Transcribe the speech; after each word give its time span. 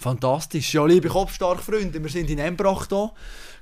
Fantastisch. 0.00 0.72
Ja, 0.72 0.86
liebe 0.86 1.08
Kopfstark-Freunde, 1.08 2.02
wir 2.02 2.08
sind 2.08 2.30
in 2.30 2.38
Embrach 2.38 2.86
hier. 2.88 3.12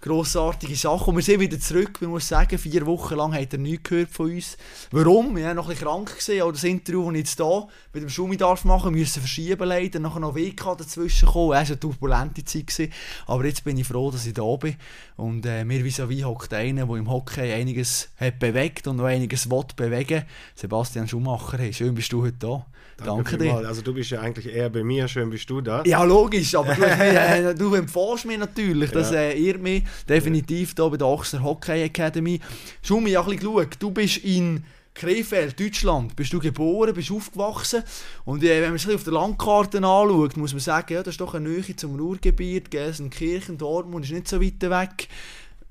Grossartige 0.00 0.76
Sache. 0.76 1.10
Und 1.10 1.16
wir 1.16 1.22
sind 1.24 1.40
wieder 1.40 1.58
zurück. 1.58 2.00
Man 2.00 2.10
muss 2.10 2.28
sagen, 2.28 2.56
vier 2.56 2.86
Wochen 2.86 3.16
lang 3.16 3.34
hat 3.34 3.52
er 3.54 3.58
nichts 3.58 3.88
gehört 3.88 4.10
von 4.10 4.30
uns. 4.30 4.56
Warum? 4.92 5.36
Wir 5.36 5.46
waren 5.46 5.56
noch 5.56 5.64
ein 5.64 5.70
bisschen 5.70 5.88
krank. 5.88 6.16
Gewesen. 6.16 6.42
Auch 6.42 6.52
das 6.52 6.62
Interview, 6.62 7.06
das 7.06 7.12
ich 7.14 7.18
jetzt 7.18 7.36
hier 7.38 7.68
mit 7.92 8.02
dem 8.04 8.08
Schumi 8.08 8.36
darf 8.36 8.64
machen 8.64 8.94
müssen 8.94 9.18
verschieben 9.18 9.66
leider. 9.66 9.98
Nachher 9.98 10.20
noch 10.20 10.36
WK 10.36 10.76
dazwischen 10.78 11.26
kommen. 11.26 11.54
Es 11.54 11.58
war 11.58 11.66
eine 11.66 11.80
turbulente 11.80 12.44
Zeit. 12.44 12.68
Gewesen. 12.68 12.92
Aber 13.26 13.44
jetzt 13.44 13.64
bin 13.64 13.76
ich 13.76 13.88
froh, 13.88 14.12
dass 14.12 14.24
ich 14.24 14.34
da 14.34 14.54
bin. 14.54 14.76
Und 15.16 15.44
äh, 15.44 15.64
mir 15.64 15.84
vis-à-vis 15.84 16.22
hockt 16.22 16.54
einer, 16.54 16.86
der 16.86 16.96
im 16.96 17.10
Hockey 17.10 17.52
einiges 17.52 18.10
hat 18.16 18.38
bewegt 18.38 18.86
und 18.86 18.98
noch 18.98 19.06
einiges 19.06 19.50
will 19.50 19.64
bewegen. 19.74 20.22
Sebastian 20.54 21.08
Schumacher, 21.08 21.58
hey, 21.58 21.72
schön 21.72 21.96
bist 21.96 22.12
du 22.12 22.22
heute 22.22 22.36
da. 22.38 22.66
Danke, 22.98 23.36
Danke 23.36 23.38
dir. 23.38 23.68
Also 23.68 23.82
du 23.82 23.94
bist 23.94 24.10
ja 24.10 24.20
eigentlich 24.20 24.52
eher 24.52 24.70
bei 24.70 24.82
mir, 24.82 25.06
schön 25.06 25.30
bist 25.30 25.48
du 25.48 25.60
da. 25.60 25.82
Ja, 25.84 26.02
logisch, 26.02 26.27
aber 26.54 26.74
du, 26.74 26.82
äh, 26.84 27.54
du 27.54 27.74
empfiehlst 27.74 28.26
mir 28.26 28.38
natürlich, 28.38 28.90
das 28.90 29.10
ja. 29.10 29.18
äh, 29.18 29.38
irrt 29.38 29.62
mich 29.62 29.84
definitiv 30.08 30.74
hier 30.76 30.90
bei 30.90 30.96
der 30.96 31.06
Ochser 31.06 31.42
Hockey 31.42 31.82
Academy. 31.82 32.40
Ja 32.82 32.96
ein 32.96 33.04
bisschen 33.04 33.36
geschaut, 33.36 33.76
du 33.78 33.90
bist 33.90 34.18
in 34.18 34.64
Krefeld, 34.94 35.60
Deutschland, 35.60 36.16
bist 36.16 36.32
du 36.32 36.40
geboren, 36.40 36.92
bist 36.92 37.12
aufgewachsen 37.12 37.84
und 38.24 38.42
äh, 38.42 38.60
wenn 38.62 38.70
man 38.70 38.76
es 38.76 38.88
auf 38.88 39.04
der 39.04 39.12
Landkarte 39.12 39.78
anschaut, 39.78 40.36
muss 40.36 40.52
man 40.52 40.60
sagen, 40.60 40.92
ja, 40.92 41.02
das 41.02 41.14
ist 41.14 41.20
doch 41.20 41.34
eine 41.34 41.48
Nähe 41.48 41.76
zum 41.76 41.98
Ruhrgebiet, 41.98 42.70
Gelsenkirchen, 42.70 43.58
Dortmund 43.58 44.04
ist 44.04 44.12
nicht 44.12 44.28
so 44.28 44.40
weit 44.40 44.60
weg 44.60 45.08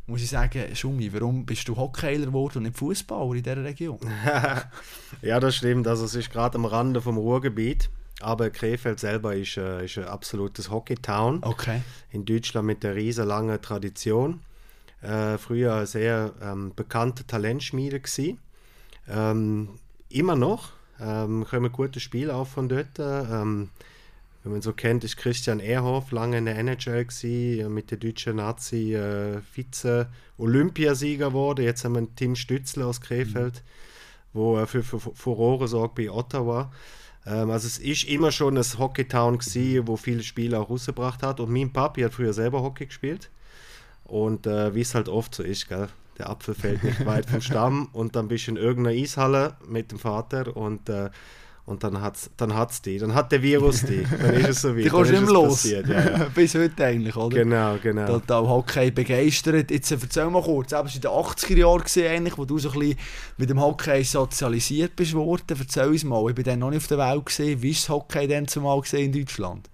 muss 0.08 0.22
ich 0.22 0.30
sagen, 0.30 0.74
Schumi, 0.74 1.12
warum 1.12 1.46
bist 1.46 1.68
du 1.68 1.76
Hockeyler 1.76 2.28
geworden 2.28 2.60
und 2.60 2.64
nicht 2.64 2.78
Fußballer 2.78 3.36
in 3.36 3.44
dieser 3.44 3.64
Region? 3.64 4.00
ja, 5.22 5.40
das 5.40 5.58
stimmt. 5.58 5.86
Also 5.86 6.06
es 6.06 6.16
ist 6.16 6.32
gerade 6.32 6.58
am 6.58 6.66
Rande 6.66 7.02
vom 7.02 7.18
Ruhrgebiet. 7.18 7.90
Aber 8.20 8.50
Krefeld 8.50 9.00
selber 9.00 9.36
ist, 9.36 9.58
äh, 9.58 9.86
ist 9.86 9.98
ein 9.98 10.06
absolutes 10.06 10.72
Hockeytown. 10.72 11.44
Okay. 11.44 11.82
In 12.12 12.26
Deutschland 12.26 12.66
mit 12.66 12.84
einer 12.84 12.96
riesen 12.96 13.28
langen 13.28 13.62
Tradition. 13.62 14.42
Äh, 15.02 15.38
früher 15.38 15.76
eine 15.76 15.86
sehr 15.86 16.34
ähm, 16.42 16.74
bekannte 16.76 17.26
Talentschmiede 17.28 18.00
gewesen. 18.00 18.40
Ähm, 19.08 19.70
immer 20.09 20.36
noch. 20.36 20.72
Ähm, 21.00 21.46
kommen 21.48 21.72
gute 21.72 22.00
Spiele 22.00 22.34
auch 22.34 22.48
von 22.48 22.70
dort. 22.70 22.98
Ähm, 22.98 23.70
wenn 24.44 24.54
man 24.54 24.62
so 24.62 24.74
kennt, 24.74 25.04
ist 25.04 25.18
Christian 25.18 25.59
Ehrhoff 25.59 26.12
lange 26.12 26.38
in 26.38 26.46
der 26.46 26.58
NHL 26.58 27.06
gewesen, 27.06 27.74
mit 27.74 27.92
der 27.92 27.98
deutschen 27.98 28.38
Nazi 28.38 28.96
äh, 28.96 29.42
Vize-Olympiasieger 29.42 31.34
wurde. 31.34 31.64
Jetzt 31.64 31.84
haben 31.86 31.96
wir 31.96 32.08
Tim 32.16 32.36
Stützle 32.36 32.86
aus 32.86 33.02
Krefeld, 33.02 33.56
mhm. 33.56 33.59
wo 34.34 34.58
er 34.58 34.66
für, 34.66 34.84
für, 34.84 35.00
für 35.00 35.14
Furore 35.14 35.68
sorgt 35.68 35.96
bei 35.96 36.09
Ottawa. 36.09 36.72
Ähm, 37.28 37.52
also 37.52 37.67
es 37.67 37.78
ist 37.78 38.06
immer 38.06 38.31
schon 38.31 38.58
ein 38.58 38.64
Hockeytown 38.64 39.38
gewesen, 39.38 39.88
wo 39.88 39.97
viele 39.97 40.23
Spiele 40.23 40.59
auch 40.59 40.70
rausgebracht 40.70 41.22
hat. 41.22 41.39
Und 41.39 41.52
mein 41.52 41.73
Papi 41.73 42.02
hat 42.02 42.14
früher 42.14 42.34
selber 42.34 42.61
Hockey 42.64 42.86
gespielt. 42.86 43.30
Und 44.06 44.47
äh, 44.47 44.73
wie 44.73 44.81
es 44.81 44.95
halt 44.95 45.09
oft 45.09 45.36
so 45.36 45.44
ist, 45.44 45.67
gell? 45.67 45.89
der 46.17 46.30
Apfel 46.30 46.56
fällt 46.56 46.84
nicht 46.84 47.06
weit 47.06 47.30
vom 47.30 47.42
Stamm 47.42 47.89
und 47.94 48.16
dann 48.16 48.28
bist 48.28 48.47
du 48.47 48.52
in 48.52 48.58
irgendeiner 48.58 48.97
Eishalle 48.97 49.56
mit 49.67 49.92
dem 49.92 50.00
Vater 50.00 50.56
und 50.56 50.89
äh, 50.89 51.09
und 51.68 51.84
dann 51.84 52.00
hat 52.00 52.16
es 52.16 52.30
dann 52.38 52.56
hat's 52.56 52.82
die, 52.82 52.98
dann 52.98 53.14
hat 53.14 53.30
der 53.34 53.42
Virus 53.44 53.82
die, 53.82 54.02
dann 54.04 54.36
ist 54.36 54.48
es 54.48 54.62
so 54.62 54.70
weit. 54.76 54.86
Die 54.86 54.90
kommst 54.90 55.12
du 55.12 55.20
nicht 55.20 55.30
los. 55.30 55.64
Ja, 55.66 55.82
ja. 55.82 56.30
Bis 56.36 56.56
heute 56.56 56.86
eigentlich, 56.86 57.14
oder? 57.18 57.44
Genau, 57.44 57.78
genau. 57.84 58.08
Total 58.08 58.48
Hockey 58.48 58.90
begeistert. 58.90 59.70
Jetzt 59.70 59.92
erzähl 59.92 60.30
mal 60.30 60.42
kurz, 60.42 60.72
eben 60.72 60.88
in 60.88 61.02
den 61.02 61.12
80er 61.12 61.58
Jahren 61.58 61.84
gesehen, 61.84 62.09
eigentlich, 62.09 62.38
wo 62.38 62.46
du 62.46 62.58
so 62.58 62.72
ein 62.72 62.80
bisschen 62.80 62.98
mit 63.36 63.50
dem 63.50 63.59
Hockey 63.59 64.02
sozialisiert 64.02 64.96
bist 64.96 65.14
worden. 65.14 65.44
Erzähl 65.59 65.90
uns 65.90 66.06
mal, 66.06 66.32
ich 66.32 66.38
war 66.38 66.44
dann 66.46 66.59
noch 66.59 66.70
nicht 66.70 66.84
auf 66.84 66.88
der 66.88 67.00
Welt 67.00 67.26
gesehen. 67.26 67.62
Wie 67.62 67.72
war 67.72 67.76
das 67.76 67.90
Hockey 67.90 68.28
denn 68.30 68.48
zumal 68.48 68.80
gesehen 68.80 69.14
in 69.14 69.20
Deutschland? 69.20 69.70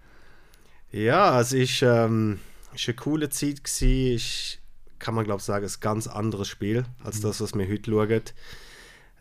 Ja, 0.92 1.40
es 1.40 1.54
ist, 1.54 1.84
ähm, 1.84 2.40
ist 2.74 2.88
eine 2.88 2.96
coole 2.96 3.30
Zeit 3.30 3.64
gewesen. 3.64 4.16
Ist, 4.16 4.58
kann 4.98 5.14
man 5.14 5.26
glaube 5.26 5.42
ich 5.42 5.46
sagen, 5.46 5.64
ein 5.64 5.74
ganz 5.80 6.08
anderes 6.08 6.48
Spiel 6.48 6.86
als 7.04 7.20
mhm. 7.20 7.22
das, 7.22 7.40
was 7.40 7.54
wir 7.54 7.68
heute 7.68 7.92
schauen. 7.92 8.22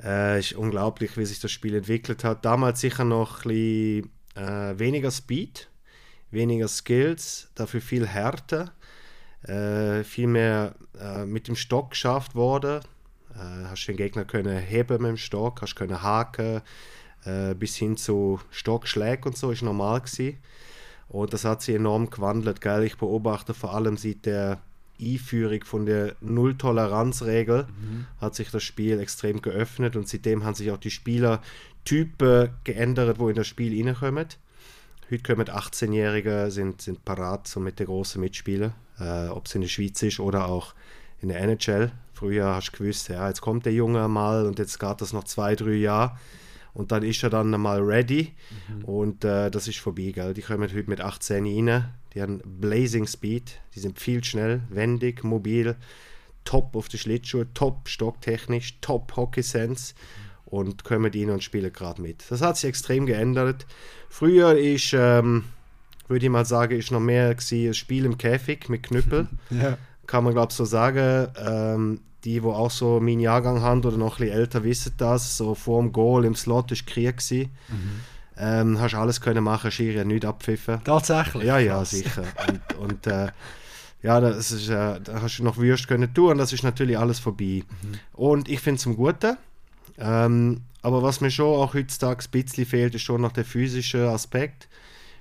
Äh, 0.03 0.41
ist 0.41 0.55
unglaublich, 0.55 1.17
wie 1.17 1.25
sich 1.25 1.41
das 1.41 1.51
Spiel 1.51 1.75
entwickelt 1.75 2.25
hat. 2.25 2.45
Damals 2.45 2.81
sicher 2.81 3.05
noch 3.05 3.45
ein 3.45 3.49
bisschen, 3.49 4.11
äh, 4.35 4.79
weniger 4.79 5.11
Speed, 5.11 5.69
weniger 6.31 6.69
Skills, 6.69 7.51
dafür 7.55 7.81
viel 7.81 8.07
Härte, 8.07 8.73
äh, 9.43 10.03
viel 10.05 10.27
mehr 10.27 10.75
äh, 10.99 11.25
mit 11.25 11.49
dem 11.49 11.57
Stock 11.57 11.91
geschafft 11.91 12.35
worden. 12.35 12.81
Äh, 13.35 13.67
hast 13.69 13.87
den 13.87 13.97
Gegner 13.97 14.25
können 14.25 14.59
heben 14.59 15.03
mit 15.03 15.11
dem 15.11 15.17
Stock, 15.17 15.63
hast 15.63 15.77
können 15.77 16.03
haken, 16.03 16.63
äh, 17.25 17.55
bis 17.55 17.77
hin 17.77 17.97
zu 17.97 18.41
Stockschlägen 18.51 19.27
und 19.27 19.37
so 19.37 19.51
ist 19.51 19.63
normal 19.63 20.01
gewesen. 20.01 20.39
Und 21.09 21.33
das 21.33 21.45
hat 21.45 21.63
sich 21.63 21.75
enorm 21.75 22.11
gewandelt. 22.11 22.61
Gell? 22.61 22.85
Ich 22.85 22.97
beobachte 22.97 23.55
vor 23.55 23.75
allem 23.75 23.97
seit 23.97 24.25
der 24.25 24.61
Einführung 25.01 25.65
von 25.65 25.87
der 25.87 26.17
Null-Toleranz-Regel 26.21 27.65
mhm. 27.65 28.07
hat 28.21 28.35
sich 28.35 28.51
das 28.51 28.63
Spiel 28.63 29.01
extrem 29.01 29.43
geöffnet 29.43 29.97
und 29.97 30.09
seitdem 30.09 30.45
haben 30.45 30.55
sich 30.55 30.71
auch 30.71 30.79
die 30.79 30.91
Spielertypen 30.91 32.51
geändert, 32.65 33.19
wo 33.19 33.29
in 33.29 33.37
das 33.37 33.47
Spiel 33.47 33.85
reinkommen. 33.85 34.27
Heute 35.11 35.23
kommen 35.23 35.47
18-Jährige, 35.47 36.51
sind, 36.51 36.81
sind 36.81 37.05
parat 37.05 37.47
so 37.47 37.61
mit 37.61 37.79
den 37.79 37.87
großen 37.87 38.21
Mitspielern, 38.21 38.73
äh, 38.99 39.29
ob 39.29 39.47
es 39.47 39.55
in 39.55 39.61
der 39.61 39.69
Schweiz 39.69 40.03
ist 40.03 40.21
oder 40.21 40.47
auch 40.47 40.75
in 41.21 41.29
der 41.29 41.41
NHL. 41.41 41.93
Früher 42.15 42.55
hast 42.55 42.73
du 42.73 42.79
gewusst, 42.79 43.09
ja, 43.09 43.29
jetzt 43.29 43.41
kommt 43.41 43.67
der 43.67 43.73
Junge 43.73 44.07
mal 44.09 44.47
und 44.47 44.59
jetzt 44.59 44.79
geht 44.79 45.01
das 45.01 45.13
noch 45.13 45.25
zwei, 45.25 45.57
drei 45.57 45.75
Jahre 45.75 46.17
und 46.75 46.93
dann 46.93 47.03
ist 47.03 47.23
er 47.23 47.31
dann 47.31 47.51
mal 47.51 47.81
ready 47.81 48.33
mhm. 48.69 48.85
und 48.85 49.25
äh, 49.25 49.51
das 49.51 49.69
ist 49.69 49.79
vorbei, 49.79 50.13
gell? 50.15 50.35
Die 50.35 50.43
kommen 50.43 50.73
heute 50.73 50.89
mit 50.89 51.01
18 51.01 51.45
rein, 51.45 51.85
die 52.15 52.23
haben 52.23 52.41
Blazing 52.45 53.07
Speed, 53.07 53.61
die 53.75 53.81
sind 53.81 53.99
viel 53.99 54.23
schnell, 54.23 54.63
wendig, 54.69 55.25
mobil, 55.25 55.77
top 56.45 56.77
auf 56.77 56.89
die 56.89 56.99
Schlittschuhe, 56.99 57.53
top 57.55 57.89
stocktechnisch, 57.89 58.79
top 58.81 59.17
Hockey 59.17 59.43
Sense 59.43 59.95
und 60.45 60.85
kommen 60.85 61.11
rein 61.13 61.31
und 61.31 61.43
spielen 61.43 61.73
gerade 61.73 62.03
mit. 62.03 62.25
Das 62.29 62.43
hat 62.43 62.57
sich 62.57 62.69
extrem 62.69 63.07
geändert. 63.07 63.67
Früher 64.09 64.57
ist, 64.59 64.93
ähm, 64.93 65.45
würde 66.09 66.27
ich 66.27 66.31
mal 66.31 66.45
sagen, 66.45 66.79
ist 66.79 66.91
noch 66.91 67.01
mehr 67.01 67.35
gewesen, 67.35 67.69
ein 67.69 67.75
Spiel 67.75 68.05
im 68.05 68.19
Käfig 68.19 68.69
mit 68.69 68.83
Knüppel. 68.83 69.29
ja. 69.51 69.79
Kann 70.07 70.25
man 70.25 70.35
glaube 70.35 70.51
ich 70.51 70.57
so 70.57 70.65
sagen. 70.65 71.29
Ähm, 71.37 72.01
die, 72.25 72.41
die 72.41 72.47
auch 72.47 72.71
so 72.71 73.01
meinen 73.01 73.21
Jahrgang 73.21 73.63
haben 73.63 73.85
oder 73.85 73.97
noch 73.97 74.19
ein 74.19 74.27
bisschen 74.27 74.39
älter, 74.39 74.65
wissen 74.65 74.95
das. 74.97 75.37
So 75.37 75.55
vor 75.55 75.81
dem 75.83 75.93
Goal 75.93 76.25
im 76.25 76.37
Slot 76.37 76.71
war 76.71 76.79
Krieg. 76.87 77.17
Mhm. 77.17 78.01
Ähm, 78.37 78.81
hast 78.81 78.95
alles 78.95 79.21
können 79.21 79.45
machen, 79.45 79.71
Schiri 79.71 79.99
hat 79.99 80.07
nichts 80.07 80.27
abpfiffen. 80.27 80.81
Tatsächlich? 80.85 81.45
Ja, 81.45 81.59
ja, 81.59 81.85
sicher. 81.85 82.25
und, 82.49 82.79
und 82.79 83.07
äh, 83.07 83.29
ja, 84.03 84.21
das 84.21 84.51
ist, 84.51 84.69
äh, 84.69 85.01
da 85.01 85.23
hast 85.23 85.39
du 85.39 85.45
noch 85.45 85.59
Würst 85.59 85.87
können 85.87 86.13
tun 86.13 86.33
und 86.33 86.39
das 86.39 86.53
ist 86.53 86.63
natürlich 86.63 86.99
alles 86.99 87.19
vorbei. 87.19 87.63
Mhm. 87.83 87.99
Und 88.13 88.49
ich 88.49 88.61
finde 88.61 88.77
es 88.77 88.83
zum 88.83 88.97
Guten. 88.97 89.37
Ähm, 89.99 90.63
aber 90.81 91.03
was 91.03 91.21
mir 91.21 91.31
schon 91.31 91.61
auch 91.61 91.75
heutzutage 91.75 92.25
ein 92.25 92.31
bisschen 92.31 92.67
fehlt, 92.67 92.95
ist 92.95 93.03
schon 93.03 93.21
noch 93.21 93.33
der 93.33 93.45
physische 93.45 94.09
Aspekt. 94.11 94.69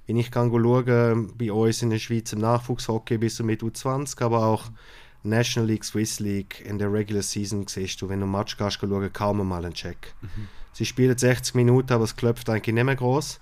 Wenn 0.07 0.17
ich 0.17 0.31
kann 0.31 0.49
schauen, 0.49 1.33
bei 1.37 1.51
uns 1.51 1.81
in 1.81 1.91
der 1.91 1.99
Schweiz 1.99 2.33
im 2.33 2.39
Nachwuchshockey 2.39 3.17
bis 3.17 3.35
zu 3.35 3.43
mit 3.43 3.61
U20, 3.61 4.21
aber 4.23 4.45
auch 4.45 4.69
mhm 4.69 4.77
National 5.23 5.67
League, 5.67 5.83
Swiss 5.83 6.19
League, 6.19 6.63
in 6.65 6.79
der 6.79 6.91
Regular 6.91 7.21
Season 7.21 7.67
siehst 7.67 8.01
du, 8.01 8.09
wenn 8.09 8.19
du 8.19 8.25
einen 8.25 8.31
Match 8.31 8.57
gehst, 8.57 8.79
schauen, 8.79 9.13
kaum 9.13 9.41
einmal 9.41 9.63
einen 9.63 9.73
Check. 9.73 10.13
Mhm. 10.21 10.47
Sie 10.73 10.85
spielen 10.85 11.17
60 11.17 11.55
Minuten, 11.55 11.93
aber 11.93 12.03
es 12.03 12.15
klopft 12.15 12.49
eigentlich 12.49 12.73
nicht 12.73 12.83
mehr 12.83 12.95
groß. 12.95 13.39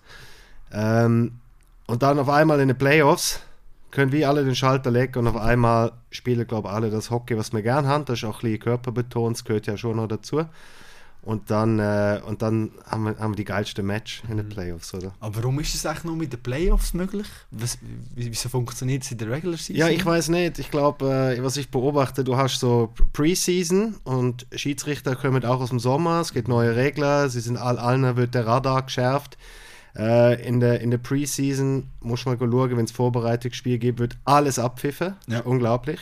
Ähm, 0.71 1.39
und 1.87 2.03
dann 2.03 2.19
auf 2.19 2.29
einmal 2.29 2.59
in 2.59 2.67
den 2.67 2.77
Playoffs 2.77 3.41
können 3.91 4.11
wir 4.11 4.29
alle 4.29 4.43
den 4.43 4.55
Schalter 4.55 4.91
legen 4.91 5.17
und 5.19 5.27
auf 5.27 5.37
einmal 5.37 5.91
spielen, 6.11 6.45
glaube 6.45 6.67
ich, 6.67 6.73
alle 6.73 6.89
das 6.89 7.09
Hockey, 7.09 7.37
was 7.37 7.53
wir 7.53 7.61
gern 7.61 7.87
haben. 7.87 8.05
Das 8.05 8.19
ist 8.19 8.25
auch 8.25 8.37
ein 8.37 8.41
bisschen 8.41 8.59
körperbetont, 8.59 9.37
das 9.37 9.43
gehört 9.43 9.67
ja 9.67 9.77
schon 9.77 9.97
noch 9.97 10.07
dazu. 10.07 10.45
Und 11.29 11.51
dann, 11.51 11.77
äh, 11.77 12.19
und 12.25 12.41
dann 12.41 12.71
haben, 12.89 13.03
wir, 13.03 13.19
haben 13.19 13.33
wir 13.33 13.35
die 13.35 13.45
geilste 13.45 13.83
Match 13.83 14.23
in 14.27 14.37
den 14.37 14.47
mhm. 14.47 14.49
Playoffs, 14.49 14.95
oder? 14.95 15.13
Aber 15.19 15.35
warum 15.35 15.59
ist 15.59 15.75
es 15.75 15.85
eigentlich 15.85 16.05
nur 16.05 16.15
mit 16.15 16.33
den 16.33 16.41
Playoffs 16.41 16.95
möglich? 16.95 17.27
Was, 17.51 17.77
wieso 18.15 18.49
funktioniert 18.49 19.03
es 19.03 19.11
in 19.11 19.19
der 19.19 19.29
Regular 19.29 19.55
Season? 19.55 19.75
Ja, 19.75 19.89
ich 19.89 20.03
weiß 20.03 20.29
nicht. 20.29 20.57
Ich 20.57 20.71
glaube, 20.71 21.05
äh, 21.37 21.43
was 21.43 21.55
ich 21.57 21.69
beobachte, 21.69 22.23
du 22.23 22.35
hast 22.35 22.59
so 22.59 22.91
Preseason 23.13 23.97
und 24.05 24.47
Schiedsrichter 24.55 25.15
kommen 25.15 25.45
auch 25.45 25.61
aus 25.61 25.69
dem 25.69 25.77
Sommer. 25.77 26.19
Es 26.21 26.33
gibt 26.33 26.47
neue 26.47 26.75
Regeln, 26.75 27.29
sie 27.29 27.41
sind 27.41 27.57
all, 27.57 27.77
allen 27.77 28.15
wird 28.17 28.33
der 28.33 28.47
Radar 28.47 28.81
geschärft. 28.81 29.37
Äh, 29.95 30.43
in 30.47 30.59
der, 30.59 30.81
in 30.81 30.89
der 30.89 30.97
Preseason 30.97 31.91
muss 31.99 32.25
man 32.25 32.39
schauen, 32.39 32.75
wenn 32.75 32.85
es 32.85 32.91
Vorbereitungsspiel 32.91 33.77
gibt, 33.77 33.99
wird 33.99 34.17
alles 34.25 34.57
abpfiffen. 34.57 35.13
Ja. 35.27 35.41
Unglaublich. 35.41 35.99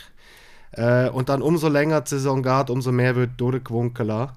Äh, 0.72 1.10
und 1.10 1.28
dann 1.28 1.42
umso 1.42 1.68
länger 1.68 2.00
die 2.00 2.08
Saison 2.08 2.42
geht, 2.42 2.70
umso 2.70 2.92
mehr 2.92 3.14
wird 3.14 3.32
durchgewunken 3.36 4.06
lassen. 4.06 4.32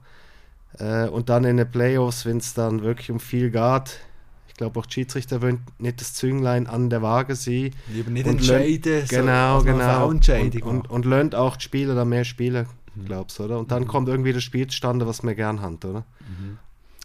Äh, 0.80 1.08
und 1.08 1.30
dann 1.30 1.44
in 1.44 1.58
den 1.58 1.70
Playoffs, 1.70 2.26
wenn 2.26 2.38
es 2.38 2.54
dann 2.54 2.82
wirklich 2.82 3.12
um 3.12 3.20
viel 3.20 3.52
geht, 3.52 4.00
ich 4.48 4.56
glaube 4.56 4.80
auch 4.80 4.86
die 4.86 4.94
Schiedsrichter 4.94 5.42
wollen 5.42 5.62
nicht 5.80 6.02
das 6.02 6.14
Zünglein 6.14 6.68
an 6.68 6.90
der 6.90 7.02
Waage 7.02 7.36
sein. 7.36 7.72
Lieber 7.92 8.12
nicht 8.12 8.28
entscheiden, 8.28 9.06
genau, 9.08 9.60
so, 9.60 9.66
genau. 9.66 10.08
Und, 10.08 10.30
und, 10.62 10.90
und 10.90 11.06
lernt 11.06 11.36
auch 11.36 11.58
die 11.58 11.64
Spieler 11.64 11.96
dann 11.96 12.10
mehr 12.10 12.26
spielen, 12.26 12.68
mhm. 12.96 13.06
glaubst 13.06 13.40
du, 13.40 13.44
oder? 13.46 13.60
Und 13.60 13.72
dann 13.72 13.84
mhm. 13.84 13.88
kommt 13.88 14.10
irgendwie 14.10 14.34
das 14.34 14.44
Spiel 14.44 14.68
zustande, 14.68 15.08
was 15.08 15.24
wir 15.24 15.36
gern 15.36 15.62
haben, 15.62 15.78
oder? 15.84 16.06
Mhm. 16.20 16.60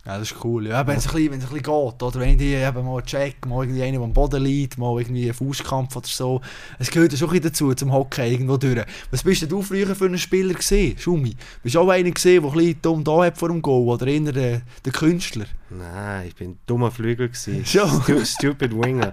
Ja, 0.06 0.18
das 0.18 0.30
ist 0.30 0.44
cool. 0.44 0.68
Ja, 0.68 0.86
wenn 0.86 0.98
es 0.98 1.08
ein, 1.08 1.14
bisschen, 1.14 1.32
ein 1.32 1.40
bisschen 1.40 1.56
geht, 1.56 2.02
oder 2.02 2.20
wenn 2.20 2.38
die 2.38 2.54
eben 2.54 2.86
mal 2.86 3.02
check, 3.02 3.44
mal 3.44 3.64
irgendwie 3.64 3.82
einer, 3.82 3.98
der 3.98 4.02
am 4.02 4.12
Boden 4.12 4.40
liegt, 4.40 4.78
mal 4.78 5.00
irgendwie 5.00 5.24
einen 5.24 5.34
Fußkampf 5.34 5.96
oder 5.96 6.06
so. 6.06 6.40
Es 6.78 6.92
gehört 6.92 7.10
ja 7.10 7.18
schon 7.18 7.30
ein 7.30 7.40
dazu, 7.40 7.74
zum 7.74 7.92
Hockey 7.92 8.30
irgendwo 8.30 8.56
durch. 8.56 8.84
Was 9.10 9.24
bist 9.24 9.42
denn 9.42 9.48
du 9.48 9.62
früher 9.62 9.96
für 9.96 10.04
einen 10.04 10.18
Spieler 10.18 10.54
gesehen, 10.54 10.96
Schumi? 10.96 11.34
Bist 11.60 11.74
du 11.74 11.80
auch 11.80 11.88
einer 11.88 12.12
gesehen, 12.12 12.40
der 12.40 12.52
ein 12.52 12.56
bisschen 12.56 12.82
dumm 12.82 13.02
da 13.02 13.24
hat 13.24 13.36
vor 13.36 13.48
dem 13.48 13.60
Goal, 13.60 13.88
oder 13.88 14.06
eher 14.06 14.32
der, 14.32 14.62
der 14.84 14.92
Künstler? 14.92 15.46
Nein, 15.70 16.28
ich 16.28 16.36
bin 16.36 16.50
ein 16.50 16.58
dummer 16.66 16.92
Flügel 16.92 17.28
gewesen. 17.28 17.64
Stu 17.66 18.24
stupid 18.24 18.72
Winger. 18.76 19.12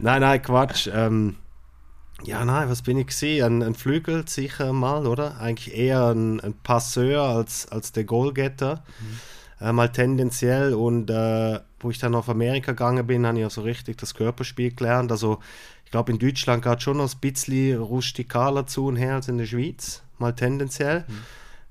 nein, 0.00 0.20
nein, 0.20 0.42
Quatsch. 0.42 0.86
Ähm, 0.92 1.36
ja, 2.24 2.44
nein, 2.44 2.68
was 2.68 2.82
bin 2.82 2.98
ich 2.98 3.06
gesehen? 3.06 3.42
Ein, 3.42 3.62
ein 3.62 3.74
Flügel 3.74 4.28
sicher 4.28 4.74
mal, 4.74 5.06
oder? 5.06 5.40
Eigentlich 5.40 5.74
eher 5.74 6.08
ein, 6.08 6.40
ein 6.40 6.52
Passeur 6.62 7.22
als, 7.22 7.66
als 7.68 7.92
der 7.92 8.04
Goalgetter. 8.04 8.84
Mhm 9.00 9.35
mal 9.60 9.90
tendenziell. 9.90 10.74
Und 10.74 11.10
äh, 11.10 11.60
wo 11.80 11.90
ich 11.90 11.98
dann 11.98 12.14
auf 12.14 12.28
Amerika 12.28 12.72
gegangen 12.72 13.06
bin, 13.06 13.26
habe 13.26 13.38
ich 13.38 13.46
auch 13.46 13.50
so 13.50 13.62
richtig 13.62 13.98
das 13.98 14.14
Körperspiel 14.14 14.74
gelernt. 14.74 15.10
Also 15.10 15.38
ich 15.84 15.90
glaube, 15.90 16.12
in 16.12 16.18
Deutschland 16.18 16.64
geht 16.64 16.82
schon 16.82 16.98
noch 16.98 17.12
ein 17.12 17.20
bisschen 17.20 17.80
rustikaler 17.80 18.66
zu 18.66 18.86
und 18.86 18.96
her 18.96 19.14
als 19.14 19.28
in 19.28 19.38
der 19.38 19.46
Schweiz, 19.46 20.02
mal 20.18 20.34
tendenziell. 20.34 21.04
Mhm. 21.06 21.22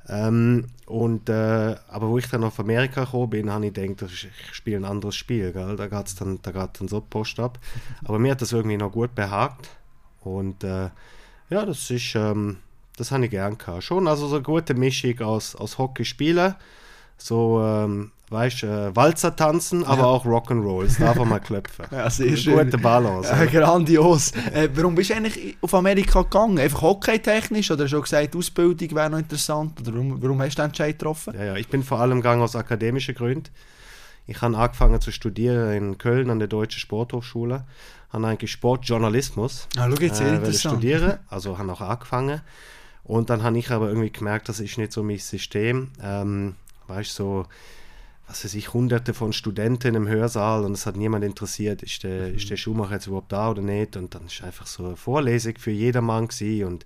Ähm, 0.08 0.68
und, 0.86 1.30
äh, 1.30 1.76
aber 1.88 2.10
wo 2.10 2.18
ich 2.18 2.30
dann 2.30 2.44
auf 2.44 2.60
Amerika 2.60 3.06
gekommen 3.06 3.32
bin, 3.32 3.52
habe 3.52 3.66
ich 3.66 3.74
gedacht, 3.74 4.12
ich 4.12 4.30
spiele 4.52 4.78
ein 4.78 4.86
anderes 4.86 5.16
Spiel. 5.16 5.52
Gell? 5.52 5.76
Da 5.76 5.88
geht 5.88 6.22
dann, 6.22 6.40
da 6.44 6.52
dann 6.52 6.88
so 6.88 7.02
Post 7.02 7.40
ab. 7.40 7.60
Aber 8.04 8.20
mir 8.20 8.32
hat 8.32 8.42
das 8.42 8.52
irgendwie 8.52 8.78
noch 8.78 8.92
gut 8.92 9.16
behagt. 9.16 9.70
Und 10.22 10.64
äh, 10.64 10.90
ja, 11.50 11.66
das 11.66 11.90
ist, 11.90 12.14
ähm, 12.16 12.58
das 12.98 13.12
habe 13.12 13.26
ich 13.26 13.32
gern 13.32 13.58
gehabt. 13.58 13.84
Schon 13.84 14.08
also 14.08 14.28
so 14.28 14.36
eine 14.36 14.44
gute 14.44 14.76
Mischung 14.76 15.20
aus, 15.22 15.56
aus 15.56 15.80
Hockey 15.80 16.06
spielen 16.06 16.54
so, 17.18 17.62
ähm, 17.64 18.12
weißt 18.30 18.64
du, 18.64 18.68
äh, 18.68 18.96
Walzer 18.96 19.36
tanzen, 19.36 19.84
aber 19.84 20.02
ja. 20.02 20.08
auch 20.08 20.26
Rock'n'Roll. 20.26 20.86
Das 20.86 20.98
darf 20.98 21.16
man 21.18 21.30
mal 21.30 21.40
klopfen. 21.40 21.86
ja, 21.92 22.10
sehr 22.10 22.36
schön. 22.36 22.58
Gute 22.58 22.78
Balance. 22.78 23.30
Ja, 23.30 23.46
grandios. 23.46 24.32
äh, 24.54 24.70
warum 24.74 24.96
bist 24.96 25.10
du 25.10 25.16
eigentlich 25.16 25.58
auf 25.62 25.74
Amerika 25.74 26.24
gegangen? 26.24 26.60
Einfach 26.60 26.82
hockeytechnisch 26.82 27.72
oder 27.72 27.86
du 27.86 28.02
gesagt, 28.02 28.36
Ausbildung 28.36 28.96
wäre 28.96 29.10
noch 29.10 29.20
interessant? 29.20 29.80
Oder 29.82 29.94
warum, 29.94 30.22
warum 30.22 30.42
hast 30.42 30.56
du 30.56 30.62
den 30.62 30.66
Entscheid 30.68 30.98
getroffen? 30.98 31.34
Ja, 31.36 31.46
ja, 31.46 31.56
ich 31.56 31.68
bin 31.68 31.84
vor 31.84 32.00
allem 32.00 32.18
gegangen 32.18 32.42
aus 32.42 32.56
akademischen 32.56 33.16
Gründen. 33.16 33.50
Ich 34.28 34.42
habe 34.42 34.58
angefangen 34.58 35.00
zu 35.02 35.12
studieren 35.12 35.72
in 35.74 35.98
Köln 35.98 36.30
an 36.30 36.40
der 36.40 36.48
Deutschen 36.48 36.80
Sporthochschule. 36.80 37.66
Habe 38.12 38.28
eigentlich 38.28 38.52
Sportjournalismus 38.52 39.68
ah, 39.78 39.90
schau, 39.90 40.02
jetzt 40.02 40.22
äh, 40.22 40.54
studieren, 40.54 41.20
also 41.30 41.58
habe 41.58 41.72
auch 41.72 41.82
angefangen. 41.82 42.42
Und 43.04 43.30
dann 43.30 43.44
habe 43.44 43.58
ich 43.60 43.70
aber 43.70 43.90
irgendwie 43.90 44.12
gemerkt, 44.12 44.50
das 44.50 44.60
ist 44.60 44.80
nicht 44.80 44.92
so 44.92 45.04
mein 45.04 45.20
System. 45.20 45.92
Ähm, 46.02 46.56
weißt 46.88 47.14
so, 47.14 47.46
was 48.28 48.44
weiß 48.44 48.56
ich, 48.56 48.74
hunderte 48.74 49.14
von 49.14 49.34
Studenten 49.34 49.96
im 49.96 50.08
Hörsaal 50.08 50.66
und 50.66 50.72
es 50.72 50.86
hat 50.86 50.96
niemand 50.96 51.24
interessiert, 51.24 51.84
ist 51.84 52.04
der, 52.04 52.30
mhm. 52.30 52.36
ist 52.36 52.50
der 52.50 52.58
Schuhmacher 52.58 52.94
jetzt 52.94 53.08
überhaupt 53.08 53.32
da 53.32 53.52
oder 53.52 53.62
nicht 53.62 53.98
und 53.98 54.16
dann 54.16 54.26
ist 54.26 54.44
einfach 54.44 54.66
so 54.66 54.86
eine 54.86 54.96
Vorlesung 54.96 55.54
für 55.58 55.72
jedermann 55.72 56.28
gewesen 56.28 56.66
und 56.66 56.86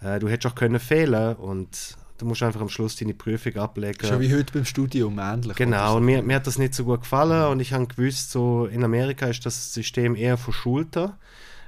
äh, 0.00 0.18
du 0.18 0.28
hättest 0.28 0.52
auch 0.52 0.56
können 0.56 0.80
fehlen 0.80 1.36
und 1.36 1.96
du 2.16 2.24
musst 2.24 2.42
einfach 2.42 2.60
am 2.60 2.70
Schluss 2.70 2.96
deine 2.96 3.14
Prüfung 3.14 3.56
ablegen. 3.56 4.06
Schon 4.06 4.20
wie 4.20 4.34
heute 4.34 4.52
beim 4.52 4.64
Studium, 4.64 5.18
ähnlich. 5.18 5.56
Genau, 5.56 5.96
und 5.96 6.04
mir, 6.04 6.22
mir 6.22 6.36
hat 6.36 6.46
das 6.46 6.58
nicht 6.58 6.74
so 6.74 6.84
gut 6.84 7.02
gefallen 7.02 7.50
und 7.50 7.60
ich 7.60 7.72
habe 7.74 7.86
gewusst, 7.86 8.30
so 8.30 8.66
in 8.66 8.82
Amerika 8.82 9.26
ist 9.26 9.44
das 9.44 9.74
System 9.74 10.16
eher 10.16 10.38
verschulter, 10.38 11.18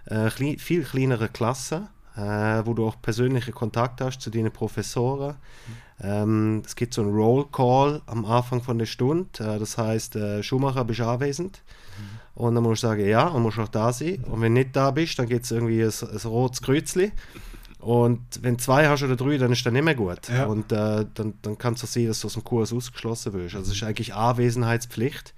äh, 0.07 0.31
klein, 0.31 0.59
viel 0.59 0.83
kleinere 0.83 1.29
Klassen, 1.29 1.89
äh, 2.17 2.63
wo 2.65 2.73
du 2.73 2.87
auch 2.87 3.03
persönliche 3.03 3.53
Kontakte 3.53 4.07
hast 4.07 4.21
zu 4.23 4.31
deinen 4.31 4.51
Professoren. 4.53 5.37
Mhm 5.69 5.84
ähm, 6.01 6.63
es 6.65 6.77
gibt 6.77 6.95
so 6.95 7.03
einen 7.03 7.15
Roll 7.15 7.47
Call 7.51 8.03
am 8.07 8.25
Anfang 8.25 8.63
von 8.63 8.79
der 8.79 8.87
Stunde. 8.87 9.29
Äh, 9.39 9.59
das 9.59 9.79
heißt, 9.79 10.17
äh, 10.17 10.43
Schumacher 10.43 10.85
bist 10.85 11.01
anwesend. 11.01 11.63
Mhm. 11.99 12.43
Und 12.43 12.55
dann 12.55 12.65
musst 12.65 12.83
du 12.83 12.89
sagen, 12.89 13.07
ja, 13.07 13.29
und 13.29 13.43
musst 13.43 13.59
auch 13.59 13.69
da 13.69 13.93
sein. 13.93 14.25
Und 14.25 14.41
wenn 14.41 14.55
du 14.55 14.61
nicht 14.61 14.75
da 14.75 14.91
bist, 14.91 15.19
dann 15.19 15.29
gibt 15.29 15.45
es 15.45 15.51
irgendwie 15.51 15.83
ein, 15.83 15.93
ein 16.11 16.29
rotes 16.29 16.63
Kreuzchen. 16.63 17.13
Und 17.79 18.23
wenn 18.41 18.57
du 18.57 18.63
zwei 18.63 18.89
hast 18.89 19.03
oder 19.03 19.15
drei, 19.15 19.37
dann 19.37 19.53
ist 19.53 19.65
das 19.65 19.73
nicht 19.73 19.85
mehr 19.85 19.95
gut. 19.95 20.29
Ja. 20.29 20.47
Und 20.47 20.73
äh, 20.73 21.05
dann, 21.15 21.35
dann 21.43 21.59
kann 21.59 21.75
es 21.75 21.81
so 21.81 21.87
sein, 21.87 22.07
dass 22.07 22.21
du 22.21 22.27
aus 22.27 22.33
dem 22.33 22.43
Kurs 22.43 22.73
ausgeschlossen 22.73 23.35
wirst. 23.35 23.55
Also 23.55 23.71
es 23.71 23.77
ist 23.77 23.83
eigentlich 23.85 24.15
Anwesenheitspflicht 24.15 25.35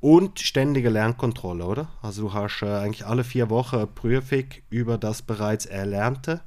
und 0.00 0.38
ständige 0.40 0.90
Lernkontrolle, 0.90 1.64
oder? 1.64 1.88
Also 2.00 2.22
du 2.22 2.32
hast 2.32 2.62
äh, 2.62 2.66
eigentlich 2.66 3.04
alle 3.04 3.24
vier 3.24 3.50
Wochen 3.50 3.76
eine 3.76 3.86
Prüfung 3.88 4.44
über 4.70 4.96
das 4.96 5.22
bereits 5.22 5.66
Erlernte. 5.66 6.40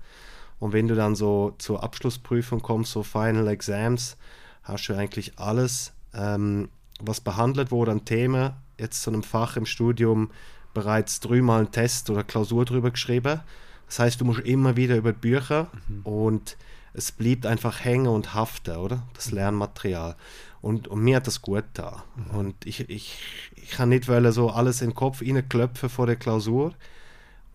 Und 0.60 0.74
wenn 0.74 0.88
du 0.88 0.96
dann 0.96 1.16
so 1.16 1.54
zur 1.58 1.84
Abschlussprüfung 1.84 2.62
kommst, 2.62 2.92
so 2.92 3.04
Final 3.04 3.48
Exams, 3.48 4.18
hast 4.64 4.88
du 4.88 4.94
eigentlich 4.94 5.38
alles, 5.38 5.94
ähm, 6.14 6.70
was 7.00 7.22
behandelt 7.22 7.72
wurde 7.72 7.92
an 7.92 8.06
Themen, 8.06 8.54
jetzt 8.80 9.02
zu 9.04 9.10
einem 9.10 9.24
Fach 9.24 9.58
im 9.58 9.66
Studium 9.66 10.32
bereits 10.74 11.20
dreimal 11.20 11.60
einen 11.60 11.72
Test 11.72 12.10
oder 12.10 12.24
Klausur 12.24 12.66
drüber 12.66 12.92
geschrieben. 12.92 13.42
Das 13.88 14.00
heißt, 14.00 14.22
du 14.22 14.26
musst 14.26 14.42
immer 14.42 14.76
wieder 14.76 14.96
über 14.96 15.14
die 15.14 15.20
Bücher 15.20 15.68
mhm. 15.88 16.02
und 16.04 16.58
es 16.94 17.12
blieb 17.12 17.46
einfach 17.46 17.84
hängen 17.84 18.08
und 18.08 18.34
haften, 18.34 18.78
oder? 18.78 19.04
Das 19.14 19.32
mhm. 19.32 19.38
Lernmaterial. 19.38 20.16
Und, 20.62 20.88
und 20.88 21.02
mir 21.04 21.18
hat 21.18 21.28
das 21.28 21.42
gut 21.42 21.66
da. 21.74 22.04
Mhm. 22.16 22.38
Und 22.38 22.66
ich, 22.66 22.90
ich, 22.90 23.20
ich 23.56 23.72
kann 23.72 23.90
nicht 23.90 24.08
wollen, 24.08 24.32
so 24.32 24.50
alles 24.50 24.82
in 24.82 24.90
den 24.90 24.96
Kopf 24.96 25.22
reinklopfen 25.22 25.90
vor 25.90 26.08
der 26.08 26.16
Klausur 26.16 26.74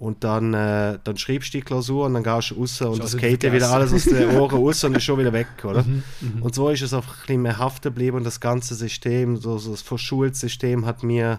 und 0.01 0.25
dann, 0.25 0.55
äh, 0.55 0.99
dann 1.05 1.19
schreibst 1.19 1.53
du 1.53 1.59
die 1.59 1.63
Klausur 1.63 2.07
und 2.07 2.15
dann 2.15 2.23
gehst 2.23 2.53
du 2.53 2.55
raus 2.55 2.81
und 2.81 3.05
es 3.05 3.19
geht 3.19 3.43
dir 3.43 3.53
wieder 3.53 3.71
alles 3.71 3.93
aus 3.93 4.05
den 4.05 4.31
Ohren 4.37 4.51
raus 4.51 4.83
und 4.83 4.97
ist 4.97 5.05
schon 5.05 5.19
wieder 5.19 5.33
weg, 5.35 5.49
oder? 5.63 5.83
Mhm, 5.83 6.03
mhm, 6.23 6.43
und 6.43 6.55
so 6.55 6.71
ist 6.71 6.81
es 6.81 6.95
einfach 6.95 7.13
ein 7.13 7.27
bisschen 7.27 7.43
mehr 7.43 7.59
haften 7.59 7.91
geblieben 7.91 8.17
und 8.17 8.25
das 8.25 8.41
ganze 8.41 8.75
System, 8.75 9.37
so, 9.37 9.59
so 9.59 9.73
das 9.73 9.83
Verschulsystem 9.83 10.87
hat 10.87 11.03
mir 11.03 11.39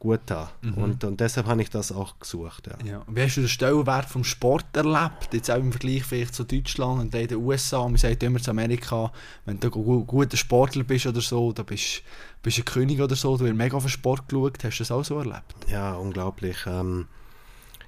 gut 0.00 0.22
da 0.26 0.50
mhm. 0.60 0.74
und, 0.74 1.04
und 1.04 1.20
deshalb 1.20 1.46
habe 1.46 1.62
ich 1.62 1.70
das 1.70 1.92
auch 1.92 2.18
gesucht. 2.18 2.66
Ja. 2.66 2.84
Ja. 2.84 3.02
Wie 3.06 3.22
hast 3.22 3.36
du 3.36 3.42
den 3.42 3.48
Stellenwert 3.48 4.06
vom 4.06 4.24
Sport 4.24 4.76
erlebt? 4.76 5.28
Jetzt 5.32 5.48
auch 5.48 5.58
im 5.58 5.70
Vergleich 5.70 6.02
vielleicht 6.02 6.34
zu 6.34 6.42
Deutschland 6.42 7.00
und 7.00 7.14
in 7.14 7.28
den 7.28 7.38
USA, 7.38 7.84
man 7.84 7.96
sagt 7.96 8.24
immer 8.24 8.40
zu 8.40 8.50
Amerika, 8.50 9.12
wenn 9.44 9.60
du 9.60 9.68
ein 9.68 10.06
guter 10.06 10.36
Sportler 10.36 10.82
bist 10.82 11.06
oder 11.06 11.20
so, 11.20 11.52
da 11.52 11.62
bist 11.62 12.02
du 12.42 12.50
ein 12.50 12.64
König 12.64 13.00
oder 13.00 13.14
so, 13.14 13.36
du 13.36 13.46
hast 13.46 13.54
mega 13.54 13.76
auf 13.76 13.84
den 13.84 13.90
Sport 13.90 14.28
geschaut, 14.28 14.64
hast 14.64 14.78
du 14.78 14.82
das 14.82 14.90
auch 14.90 15.04
so 15.04 15.18
erlebt? 15.18 15.54
Ja, 15.68 15.92
unglaublich. 15.92 16.56
Ähm, 16.66 17.06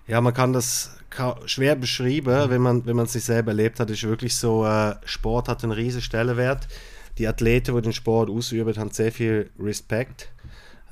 ja, 0.07 0.21
man 0.21 0.35
kann 0.35 0.53
das 0.53 0.97
schwer 1.47 1.77
beschreiben, 1.77 2.51
wenn 2.51 2.63
man 2.63 2.87
wenn 2.87 2.97
man 2.97 3.07
es 3.07 3.15
nicht 3.15 3.25
selber 3.25 3.51
erlebt 3.51 3.81
hat. 3.81 3.91
Ist 3.91 4.03
wirklich 4.05 4.37
so, 4.37 4.65
äh, 4.65 4.95
Sport 5.05 5.49
hat 5.49 5.63
einen 5.63 5.73
riesen 5.73 6.01
Stellenwert. 6.01 6.69
Die 7.19 7.29
Athleten, 7.29 7.77
die 7.77 7.83
den 7.83 7.93
Sport 7.93 8.31
ausüben, 8.31 8.75
haben 8.77 8.91
sehr 8.91 9.13
viel 9.13 9.51
Respekt. 9.59 10.33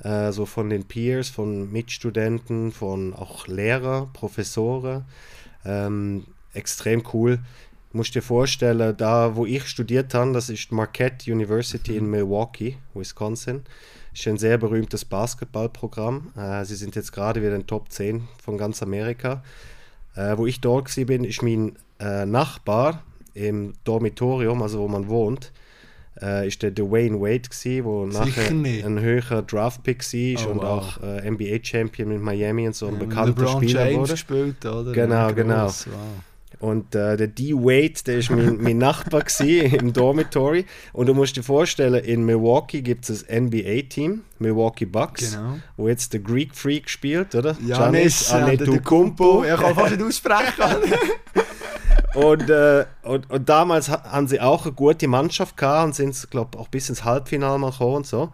Äh, 0.03 0.31
so 0.31 0.45
von 0.45 0.69
den 0.69 0.85
Peers, 0.85 1.29
von 1.29 1.71
Mitstudenten, 1.71 2.71
von 2.71 3.13
auch 3.13 3.47
Lehrer, 3.47 4.09
Professoren. 4.13 5.05
Ähm, 5.65 6.25
extrem 6.53 7.03
cool. 7.13 7.39
Du 7.91 7.97
musst 7.97 8.15
dir 8.15 8.21
vorstellen, 8.21 8.95
da 8.95 9.35
wo 9.35 9.45
ich 9.45 9.67
studiert 9.67 10.13
habe, 10.13 10.31
das 10.31 10.49
ist 10.49 10.71
Marquette 10.71 11.31
University 11.31 11.97
in 11.97 12.09
Milwaukee, 12.09 12.77
Wisconsin 12.93 13.63
ist 14.13 14.27
ein 14.27 14.37
sehr 14.37 14.57
berühmtes 14.57 15.05
Basketballprogramm. 15.05 16.33
Äh, 16.35 16.65
sie 16.65 16.75
sind 16.75 16.95
jetzt 16.95 17.11
gerade 17.11 17.41
wieder 17.41 17.55
in 17.55 17.61
den 17.61 17.67
Top 17.67 17.91
10 17.91 18.27
von 18.43 18.57
ganz 18.57 18.81
Amerika. 18.83 19.43
Äh, 20.15 20.37
wo 20.37 20.45
ich 20.45 20.59
dort 20.59 20.95
war, 20.95 21.05
bin, 21.05 21.23
ist 21.23 21.41
mein 21.41 21.77
äh, 21.99 22.25
Nachbar 22.25 23.03
im 23.33 23.73
Dormitorium, 23.83 24.61
also 24.61 24.79
wo 24.79 24.87
man 24.87 25.07
wohnt, 25.07 25.51
äh, 26.21 26.47
ist 26.47 26.61
der 26.61 26.71
Dwayne 26.71 27.19
Wade 27.19 27.49
gewesen, 27.49 27.85
wo 27.85 28.05
nachher 28.05 28.49
ein 28.49 28.99
höherer 28.99 29.41
Draftpick 29.41 30.01
war 30.01 30.47
oh, 30.47 30.51
und 30.51 30.57
wow. 30.57 30.65
auch 30.65 31.03
äh, 31.03 31.29
NBA-Champion 31.29 32.09
mit 32.09 32.21
Miami 32.21 32.67
und 32.67 32.75
so 32.75 32.87
ein 32.87 32.95
ja, 32.95 32.99
bekannter 32.99 33.41
LeBron 33.41 33.63
Spieler 33.63 33.85
James 33.85 33.97
wurde. 33.99 34.11
Gespielt, 34.11 34.65
oder? 34.65 34.91
Genau, 34.91 35.33
genau. 35.33 35.67
Wow. 35.67 35.87
Und 36.61 36.93
äh, 36.93 37.17
der 37.17 37.27
D-Wade, 37.27 38.03
der 38.05 38.17
ist 38.19 38.29
mein, 38.29 38.57
mein 38.61 38.77
Nachbar 38.77 39.23
im 39.39 39.93
Dormitory. 39.93 40.65
Und 40.93 41.07
du 41.07 41.15
musst 41.15 41.35
dir 41.35 41.41
vorstellen, 41.41 42.03
in 42.03 42.23
Milwaukee 42.23 42.83
gibt 42.83 43.09
es 43.09 43.27
ein 43.27 43.45
NBA-Team, 43.45 44.21
Milwaukee 44.37 44.85
Bucks, 44.85 45.31
genau. 45.31 45.57
wo 45.75 45.87
jetzt 45.87 46.13
der 46.13 46.19
Greek 46.19 46.55
Freak 46.55 46.87
spielt, 46.87 47.33
oder? 47.33 47.57
Janis 47.65 48.31
Antetokounmpo. 48.31 49.43
Ich 49.43 49.59
kann 49.59 49.73
fast 49.73 49.97
nicht 49.97 50.03
aussprechen. 50.03 50.93
und, 52.13 52.47
äh, 52.47 52.85
und, 53.01 53.27
und, 53.31 53.49
damals 53.49 53.89
haben 53.89 54.27
sie 54.27 54.39
auch 54.39 54.65
eine 54.65 54.73
gute 54.73 55.07
Mannschaft 55.07 55.57
gehabt 55.57 55.85
und 55.87 55.95
sind, 55.95 56.29
glaube 56.29 56.59
auch 56.59 56.67
bis 56.67 56.89
ins 56.89 57.03
Halbfinale 57.03 57.57
mal 57.57 57.71
gekommen 57.71 57.95
und 57.95 58.05
so. 58.05 58.31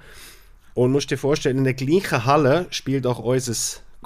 Und 0.74 0.92
musst 0.92 1.10
dir 1.12 1.18
vorstellen, 1.18 1.60
in 1.60 1.64
der 1.64 1.76
gleichen 1.76 2.26
Halle 2.26 2.68
spielt 2.72 3.08
auch 3.08 3.20
unser 3.20 3.56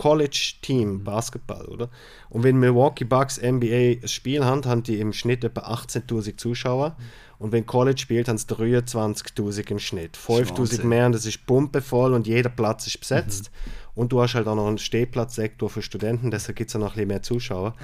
College-Team 0.01 1.03
Basketball, 1.03 1.63
oder? 1.65 1.91
Und 2.31 2.41
wenn 2.41 2.57
Milwaukee 2.57 3.03
Bucks 3.03 3.39
NBA 3.39 4.01
ein 4.01 4.07
Spiel 4.07 4.43
haben, 4.43 4.65
haben 4.65 4.81
die 4.81 4.99
im 4.99 5.13
Schnitt 5.13 5.43
etwa 5.43 5.61
18.000 5.61 6.37
Zuschauer. 6.37 6.97
Und 7.37 7.51
wenn 7.51 7.67
College 7.67 7.99
spielt, 7.99 8.27
haben 8.27 8.39
sie 8.39 8.47
23.000 8.47 9.69
im 9.69 9.77
Schnitt. 9.77 10.17
5.000 10.17 10.85
mehr 10.85 11.05
und 11.05 11.11
das 11.11 11.27
ist 11.27 11.45
pumpevoll 11.45 12.15
und 12.15 12.25
jeder 12.25 12.49
Platz 12.49 12.87
ist 12.87 12.99
besetzt. 12.99 13.51
Mhm. 13.53 13.71
Und 13.93 14.11
du 14.11 14.23
hast 14.23 14.33
halt 14.33 14.47
auch 14.47 14.55
noch 14.55 14.65
einen 14.65 14.79
Stehplatzsektor 14.79 15.69
für 15.69 15.83
Studenten, 15.83 16.31
deshalb 16.31 16.55
gibt 16.55 16.71
es 16.71 16.73
noch 16.73 16.81
ein 16.81 16.93
bisschen 16.93 17.07
mehr 17.07 17.21
Zuschauer. 17.21 17.75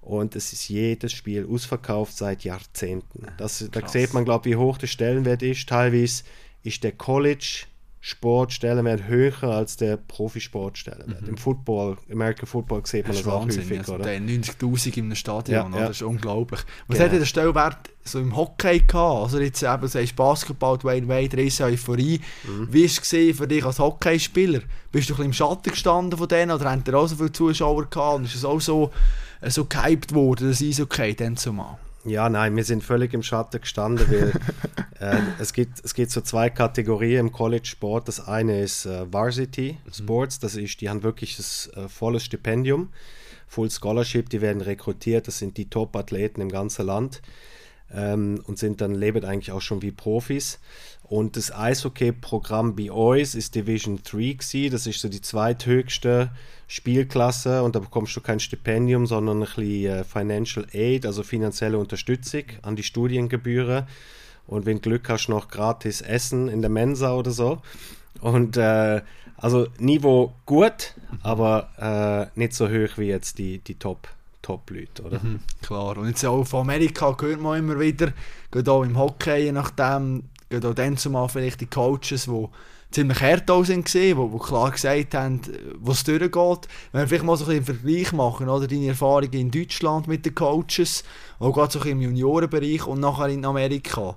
Und 0.00 0.34
es 0.34 0.52
ist 0.52 0.68
jedes 0.68 1.12
Spiel 1.12 1.46
ausverkauft 1.48 2.16
seit 2.16 2.42
Jahrzehnten. 2.42 3.28
Das, 3.36 3.64
da 3.70 3.86
sieht 3.86 4.12
man, 4.12 4.24
glaube 4.24 4.48
ich, 4.48 4.56
wie 4.56 4.58
hoch 4.58 4.76
der 4.76 4.88
Stellenwert 4.88 5.42
ist. 5.42 5.68
Teilweise 5.68 6.24
ist 6.64 6.82
der 6.82 6.92
College 6.92 7.66
Sportstellenwert 8.02 9.06
höher 9.08 9.42
als 9.44 9.76
der 9.76 9.96
Profisportstellenwert. 9.96 11.22
Mhm. 11.22 11.28
Im 11.28 11.36
Football, 11.36 11.98
American 12.10 12.46
Football 12.46 12.86
sieht 12.86 13.04
man 13.06 13.14
Das 13.14 13.24
das, 13.24 13.32
auch 13.32 13.42
Wahnsinn. 13.42 13.62
häufig, 13.62 13.78
Also, 13.80 13.94
oder? 13.94 14.04
der 14.04 14.20
90'000 14.20 14.96
in 14.96 15.04
einem 15.04 15.14
Stadion, 15.16 15.72
Ja, 15.72 15.78
ja. 15.80 15.86
das 15.88 15.96
ist 15.96 16.02
unglaublich. 16.02 16.60
Was 16.86 16.94
Genau. 16.96 17.04
hat 17.04 17.12
denn 17.12 17.18
der 17.18 17.26
Stellwert 17.26 17.90
so 18.02 18.18
im 18.18 18.34
Hockey 18.34 18.80
gehabt? 18.80 19.22
Also 19.24 19.38
jetzt 19.40 19.62
eben, 19.62 19.80
du 19.82 19.86
sagst 19.88 20.16
Basketball, 20.16 20.78
Dwayne 20.78 21.08
Wade, 21.08 21.36
riesen 21.36 21.66
Euphorie. 21.66 22.20
Mhm. 22.44 22.68
Wie 22.72 22.84
war 22.84 23.02
es 23.30 23.36
für 23.36 23.46
dich 23.46 23.64
als 23.64 23.78
Hockeyspieler? 23.78 24.60
Bist 24.92 25.08
du 25.10 25.12
ein 25.12 25.16
bisschen 25.16 25.24
im 25.26 25.32
Schatten 25.34 25.70
gestanden 25.70 26.18
von 26.18 26.28
denen 26.28 26.52
oder 26.52 26.70
haben 26.70 26.82
da 26.82 26.94
auch 26.96 27.06
so 27.06 27.16
viele 27.16 27.32
Zuschauer 27.32 27.84
gehabt 27.90 28.16
und 28.16 28.24
ist 28.24 28.34
es 28.34 28.44
auch 28.46 28.60
so, 28.60 28.90
äh, 29.42 29.50
so 29.50 29.66
gehypt 29.66 30.14
worden, 30.14 30.48
das 30.48 30.62
Eishockey 30.62 31.14
dann 31.14 31.36
zumal? 31.36 31.76
Ja, 32.04 32.30
nein, 32.30 32.56
wir 32.56 32.64
sind 32.64 32.82
völlig 32.82 33.12
im 33.12 33.22
Schatten 33.22 33.60
gestanden, 33.60 34.06
weil 34.10 34.32
äh, 35.00 35.20
es, 35.38 35.52
gibt, 35.52 35.84
es 35.84 35.92
gibt 35.92 36.10
so 36.10 36.22
zwei 36.22 36.48
Kategorien 36.48 37.26
im 37.26 37.32
College-Sport. 37.32 38.08
Das 38.08 38.26
eine 38.26 38.62
ist 38.62 38.86
äh, 38.86 39.12
Varsity 39.12 39.76
Sports, 39.92 40.38
das 40.38 40.56
ist, 40.56 40.80
die 40.80 40.88
haben 40.88 41.02
wirklich 41.02 41.36
das 41.36 41.70
äh, 41.76 41.88
volles 41.88 42.24
Stipendium, 42.24 42.88
Full 43.48 43.70
Scholarship, 43.70 44.30
die 44.30 44.40
werden 44.40 44.62
rekrutiert, 44.62 45.26
das 45.26 45.38
sind 45.38 45.58
die 45.58 45.68
Top-Athleten 45.68 46.40
im 46.40 46.48
ganzen 46.48 46.86
Land 46.86 47.20
ähm, 47.94 48.42
und 48.46 48.58
sind 48.58 48.80
dann 48.80 48.94
leben 48.94 49.24
eigentlich 49.24 49.52
auch 49.52 49.60
schon 49.60 49.82
wie 49.82 49.92
Profis. 49.92 50.58
Und 51.02 51.36
das 51.36 51.52
Eishockey-Programm 51.52 52.76
bei 52.76 52.92
uns 52.92 53.34
ist 53.34 53.56
Division 53.56 54.00
3 54.04 54.10
gewesen. 54.34 54.70
Das 54.70 54.86
ist 54.86 55.00
so 55.00 55.08
die 55.08 55.20
zweithöchste 55.20 56.30
Spielklasse 56.68 57.64
und 57.64 57.74
da 57.74 57.80
bekommst 57.80 58.14
du 58.14 58.20
kein 58.20 58.38
Stipendium, 58.38 59.06
sondern 59.06 59.38
ein 59.38 59.48
bisschen 59.56 59.86
äh, 59.86 60.04
Financial 60.04 60.64
Aid, 60.72 61.04
also 61.04 61.24
finanzielle 61.24 61.78
Unterstützung 61.78 62.44
an 62.62 62.76
die 62.76 62.84
Studiengebühren. 62.84 63.88
Und 64.46 64.66
wenn 64.66 64.80
Glück 64.80 65.08
hast, 65.08 65.28
noch 65.28 65.48
gratis 65.48 66.00
Essen 66.00 66.48
in 66.48 66.60
der 66.60 66.70
Mensa 66.70 67.14
oder 67.14 67.32
so. 67.32 67.60
Und 68.20 68.56
äh, 68.56 69.00
also 69.36 69.66
Niveau 69.78 70.34
gut, 70.46 70.94
aber 71.22 72.30
äh, 72.34 72.38
nicht 72.38 72.52
so 72.52 72.68
hoch 72.68 72.98
wie 72.98 73.06
jetzt 73.06 73.38
die, 73.38 73.58
die 73.58 73.76
Top, 73.76 74.08
Top-Leute, 74.42 75.02
oder? 75.02 75.20
Mhm, 75.20 75.40
klar. 75.62 75.98
Und 75.98 76.08
jetzt 76.08 76.24
auch 76.24 76.44
von 76.44 76.60
Amerika 76.60 77.16
hört 77.20 77.40
man 77.40 77.58
immer 77.58 77.78
wieder, 77.78 78.12
gerade 78.50 78.72
auch 78.72 78.82
im 78.82 78.98
Hockey, 78.98 79.44
je 79.44 79.52
nachdem, 79.52 80.24
gerade 80.48 80.68
auch 80.68 80.74
dann 80.74 80.96
zumal 80.96 81.28
vielleicht 81.28 81.60
die 81.60 81.66
Coaches, 81.66 82.24
die 82.24 82.48
ziemlich 82.90 83.20
hart 83.20 83.50
auch 83.50 83.64
sind 83.64 83.92
wo 83.94 84.38
klar 84.38 84.70
gesagt 84.70 85.14
haben, 85.14 85.40
wo 85.78 85.92
es 85.92 86.04
durchgeht. 86.04 86.68
Wenn 86.92 87.02
wir 87.02 87.08
vielleicht 87.08 87.24
mal 87.24 87.36
so 87.36 87.44
ein 87.44 87.62
bisschen 87.62 87.74
einen 87.74 87.80
Vergleich 87.80 88.12
machen, 88.12 88.48
oder 88.48 88.66
deine 88.66 88.88
Erfahrungen 88.88 89.32
in 89.32 89.50
Deutschland 89.50 90.08
mit 90.08 90.26
den 90.26 90.34
Coaches, 90.34 91.04
auch 91.38 91.52
gerade 91.52 91.72
so 91.72 91.78
ein 91.78 91.82
bisschen 91.82 91.98
im 91.98 92.02
Juniorenbereich 92.02 92.86
und 92.86 93.00
nachher 93.00 93.28
in 93.28 93.44
Amerika. 93.44 94.16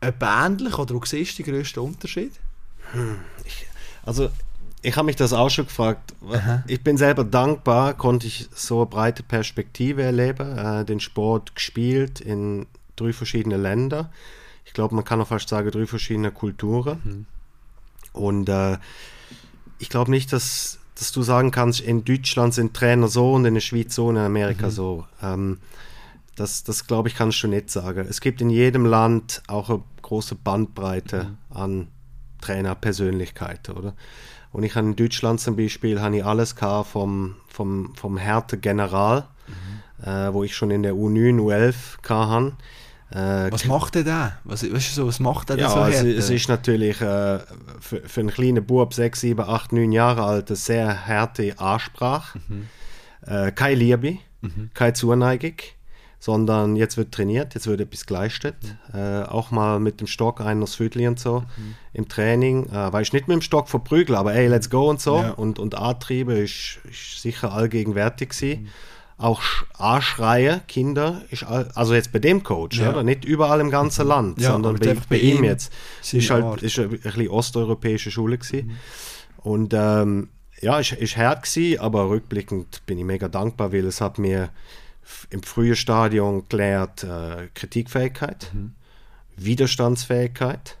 Etwa 0.00 0.46
ähnlich 0.46 0.78
oder 0.78 0.94
wo 0.94 1.04
siehst 1.04 1.38
du 1.38 1.42
den 1.42 1.54
grössten 1.54 1.80
Unterschied? 1.80 2.32
Also 4.04 4.30
ich 4.82 4.96
habe 4.96 5.06
mich 5.06 5.16
das 5.16 5.32
auch 5.32 5.48
schon 5.48 5.66
gefragt. 5.66 6.14
Ich 6.66 6.82
bin 6.82 6.96
selber 6.96 7.24
dankbar, 7.24 7.94
konnte 7.94 8.26
ich 8.26 8.48
so 8.54 8.78
eine 8.78 8.86
breite 8.86 9.22
Perspektive 9.22 10.02
erleben, 10.02 10.58
äh, 10.58 10.84
den 10.84 11.00
Sport 11.00 11.54
gespielt 11.54 12.20
in 12.20 12.66
drei 12.96 13.12
verschiedene 13.12 13.56
Länder. 13.56 14.10
Ich 14.64 14.72
glaube, 14.72 14.94
man 14.94 15.04
kann 15.04 15.20
auch 15.20 15.28
fast 15.28 15.48
sagen, 15.48 15.70
drei 15.70 15.86
verschiedene 15.86 16.32
Kulturen. 16.32 17.26
Und 18.12 18.48
äh, 18.48 18.78
ich 19.78 19.88
glaube 19.88 20.10
nicht, 20.10 20.32
dass, 20.32 20.78
dass 20.96 21.12
du 21.12 21.22
sagen 21.22 21.52
kannst, 21.52 21.80
in 21.80 22.04
Deutschland 22.04 22.52
sind 22.52 22.74
Trainer 22.74 23.08
so 23.08 23.32
und 23.32 23.44
in 23.44 23.54
der 23.54 23.60
Schweiz 23.60 23.94
so 23.94 24.08
und 24.08 24.16
in 24.16 24.22
Amerika 24.22 24.70
so. 24.70 25.06
Ähm, 25.22 25.58
das, 26.34 26.64
das 26.64 26.86
glaube 26.86 27.08
ich, 27.08 27.14
kannst 27.14 27.42
du 27.42 27.48
nicht 27.48 27.70
sagen. 27.70 28.06
Es 28.08 28.20
gibt 28.20 28.40
in 28.40 28.50
jedem 28.50 28.86
Land 28.86 29.42
auch 29.46 29.70
eine 29.70 29.82
große 30.02 30.34
Bandbreite 30.34 31.36
an 31.50 31.88
Trainerpersönlichkeiten, 32.40 33.76
oder? 33.76 33.94
Und 34.52 34.64
ich 34.64 34.74
habe 34.76 34.86
in 34.86 34.96
Deutschland 34.96 35.40
zum 35.40 35.56
Beispiel 35.56 36.00
habe 36.00 36.18
ich 36.18 36.24
alles 36.24 36.54
gehabt 36.56 36.90
vom, 36.90 37.36
vom, 37.48 37.94
vom 37.96 38.18
Härte 38.18 38.58
General, 38.58 39.26
äh, 40.02 40.32
wo 40.32 40.44
ich 40.44 40.54
schon 40.54 40.70
in 40.70 40.82
der 40.82 40.92
U9, 40.92 41.38
U11 41.40 41.74
hatte. 42.08 42.56
Äh, 43.10 43.52
Was 43.52 43.66
macht 43.66 43.94
der 43.94 44.04
da? 44.04 44.38
Was, 44.44 44.62
weißt 44.62 44.72
du 44.72 45.02
so, 45.02 45.06
was 45.06 45.20
macht 45.20 45.50
der 45.50 45.58
ja, 45.58 45.68
so 45.68 45.76
also, 45.76 45.98
hart? 45.98 46.06
es 46.06 46.30
ist 46.30 46.48
natürlich 46.48 47.00
äh, 47.00 47.40
für, 47.80 48.00
für 48.06 48.20
einen 48.20 48.30
kleinen 48.30 48.64
Bub, 48.64 48.94
6, 48.94 49.20
7, 49.20 49.40
8, 49.40 49.72
9 49.72 49.92
Jahre 49.92 50.22
alt, 50.24 50.48
eine 50.48 50.56
sehr 50.56 51.06
harte 51.06 51.58
Ansprache. 51.58 52.40
Äh, 53.26 53.52
keine 53.52 53.74
Liebe, 53.76 54.18
keine 54.74 54.94
Zuneigung, 54.94 55.54
sondern 56.24 56.76
jetzt 56.76 56.96
wird 56.96 57.10
trainiert, 57.10 57.54
jetzt 57.54 57.66
wird 57.66 57.80
etwas 57.80 58.06
geleistet. 58.06 58.54
Äh, 58.94 59.22
auch 59.24 59.50
mal 59.50 59.80
mit 59.80 59.98
dem 60.00 60.06
Stock 60.06 60.40
ein 60.40 60.62
aufs 60.62 60.76
Viertel 60.76 61.08
und 61.08 61.18
so 61.18 61.42
im 61.92 62.06
Training. 62.08 62.66
Äh, 62.66 62.92
weil 62.92 63.02
ich 63.02 63.12
nicht 63.12 63.26
mit 63.26 63.34
dem 63.34 63.42
Stock 63.42 63.68
verprügeln, 63.68 64.16
aber 64.16 64.32
ey, 64.32 64.46
let's 64.46 64.70
go 64.70 64.88
und 64.88 65.00
so. 65.00 65.16
Ja. 65.18 65.30
Und, 65.32 65.58
und 65.58 65.74
Antriebe 65.74 66.34
ist, 66.34 66.78
ist 66.88 67.20
sicher 67.20 67.52
allgegenwärtig 67.52 68.28
gewesen. 68.28 68.68
Auch 69.18 69.42
Sch- 69.42 69.64
Anschreien, 69.76 70.60
Kinder, 70.68 71.22
ist 71.30 71.42
all, 71.42 71.68
also 71.74 71.92
jetzt 71.92 72.12
bei 72.12 72.20
dem 72.20 72.44
Coach, 72.44 72.78
Ja. 72.78 72.90
oder? 72.90 73.02
nicht 73.02 73.24
überall 73.24 73.58
im 73.60 73.70
ganzen 73.70 74.06
Land, 74.06 74.40
Ja, 74.40 74.52
sondern 74.52 74.76
bei, 74.78 74.96
bei 75.08 75.16
ihm 75.18 75.42
jetzt. 75.42 75.72
seine 76.02 76.22
Ist 76.22 76.30
halt 76.30 76.44
Art. 76.44 76.62
ist 76.62 76.78
eine, 76.78 76.88
ein 76.88 76.98
bisschen 77.00 77.28
osteuropäische 77.30 78.12
Schule 78.12 78.38
gewesen. 78.38 78.78
Und 79.38 79.74
ähm, 79.74 80.28
ja, 80.60 80.78
ist, 80.78 80.92
ist 80.92 81.16
hart 81.16 81.42
gewesen, 81.42 81.80
aber 81.80 82.08
rückblickend 82.10 82.86
bin 82.86 82.96
ich 82.98 83.04
mega 83.04 83.26
dankbar, 83.26 83.72
weil 83.72 83.86
es 83.86 84.00
hat 84.00 84.18
mir 84.20 84.50
im 85.30 85.42
frühen 85.42 85.76
Stadion 85.76 86.44
gelehrt 86.48 87.04
äh, 87.04 87.48
Kritikfähigkeit, 87.54 88.52
Widerstandsfähigkeit 89.36 90.78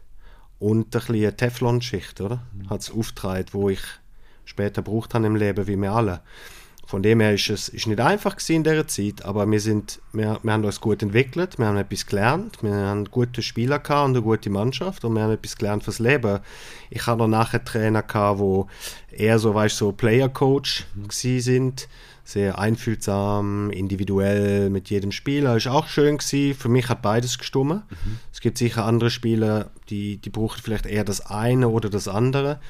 und 0.58 0.86
ein 0.86 0.90
bisschen 0.90 1.14
eine 1.16 1.36
Teflonschicht, 1.36 2.20
oder? 2.20 2.42
Hat 2.70 2.82
es 2.82 2.90
aufgetragen, 2.90 3.46
wo 3.52 3.68
ich 3.68 3.82
später 4.44 4.82
braucht 4.82 5.14
habe 5.14 5.26
im 5.26 5.36
Leben, 5.36 5.66
wie 5.66 5.76
wir 5.76 5.92
alle. 5.92 6.20
Von 6.86 7.02
dem 7.02 7.20
her 7.20 7.32
ist 7.32 7.48
es 7.48 7.68
ist 7.68 7.86
nicht 7.86 8.00
einfach 8.00 8.36
in 8.48 8.64
dieser 8.64 8.86
Zeit, 8.86 9.24
aber 9.24 9.50
wir, 9.50 9.60
sind, 9.60 10.00
wir, 10.12 10.38
wir 10.42 10.52
haben 10.52 10.64
uns 10.64 10.80
gut 10.80 11.02
entwickelt, 11.02 11.58
wir 11.58 11.66
haben 11.66 11.78
etwas 11.78 12.06
gelernt, 12.06 12.58
wir 12.62 12.74
haben 12.74 13.06
gute 13.06 13.40
Spieler 13.40 13.78
gehabt 13.78 14.08
und 14.08 14.16
eine 14.16 14.22
gute 14.22 14.50
Mannschaft 14.50 15.04
und 15.04 15.14
wir 15.14 15.22
haben 15.22 15.32
etwas 15.32 15.56
gelernt 15.56 15.84
fürs 15.84 16.00
Leben. 16.00 16.40
Ich 16.90 17.06
hatte 17.06 17.26
nachher 17.28 17.64
Trainer 17.64 18.02
gehabt, 18.02 18.40
wo 18.40 18.66
eher 19.10 19.38
so, 19.38 19.54
weißt, 19.54 19.76
so 19.76 19.92
Player-Coach 19.92 20.84
gewesen 21.08 21.40
sind, 21.40 21.88
sehr 22.24 22.58
einfühlsam, 22.58 23.70
individuell 23.70 24.70
mit 24.70 24.90
jedem 24.90 25.12
Spieler. 25.12 25.56
Ist 25.56 25.66
auch 25.66 25.86
schön 25.88 26.18
gewesen. 26.18 26.54
Für 26.54 26.68
mich 26.68 26.88
hat 26.88 27.02
beides 27.02 27.38
gestummen. 27.38 27.82
Es 28.32 28.40
gibt 28.40 28.58
sicher 28.58 28.84
andere 28.84 29.10
Spieler, 29.10 29.70
die, 29.90 30.18
die 30.18 30.30
brauchen 30.30 30.60
vielleicht 30.62 30.86
eher 30.86 31.04
das 31.04 31.26
eine 31.26 31.68
oder 31.68 31.90
das 31.90 32.08
andere. 32.08 32.60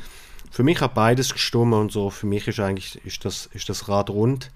Für 0.51 0.63
mich 0.63 0.81
hat 0.81 0.95
beides 0.95 1.33
gestummen 1.33 1.79
und 1.79 1.93
so. 1.93 2.11
Für 2.11 2.27
mich 2.27 2.47
ist 2.49 2.61
eigentlich 2.61 3.01
ist 3.05 3.25
das, 3.25 3.49
ist 3.53 3.69
das 3.69 3.89
Rad 3.89 4.11
rund. 4.11 4.51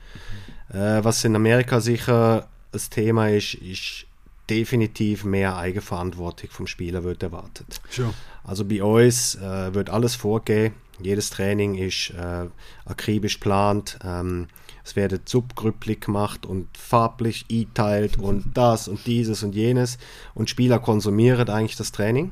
Äh, 0.70 1.02
was 1.02 1.24
in 1.24 1.36
Amerika 1.36 1.80
sicher 1.80 2.48
das 2.72 2.90
Thema 2.90 3.30
ist, 3.30 3.54
ist 3.54 4.06
definitiv 4.50 5.24
mehr 5.24 5.56
Eigenverantwortung 5.56 6.50
vom 6.50 6.66
Spieler 6.66 7.02
wird 7.04 7.22
erwartet. 7.22 7.80
Schon. 7.90 8.12
Also 8.44 8.64
bei 8.64 8.82
uns 8.82 9.34
äh, 9.36 9.74
wird 9.74 9.90
alles 9.90 10.14
vorgehen. 10.14 10.74
Jedes 11.00 11.30
Training 11.30 11.74
ist 11.74 12.10
äh, 12.10 12.46
akribisch 12.84 13.40
geplant. 13.40 13.98
Ähm, 14.04 14.48
es 14.86 14.94
werden 14.94 15.18
Subgrüppli 15.24 15.96
gemacht 15.96 16.46
und 16.46 16.68
farblich 16.78 17.46
eingeteilt 17.50 18.18
und 18.18 18.44
das 18.56 18.86
und 18.86 19.04
dieses 19.04 19.42
und 19.42 19.52
jenes. 19.56 19.98
Und 20.32 20.48
Spieler 20.48 20.78
konsumieren 20.78 21.50
eigentlich 21.50 21.74
das 21.74 21.90
Training 21.90 22.30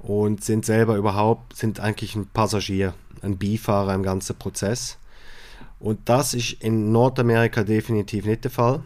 und 0.00 0.42
sind 0.42 0.66
selber 0.66 0.96
überhaupt, 0.96 1.56
sind 1.56 1.78
eigentlich 1.78 2.16
ein 2.16 2.26
Passagier, 2.26 2.94
ein 3.22 3.38
Beifahrer 3.38 3.94
im 3.94 4.02
ganzen 4.02 4.34
Prozess. 4.34 4.98
Und 5.78 6.00
das 6.08 6.34
ist 6.34 6.54
in 6.54 6.90
Nordamerika 6.90 7.62
definitiv 7.62 8.24
nicht 8.24 8.42
der 8.42 8.50
Fall, 8.50 8.82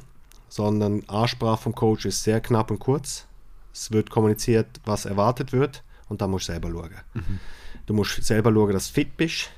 sondern 0.50 1.02
Ansprache 1.08 1.62
vom 1.62 1.74
Coach 1.74 2.04
ist 2.04 2.24
sehr 2.24 2.42
knapp 2.42 2.70
und 2.70 2.78
kurz. 2.78 3.24
Es 3.72 3.90
wird 3.90 4.10
kommuniziert, 4.10 4.82
was 4.84 5.06
erwartet 5.06 5.54
wird 5.54 5.82
und 6.10 6.20
dann 6.20 6.30
musst 6.30 6.48
du 6.48 6.52
selber 6.52 6.70
schauen. 6.70 6.90
Du 7.86 7.94
musst 7.94 8.22
selber 8.22 8.52
schauen, 8.52 8.72
dass 8.72 8.88
du 8.88 8.92
fit 8.92 9.16
bist. 9.16 9.48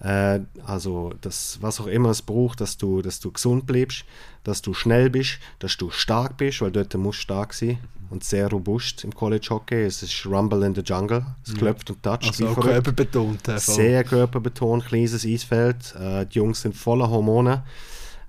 Äh, 0.00 0.40
also 0.64 1.12
das, 1.20 1.58
was 1.60 1.80
auch 1.80 1.86
immer 1.86 2.10
es 2.10 2.22
braucht, 2.22 2.60
dass 2.60 2.76
du, 2.76 3.02
dass 3.02 3.20
du 3.20 3.30
gesund 3.30 3.66
bleibst, 3.66 4.04
dass 4.44 4.62
du 4.62 4.74
schnell 4.74 5.10
bist, 5.10 5.38
dass 5.58 5.76
du 5.76 5.90
stark 5.90 6.36
bist, 6.36 6.60
weil 6.62 6.70
dort 6.70 6.94
musst 6.94 7.20
du 7.20 7.22
stark 7.22 7.54
sein 7.54 7.78
und 8.08 8.24
sehr 8.24 8.48
robust 8.48 9.04
im 9.04 9.14
College 9.14 9.46
Hockey. 9.50 9.84
Es 9.84 10.02
ist 10.02 10.26
Rumble 10.26 10.64
in 10.64 10.74
the 10.74 10.80
Jungle, 10.80 11.24
es 11.46 11.54
klopft 11.54 11.90
und 11.90 12.02
toucht. 12.02 12.26
Also 12.26 12.48
auch 12.48 12.60
körperbetont. 12.60 13.46
äh. 13.48 13.58
Sehr 13.58 14.04
körperbetont, 14.04 14.86
kleines 14.86 15.24
Eisfeld. 15.24 15.94
Äh, 15.94 16.26
die 16.26 16.38
Jungs 16.38 16.62
sind 16.62 16.76
voller 16.76 17.08
Hormone. 17.08 17.62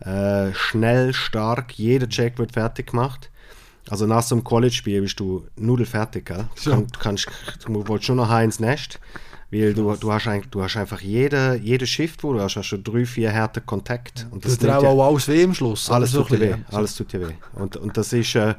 Äh, 0.01 0.53
schnell, 0.53 1.13
stark, 1.13 1.73
jeder 1.73 2.09
Check 2.09 2.37
wird 2.37 2.53
fertig 2.53 2.87
gemacht. 2.91 3.29
Also 3.89 4.05
nach 4.05 4.23
so 4.23 4.35
einem 4.35 4.43
College-Spiel 4.43 5.01
bist 5.01 5.19
du 5.19 5.47
nudelfertig, 5.55 6.25
gell? 6.25 6.47
Du, 6.63 6.85
kannst, 6.99 7.27
du 7.65 7.87
willst 7.87 8.05
schon 8.05 8.17
noch 8.17 8.39
ins 8.39 8.59
Nest, 8.59 8.99
weil 9.51 9.73
du, 9.73 9.93
du, 9.95 10.11
hast 10.11 10.27
eigentlich, 10.27 10.49
du 10.49 10.63
hast 10.63 10.77
einfach 10.77 11.01
jede, 11.01 11.59
jede 11.61 11.85
Shift, 11.85 12.23
wo 12.23 12.33
du 12.33 12.39
hast, 12.39 12.55
hast 12.55 12.69
du 12.71 12.77
drei, 12.77 13.05
vier 13.05 13.33
harte 13.33 13.59
Kontakt. 13.61 14.27
Und 14.31 14.45
Das 14.45 14.57
tut 14.57 14.69
ja- 14.69 14.77
auch 14.79 15.07
alles 15.07 15.27
weh 15.27 15.43
am 15.43 15.53
Schluss. 15.53 15.89
alles 15.89 16.15
oder? 16.15 16.27
tut 16.27 16.39
dir 16.39 16.53
ein 16.53 16.59
weh. 16.59 16.75
Alles 16.75 16.95
tut 16.95 17.11
dir 17.13 17.27
weh. 17.27 17.33
Und, 17.53 17.75
und 17.77 17.97
das 17.97 18.13
ist, 18.13 18.33
äh, 18.35 18.55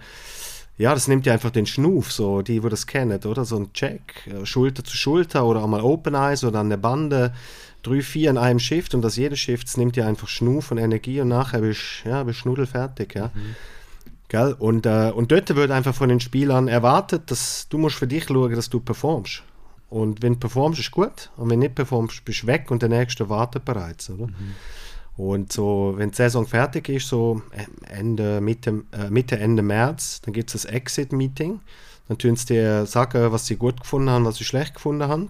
ja, 0.79 0.93
das 0.95 1.09
nimmt 1.09 1.25
ja 1.27 1.33
einfach 1.33 1.51
den 1.51 1.67
Schnuf, 1.67 2.13
so 2.13 2.43
die, 2.43 2.63
wo 2.63 2.69
das 2.69 2.87
kennen, 2.87 3.19
oder? 3.25 3.45
So 3.45 3.57
ein 3.57 3.73
Check, 3.73 4.27
äh, 4.27 4.45
Schulter 4.45 4.85
zu 4.85 4.97
Schulter 4.97 5.45
oder 5.47 5.63
auch 5.63 5.67
mal 5.69 5.81
Open 5.81 6.15
Eyes 6.15 6.45
oder 6.45 6.61
an 6.61 6.69
der 6.71 6.77
Bande, 6.77 7.33
drei, 7.83 8.01
vier 8.03 8.31
in 8.31 8.39
einem 8.39 8.59
Shift 8.59 8.95
und 8.95 9.03
das 9.03 9.17
jede 9.17 9.37
Shift 9.37 9.67
das 9.67 9.77
nimmt 9.77 9.97
ja 9.97 10.07
einfach 10.07 10.29
Schnuf 10.29 10.71
und 10.71 10.79
Energie 10.79 11.21
und 11.21 11.29
nachher 11.29 11.61
bist 11.61 11.81
du 12.05 12.11
ja, 12.11 12.23
bist 12.23 12.39
schnudelfertig, 12.41 13.15
ja. 13.15 13.31
Mhm. 13.35 13.57
Gell? 14.29 14.57
Und, 14.59 14.87
äh, 14.87 15.11
und 15.15 15.31
dort 15.33 15.55
wird 15.55 15.71
einfach 15.71 15.95
von 15.95 16.09
den 16.09 16.21
Spielern 16.21 16.69
erwartet, 16.69 17.31
dass 17.31 17.67
du 17.69 17.77
musst 17.79 17.97
für 17.97 18.07
dich 18.07 18.25
schauen, 18.25 18.55
dass 18.55 18.71
du 18.71 18.81
performst. 18.81 19.43
Und 19.93 20.23
wenn 20.23 20.33
du 20.33 20.39
performst, 20.39 20.81
ist 20.81 20.91
gut. 20.91 21.31
Und 21.37 21.51
wenn 21.51 21.61
du 21.61 21.67
nicht 21.67 21.75
performst, 21.75 22.25
bist 22.25 22.45
du 22.45 22.47
weg 22.47 22.71
und 22.71 22.81
der 22.81 22.89
Nächste 22.89 23.29
wartet 23.29 23.67
bereits. 23.67 24.09
Oder? 24.09 24.29
Mhm. 24.29 24.55
Und 25.19 25.53
so, 25.53 25.93
wenn 25.99 26.11
die 26.11 26.17
Saison 26.17 26.47
fertig 26.47 26.89
ist, 26.89 27.09
so 27.09 27.43
Ende, 27.91 28.41
Mitte, 28.41 28.85
äh, 28.93 29.11
Mitte 29.11 29.39
Ende 29.39 29.63
März, 29.63 30.23
dann 30.23 30.33
gibt 30.33 30.49
es 30.49 30.63
das 30.63 30.65
Exit-Meeting. 30.65 31.61
Dann 32.09 32.17
tun 32.17 32.37
sie 32.37 32.47
dir 32.47 32.87
sagen, 32.87 33.33
was 33.33 33.45
sie 33.45 33.57
gut 33.57 33.83
gefunden 33.83 34.09
haben, 34.09 34.25
was 34.25 34.37
sie 34.37 34.45
schlecht 34.45 34.77
gefunden 34.77 35.09
haben 35.09 35.29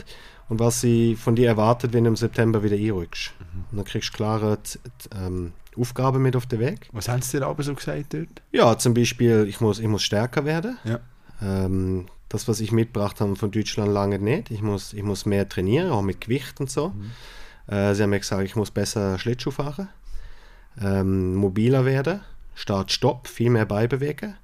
und 0.49 0.61
was 0.61 0.81
sie 0.81 1.17
von 1.17 1.35
dir 1.35 1.49
erwartet, 1.49 1.93
wenn 1.93 2.05
du 2.05 2.11
im 2.11 2.17
September 2.17 2.63
wieder 2.63 2.77
einrückst. 2.77 3.33
Mhm. 3.41 3.65
Und 3.73 3.77
dann 3.79 3.85
kriegst 3.85 4.11
du 4.11 4.17
klare 4.17 4.59
ähm, 5.13 5.55
Aufgaben 5.77 6.23
mit 6.23 6.37
auf 6.37 6.47
den 6.47 6.61
Weg. 6.61 6.89
Was 6.93 7.09
haben 7.09 7.21
sie 7.21 7.41
dir 7.41 7.47
aber 7.47 7.65
so 7.65 7.75
gesagt 7.75 8.15
dort? 8.15 8.43
Ja, 8.53 8.79
zum 8.79 8.95
Beispiel, 8.95 9.45
ich 9.49 9.61
muss, 9.61 9.81
ich 9.81 9.89
muss 9.89 10.05
stärker 10.05 10.45
werden. 10.45 10.79
Ja. 10.85 11.01
Ähm, 11.43 12.07
das, 12.33 12.49
was 12.49 12.61
ich 12.61 12.73
mitgebracht 12.73 13.21
habe 13.21 13.37
von 13.37 13.51
Deutschland, 13.51 13.93
lange 13.93 14.19
nicht. 14.19 14.51
Ich 14.51 14.63
muss, 14.63 14.93
ich 14.93 15.03
muss 15.03 15.27
mehr 15.27 15.49
trainieren, 15.49 15.91
auch 15.91 16.03
mit 16.03 16.21
Gewicht 16.21 16.61
und 16.61 16.71
so. 16.71 16.89
Mhm. 16.89 17.75
Äh, 17.75 17.95
sie 17.95 18.03
haben 18.03 18.11
mir 18.11 18.21
gesagt, 18.21 18.43
ich 18.43 18.57
muss 18.57 18.71
besser 18.71 19.19
Schlittschuh 19.19 19.51
fahren, 19.51 19.89
ähm, 20.81 21.35
mobiler 21.35 21.85
werden, 21.85 22.21
Start-Stopp, 22.55 23.29
viel 23.29 23.51
mehr 23.51 23.67
beibewegen. 23.67 24.37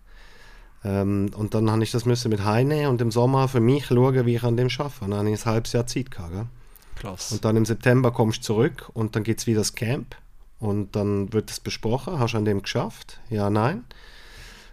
Ähm, 0.85 1.31
und 1.37 1.55
dann 1.55 1.71
habe 1.71 1.83
ich 1.83 1.91
das 1.91 2.05
müssen 2.05 2.31
mit 2.31 2.45
heine 2.45 2.89
und 2.89 3.01
im 3.01 3.11
Sommer 3.11 3.49
für 3.49 3.61
mich 3.61 3.87
schauen, 3.87 4.27
wie 4.27 4.37
ich 4.37 4.45
an 4.45 4.57
dem 4.57 4.71
schaffe. 4.71 5.05
Und 5.05 5.11
dann 5.11 5.21
habe 5.21 5.31
ich 5.31 5.41
ein 5.41 5.53
halbes 5.53 5.73
Jahr 5.73 5.87
Zeit 5.87 6.11
gehabt. 6.11 6.33
Gell? 6.33 6.47
Krass. 6.97 7.33
Und 7.33 7.45
dann 7.45 7.57
im 7.57 7.65
September 7.65 8.11
kommst 8.11 8.41
du 8.41 8.43
zurück 8.43 8.91
und 8.93 9.17
dann 9.17 9.23
geht 9.23 9.39
es 9.39 9.47
wieder 9.47 9.61
das 9.61 9.75
Camp. 9.75 10.17
Und 10.59 10.97
dann 10.97 11.33
wird 11.33 11.51
es 11.51 11.61
besprochen, 11.61 12.19
hast 12.19 12.35
du 12.35 12.39
an 12.39 12.45
dem 12.45 12.63
geschafft? 12.63 13.21
Ja, 13.31 13.49
nein. 13.49 13.85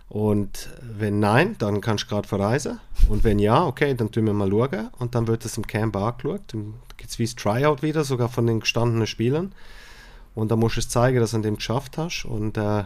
Und 0.08 0.70
wenn 0.82 1.20
nein, 1.20 1.56
dann 1.58 1.82
kannst 1.82 2.06
du 2.06 2.10
gerade 2.10 2.28
verreisen. 2.28 2.80
Und 3.10 3.24
wenn 3.24 3.40
ja, 3.40 3.66
okay, 3.66 3.94
dann 3.96 4.12
tun 4.12 4.26
wir 4.26 4.34
mal 4.34 4.50
schauen. 4.50 4.90
Und 5.00 5.16
dann 5.16 5.28
wird 5.28 5.46
es 5.46 5.58
im 5.58 5.66
Camp 5.66 5.96
angeschaut. 5.96 6.42
Dann 6.54 6.76
gibt 6.98 7.10
es 7.10 7.20
wie 7.20 7.26
das 7.26 7.36
Tryout 7.36 7.82
wieder, 7.82 8.04
sogar 8.04 8.30
von 8.30 8.46
den 8.46 8.60
gestandenen 8.60 9.08
Spielern. 9.08 9.54
Und 10.36 10.52
dann 10.52 10.60
musst 10.60 10.76
du 10.76 10.80
es 10.82 10.90
zeigen, 10.90 11.20
dass 11.20 11.32
du 11.32 11.38
an 11.38 11.44
dem 11.44 11.56
geschafft 11.56 11.98
hast. 11.98 12.26
Und 12.26 12.58
äh, 12.58 12.84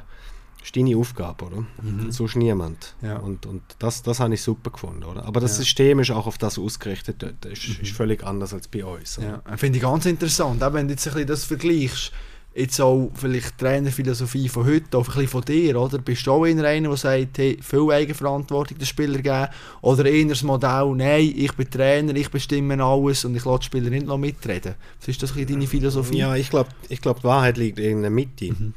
ist 0.64 0.76
deine 0.76 0.96
Aufgabe, 0.98 1.46
oder? 1.46 1.66
Mhm. 1.82 2.12
So 2.12 2.26
ist 2.26 2.36
niemand. 2.36 2.96
Ja. 3.02 3.18
Und, 3.18 3.46
und 3.46 3.64
das, 3.80 4.02
das 4.04 4.20
habe 4.20 4.34
ich 4.34 4.42
super 4.42 4.72
gefunden, 4.72 5.04
oder? 5.04 5.26
Aber 5.26 5.40
das 5.40 5.52
ja. 5.52 5.64
System 5.64 6.00
ist 6.00 6.12
auch 6.12 6.28
auf 6.28 6.38
das 6.38 6.60
ausgerichtet 6.60 7.18
dort. 7.20 7.36
Das 7.42 7.54
ist, 7.54 7.78
mhm. 7.78 7.84
ist 7.84 7.92
völlig 7.92 8.24
anders 8.24 8.54
als 8.54 8.68
bei 8.68 8.84
uns. 8.84 9.20
Ja, 9.22 9.42
finde 9.58 9.78
ich 9.78 9.84
ganz 9.84 10.06
interessant. 10.06 10.64
Auch 10.64 10.74
wenn 10.74 10.88
du 10.88 10.94
jetzt 10.94 11.08
ein 11.08 11.14
bisschen 11.14 11.28
das 11.28 11.46
vergleichst, 11.46 12.12
jetzt 12.60 12.80
auch 12.82 13.10
vielleicht 13.14 13.58
Trainerphilosophie 13.58 14.50
von 14.50 14.66
heute, 14.66 14.98
auch 14.98 15.08
ein 15.08 15.14
bisschen 15.14 15.28
von 15.28 15.42
dir, 15.46 15.80
oder? 15.80 15.98
Bist 16.00 16.28
du 16.28 16.32
auch 16.32 16.44
einer, 16.44 16.64
der 16.64 16.98
sagt, 16.98 17.38
hey, 17.38 17.58
viel 17.62 17.92
Eigenverantwortung 17.92 18.78
den 18.78 18.86
Spieler 18.86 19.20
geben? 19.20 19.48
Oder 19.82 20.06
eher 20.06 20.26
das 20.26 20.44
Modell, 20.44 20.94
nein, 20.96 21.34
ich 21.36 21.54
bin 21.54 21.70
Trainer, 21.70 22.16
ich 22.16 22.30
bestimme 22.30 22.84
alles 22.84 23.26
und 23.26 23.36
ich 23.36 23.46
lasse 23.46 23.60
die 23.60 23.66
Spieler 23.66 23.90
nicht 23.90 24.06
noch 24.06 24.18
mitreden? 24.18 24.76
Was 25.00 25.08
ist 25.08 25.24
das 25.24 25.34
deine 25.34 25.68
Philosophie? 25.68 26.18
Ja, 26.18 26.36
ich 26.36 26.50
glaube, 26.50 26.70
ich 26.90 27.02
glaub, 27.02 27.20
die 27.20 27.24
Wahrheit 27.24 27.58
liegt 27.58 27.80
in 27.80 28.02
der 28.02 28.12
Mitte. 28.12 28.52
Mhm. 28.52 28.74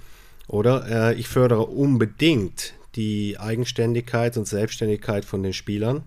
Oder? 0.49 1.11
Äh, 1.11 1.15
ich 1.15 1.29
fördere 1.29 1.67
unbedingt 1.67 2.75
die 2.95 3.39
Eigenständigkeit 3.39 4.37
und 4.37 4.47
Selbstständigkeit 4.47 5.25
von 5.25 5.43
den 5.43 5.53
Spielern. 5.53 6.05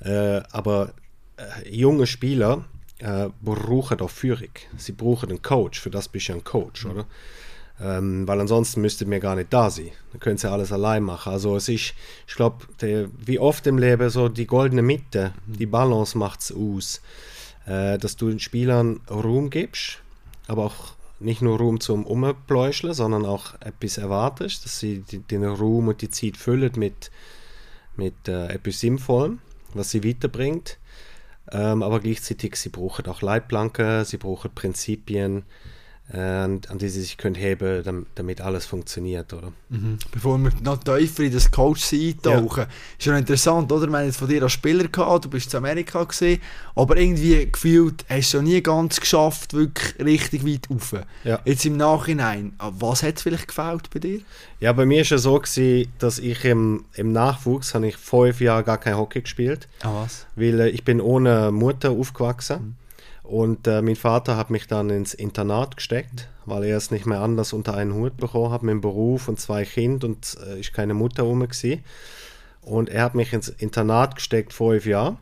Äh, 0.00 0.42
aber 0.50 0.94
äh, 1.36 1.70
junge 1.70 2.06
Spieler 2.06 2.64
äh, 2.98 3.28
brauchen 3.40 4.00
auch 4.00 4.10
Führung. 4.10 4.50
Sie 4.76 4.92
brauchen 4.92 5.30
einen 5.30 5.42
Coach, 5.42 5.80
für 5.80 5.90
das 5.90 6.08
bist 6.08 6.28
du 6.28 6.34
ein 6.34 6.44
Coach, 6.44 6.84
mhm. 6.84 6.90
oder? 6.90 7.06
Ähm, 7.80 8.28
weil 8.28 8.40
ansonsten 8.40 8.80
müsste 8.82 9.04
mir 9.04 9.18
gar 9.18 9.34
nicht 9.34 9.52
da 9.52 9.68
sein. 9.68 9.90
Dann 10.12 10.20
können 10.20 10.38
sie 10.38 10.48
alles 10.48 10.70
allein 10.70 11.02
machen. 11.02 11.32
Also 11.32 11.56
es 11.56 11.68
ist, 11.68 11.94
ich 12.26 12.34
glaube, 12.36 12.64
wie 12.78 13.40
oft 13.40 13.66
im 13.66 13.78
Leben 13.78 14.10
so 14.10 14.28
die 14.28 14.46
goldene 14.46 14.82
Mitte, 14.82 15.32
mhm. 15.46 15.56
die 15.58 15.66
Balance 15.66 16.16
macht 16.16 16.40
es 16.40 16.52
aus. 16.52 17.00
Äh, 17.66 17.98
dass 17.98 18.16
du 18.16 18.28
den 18.28 18.40
Spielern 18.40 19.00
Ruhm 19.10 19.48
gibst, 19.48 20.00
aber 20.48 20.66
auch 20.66 20.94
nicht 21.18 21.40
nur 21.40 21.56
Ruhm 21.58 21.80
zum 21.80 22.04
Umpläuscheln, 22.04 22.92
sondern 22.92 23.24
auch 23.24 23.54
etwas 23.60 23.96
erwartest, 23.96 24.64
dass 24.64 24.78
sie 24.78 24.98
die, 24.98 25.20
den 25.20 25.44
Ruhm 25.44 25.88
und 25.88 26.02
die 26.02 26.10
Zeit 26.10 26.36
füllen 26.36 26.72
mit, 26.76 27.10
mit 27.96 28.28
äh, 28.28 28.48
etwas 28.48 28.80
Sinnvollem, 28.80 29.38
was 29.72 29.90
sie 29.90 30.04
weiterbringt. 30.04 30.76
Ähm, 31.52 31.82
aber 31.82 32.00
gleichzeitig, 32.00 32.56
sie 32.56 32.70
brauchen 32.70 33.06
auch 33.06 33.22
Leitplanken, 33.22 34.04
sie 34.04 34.16
brauchen 34.16 34.54
Prinzipien, 34.54 35.44
an 36.12 36.60
die 36.74 36.90
sie 36.90 37.00
sich 37.00 37.16
können 37.16 37.34
heben 37.34 38.06
damit 38.14 38.40
alles 38.42 38.66
funktioniert, 38.66 39.32
oder? 39.32 39.52
Mhm. 39.70 39.98
Bevor 40.12 40.36
wir 40.36 40.52
noch 40.62 40.76
tiefer 40.76 41.22
in 41.22 41.32
das 41.32 41.50
Coach 41.50 41.92
eintauchen, 41.94 42.64
ja. 42.64 42.68
ist 42.98 43.06
ja 43.06 43.16
interessant, 43.16 43.72
oder? 43.72 43.86
Wir 43.86 43.98
haben 43.98 44.04
jetzt 44.04 44.18
von 44.18 44.28
dir 44.28 44.42
als 44.42 44.52
Spieler 44.52 44.86
gehabt, 44.86 45.24
du 45.24 45.30
bist 45.30 45.52
in 45.54 45.58
Amerika 45.58 46.04
gesehen, 46.04 46.42
aber 46.74 46.98
irgendwie 46.98 47.50
gefühlt 47.50 48.04
hast 48.08 48.34
du 48.34 48.42
nie 48.42 48.62
ganz 48.62 49.00
geschafft, 49.00 49.54
wirklich 49.54 49.98
richtig 49.98 50.46
weit 50.46 50.68
rauf. 50.70 50.94
Ja. 51.24 51.40
Jetzt 51.46 51.64
im 51.64 51.78
Nachhinein, 51.78 52.52
was 52.58 53.02
hat 53.02 53.16
es 53.16 53.22
vielleicht 53.22 53.48
gefällt 53.48 53.88
bei 53.88 53.98
dir? 53.98 54.20
Ja, 54.60 54.72
bei 54.74 54.84
mir 54.84 54.96
war 54.96 55.02
es 55.02 55.10
ja 55.10 55.18
so, 55.18 55.38
gewesen, 55.38 55.90
dass 55.98 56.18
ich 56.18 56.44
im, 56.44 56.84
im 56.94 57.12
Nachwuchs 57.12 57.74
habe 57.74 57.88
ich 57.88 57.96
fünf 57.96 58.42
Jahre 58.42 58.62
gar 58.62 58.78
kein 58.78 58.98
Hockey 58.98 59.22
gespielt. 59.22 59.68
Ah, 59.82 60.02
was? 60.02 60.26
Weil 60.36 60.60
äh, 60.60 60.68
ich 60.68 60.84
bin 60.84 61.00
ohne 61.00 61.50
Mutter 61.50 61.90
aufgewachsen. 61.90 62.56
Mhm. 62.56 62.83
Und 63.24 63.66
äh, 63.66 63.80
mein 63.80 63.96
Vater 63.96 64.36
hat 64.36 64.50
mich 64.50 64.66
dann 64.66 64.90
ins 64.90 65.14
Internat 65.14 65.78
gesteckt, 65.78 66.28
weil 66.44 66.62
er 66.64 66.76
es 66.76 66.90
nicht 66.90 67.06
mehr 67.06 67.20
anders 67.20 67.54
unter 67.54 67.74
einen 67.74 67.94
Hut 67.94 68.18
bekommen 68.18 68.52
hat 68.52 68.62
mit 68.62 68.72
dem 68.72 68.82
Beruf 68.82 69.28
und 69.28 69.40
zwei 69.40 69.64
Kinder 69.64 70.06
und 70.06 70.36
äh, 70.46 70.58
ich 70.58 70.74
keine 70.74 70.92
Mutter 70.92 71.22
rum 71.22 71.40
war. 71.40 71.78
Und 72.60 72.88
er 72.90 73.02
hat 73.02 73.14
mich 73.14 73.32
ins 73.32 73.48
Internat 73.48 74.16
gesteckt 74.16 74.52
vor 74.52 74.72
fünf 74.72 74.84
Jahren 74.84 75.16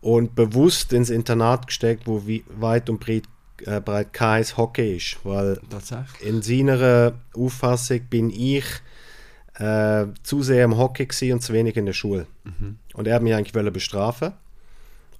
und 0.00 0.34
bewusst 0.34 0.94
ins 0.94 1.10
Internat 1.10 1.66
gesteckt, 1.66 2.06
wo 2.06 2.26
wie, 2.26 2.42
weit 2.48 2.88
und 2.88 3.00
breit, 3.00 3.24
äh, 3.66 3.82
breit 3.82 4.14
kein 4.14 4.44
Hockey 4.56 4.96
ist, 4.96 5.18
weil 5.22 5.60
in 6.20 6.40
seiner 6.40 7.12
Auffassung 7.34 8.00
bin 8.08 8.30
ich 8.30 8.64
äh, 9.56 10.06
zu 10.22 10.42
sehr 10.42 10.64
im 10.64 10.78
Hockey 10.78 11.32
und 11.34 11.42
zu 11.42 11.52
wenig 11.52 11.76
in 11.76 11.84
der 11.84 11.92
Schule. 11.92 12.26
Mhm. 12.44 12.78
Und 12.94 13.06
er 13.06 13.16
hat 13.16 13.22
mich 13.22 13.34
eigentlich 13.34 13.72
bestrafen 13.74 14.32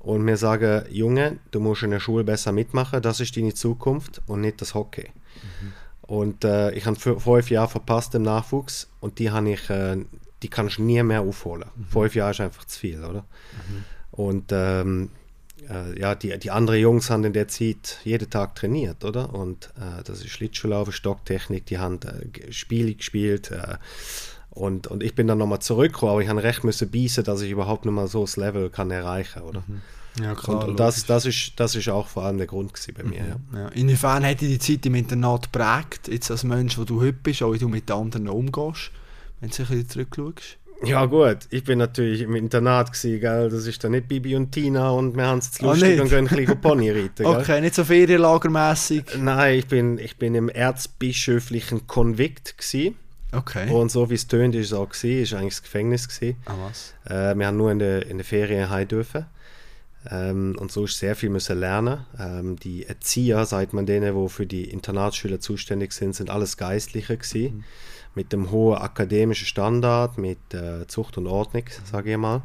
und 0.01 0.23
mir 0.23 0.37
sagen, 0.37 0.85
Junge, 0.91 1.39
du 1.51 1.61
musst 1.61 1.83
in 1.83 1.91
der 1.91 2.01
Schule 2.01 2.25
besser 2.25 2.53
mitmachen, 2.53 3.03
das 3.03 3.21
ist 3.21 3.37
deine 3.37 3.55
Zukunft 3.55 4.21
und 4.27 4.41
nicht 4.41 4.61
das 4.61 4.75
Hockey. 4.75 5.11
Mhm. 5.43 5.73
Und 6.03 6.45
äh, 6.45 6.73
ich 6.73 6.87
habe 6.87 6.97
fünf 6.97 7.51
Jahre 7.51 7.69
verpasst 7.69 8.15
im 8.15 8.23
Nachwuchs 8.23 8.89
und 9.01 9.19
die 9.19 9.31
habe 9.31 9.53
ich, 9.53 9.71
äh, 9.71 9.99
die 10.43 10.49
kann 10.49 10.67
ich 10.67 10.79
nie 10.79 11.03
mehr 11.03 11.21
aufholen. 11.21 11.69
Mhm. 11.77 11.85
Fünf 11.85 12.15
Jahre 12.15 12.33
ist 12.33 12.41
einfach 12.41 12.65
zu 12.65 12.81
viel, 12.81 13.05
oder? 13.05 13.21
Mhm. 13.69 13.85
Und 14.11 14.45
ähm, 14.51 15.11
äh, 15.69 15.99
ja, 16.01 16.15
die, 16.15 16.37
die 16.39 16.51
anderen 16.51 16.81
Jungs 16.81 17.11
haben 17.11 17.25
in 17.25 17.33
der 17.33 17.49
Zeit 17.49 17.99
jeden 18.05 18.31
Tag 18.31 18.55
trainiert, 18.55 19.05
oder? 19.05 19.35
Und 19.35 19.67
äh, 19.77 20.03
das 20.03 20.21
ist 20.21 20.31
Schlittschuhlaufen, 20.31 20.93
Stocktechnik, 20.93 21.67
die 21.67 21.79
haben 21.79 22.01
äh, 22.03 22.53
Spiele 22.53 22.95
gespielt, 22.95 23.51
äh, 23.51 23.77
und, 24.51 24.89
und 24.89 25.03
ich 25.03 25.15
bin 25.15 25.27
dann 25.27 25.39
nochmal 25.39 25.61
zurückgekommen, 25.61 26.13
aber 26.13 26.23
ich 26.23 26.29
habe 26.29 26.43
recht 26.43 26.65
müssen 26.65 26.91
beißen, 26.91 27.25
dass 27.25 27.41
ich 27.41 27.51
überhaupt 27.51 27.85
noch 27.85 27.93
mal 27.93 28.09
so 28.09 28.23
das 28.23 28.37
Level 28.37 28.69
kann 28.71 28.91
erreichen, 28.91 29.43
oder? 29.43 29.63
Mhm. 29.67 29.81
Ja, 30.21 30.35
klar. 30.35 30.65
Und, 30.65 30.71
und 30.71 30.81
das, 30.81 31.07
das, 31.07 31.25
ist, 31.25 31.53
das 31.57 31.77
ist 31.77 31.89
auch 31.89 32.09
vor 32.09 32.25
allem 32.25 32.39
der 32.39 32.49
Grund 32.49 32.73
bei 32.97 33.05
mir. 33.05 33.23
Mhm. 33.23 33.29
Ja. 33.53 33.61
Ja. 33.61 33.69
Inwiefern 33.69 34.25
hat 34.27 34.41
die 34.41 34.59
Zeit 34.59 34.85
im 34.87 34.97
Internat 34.97 35.53
geprägt, 35.53 36.09
jetzt 36.09 36.31
als 36.31 36.43
Mensch, 36.43 36.79
wo 36.79 36.85
du 36.85 37.01
heute 37.01 37.13
bist, 37.23 37.43
auch 37.43 37.53
wie 37.53 37.59
du 37.59 37.69
mit 37.69 37.91
anderen 37.91 38.29
umgehst, 38.29 38.91
wenn 39.41 39.51
du 39.51 39.63
ein 39.63 39.69
bisschen 39.69 39.89
zurückschaust? 39.89 40.57
Ja 40.83 41.05
gut, 41.05 41.41
ich 41.51 41.63
bin 41.65 41.79
natürlich 41.79 42.23
im 42.23 42.35
Internat 42.35 42.93
gewesen, 42.93 43.21
gell? 43.21 43.51
das 43.51 43.67
ist 43.67 43.85
dann 43.85 43.93
nicht 43.93 44.09
Bibi 44.09 44.35
und 44.35 44.51
Tina 44.51 44.91
und 44.91 45.15
wir 45.15 45.27
haben 45.27 45.39
es 45.39 45.49
jetzt 45.49 45.63
ah, 45.63 45.67
lustig 45.67 45.99
oh, 45.99 46.03
und 46.03 46.09
gehen 46.09 46.27
ein 46.27 46.37
bisschen 46.37 46.61
Pony 46.63 46.91
reiten. 46.91 47.27
Okay, 47.27 47.61
nicht 47.61 47.75
so 47.75 47.85
ferienlagermäßig. 47.85 49.05
Nein, 49.19 49.59
ich 49.59 49.67
bin, 49.67 49.99
ich 49.99 50.17
bin 50.17 50.35
im 50.35 50.49
erzbischöflichen 50.49 51.87
Konvikt 51.87 52.57
gewesen. 52.57 52.97
Okay. 53.33 53.71
Und 53.71 53.91
so 53.91 54.11
wie 54.11 54.15
es 54.15 54.27
tönt, 54.27 54.55
ist 54.55 54.67
es 54.67 54.73
auch 54.73 54.89
gewesen, 54.89 55.23
ist 55.23 55.35
eigentlich 55.35 55.55
das 55.55 55.63
Gefängnis 55.63 56.09
gewesen. 56.09 56.37
Ah, 56.47 56.55
was? 56.67 56.95
Äh, 57.05 57.37
wir 57.37 57.47
haben 57.47 57.57
nur 57.57 57.71
in 57.71 57.79
der, 57.79 58.07
in 58.07 58.19
der 58.19 58.25
Ferien 58.25 58.71
heim 58.71 58.89
dürfen. 58.89 59.27
Ähm, 60.11 60.57
und 60.59 60.73
so 60.73 60.85
ist 60.85 60.99
sehr 60.99 61.15
viel 61.15 61.29
müssen 61.29 61.59
lernen. 61.59 62.07
Ähm, 62.19 62.57
die 62.57 62.87
Erzieher, 62.87 63.45
sagt 63.45 63.73
man 63.73 63.87
denen, 63.87 64.15
wo 64.15 64.29
für 64.29 64.47
die 64.47 64.65
Internatsschüler 64.65 65.41
zuständig 65.41 65.93
sind, 65.93 66.15
sind 66.15 66.31
alles 66.31 66.57
Geistliche 66.57 67.17
gewesen. 67.17 67.57
Mhm. 67.57 67.65
Mit 68.15 68.33
dem 68.33 68.51
hohen 68.51 68.79
akademischen 68.79 69.47
Standard, 69.47 70.19
mit 70.19 70.39
äh, 70.53 70.87
Zucht 70.89 71.17
und 71.17 71.27
Ordnung, 71.27 71.65
sage 71.85 72.13
ich 72.13 72.17
mal. 72.17 72.43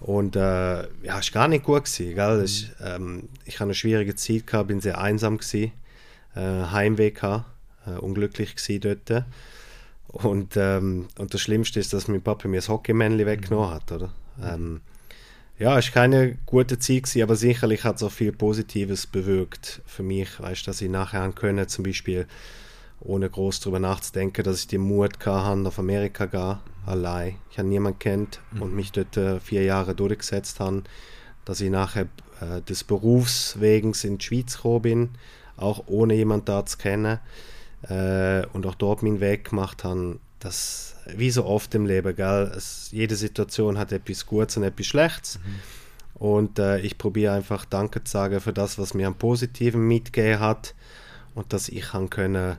Und 0.00 0.36
äh, 0.36 0.82
ja, 1.02 1.18
ist 1.18 1.32
gar 1.32 1.48
nicht 1.48 1.64
gut 1.64 1.84
gewesen, 1.84 2.14
gell? 2.14 2.38
Mhm. 2.38 2.44
Ich, 2.44 2.70
ähm, 2.82 3.28
ich 3.44 3.54
hatte 3.54 3.64
eine 3.64 3.74
schwierige 3.74 4.14
Zeit 4.14 4.46
gehabt, 4.46 4.68
bin 4.68 4.80
sehr 4.80 4.98
einsam 4.98 5.38
gewesen, 5.38 5.72
äh, 6.36 6.40
Heimweh 6.40 7.10
gehabt, 7.10 7.44
äh, 7.86 7.98
unglücklich 7.98 8.54
gewesen 8.54 8.98
dort. 9.06 9.24
Und, 10.08 10.56
ähm, 10.56 11.06
und 11.18 11.34
das 11.34 11.40
Schlimmste 11.40 11.78
ist, 11.80 11.92
dass 11.92 12.08
mein 12.08 12.22
Papa 12.22 12.48
mir 12.48 12.56
das 12.56 12.68
Hockeymännchen 12.68 13.26
weggenommen 13.26 13.70
hat, 13.70 13.92
oder? 13.92 14.10
Ähm, 14.42 14.80
ja, 15.58 15.76
es 15.78 15.86
war 15.86 16.02
keine 16.02 16.38
gute 16.46 16.78
Zeit, 16.78 17.02
gewesen, 17.02 17.22
aber 17.22 17.36
sicherlich 17.36 17.84
hat 17.84 17.96
es 17.96 18.02
auch 18.02 18.12
viel 18.12 18.32
Positives 18.32 19.06
bewirkt 19.06 19.82
für 19.86 20.02
mich, 20.02 20.40
weißt 20.40 20.66
dass 20.66 20.80
ich 20.80 20.88
nachher 20.88 21.30
können, 21.32 21.68
zum 21.68 21.84
Beispiel 21.84 22.26
ohne 23.00 23.28
groß 23.28 23.60
darüber 23.60 23.80
nachzudenken, 23.80 24.44
dass 24.44 24.60
ich 24.60 24.68
den 24.68 24.80
Mut 24.80 25.18
hatte, 25.24 25.68
auf 25.68 25.78
Amerika 25.78 26.24
zu 26.24 26.30
gehen, 26.30 26.58
allein. 26.86 27.36
Ich 27.50 27.58
habe 27.58 27.68
niemanden 27.68 27.98
kennt 27.98 28.40
und 28.58 28.74
mich 28.74 28.92
dort 28.92 29.16
äh, 29.16 29.40
vier 29.40 29.62
Jahre 29.62 29.94
durchgesetzt 29.94 30.58
habe, 30.60 30.84
dass 31.44 31.60
ich 31.60 31.70
nachher 31.70 32.06
äh, 32.40 32.62
des 32.62 32.82
Berufs 32.84 33.60
wegen 33.60 33.92
in 34.02 34.18
die 34.18 34.24
Schweiz 34.24 34.56
gekommen 34.56 34.82
bin, 34.82 35.08
auch 35.56 35.84
ohne 35.86 36.14
jemanden 36.14 36.46
da 36.46 36.64
zu 36.64 36.78
kennen 36.78 37.18
äh, 37.82 38.46
und 38.52 38.66
auch 38.66 38.74
dort 38.74 39.02
meinen 39.02 39.20
Weg 39.20 39.50
gemacht 39.50 39.84
habe. 39.84 40.18
Das, 40.40 40.94
wie 41.16 41.30
so 41.30 41.44
oft 41.44 41.74
im 41.74 41.86
Leben, 41.86 42.14
gell? 42.14 42.52
Es, 42.56 42.90
jede 42.92 43.16
Situation 43.16 43.76
hat 43.76 43.92
etwas 43.92 44.26
Gutes 44.26 44.56
und 44.56 44.62
etwas 44.62 44.86
Schlechtes. 44.86 45.38
Mhm. 45.38 46.22
Und 46.22 46.58
äh, 46.58 46.80
ich 46.80 46.98
probiere 46.98 47.34
einfach 47.34 47.64
Danke 47.64 48.02
zu 48.04 48.10
sagen 48.10 48.40
für 48.40 48.52
das, 48.52 48.78
was 48.78 48.94
mir 48.94 49.06
am 49.06 49.16
Positiven 49.16 49.86
mitgegeben 49.86 50.40
hat 50.40 50.74
und 51.34 51.52
dass 51.52 51.68
ich 51.68 51.90
kann 51.90 52.10
können 52.10 52.56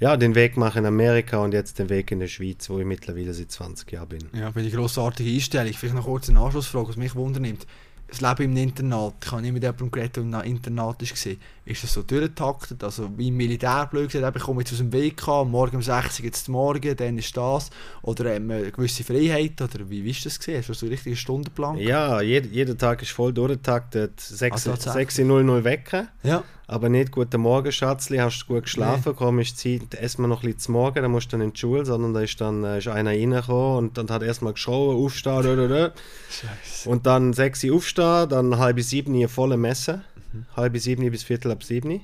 ja, 0.00 0.16
den 0.16 0.34
Weg 0.34 0.56
machen 0.56 0.78
in 0.78 0.86
Amerika 0.86 1.38
und 1.38 1.52
jetzt 1.52 1.78
den 1.78 1.88
Weg 1.88 2.12
in 2.12 2.20
der 2.20 2.28
Schweiz, 2.28 2.70
wo 2.70 2.78
ich 2.78 2.86
mittlerweile 2.86 3.34
seit 3.34 3.50
20 3.50 3.90
Jahren 3.90 4.08
bin. 4.08 4.28
Ja, 4.32 4.52
für 4.52 4.62
die 4.62 4.70
grossartige 4.70 5.30
Einstellung. 5.30 5.72
Vielleicht 5.72 5.96
noch 5.96 6.04
kurz 6.04 6.28
eine 6.28 6.38
Anschlussfrage, 6.38 6.90
was 6.90 6.96
mich 6.96 7.14
wundernimmt 7.16 7.66
das 8.08 8.20
Leben 8.22 8.44
im 8.44 8.56
Internat, 8.56 9.14
ich 9.22 9.30
habe 9.30 9.42
nicht 9.42 9.52
mit 9.52 9.62
jemandem 9.62 9.90
geredet, 9.90 10.16
der 10.16 10.22
im 10.24 10.50
Internat 10.50 11.00
war, 11.02 11.32
ist 11.68 11.82
das 11.84 11.92
so 11.92 12.02
durchgetaktet, 12.02 12.82
also 12.82 13.10
wie 13.16 13.28
im 13.28 13.36
Militär 13.36 13.86
blöd 13.90 14.10
gesagt, 14.10 14.36
ich 14.36 14.42
komme 14.42 14.62
jetzt 14.62 14.72
aus 14.72 14.78
dem 14.78 14.92
WK, 14.92 15.44
morgen 15.44 15.76
um 15.76 15.82
6 15.82 16.20
Uhr 16.20 16.24
jetzt 16.24 16.48
morgen, 16.48 16.96
dann 16.96 17.18
ist 17.18 17.36
das, 17.36 17.70
oder 18.02 18.34
haben 18.34 18.50
eine 18.50 18.72
gewisse 18.72 19.04
Freiheit, 19.04 19.60
oder 19.60 19.88
wie 19.88 20.08
ist 20.08 20.24
das 20.24 20.38
gesehen? 20.38 20.58
Hast 20.58 20.70
du 20.70 20.74
so 20.74 20.86
einen 20.86 20.92
richtigen 20.92 21.16
Stundenplan? 21.16 21.76
Ja, 21.76 22.22
jeder, 22.22 22.48
jeder 22.48 22.76
Tag 22.76 23.02
ist 23.02 23.10
voll 23.10 23.34
durchgetaktet, 23.34 24.18
6.00 24.18 25.48
Uhr 25.48 25.64
wecken, 25.64 26.08
ja. 26.22 26.42
aber 26.66 26.88
nicht 26.88 27.12
«Guten 27.12 27.42
Morgen, 27.42 27.70
Schatzli, 27.70 28.16
hast 28.16 28.46
du 28.48 28.54
gut 28.54 28.62
geschlafen, 28.62 29.10
nee. 29.10 29.14
komm, 29.16 29.38
ist 29.38 29.58
Zeit, 29.58 29.94
essen 29.94 30.22
wir 30.22 30.28
noch 30.28 30.42
ein 30.42 30.46
bisschen 30.46 30.60
zu 30.60 30.72
Morgen, 30.72 31.02
dann 31.02 31.10
musst 31.10 31.26
du 31.26 31.36
dann 31.36 31.42
in 31.42 31.52
die 31.52 31.60
Schule», 31.60 31.84
sondern 31.84 32.14
da 32.14 32.20
ist 32.22 32.40
dann 32.40 32.64
äh, 32.64 32.78
ist 32.78 32.88
einer 32.88 33.10
reingekommen 33.10 33.76
und 33.76 33.98
dann 33.98 34.08
hat 34.08 34.22
erstmal 34.22 34.54
geschrien, 34.54 34.96
aufstehen, 34.96 35.42
Scheiße. 36.30 36.88
und 36.88 37.04
dann 37.04 37.34
6 37.34 37.64
Uhr 37.64 37.76
aufstehen, 37.76 38.30
dann 38.30 38.56
halb 38.56 38.80
sieben 38.80 39.14
eine 39.14 39.28
volle 39.28 39.58
Messe. 39.58 40.02
Mhm. 40.32 40.46
Halb 40.56 40.76
sieben 40.78 41.10
bis 41.10 41.22
viertel 41.22 41.52
ab 41.52 41.62
sieben. 41.62 42.00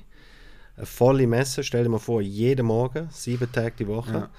Eine 0.77 0.85
volle 0.85 1.27
Messe, 1.27 1.63
stell 1.63 1.83
dir 1.83 1.89
mal 1.89 1.99
vor, 1.99 2.21
jeden 2.21 2.65
Morgen, 2.65 3.07
sieben 3.11 3.51
Tage 3.51 3.73
die 3.79 3.87
Woche. 3.87 4.13
Ja. 4.13 4.29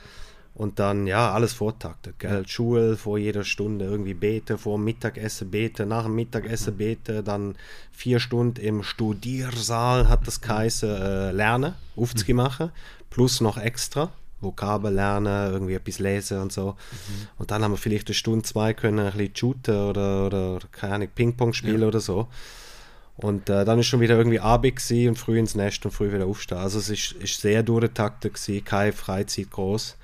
Und 0.54 0.78
dann, 0.78 1.06
ja, 1.06 1.32
alles 1.32 1.52
vortaktet, 1.52 2.18
gell? 2.18 2.48
Schule 2.48 2.96
vor 2.96 3.18
jeder 3.18 3.44
Stunde, 3.44 3.84
irgendwie 3.84 4.14
beten, 4.14 4.56
vor 4.56 4.78
Mittagessen 4.78 5.50
beten, 5.50 5.88
nach 5.88 6.04
dem 6.04 6.14
Mittagessen 6.14 6.72
mhm. 6.74 6.78
beten, 6.78 7.24
dann 7.24 7.56
vier 7.92 8.20
Stunden 8.20 8.60
im 8.60 8.82
Studiersaal 8.82 10.08
hat 10.08 10.26
das 10.26 10.40
geheißen, 10.40 10.88
äh, 10.88 11.32
lernen, 11.32 11.74
aufzumachen, 11.94 12.68
mhm. 12.68 13.04
plus 13.10 13.42
noch 13.42 13.58
extra. 13.58 14.10
Vokabel 14.40 14.92
lernen, 14.92 15.52
irgendwie 15.52 15.74
etwas 15.74 15.98
lesen 15.98 16.40
und 16.40 16.52
so. 16.52 16.72
Mhm. 16.72 17.28
Und 17.38 17.50
dann 17.50 17.62
haben 17.62 17.72
wir 17.72 17.78
vielleicht 17.78 18.08
eine 18.08 18.14
Stunde, 18.14 18.42
zwei 18.44 18.72
können 18.72 18.98
ein 18.98 19.12
bisschen 19.12 19.36
shooten 19.36 19.76
oder, 19.76 20.26
oder, 20.26 20.56
oder 20.56 20.66
keine 20.72 20.94
Ahnung, 20.94 21.08
Ping-Pong 21.14 21.52
spielen 21.52 21.82
ja. 21.82 21.88
oder 21.88 22.00
so. 22.00 22.28
Und 23.16 23.48
äh, 23.48 23.64
dann 23.64 23.78
ist 23.78 23.86
schon 23.86 24.00
wieder 24.00 24.16
irgendwie 24.16 24.40
Abend 24.40 24.78
und 24.90 25.18
früh 25.18 25.38
ins 25.38 25.54
Nest 25.54 25.84
und 25.86 25.90
früh 25.90 26.12
wieder 26.12 26.26
aufstehen. 26.26 26.58
Also 26.58 26.78
es 26.78 26.90
ist, 26.90 27.12
ist 27.12 27.40
sehr 27.40 27.62
durchgetaktet 27.62 28.34
gewesen, 28.34 28.64
keine 28.64 28.92
Freizeit 28.92 29.50
groß. 29.50 29.96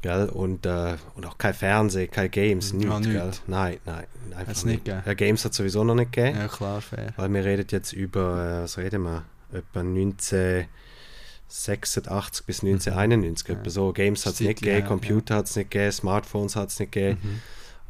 Gell? 0.00 0.30
Und, 0.30 0.64
äh, 0.64 0.96
und 1.14 1.26
auch 1.26 1.36
kein 1.36 1.52
Fernsehen, 1.52 2.10
keine 2.10 2.30
Games, 2.30 2.72
nichts, 2.72 3.06
ja, 3.06 3.12
Gell? 3.12 3.30
Nein, 3.46 3.78
nein, 3.84 4.06
einfach 4.30 4.48
Hat's 4.48 4.64
nicht. 4.64 4.86
nicht 4.86 5.06
ja, 5.06 5.14
Games 5.14 5.44
hat 5.44 5.52
sowieso 5.52 5.84
noch 5.84 5.94
nicht 5.94 6.12
gegeben. 6.12 6.38
Ja, 6.38 6.48
klar, 6.48 6.80
fair. 6.80 7.12
Weil 7.16 7.32
wir 7.34 7.44
reden 7.44 7.66
jetzt 7.70 7.92
über, 7.92 8.60
äh, 8.60 8.62
was 8.62 8.78
reden 8.78 9.02
wir, 9.02 9.24
etwa 9.52 9.82
19... 9.82 10.66
86 11.52 12.46
bis 12.46 12.62
1991. 12.62 13.48
Ja. 13.48 13.70
So 13.70 13.92
Games 13.92 14.24
hat 14.24 14.34
es 14.34 14.40
nicht 14.40 14.62
gegeben, 14.62 14.86
Computer 14.86 15.34
ja. 15.34 15.38
hat 15.38 15.46
es 15.46 15.56
nicht 15.56 15.70
gegeben, 15.72 15.90
Smartphones 15.90 16.54
hat 16.54 16.68
es 16.68 16.78
nicht 16.78 16.92
gegeben. 16.92 17.18
Mhm. 17.20 17.40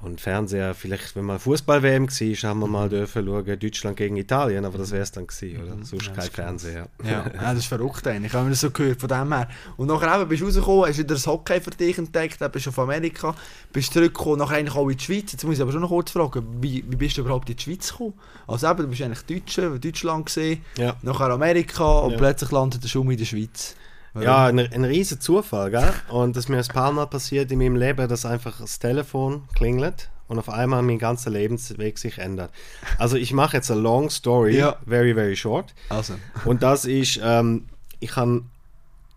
Und 0.03 0.21
Fernseher, 0.21 0.75
vielleicht, 0.75 1.15
wenn 1.15 1.27
mal 1.27 1.39
Fußball-WM 1.39 2.09
war, 2.09 2.51
haben 2.51 2.61
wir 2.61 2.67
mal 2.67 2.87
mhm. 2.87 2.91
dürfen 2.91 3.27
schauen, 3.27 3.59
Deutschland 3.59 3.97
gegen 3.99 4.17
Italien, 4.17 4.65
aber 4.65 4.79
das 4.79 4.93
wäre 4.93 5.03
es 5.03 5.13
dann 5.13 5.27
gewesen, 5.27 5.63
oder? 5.63 5.77
Mhm. 5.77 5.85
Sonst 5.85 6.07
ja, 6.07 6.13
kein 6.13 6.31
Fernseher. 6.31 6.89
Ja. 7.03 7.25
ja, 7.35 7.55
das 7.55 7.61
ist 7.61 7.67
verrückt 7.67 8.07
eigentlich, 8.07 8.33
haben 8.35 8.47
wir 8.47 8.51
das 8.51 8.61
so 8.61 8.71
gehört, 8.71 9.01
von 9.01 9.09
dem 9.09 9.33
her. 9.33 9.49
Und 9.77 9.89
nachher 9.89 10.21
eben 10.21 10.29
bist 10.29 10.43
du 10.43 10.47
rausgekommen, 10.47 10.89
hast 10.89 10.99
wieder 10.99 11.15
das 11.15 11.27
Hockey 11.27 11.61
für 11.61 11.71
dich 11.71 11.99
entdeckt, 11.99 12.39
bist 12.53 12.69
auf 12.69 12.79
Amerika, 12.79 13.35
bist 13.73 13.93
zurückgekommen, 13.93 14.39
nachher 14.39 14.59
eigentlich 14.59 14.77
auch 14.77 14.89
in 14.89 14.97
die 14.97 15.05
Schweiz. 15.05 15.33
Jetzt 15.33 15.45
muss 15.45 15.57
ich 15.57 15.63
aber 15.63 15.73
schon 15.73 15.81
noch 15.81 15.89
kurz 15.89 16.11
fragen, 16.11 16.45
wie, 16.61 16.85
wie 16.87 16.97
bist 16.97 17.17
du 17.17 17.23
überhaupt 17.23 17.49
in 17.51 17.57
die 17.57 17.63
Schweiz 17.63 17.91
gekommen? 17.91 18.15
Also 18.47 18.69
eben, 18.69 18.83
du 18.83 18.89
bist 18.89 19.03
eigentlich 19.03 19.23
Deutscher, 19.23 19.79
Deutschland 19.79 20.27
gesehen, 20.27 20.63
ja. 20.77 20.97
nachher 21.03 21.31
Amerika 21.31 22.01
und 22.01 22.13
ja. 22.13 22.19
plötzlich 22.19 22.51
landet 22.51 22.83
der 22.83 22.89
Schum 22.89 23.11
in 23.11 23.19
der 23.19 23.25
Schweiz. 23.25 23.75
Ja, 24.19 24.47
ein, 24.47 24.59
ein 24.59 24.85
riesen 24.85 25.21
Zufall, 25.21 25.71
gell? 25.71 25.93
Und 26.09 26.37
das 26.37 26.45
ist 26.45 26.49
mir 26.49 26.59
ein 26.59 26.67
paar 26.67 26.93
Mal 26.93 27.07
passiert 27.07 27.53
in 27.53 27.59
meinem 27.59 27.77
Leben, 27.77 28.09
dass 28.09 28.27
einfach 28.27 28.61
das 28.61 28.79
Telefon 28.79 29.45
klingelt 29.55 30.11
und 30.27 30.39
auf 30.39 30.49
einmal 30.49 30.83
mein 30.83 30.99
ganzer 30.99 31.31
Lebensweg 31.31 31.99
sich 31.99 32.19
ändert. 32.19 32.51
Also 32.99 33.17
ich 33.17 33.33
mache 33.33 33.57
jetzt 33.57 33.71
eine 33.71 33.81
long 33.81 34.11
story, 34.11 34.59
ja. 34.59 34.77
very, 34.87 35.15
very 35.15 35.37
short. 35.37 35.75
Also. 35.89 36.15
Und 36.45 36.63
das 36.63 36.85
ist, 36.85 37.21
ähm, 37.23 37.67
ich 37.99 38.17
habe, 38.17 38.43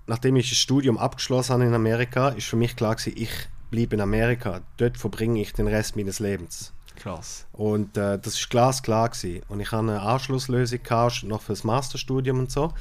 nachdem 0.05 0.35
ich 0.35 0.49
das 0.49 0.57
Studium 0.57 0.97
abgeschlossen 0.97 1.53
habe 1.53 1.65
in 1.65 1.73
Amerika, 1.73 2.29
ist 2.29 2.47
für 2.47 2.55
mich 2.55 2.75
klar 2.75 2.95
gewesen, 2.95 3.13
ich 3.15 3.31
bleibe 3.71 3.95
in 3.95 4.01
Amerika. 4.01 4.61
Dort 4.77 4.97
verbringe 4.97 5.41
ich 5.41 5.53
den 5.53 5.67
Rest 5.67 5.95
meines 5.95 6.19
Lebens. 6.19 6.73
Krass. 6.95 7.45
Und 7.51 7.97
äh, 7.97 8.19
das 8.19 8.35
ist 8.35 8.49
glasklar 8.49 9.09
gewesen. 9.09 9.41
Und 9.49 9.59
ich 9.59 9.71
habe 9.71 9.87
eine 9.87 10.01
Anschlusslösung 10.01 10.81
gehabt, 10.83 11.23
noch 11.23 11.41
fürs 11.41 11.63
Masterstudium 11.63 12.39
und 12.39 12.51
so. 12.51 12.73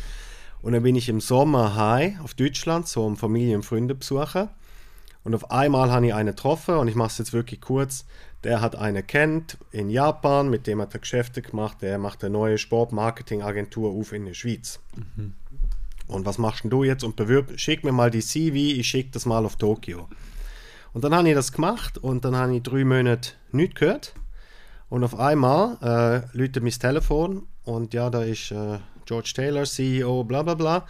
Und 0.62 0.72
dann 0.72 0.82
bin 0.82 0.94
ich 0.94 1.08
im 1.08 1.20
Sommer 1.20 1.74
heim 1.74 2.18
auf 2.22 2.34
Deutschland, 2.34 2.88
so 2.88 3.04
um 3.04 3.16
Familie 3.16 3.56
und 3.56 3.64
Freunde 3.64 3.94
besuchen. 3.94 4.48
Und 5.24 5.34
auf 5.34 5.50
einmal 5.50 5.90
habe 5.90 6.06
ich 6.06 6.14
einen 6.14 6.34
getroffen 6.34 6.76
und 6.76 6.88
ich 6.88 6.94
mache 6.94 7.08
es 7.08 7.18
jetzt 7.18 7.32
wirklich 7.32 7.60
kurz. 7.60 8.04
Der 8.44 8.60
hat 8.60 8.74
einen 8.74 9.06
kennt 9.06 9.56
in 9.70 9.88
Japan, 9.88 10.50
mit 10.50 10.66
dem 10.66 10.80
hat 10.80 10.94
er 10.94 11.00
Geschäfte 11.00 11.42
gemacht. 11.42 11.78
Der 11.80 11.98
macht 11.98 12.24
eine 12.24 12.32
neue 12.32 12.58
Sportmarketingagentur 12.58 13.90
auf 13.90 14.12
in 14.12 14.24
der 14.24 14.34
Schweiz. 14.34 14.80
Mhm. 14.96 15.34
Und 16.08 16.26
was 16.26 16.38
machst 16.38 16.64
du 16.64 16.84
jetzt? 16.84 17.04
Und 17.04 17.16
bewirb, 17.16 17.58
schick 17.58 17.84
mir 17.84 17.92
mal 17.92 18.10
die 18.10 18.20
CV, 18.20 18.56
ich 18.56 18.88
schicke 18.88 19.10
das 19.12 19.26
mal 19.26 19.44
auf 19.44 19.56
Tokio. 19.56 20.08
Und 20.92 21.04
dann 21.04 21.14
habe 21.14 21.28
ich 21.28 21.34
das 21.34 21.52
gemacht 21.52 21.98
und 21.98 22.24
dann 22.24 22.36
habe 22.36 22.56
ich 22.56 22.62
drei 22.62 22.84
Monate 22.84 23.30
nichts 23.52 23.80
gehört. 23.80 24.14
Und 24.90 25.04
auf 25.04 25.18
einmal 25.18 25.78
äh, 25.80 26.36
läutet 26.36 26.62
mein 26.62 26.72
Telefon 26.72 27.46
und 27.64 27.94
ja, 27.94 28.10
da 28.10 28.24
ist 28.24 28.50
äh, 28.50 28.78
George 29.12 29.32
Taylor, 29.36 29.64
CEO, 29.64 30.24
bla 30.24 30.42
bla 30.42 30.54
bla. 30.54 30.86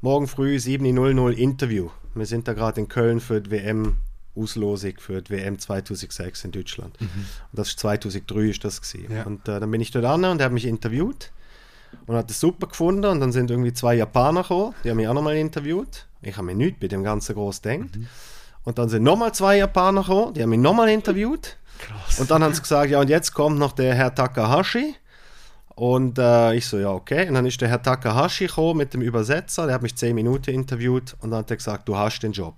Morgen 0.00 0.28
früh 0.28 0.56
7.00 0.56 1.32
Interview. 1.32 1.90
Wir 2.14 2.24
sind 2.24 2.48
da 2.48 2.54
gerade 2.54 2.80
in 2.80 2.88
Köln 2.88 3.20
für 3.20 3.42
die 3.42 3.50
WM 3.50 3.98
Auslosung 4.34 4.94
für 4.96 5.20
die 5.20 5.30
WM 5.30 5.58
2006 5.58 6.44
in 6.44 6.52
Deutschland. 6.52 6.98
Mhm. 6.98 7.06
Und 7.06 7.52
das 7.52 7.68
ist 7.68 7.80
2003 7.80 8.40
ist 8.48 8.64
das 8.64 8.80
gewesen. 8.80 9.14
Ja. 9.14 9.24
Und 9.24 9.46
äh, 9.46 9.60
dann 9.60 9.70
bin 9.70 9.82
ich 9.82 9.90
dort 9.90 10.06
an 10.06 10.24
und 10.24 10.40
er 10.40 10.46
hat 10.46 10.52
mich 10.54 10.64
interviewt 10.64 11.32
und 12.06 12.16
hat 12.16 12.30
es 12.30 12.40
super 12.40 12.68
gefunden. 12.68 13.04
Und 13.04 13.20
dann 13.20 13.30
sind 13.30 13.50
irgendwie 13.50 13.74
zwei 13.74 13.96
Japaner 13.96 14.40
gekommen, 14.40 14.74
die 14.82 14.88
haben 14.88 14.96
mich 14.96 15.08
auch 15.08 15.14
nochmal 15.14 15.36
interviewt. 15.36 16.06
Ich 16.22 16.34
habe 16.38 16.46
mir 16.46 16.54
nichts 16.54 16.80
bei 16.80 16.88
dem 16.88 17.04
ganzen 17.04 17.34
groß 17.34 17.60
gedacht. 17.60 17.94
Mhm. 17.94 18.06
Und 18.64 18.78
dann 18.78 18.88
sind 18.88 19.02
nochmal 19.02 19.34
zwei 19.34 19.58
Japaner 19.58 20.00
gekommen, 20.00 20.32
die 20.32 20.42
haben 20.42 20.48
mich 20.48 20.60
nochmal 20.60 20.88
interviewt. 20.88 21.58
Krass. 21.78 22.20
Und 22.20 22.30
dann 22.30 22.42
haben 22.42 22.54
sie 22.54 22.62
gesagt, 22.62 22.90
ja 22.90 23.00
und 23.00 23.10
jetzt 23.10 23.34
kommt 23.34 23.58
noch 23.58 23.72
der 23.72 23.94
Herr 23.94 24.14
Takahashi. 24.14 24.94
Und 25.76 26.18
äh, 26.18 26.54
ich 26.54 26.66
so, 26.66 26.78
ja, 26.78 26.90
okay. 26.90 27.28
Und 27.28 27.34
dann 27.34 27.44
ist 27.44 27.60
der 27.60 27.68
Herr 27.68 27.82
Takahashi 27.82 28.46
gekommen 28.46 28.78
mit 28.78 28.94
dem 28.94 29.02
Übersetzer, 29.02 29.66
der 29.66 29.74
hat 29.74 29.82
mich 29.82 29.94
zehn 29.94 30.14
Minuten 30.14 30.50
interviewt 30.50 31.14
und 31.20 31.30
dann 31.30 31.40
hat 31.40 31.50
er 31.50 31.56
gesagt, 31.56 31.86
du 31.86 31.96
hast 31.96 32.20
den 32.20 32.32
Job. 32.32 32.54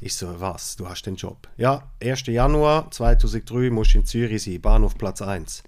Ich 0.00 0.14
so, 0.14 0.40
was? 0.40 0.76
Du 0.76 0.88
hast 0.88 1.02
den 1.02 1.16
Job? 1.16 1.48
Ja, 1.56 1.82
1. 2.00 2.26
Januar 2.26 2.92
2003 2.92 3.70
musst 3.70 3.94
du 3.94 3.98
in 3.98 4.06
Zürich 4.06 4.44
sein, 4.44 4.60
Bahnhof 4.60 4.96
Platz 4.96 5.20
1. 5.20 5.64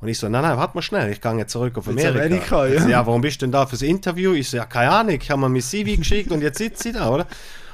Und 0.00 0.06
ich 0.06 0.16
so, 0.16 0.28
nein, 0.28 0.42
nein, 0.42 0.56
warte 0.56 0.76
mal 0.76 0.82
schnell, 0.82 1.10
ich 1.10 1.20
gehe 1.20 1.36
jetzt 1.38 1.50
zurück 1.50 1.76
auf 1.76 1.88
Amerika. 1.88 2.10
Amerika 2.10 2.66
ja. 2.66 2.82
So, 2.82 2.88
ja, 2.88 3.04
warum 3.04 3.20
bist 3.20 3.42
du 3.42 3.46
denn 3.46 3.52
da 3.52 3.66
fürs 3.66 3.82
Interview? 3.82 4.32
Ich 4.34 4.48
so, 4.48 4.58
ja, 4.58 4.66
keine 4.66 4.92
Ahnung, 4.92 5.18
ich 5.20 5.28
habe 5.28 5.40
mir 5.40 5.48
mein 5.48 5.60
CV 5.60 5.96
geschickt 5.96 6.30
und 6.30 6.40
jetzt 6.40 6.58
sitzt 6.58 6.84
sie 6.84 6.92
da, 6.92 7.10
oder? 7.10 7.26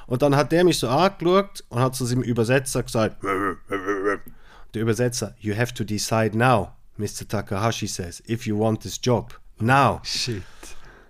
Und 0.07 0.23
dann 0.23 0.35
hat 0.37 0.53
der 0.53 0.65
mich 0.65 0.79
so 0.79 0.89
angeschaut 0.89 1.65
und 1.69 1.81
hat 1.81 1.95
zu 1.95 2.07
seinem 2.07 2.23
Übersetzer 2.23 2.83
gesagt, 2.83 3.23
der 4.75 4.81
Übersetzer, 4.81 5.35
you 5.39 5.55
have 5.55 5.75
to 5.75 5.85
decide 5.85 6.37
now. 6.37 6.71
Mr. 6.99 7.27
Takahashi 7.27 7.87
says, 7.87 8.23
if 8.29 8.47
you 8.47 8.57
want 8.57 8.83
this 8.83 8.99
job, 8.99 9.35
now. 9.59 10.01
Shit. 10.03 10.43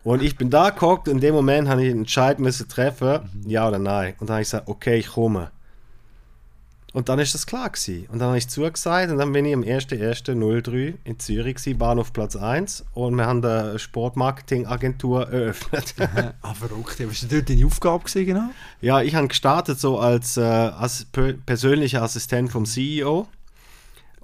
Und 0.04 0.22
ich 0.22 0.36
bin 0.36 0.50
da 0.50 0.70
geguckt 0.70 1.08
und 1.08 1.16
in 1.16 1.20
dem 1.20 1.34
Moment 1.34 1.68
habe 1.68 1.84
ich 1.84 1.90
einen 1.90 2.00
Entscheid 2.00 2.40
müssen 2.40 2.68
treffen, 2.68 3.30
mhm. 3.34 3.50
ja 3.50 3.68
oder 3.68 3.78
nein. 3.78 4.14
Und 4.18 4.28
dann 4.28 4.34
habe 4.34 4.42
ich 4.42 4.48
gesagt, 4.48 4.68
okay, 4.68 4.96
ich 4.96 5.08
komme. 5.08 5.50
Und 6.92 7.08
dann 7.08 7.18
ist 7.20 7.34
das 7.34 7.46
klar 7.46 7.70
gewesen. 7.70 8.06
Und 8.12 8.18
dann 8.18 8.28
habe 8.28 8.38
ich 8.38 8.48
zugesagt 8.48 9.10
und 9.10 9.16
dann 9.16 9.32
bin 9.32 9.46
ich 9.46 9.54
am 9.54 9.62
1.1.03 9.62 10.94
in 11.04 11.18
Zürich 11.18 11.56
gewesen, 11.56 11.78
Bahnhof 11.78 12.12
Platz 12.12 12.36
1 12.36 12.84
und 12.92 13.14
wir 13.14 13.26
haben 13.26 13.42
eine 13.42 13.78
Sportmarketingagentur 13.78 15.30
eröffnet. 15.30 15.94
ah, 16.42 16.52
verrückt. 16.52 17.00
Was 17.08 17.22
war 17.22 17.28
dort 17.30 17.48
deine 17.48 17.64
Aufgabe 17.64 18.04
gewesen, 18.04 18.26
genau? 18.26 18.50
Ja, 18.82 19.00
ich 19.00 19.14
habe 19.14 19.28
gestartet 19.28 19.78
so 19.80 19.98
als, 19.98 20.36
äh, 20.36 20.42
als 20.42 21.06
per 21.06 21.32
persönlicher 21.32 22.02
Assistent 22.02 22.52
vom 22.52 22.66
CEO 22.66 23.26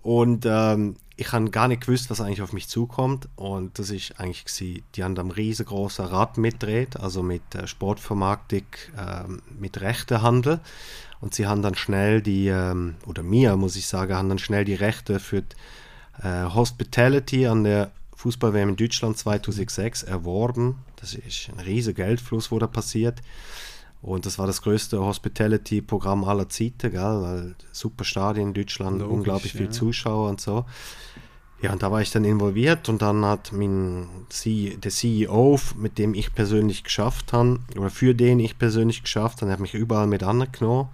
und 0.02 0.44
ähm, 0.44 0.96
ich 1.18 1.32
habe 1.32 1.50
gar 1.50 1.66
nicht 1.66 1.82
gewusst, 1.84 2.10
was 2.10 2.20
eigentlich 2.20 2.42
auf 2.42 2.52
mich 2.52 2.68
zukommt. 2.68 3.28
Und 3.34 3.78
das 3.80 3.90
ist 3.90 4.18
eigentlich, 4.20 4.44
gewesen, 4.44 4.84
die 4.94 5.02
haben 5.02 5.18
am 5.18 5.32
riesengroßen 5.32 6.06
Rad 6.06 6.38
mitdreht, 6.38 6.98
also 6.98 7.24
mit 7.24 7.42
Sportvermarktung, 7.64 8.62
äh, 8.96 9.24
mit 9.58 9.80
Rechtehandel. 9.80 10.60
Und 11.20 11.34
sie 11.34 11.48
haben 11.48 11.60
dann 11.60 11.74
schnell 11.74 12.22
die, 12.22 12.46
ähm, 12.46 12.94
oder 13.04 13.24
mir 13.24 13.56
muss 13.56 13.74
ich 13.74 13.88
sagen, 13.88 14.14
haben 14.14 14.28
dann 14.28 14.38
schnell 14.38 14.64
die 14.64 14.76
Rechte 14.76 15.18
für 15.18 15.42
die, 15.42 15.56
äh, 16.22 16.44
Hospitality 16.44 17.48
an 17.48 17.64
der 17.64 17.90
Fußball-WM 18.14 18.70
in 18.70 18.76
Deutschland 18.76 19.18
2006 19.18 20.04
erworben. 20.04 20.76
Das 20.96 21.14
ist 21.14 21.50
ein 21.50 21.58
riesiger 21.58 22.04
Geldfluss, 22.04 22.52
wo 22.52 22.60
da 22.60 22.68
passiert. 22.68 23.22
Und 24.00 24.26
das 24.26 24.38
war 24.38 24.46
das 24.46 24.62
größte 24.62 25.00
Hospitality-Programm 25.00 26.24
aller 26.24 26.48
Zeiten, 26.48 26.92
gell? 26.92 27.22
Weil 27.22 27.54
super 27.72 28.04
Stadien 28.04 28.48
in 28.48 28.54
Deutschland, 28.54 29.00
Logisch, 29.00 29.12
unglaublich 29.14 29.52
ja. 29.54 29.58
viel 29.58 29.70
Zuschauer 29.70 30.28
und 30.30 30.40
so. 30.40 30.64
Ja, 31.60 31.72
und 31.72 31.82
da 31.82 31.90
war 31.90 32.00
ich 32.00 32.12
dann 32.12 32.24
involviert 32.24 32.88
und 32.88 33.02
dann 33.02 33.24
hat 33.24 33.50
mein 33.52 34.06
C 34.28 34.76
der 34.76 34.92
CEO, 34.92 35.58
mit 35.76 35.98
dem 35.98 36.14
ich 36.14 36.32
persönlich 36.32 36.84
geschafft 36.84 37.32
habe, 37.32 37.58
oder 37.76 37.90
für 37.90 38.14
den 38.14 38.38
ich 38.38 38.58
persönlich 38.58 39.02
geschafft 39.02 39.42
habe, 39.42 39.50
hat 39.50 39.58
mich 39.58 39.74
überall 39.74 40.06
mit 40.06 40.22
angenommen. 40.22 40.88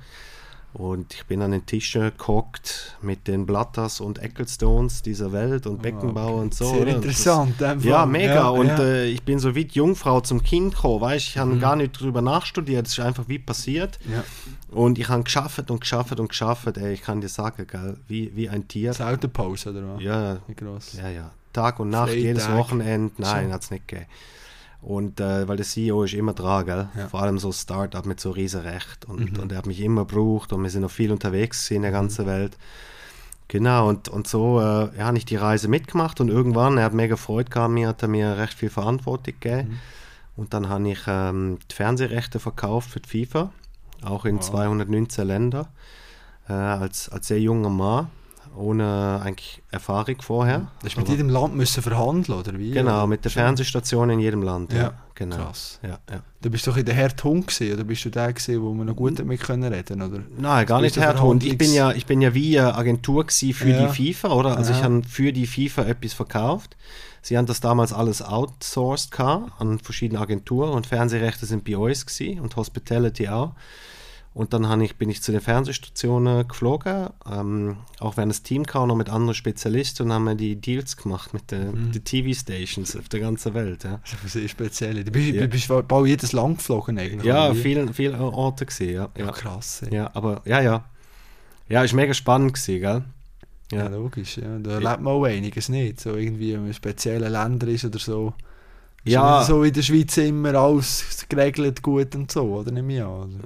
Und 0.74 1.14
ich 1.14 1.24
bin 1.26 1.40
an 1.40 1.52
den 1.52 1.64
Tischen 1.66 2.02
geguckt 2.02 2.96
mit 3.00 3.28
den 3.28 3.46
Blatters 3.46 4.00
und 4.00 4.18
Ecclestones 4.18 5.02
dieser 5.02 5.32
Welt 5.32 5.68
und 5.68 5.80
Beckenbauer 5.80 6.32
okay. 6.32 6.40
und 6.40 6.54
so. 6.54 6.64
Sehr 6.64 6.82
oder? 6.82 6.96
interessant. 6.96 7.54
Das, 7.58 7.84
ja, 7.84 8.04
mega. 8.04 8.34
Ja, 8.34 8.48
und 8.48 8.66
ja. 8.66 8.78
Äh, 8.80 9.06
ich 9.06 9.22
bin 9.22 9.38
so 9.38 9.54
wie 9.54 9.66
die 9.66 9.76
Jungfrau 9.76 10.20
zum 10.20 10.42
Kind 10.42 10.74
gekommen, 10.74 11.00
weißt 11.00 11.28
ich 11.28 11.38
habe 11.38 11.52
mhm. 11.52 11.60
gar 11.60 11.76
nicht 11.76 11.92
drüber 11.92 12.22
nachstudiert, 12.22 12.88
es 12.88 12.94
ist 12.94 13.00
einfach 13.04 13.28
wie 13.28 13.38
passiert. 13.38 14.00
Ja. 14.10 14.24
Und 14.72 14.98
ich 14.98 15.08
habe 15.08 15.22
geschafft 15.22 15.70
und 15.70 15.80
geschafft 15.80 16.18
und 16.18 16.28
geschafft, 16.28 16.76
ey, 16.76 16.94
ich 16.94 17.02
kann 17.02 17.20
dir 17.20 17.28
sagen, 17.28 17.68
gell, 17.68 17.96
wie, 18.08 18.34
wie 18.34 18.48
ein 18.48 18.66
Tier. 18.66 18.88
Das 18.88 19.00
Autopause, 19.00 19.70
oder 19.70 19.94
was? 19.94 20.02
Ja, 20.02 20.38
wie 20.48 20.54
groß? 20.54 20.94
Ja, 20.94 21.08
ja. 21.08 21.30
Tag 21.52 21.78
und 21.78 21.90
Nacht, 21.90 22.08
Freitag. 22.08 22.24
jedes 22.24 22.50
Wochenende. 22.50 23.14
Nein, 23.18 23.52
hat 23.52 23.62
es 23.62 23.70
nicht 23.70 23.86
gegeben. 23.86 24.08
Und 24.84 25.18
äh, 25.18 25.48
weil 25.48 25.56
der 25.56 25.64
CEO 25.64 26.04
ist 26.04 26.12
immer 26.12 26.34
dran, 26.34 26.66
gell? 26.66 26.88
Ja. 26.94 27.08
vor 27.08 27.22
allem 27.22 27.38
so 27.38 27.52
Startup 27.52 28.04
mit 28.04 28.20
so 28.20 28.30
riesen 28.30 28.60
Recht. 28.60 29.06
Und, 29.06 29.32
mhm. 29.32 29.40
und 29.40 29.52
er 29.52 29.58
hat 29.58 29.66
mich 29.66 29.80
immer 29.80 30.04
gebraucht 30.04 30.52
und 30.52 30.62
wir 30.62 30.68
sind 30.68 30.82
noch 30.82 30.90
viel 30.90 31.10
unterwegs 31.10 31.70
in 31.70 31.82
der 31.82 31.90
mhm. 31.90 31.94
ganzen 31.94 32.26
mhm. 32.26 32.30
Welt. 32.30 32.58
Genau, 33.48 33.88
und, 33.88 34.08
und 34.10 34.26
so 34.26 34.60
äh, 34.60 34.96
ja, 34.98 35.06
habe 35.06 35.16
ich 35.16 35.24
die 35.24 35.36
Reise 35.36 35.68
mitgemacht 35.68 36.20
und 36.20 36.28
irgendwann, 36.28 36.76
er 36.76 36.84
hat 36.84 36.92
mega 36.92 37.16
Freude 37.16 37.50
gehabt, 37.50 37.72
mir 37.72 37.88
hat 37.88 38.02
er 38.02 38.08
mir 38.08 38.36
recht 38.36 38.54
viel 38.54 38.70
Verantwortung 38.70 39.34
gegeben. 39.40 39.68
Mhm. 39.68 39.78
Und 40.36 40.52
dann 40.52 40.68
habe 40.68 40.88
ich 40.90 41.00
ähm, 41.06 41.58
die 41.70 41.74
Fernsehrechte 41.74 42.38
verkauft 42.38 42.90
für 42.90 43.00
die 43.00 43.24
FIFA, 43.24 43.52
auch 44.02 44.26
in 44.26 44.36
wow. 44.36 44.44
219 44.44 45.26
Ländern, 45.26 45.66
äh, 46.46 46.52
als, 46.52 47.08
als 47.08 47.28
sehr 47.28 47.40
junger 47.40 47.70
Mann 47.70 48.08
ohne 48.56 49.20
eigentlich 49.22 49.62
Erfahrung 49.70 50.16
vorher. 50.20 50.68
Das 50.82 50.92
ist 50.92 50.98
mit 50.98 51.08
jedem 51.08 51.28
Land 51.28 51.54
müssen 51.54 51.82
verhandeln, 51.82 52.38
oder 52.38 52.58
wie? 52.58 52.70
Genau, 52.70 53.06
mit 53.06 53.24
der 53.24 53.30
Fernsehstation 53.30 54.10
in 54.10 54.20
jedem 54.20 54.42
Land. 54.42 54.72
Ja, 54.72 54.78
ja 54.78 54.94
genau. 55.14 55.36
krass. 55.36 55.80
Ja, 55.82 55.98
ja. 56.10 56.22
Du 56.40 56.50
bist 56.50 56.66
doch 56.66 56.76
in 56.76 56.84
der 56.84 56.94
Herdhund 56.94 57.46
gesehen, 57.46 57.74
oder 57.74 57.84
bist 57.84 58.04
du 58.04 58.10
der 58.10 58.32
gesehen, 58.32 58.62
wo 58.62 58.72
wir 58.72 58.84
noch 58.84 58.96
gut 58.96 59.18
damit 59.18 59.40
können 59.40 59.72
reden, 59.72 60.02
oder? 60.02 60.20
Nein, 60.36 60.66
gar 60.66 60.80
nicht 60.80 60.96
der 60.96 61.04
Herdhund. 61.04 61.44
Ich 61.44 61.58
bin 61.58 61.72
ja, 61.72 61.92
ich 61.92 62.06
bin 62.06 62.20
ja 62.20 62.34
wie 62.34 62.58
eine 62.58 62.74
Agentur 62.74 63.26
für 63.28 63.68
ja. 63.68 63.86
die 63.86 64.12
FIFA, 64.12 64.32
oder? 64.32 64.56
Also 64.56 64.72
ja. 64.72 64.78
ich 64.78 64.84
habe 64.84 65.02
für 65.08 65.32
die 65.32 65.46
FIFA 65.46 65.84
etwas 65.84 66.12
verkauft. 66.12 66.76
Sie 67.22 67.38
haben 67.38 67.46
das 67.46 67.60
damals 67.60 67.92
alles 67.92 68.20
outsourced 68.20 69.18
an 69.18 69.78
verschiedene 69.78 70.20
Agenturen 70.20 70.72
und 70.72 70.86
Fernsehrechte 70.86 71.46
sind 71.46 71.64
bei 71.64 71.76
uns 71.76 72.04
gewesen, 72.04 72.40
und 72.40 72.54
Hospitality 72.56 73.28
auch. 73.28 73.52
Und 74.34 74.52
dann 74.52 74.80
ich, 74.80 74.96
bin 74.96 75.08
ich 75.10 75.22
zu 75.22 75.30
den 75.30 75.40
Fernsehstationen 75.40 76.48
geflogen, 76.48 77.06
ähm, 77.30 77.76
auch 78.00 78.16
während 78.16 78.32
das 78.32 78.42
Team 78.42 78.66
kam, 78.66 78.88
noch 78.88 78.96
mit 78.96 79.08
anderen 79.08 79.34
Spezialisten 79.34 80.06
und 80.06 80.12
haben 80.12 80.24
wir 80.24 80.34
die 80.34 80.56
Deals 80.56 80.96
gemacht 80.96 81.32
mit 81.32 81.52
den, 81.52 81.90
mhm. 81.90 82.04
TV-Stations 82.04 82.96
auf 82.96 83.08
der 83.08 83.20
ganzen 83.20 83.54
Welt. 83.54 83.84
Ja. 83.84 84.00
Das 84.02 84.24
ist 84.24 84.32
sehr 84.32 84.48
speziell. 84.48 85.04
Du 85.04 85.12
bist, 85.12 85.28
ja. 85.28 85.46
bist 85.46 85.68
bald 85.68 86.08
jedes 86.08 86.32
Land 86.32 86.58
geflogen 86.58 86.98
eigentlich. 86.98 87.24
Ja, 87.24 87.54
viele, 87.54 87.94
viele 87.94 88.18
Orte 88.18 88.66
gesehen, 88.66 88.94
ja. 88.94 89.08
ja. 89.16 89.30
krass. 89.30 89.82
Ey. 89.82 89.94
Ja, 89.94 90.10
aber 90.14 90.42
ja, 90.46 90.60
ja. 90.60 90.84
Ja, 91.68 91.84
ist 91.84 91.92
mega 91.92 92.12
spannend 92.12 92.54
gewesen, 92.54 92.80
gell? 92.80 93.04
Ja, 93.70 93.84
ja 93.84 93.88
logisch. 93.88 94.36
Ja. 94.38 94.58
Da 94.58 94.72
erlebt 94.72 95.00
man 95.00 95.12
auch 95.12 95.24
einiges 95.24 95.68
nicht. 95.68 96.00
So 96.00 96.16
irgendwie, 96.16 96.54
wenn 96.54 96.60
man 96.60 96.68
in 96.68 96.74
speziellen 96.74 97.30
Ländern 97.30 97.70
ist 97.70 97.84
oder 97.84 98.00
so. 98.00 98.34
Ja. 99.04 99.44
so 99.44 99.62
in 99.62 99.72
der 99.72 99.82
Schweiz 99.82 100.16
immer 100.16 100.54
alles 100.54 101.26
geregelt, 101.28 101.82
gut 101.82 102.14
und 102.14 102.30
so, 102.30 102.42
oder 102.42 102.70
nicht 102.70 102.84
mehr? 102.84 103.06
Also. 103.06 103.36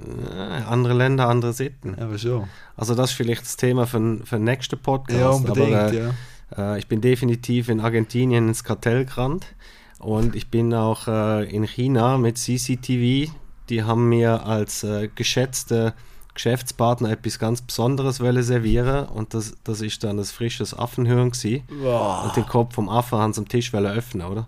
andere 0.69 0.93
Länder, 0.93 1.27
andere 1.27 1.53
Sitten. 1.53 1.95
Aber 1.99 2.17
schon. 2.17 2.45
Also 2.77 2.95
das 2.95 3.11
ist 3.11 3.17
vielleicht 3.17 3.41
das 3.41 3.57
Thema 3.57 3.85
für, 3.85 4.19
für 4.23 4.37
den 4.37 4.45
nächsten 4.45 4.79
Podcast. 4.79 5.19
Ja, 5.19 5.29
unbedingt, 5.29 5.75
aber, 5.75 5.93
äh, 5.93 5.97
ja. 5.97 6.13
Äh, 6.57 6.79
ich 6.79 6.87
bin 6.87 7.01
definitiv 7.01 7.69
in 7.69 7.81
Argentinien 7.81 8.47
ins 8.47 8.63
Kartell 8.63 9.05
gerannt 9.05 9.47
und 9.99 10.35
ich 10.35 10.49
bin 10.49 10.73
auch 10.73 11.07
äh, 11.07 11.43
in 11.49 11.65
China 11.65 12.17
mit 12.17 12.37
CCTV. 12.37 13.31
Die 13.69 13.83
haben 13.83 14.09
mir 14.09 14.45
als 14.45 14.83
äh, 14.83 15.09
geschätzte 15.13 15.93
Geschäftspartner 16.33 17.11
etwas 17.11 17.39
ganz 17.39 17.61
Besonderes 17.61 18.19
wollen 18.21 18.43
servieren 18.43 19.07
und 19.07 19.33
das, 19.33 19.55
das 19.63 19.81
ist 19.81 20.03
dann 20.03 20.19
ein 20.19 20.25
frisches 20.25 20.77
Affenhirn 20.77 21.31
gsi 21.31 21.63
und 21.69 22.35
den 22.35 22.45
Kopf 22.45 22.75
vom 22.75 22.87
Affen 22.87 23.19
haben 23.19 23.33
sie 23.33 23.41
am 23.41 23.47
Tisch 23.47 23.73
wollen 23.73 23.91
öffnen, 23.91 24.25
oder? 24.25 24.47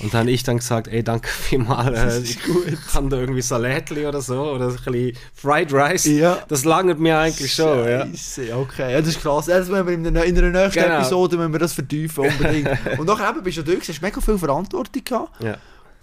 Und 0.00 0.14
dann 0.14 0.20
habe 0.20 0.30
ich 0.30 0.42
dann 0.42 0.58
gesagt, 0.58 0.88
ey, 0.88 1.02
danke 1.02 1.28
vielmals, 1.48 1.98
äh, 1.98 2.20
ich 2.20 2.86
kann 2.92 3.10
da 3.10 3.18
irgendwie 3.18 3.42
Salätli 3.42 4.06
oder 4.06 4.20
so 4.20 4.52
oder 4.52 4.68
ein 4.68 4.76
bisschen 4.76 5.16
Fried 5.34 5.72
Rice, 5.72 6.04
ja. 6.06 6.38
das 6.48 6.64
langt 6.64 7.00
mir 7.00 7.18
eigentlich 7.18 7.52
schon, 7.52 7.84
Scheiße, 7.84 8.48
ja. 8.48 8.56
okay, 8.56 8.92
ja, 8.92 9.00
das 9.00 9.10
ist 9.10 9.20
krass, 9.20 9.46
das 9.46 9.68
müssen 9.68 9.86
wir 9.86 9.94
in 9.94 10.14
der, 10.14 10.24
in 10.24 10.34
der 10.34 10.50
nächsten 10.50 10.82
genau. 10.82 10.98
Episode 10.98 11.36
müssen 11.36 11.52
wir 11.52 11.60
das 11.60 11.72
vertiefen, 11.72 12.24
unbedingt. 12.26 12.68
und 12.98 13.06
nachher 13.06 13.30
eben 13.30 13.42
bist 13.42 13.58
du 13.58 13.62
durch, 13.62 13.88
hast 13.88 14.02
mega 14.02 14.20
viel 14.20 14.38
Verantwortung 14.38 15.02
gehabt. 15.04 15.42
Ja. 15.42 15.56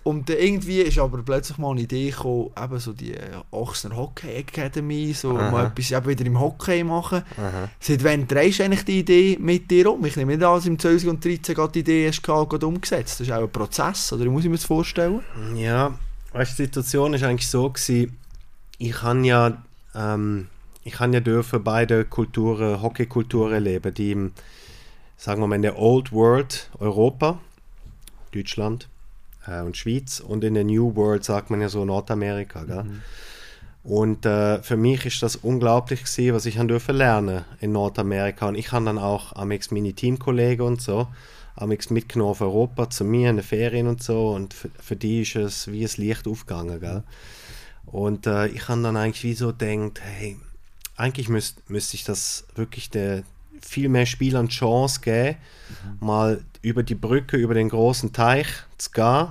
Und 0.10 0.28
irgendwie 0.32 0.82
ist 0.82 0.98
aber 0.98 1.22
plötzlich 1.22 1.60
mal 1.60 1.70
eine 1.70 1.82
Idee 1.82 2.10
gekommen, 2.10 2.50
eben 2.60 2.80
so 2.80 2.94
die 2.94 3.14
Ochsner 3.52 3.96
Hockey 3.96 4.38
Academy, 4.38 5.14
so 5.14 5.38
Aha. 5.38 5.52
mal 5.52 5.66
etwas 5.68 5.92
eben 5.92 6.08
wieder 6.08 6.26
im 6.26 6.40
Hockey 6.40 6.84
machen. 6.84 7.22
Aha. 7.38 7.70
Seit 7.80 8.04
wann 8.04 8.28
drehst 8.28 8.58
du 8.58 8.64
eigentlich 8.64 8.86
die 8.86 9.02
Idee 9.02 9.38
mit 9.40 9.70
dir 9.70 9.94
um? 9.94 10.04
Ich 10.06 10.16
nehme 10.16 10.36
nicht 10.36 10.44
an, 10.44 10.56
dass 10.56 10.66
im 10.66 10.80
2013 10.80 11.54
gerade 11.54 11.74
die 11.74 11.80
Idee 11.82 12.08
hast 12.08 12.24
gerade 12.24 12.66
umgesetzt. 12.66 13.20
Das 13.20 13.28
ist 13.28 13.32
auch 13.32 13.44
ein 13.44 13.52
Prozess, 13.52 14.12
oder 14.12 14.26
muss 14.26 14.44
ich 14.44 14.50
mir 14.50 14.56
das 14.56 14.66
vorstellen? 14.66 15.22
Ja, 15.54 15.94
weißt, 16.34 16.58
die 16.58 16.64
Situation 16.64 17.14
war 17.14 17.30
eigentlich 17.30 17.48
so, 17.48 17.70
gewesen, 17.70 18.18
ich 18.80 19.04
habe 19.04 19.28
ja, 19.28 19.62
ähm, 19.94 20.48
ich 20.84 21.00
ja 21.00 21.20
dürfen 21.20 21.64
beide 21.64 22.04
Kulturen, 22.04 22.82
Hockeykulturen 22.82 23.64
leben, 23.64 23.94
die 23.94 24.14
im, 24.14 24.32
sagen 25.18 25.40
wir 25.40 25.46
mal, 25.46 25.58
in 25.58 25.62
der 25.62 25.78
Old 25.78 26.12
World 26.12 26.72
Europa, 26.80 27.38
Deutschland, 28.34 28.90
äh, 29.50 29.62
und 29.62 29.78
Schweiz 29.78 30.20
und 30.20 30.44
in 30.44 30.54
der 30.54 30.64
New 30.64 30.96
World 30.96 31.24
sagt 31.24 31.50
man 31.50 31.62
ja 31.62 31.70
so 31.70 31.86
Nordamerika. 31.86 32.64
Gell? 32.64 32.84
Mhm. 32.84 33.02
Und 33.84 34.26
äh, 34.26 34.62
für 34.62 34.78
mich 34.78 35.06
ist 35.06 35.24
das 35.24 35.36
unglaublich 35.36 36.04
gewesen, 36.04 36.36
was 36.36 36.46
ich 36.46 36.56
durfte 36.56 36.92
lernen 36.92 37.46
in 37.60 37.72
Nordamerika. 37.72 38.48
Und 38.48 38.56
ich 38.56 38.72
habe 38.72 38.86
dann 38.86 38.98
auch 38.98 39.36
amix 39.36 39.72
meine 39.72 39.94
Teamkollegen 39.94 40.66
und 40.66 40.82
so 40.82 41.08
amix 41.60 41.90
mitgenommen 41.90 42.32
auf 42.32 42.42
Europa 42.42 42.90
zu 42.90 43.04
mir 43.04 43.30
in 43.30 43.38
den 43.38 43.46
Ferien 43.46 43.88
und 43.88 44.02
so. 44.02 44.30
Und 44.30 44.54
für, 44.54 44.70
für 44.80 44.96
die 44.96 45.22
ist 45.22 45.36
es 45.36 45.72
wie 45.72 45.84
ein 45.84 45.92
Licht 45.98 46.28
aufgegangen. 46.28 46.80
Gell? 46.80 47.04
Und 47.86 48.28
äh, 48.28 48.48
ich 48.48 48.68
habe 48.68 48.82
dann 48.82 48.98
eigentlich 48.98 49.24
wie 49.24 49.34
so 49.34 49.54
gedacht, 49.54 50.02
hey, 50.02 50.38
eigentlich 50.96 51.30
müsste 51.30 51.62
müsst 51.68 51.94
ich 51.94 52.04
das 52.04 52.46
wirklich 52.56 52.90
der, 52.90 53.24
viel 53.62 53.90
mehr 53.90 54.06
Spielern 54.06 54.48
Chance 54.48 55.02
geben, 55.02 55.38
mhm. 56.00 56.06
mal 56.06 56.44
über 56.62 56.84
die 56.84 56.96
Brücke, 56.96 57.38
über 57.38 57.54
den 57.54 57.70
großen 57.70 58.14
Teich 58.14 58.48
zu 58.78 58.92
gehen 58.92 59.30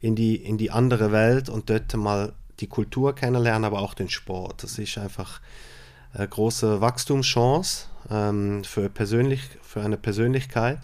in 0.00 0.14
die, 0.14 0.36
in 0.36 0.58
die 0.58 0.70
andere 0.70 1.12
Welt 1.12 1.48
und 1.48 1.70
dort 1.70 1.94
mal 1.96 2.32
die 2.60 2.66
Kultur 2.66 3.14
kennenlernen, 3.14 3.64
aber 3.64 3.80
auch 3.80 3.94
den 3.94 4.08
Sport. 4.08 4.62
Das 4.62 4.78
ist 4.78 4.98
einfach 4.98 5.40
eine 6.12 6.28
große 6.28 6.80
Wachstumschance 6.80 7.86
ähm, 8.10 8.64
für, 8.64 8.88
persönlich, 8.88 9.42
für 9.62 9.82
eine 9.82 9.96
Persönlichkeit 9.96 10.80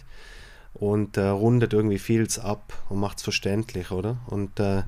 und 0.73 1.17
äh, 1.17 1.27
rundet 1.27 1.73
irgendwie 1.73 1.99
vieles 1.99 2.39
ab 2.39 2.73
und 2.89 2.99
macht 2.99 3.17
es 3.17 3.23
verständlich, 3.23 3.91
oder? 3.91 4.17
Und 4.27 4.59
äh, 4.59 4.77
mhm. 4.77 4.83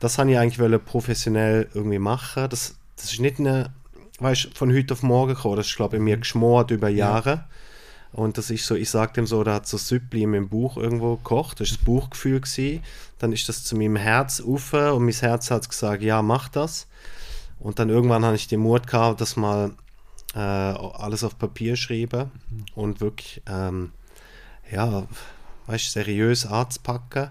das 0.00 0.18
habe 0.18 0.30
ich 0.30 0.38
eigentlich 0.38 0.58
wollen 0.58 0.82
professionell 0.82 1.68
irgendwie 1.74 1.98
machen. 1.98 2.48
Das, 2.48 2.76
das 2.96 3.12
ist 3.12 3.20
nicht 3.20 3.38
eine, 3.38 3.72
weißt 4.18 4.56
von 4.56 4.72
heute 4.72 4.94
auf 4.94 5.02
morgen 5.02 5.34
gekommen, 5.34 5.56
das 5.56 5.66
ist, 5.66 5.76
glaube 5.76 5.96
ich, 5.96 6.02
mir 6.02 6.16
mhm. 6.16 6.20
geschmort 6.20 6.70
über 6.70 6.88
Jahre. 6.88 7.30
Ja. 7.30 7.48
Und 8.16 8.38
das 8.38 8.48
ist 8.48 8.64
so, 8.64 8.74
ich 8.74 8.88
sage 8.88 9.12
dem 9.12 9.26
so, 9.26 9.44
da 9.44 9.52
hat 9.52 9.68
so 9.68 9.76
Süppli 9.76 10.22
in 10.22 10.30
meinem 10.30 10.48
Buch 10.48 10.78
irgendwo 10.78 11.16
gekocht, 11.16 11.60
das 11.60 11.70
war 11.70 11.76
das 11.76 11.84
Buchgefühl. 11.84 12.40
Gewesen. 12.40 12.82
Dann 13.18 13.30
ist 13.30 13.46
das 13.46 13.62
zu 13.62 13.76
meinem 13.76 13.96
Herz 13.96 14.40
ufe 14.40 14.94
und 14.94 15.04
mein 15.04 15.12
Herz 15.12 15.50
hat 15.50 15.68
gesagt, 15.68 16.02
ja, 16.02 16.22
mach 16.22 16.48
das. 16.48 16.86
Und 17.60 17.78
dann 17.78 17.90
irgendwann 17.90 18.24
habe 18.24 18.34
ich 18.34 18.48
den 18.48 18.60
Mut 18.60 18.86
gehabt, 18.86 19.20
das 19.20 19.36
mal 19.36 19.72
äh, 20.34 20.38
alles 20.38 21.24
auf 21.24 21.38
Papier 21.38 21.76
schreiben 21.76 22.30
mhm. 22.48 22.64
und 22.74 23.00
wirklich, 23.02 23.42
ähm, 23.46 23.92
ja, 24.72 25.06
weißt, 25.66 25.92
seriös 25.92 26.46
anzupacken. 26.46 27.30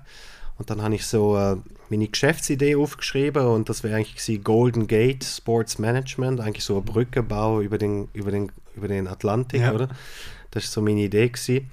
Und 0.60 0.70
dann 0.70 0.84
habe 0.84 0.94
ich 0.94 1.08
so 1.08 1.36
äh, 1.36 1.58
meine 1.90 2.08
Geschäftsidee 2.08 2.76
aufgeschrieben 2.76 3.48
und 3.48 3.70
das 3.70 3.84
wäre 3.84 3.96
eigentlich 3.96 4.18
gewesen, 4.18 4.44
Golden 4.44 4.86
Gate 4.86 5.24
Sports 5.24 5.80
Management, 5.80 6.42
eigentlich 6.42 6.64
so 6.64 6.76
eine 6.76 6.84
Brücke 6.84 7.24
bauen 7.24 7.64
über 7.64 7.80
den, 7.80 8.08
über 8.14 8.30
den, 8.30 8.52
über 8.76 8.88
den 8.88 9.08
Atlantik, 9.08 9.62
ja. 9.62 9.74
oder? 9.74 9.90
Das 10.56 10.64
ist 10.64 10.72
so 10.72 10.82
meine 10.82 11.02
Idee 11.02 11.30
gewesen. 11.30 11.70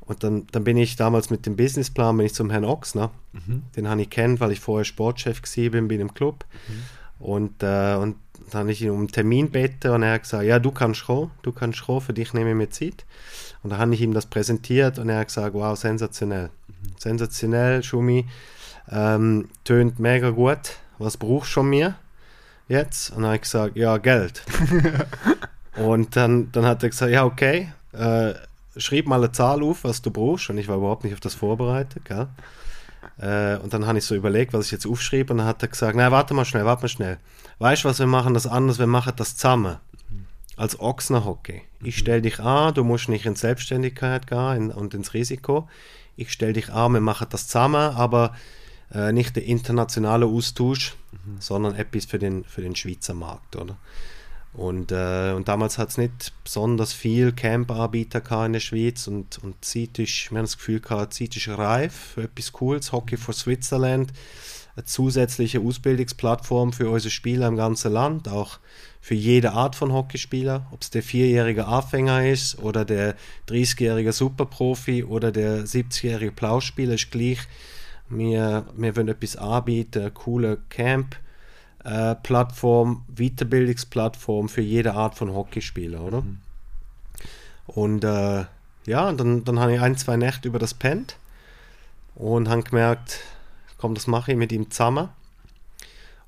Und 0.00 0.24
dann, 0.24 0.46
dann 0.50 0.64
bin 0.64 0.76
ich 0.76 0.96
damals 0.96 1.30
mit 1.30 1.46
dem 1.46 1.56
Businessplan 1.56 2.16
bin 2.16 2.26
ich 2.26 2.34
zum 2.34 2.50
Herrn 2.50 2.64
Ochsner. 2.64 3.12
Mhm. 3.32 3.62
Den 3.76 3.88
habe 3.88 4.02
ich 4.02 4.10
kennt, 4.10 4.40
weil 4.40 4.50
ich 4.50 4.60
vorher 4.60 4.84
Sportchef 4.84 5.40
bin 5.54 5.86
bei 5.86 5.94
einem 5.94 6.12
Club. 6.12 6.44
Mhm. 6.68 7.24
Und, 7.24 7.62
äh, 7.62 7.94
und 7.94 8.16
dann 8.50 8.60
habe 8.60 8.72
ich 8.72 8.82
ihn 8.82 8.90
um 8.90 8.98
einen 8.98 9.08
Termin 9.08 9.46
gebeten 9.46 9.92
und 9.92 10.02
er 10.02 10.14
hat 10.14 10.24
gesagt, 10.24 10.44
ja, 10.44 10.58
du 10.58 10.72
kannst 10.72 11.04
kommen, 11.04 11.30
du 11.42 11.52
kannst 11.52 11.84
kommen, 11.84 12.00
für 12.00 12.12
dich 12.12 12.34
nehme 12.34 12.50
ich 12.50 12.56
mir 12.56 12.70
Zeit. 12.70 13.04
Und 13.62 13.70
dann 13.70 13.78
habe 13.78 13.94
ich 13.94 14.00
ihm 14.00 14.12
das 14.12 14.26
präsentiert 14.26 14.98
und 14.98 15.08
er 15.08 15.20
hat 15.20 15.28
gesagt, 15.28 15.54
wow, 15.54 15.78
sensationell. 15.78 16.50
Mhm. 16.66 16.92
Sensationell, 16.98 17.82
Schumi, 17.84 18.26
ähm, 18.90 19.48
tönt 19.62 20.00
mega 20.00 20.30
gut. 20.30 20.76
Was 20.98 21.16
brauchst 21.16 21.50
du 21.52 21.60
von 21.60 21.70
mir 21.70 21.96
jetzt? 22.68 23.10
Und 23.10 23.18
dann 23.18 23.26
habe 23.26 23.36
ich 23.36 23.42
gesagt, 23.42 23.76
ja, 23.76 23.96
Geld. 23.98 24.42
und 25.76 26.16
dann, 26.16 26.50
dann 26.50 26.66
hat 26.66 26.82
er 26.82 26.88
gesagt, 26.88 27.12
ja, 27.12 27.24
okay, 27.24 27.72
äh, 27.92 28.34
schreib 28.76 29.06
mal 29.06 29.22
eine 29.22 29.32
Zahl 29.32 29.62
auf, 29.62 29.84
was 29.84 30.02
du 30.02 30.10
brauchst. 30.10 30.50
Und 30.50 30.58
ich 30.58 30.68
war 30.68 30.76
überhaupt 30.76 31.04
nicht 31.04 31.14
auf 31.14 31.20
das 31.20 31.34
vorbereitet, 31.34 32.04
gell? 32.04 32.28
Äh, 33.18 33.58
und 33.58 33.72
dann 33.72 33.86
habe 33.86 33.98
ich 33.98 34.04
so 34.04 34.14
überlegt, 34.14 34.52
was 34.52 34.66
ich 34.66 34.72
jetzt 34.72 34.86
aufschreibe. 34.86 35.32
Und 35.32 35.38
dann 35.38 35.46
hat 35.46 35.62
er 35.62 35.68
gesagt, 35.68 35.96
nein, 35.96 36.10
warte 36.10 36.34
mal 36.34 36.44
schnell, 36.44 36.64
warte 36.64 36.82
mal 36.82 36.88
schnell. 36.88 37.18
Weißt 37.58 37.84
du, 37.84 37.88
was 37.88 37.98
wir 37.98 38.06
machen 38.06 38.34
das 38.34 38.46
anders? 38.46 38.78
Wir 38.78 38.86
machen 38.86 39.12
das 39.16 39.36
zusammen. 39.36 39.76
Als 40.56 40.78
Ochsner-Hockey. 40.78 41.62
Ich 41.82 41.98
stelle 41.98 42.22
dich 42.22 42.38
an, 42.38 42.74
du 42.74 42.84
musst 42.84 43.08
nicht 43.08 43.26
in 43.26 43.34
Selbstständigkeit 43.34 44.26
gehen 44.26 44.70
und 44.70 44.94
ins 44.94 45.14
Risiko. 45.14 45.68
Ich 46.14 46.30
stelle 46.30 46.52
dich 46.52 46.70
an, 46.72 46.92
wir 46.92 47.00
machen 47.00 47.26
das 47.30 47.48
zusammen, 47.48 47.94
aber 47.94 48.34
äh, 48.92 49.12
nicht 49.12 49.34
der 49.34 49.44
internationale 49.44 50.26
Austausch, 50.26 50.94
mhm. 51.12 51.40
sondern 51.40 51.74
etwas 51.74 52.04
für 52.04 52.18
den, 52.18 52.44
für 52.44 52.60
den 52.60 52.76
Schweizer 52.76 53.14
Markt, 53.14 53.56
oder? 53.56 53.76
Und, 54.54 54.92
äh, 54.92 55.32
und 55.34 55.48
damals 55.48 55.78
hat 55.78 55.88
es 55.88 55.98
nicht 55.98 56.32
besonders 56.44 56.92
viel 56.92 57.32
Camp-Anbieter 57.32 58.44
in 58.44 58.52
der 58.52 58.60
Schweiz 58.60 59.06
und, 59.06 59.42
und 59.42 59.64
Zeit 59.64 59.98
ist, 59.98 60.30
wir 60.30 60.38
haben 60.38 60.44
das 60.44 60.58
Gefühl 60.58 60.80
gehabt, 60.80 61.14
Zeit 61.14 61.34
ist 61.36 61.48
reif 61.48 62.12
für 62.14 62.24
etwas 62.24 62.52
Cooles, 62.52 62.92
Hockey 62.92 63.16
for 63.16 63.32
Switzerland, 63.32 64.12
eine 64.76 64.84
zusätzliche 64.84 65.60
Ausbildungsplattform 65.60 66.74
für 66.74 66.90
unsere 66.90 67.10
Spieler 67.10 67.48
im 67.48 67.56
ganzen 67.56 67.92
Land, 67.92 68.28
auch 68.28 68.58
für 69.00 69.14
jede 69.14 69.52
Art 69.52 69.74
von 69.74 69.92
Hockeyspieler, 69.92 70.66
ob 70.70 70.82
es 70.82 70.90
der 70.90 71.02
vierjährige 71.02 71.66
Anfänger 71.66 72.28
ist 72.28 72.58
oder 72.58 72.84
der 72.84 73.16
30-jährige 73.48 74.12
Superprofi 74.12 75.02
oder 75.02 75.32
der 75.32 75.64
70-jährige 75.64 76.32
Plauspieler, 76.32 76.94
ist 76.94 77.10
gleich. 77.10 77.38
Wir, 78.08 78.66
wir 78.76 78.96
wollen 78.96 79.08
etwas 79.08 79.36
anbieten, 79.36 80.12
coole 80.12 80.58
Camp, 80.68 81.16
äh, 81.84 82.14
Plattform, 82.16 83.04
Weiterbildungsplattform 83.08 84.48
für 84.48 84.60
jede 84.60 84.94
Art 84.94 85.16
von 85.16 85.32
Hockeyspieler, 85.32 86.00
oder? 86.00 86.22
Mhm. 86.22 86.38
Und 87.66 88.04
äh, 88.04 88.44
ja, 88.86 89.12
dann, 89.12 89.44
dann 89.44 89.60
habe 89.60 89.74
ich 89.74 89.80
ein, 89.80 89.96
zwei 89.96 90.16
Nächte 90.16 90.48
über 90.48 90.58
das 90.58 90.74
pennt 90.74 91.16
und 92.14 92.48
habe 92.48 92.62
gemerkt, 92.62 93.20
komm, 93.78 93.94
das 93.94 94.06
mache 94.06 94.32
ich 94.32 94.38
mit 94.38 94.52
ihm 94.52 94.70
zusammen. 94.70 95.08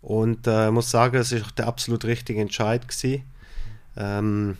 Und 0.03 0.47
äh, 0.47 0.71
muss 0.71 0.91
sagen, 0.91 1.17
es 1.17 1.33
ist 1.33 1.59
der 1.59 1.67
absolut 1.67 2.05
richtige 2.05 2.41
Entscheid 2.41 2.87
gewesen, 2.87 3.25
ähm, 3.97 4.59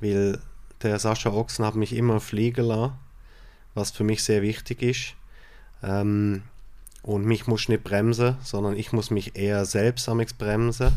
weil 0.00 0.38
der 0.82 0.98
Sascha 0.98 1.30
Ochsen 1.30 1.64
hat 1.64 1.76
mich 1.76 1.94
immer 1.94 2.20
fliegen 2.20 2.66
lassen, 2.66 2.94
was 3.74 3.90
für 3.90 4.04
mich 4.04 4.22
sehr 4.22 4.42
wichtig 4.42 4.82
ist. 4.82 5.14
Ähm, 5.82 6.42
und 7.02 7.24
mich 7.24 7.46
muss 7.46 7.68
nicht 7.68 7.84
bremsen, 7.84 8.36
sondern 8.42 8.76
ich 8.76 8.92
muss 8.92 9.10
mich 9.10 9.36
eher 9.36 9.64
selbst 9.64 10.08
am 10.08 10.22
bremsen. 10.38 10.92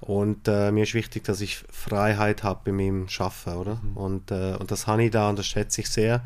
Und 0.00 0.46
äh, 0.46 0.70
mir 0.70 0.84
ist 0.84 0.94
wichtig, 0.94 1.24
dass 1.24 1.40
ich 1.40 1.64
Freiheit 1.70 2.42
habe 2.44 2.60
bei 2.64 2.72
meinem 2.72 3.08
Schaffen, 3.08 3.54
oder? 3.54 3.80
Mhm. 3.82 3.96
Und, 3.96 4.30
äh, 4.30 4.54
und 4.54 4.70
das 4.70 4.86
habe 4.86 5.04
ich 5.04 5.10
da 5.10 5.28
und 5.28 5.38
das 5.38 5.46
schätze 5.46 5.80
ich 5.80 5.88
sehr. 5.88 6.22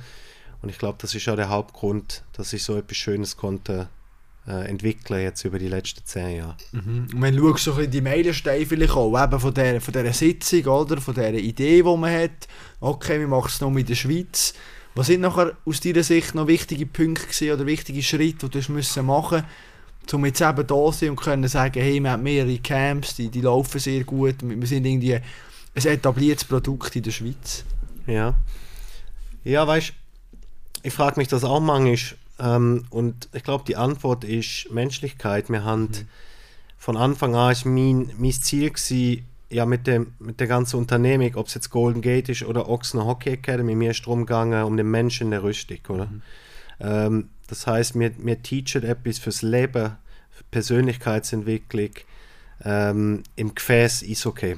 Und 0.61 0.68
ich 0.68 0.79
glaube, 0.79 0.98
das 1.01 1.14
ist 1.14 1.27
ja 1.27 1.37
der 1.37 1.48
Hauptgrund, 1.48 2.22
dass 2.35 2.53
ich 2.53 2.62
so 2.62 2.77
etwas 2.77 2.96
Schönes 2.96 3.37
konnte 3.37 3.88
äh, 4.46 4.68
entwickeln 4.68 5.22
jetzt 5.22 5.44
über 5.44 5.59
die 5.59 5.68
letzten 5.68 6.05
zehn 6.05 6.37
Jahre. 6.38 6.57
Mhm. 6.72 7.09
Und 7.14 7.22
wenn 7.22 7.37
du 7.37 7.57
so 7.57 7.72
die 7.87 8.01
Meilensteine 8.01 8.66
vielleicht 8.66 8.92
auch, 8.92 9.22
eben 9.22 9.40
von 9.40 9.55
dieser, 9.55 9.81
von 9.81 9.92
dieser 9.92 10.12
Sitzung, 10.12 10.64
oder? 10.66 11.01
Von 11.01 11.14
dieser 11.14 11.35
Idee, 11.35 11.77
die 11.77 11.83
man 11.83 12.12
hat, 12.12 12.48
okay, 12.81 13.18
wir 13.20 13.29
machen 13.29 13.48
es 13.48 13.61
noch 13.61 13.70
mit 13.70 13.88
der 13.88 13.94
Schweiz, 13.94 14.55
was 14.95 15.07
sind 15.07 15.23
nachher 15.23 15.57
aus 15.65 15.81
deiner 15.81 16.03
Sicht 16.03 16.35
noch 16.35 16.47
wichtige 16.47 16.87
Punkte 16.87 17.27
gewesen, 17.27 17.53
oder 17.53 17.67
wichtige 17.67 18.03
Schritte, 18.03 18.49
die 18.49 18.61
du 18.61 18.73
müssen 18.73 19.07
machen 19.07 19.45
musst, 20.03 20.15
um 20.15 20.25
jetzt 20.27 20.41
eben 20.41 20.67
da 20.67 20.67
zu 20.67 20.93
sein 20.93 21.11
und 21.11 21.21
können 21.21 21.49
sagen, 21.49 21.81
hey, 21.81 22.01
wir 22.01 22.11
haben 22.11 22.23
mehrere 22.23 22.59
Camps, 22.59 23.17
die, 23.17 23.29
die 23.29 23.41
laufen 23.41 23.81
sehr 23.81 24.05
gut, 24.05 24.37
wir 24.41 24.67
sind 24.67 24.85
irgendwie 24.85 25.15
ein 25.15 25.23
etabliertes 25.75 26.45
Produkt 26.45 26.95
in 26.97 27.03
der 27.03 27.13
Schweiz. 27.13 27.65
Ja. 28.07 28.35
Ja, 29.45 29.67
weißt 29.67 29.95
ich 30.83 30.93
frage 30.93 31.19
mich 31.21 31.29
das 31.29 31.45
auch 31.45 31.61
manchmal, 31.61 32.19
ähm, 32.39 32.85
und 32.91 33.29
ich 33.33 33.43
glaube, 33.45 33.65
die 33.67 33.77
Antwort 33.77 34.25
ist 34.25 34.69
Menschlichkeit. 34.71 35.49
Wir 35.49 35.65
haben 35.65 35.83
mhm. 35.83 36.09
von 36.77 36.97
Anfang 36.97 37.35
an 37.35 37.53
ist 37.53 37.65
mein, 37.65 38.11
mein 38.19 38.33
Ziel 38.33 38.71
gewesen, 38.71 39.27
ja, 39.53 39.67
mit, 39.67 39.87
dem, 39.87 40.15
mit 40.19 40.41
der 40.41 40.47
ganzen 40.47 40.77
Unternehmung, 40.77 41.35
ob 41.37 41.47
es 41.47 41.55
jetzt 41.55 41.71
Golden 41.71 42.01
Gate 42.01 42.31
ist 42.31 42.43
oder 42.43 42.69
Ochsner 42.69 43.05
Hockey 43.05 43.31
Academy, 43.31 43.75
mir 43.75 43.91
ist 43.91 44.01
darum 44.01 44.27
gegangen, 44.27 44.65
um 44.65 44.77
den 44.77 44.91
Menschen 44.91 45.29
in 45.29 45.31
der 45.33 45.43
Rüstung, 45.43 45.79
oder? 45.88 46.07
Mhm. 46.07 46.23
Ähm, 46.81 47.29
das 47.49 47.67
heißt, 47.67 47.99
wir, 47.99 48.12
wir 48.19 48.43
teachen 48.43 48.83
etwas 48.83 49.19
fürs 49.19 49.43
Leben, 49.43 49.97
für 50.31 50.45
Persönlichkeitsentwicklung, 50.51 51.91
ähm, 52.65 53.23
im 53.37 53.55
Gefäß 53.55 54.03
ist 54.03 54.25
okay. 54.25 54.57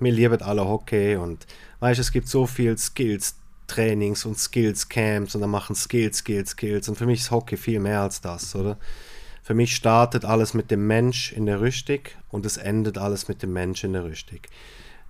Wir 0.00 0.12
lieben 0.12 0.42
alle 0.42 0.66
Hockey 0.66 1.16
und 1.16 1.46
weißt, 1.78 2.00
es 2.00 2.10
gibt 2.10 2.26
so 2.26 2.46
viele 2.46 2.76
Skills, 2.76 3.36
Trainings 3.68 4.24
und 4.26 4.38
Skills 4.38 4.88
Camps 4.88 5.34
und 5.34 5.40
dann 5.40 5.50
machen 5.50 5.76
Skills, 5.76 6.18
Skills, 6.18 6.50
Skills 6.50 6.88
und 6.88 6.96
für 6.96 7.06
mich 7.06 7.20
ist 7.20 7.30
Hockey 7.30 7.56
viel 7.56 7.78
mehr 7.78 8.00
als 8.00 8.20
das, 8.20 8.54
oder? 8.56 8.76
Für 9.52 9.56
mich 9.56 9.76
startet 9.76 10.24
alles 10.24 10.54
mit 10.54 10.70
dem 10.70 10.86
Mensch 10.86 11.30
in 11.30 11.44
der 11.44 11.60
Rüstung 11.60 11.98
und 12.30 12.46
es 12.46 12.56
endet 12.56 12.96
alles 12.96 13.28
mit 13.28 13.42
dem 13.42 13.52
Mensch 13.52 13.84
in 13.84 13.92
der 13.92 14.02
Rüstung. 14.02 14.38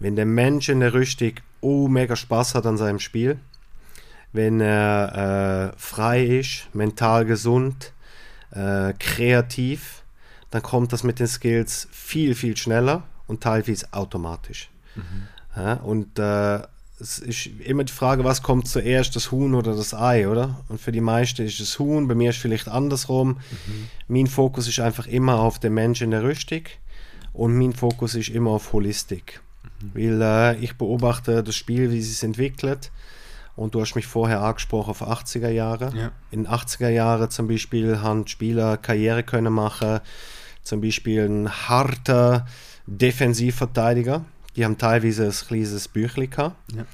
Wenn 0.01 0.17
der 0.17 0.27
Mensch 0.27 0.69
in 0.69 0.81
der 0.81 0.95
Rüstung 0.95 1.35
oh, 1.61 1.87
mega 1.87 2.17
Spaß 2.17 2.57
hat 2.57 2.67
an 2.67 2.77
seinem 2.77 2.99
Spiel, 2.99 3.39
wenn 4.33 4.61
er 4.61 5.75
äh, 5.75 5.79
frei 5.79 6.25
ist, 6.25 6.75
mental 6.75 7.25
gesund, 7.25 7.93
äh, 8.51 8.95
kreativ, 8.99 10.03
dann 10.51 10.63
kommt 10.63 10.93
das 10.93 11.05
mit 11.05 11.21
den 11.21 11.29
Skills 11.29 11.87
viel, 11.93 12.35
viel 12.35 12.57
schneller 12.57 13.05
und 13.29 13.45
teilweise 13.45 13.93
automatisch. 13.93 14.71
Mhm. 14.97 15.29
Ja, 15.55 15.75
und 15.75 16.19
äh, 16.19 16.63
es 17.03 17.19
ist 17.19 17.47
immer 17.65 17.85
die 17.85 17.93
Frage, 17.93 18.23
was 18.23 18.43
kommt 18.43 18.69
zuerst, 18.69 19.17
das 19.17 19.33
Huhn 19.33 19.55
oder 19.55 19.75
das 19.75 19.93
Ei, 19.93 20.29
oder? 20.29 20.63
Und 20.69 20.81
für 20.81 20.93
die 20.93 21.01
meisten 21.01 21.45
ist 21.45 21.59
es 21.59 21.79
Huhn, 21.79 22.07
bei 22.07 22.15
mir 22.15 22.31
ist 22.31 22.37
es 22.37 22.43
vielleicht 22.43 22.69
andersrum. 22.69 23.39
Mhm. 23.67 23.89
Mein 24.07 24.27
Fokus 24.29 24.69
ist 24.69 24.79
einfach 24.79 25.07
immer 25.07 25.41
auf 25.41 25.59
den 25.59 25.75
Menschen 25.75 26.05
in 26.05 26.11
der 26.13 26.23
Rüstung 26.23 26.63
und 27.33 27.59
mein 27.59 27.73
Fokus 27.73 28.15
ist 28.15 28.29
immer 28.29 28.51
auf 28.51 28.73
Holistik. 28.73 29.41
Mhm. 29.81 29.91
Weil 29.95 30.23
äh, 30.23 30.65
ich 30.65 30.77
beobachte 30.77 31.43
das 31.43 31.57
Spiel, 31.57 31.91
wie 31.91 31.99
es 31.99 32.09
sich 32.09 32.23
entwickelt. 32.23 32.93
Und 33.55 33.75
du 33.75 33.83
hast 33.83 33.97
mich 33.97 34.07
vorher 34.07 34.41
angesprochen 34.41 34.91
auf 34.91 35.03
80er 35.03 35.51
Jahre. 35.51 35.93
Ja. 35.95 36.13
In 36.31 36.47
80er 36.47 36.89
Jahren 36.89 37.29
zum 37.31 37.49
Beispiel 37.49 38.01
haben 38.01 38.27
Spieler 38.27 38.79
Karriere 38.79 39.25
können 39.25 39.53
machen, 39.53 40.01
zum 40.63 40.81
Beispiel 40.81 41.29
ein 41.29 41.51
harter 41.51 42.47
Defensivverteidiger 42.87 44.25
die 44.57 44.65
haben 44.65 44.79
teilweise 44.79 45.27
ein 45.27 45.33
kleines 45.33 45.89
Büchlein 45.89 46.31
gehabt. 46.31 46.57
Ja. 46.75 46.85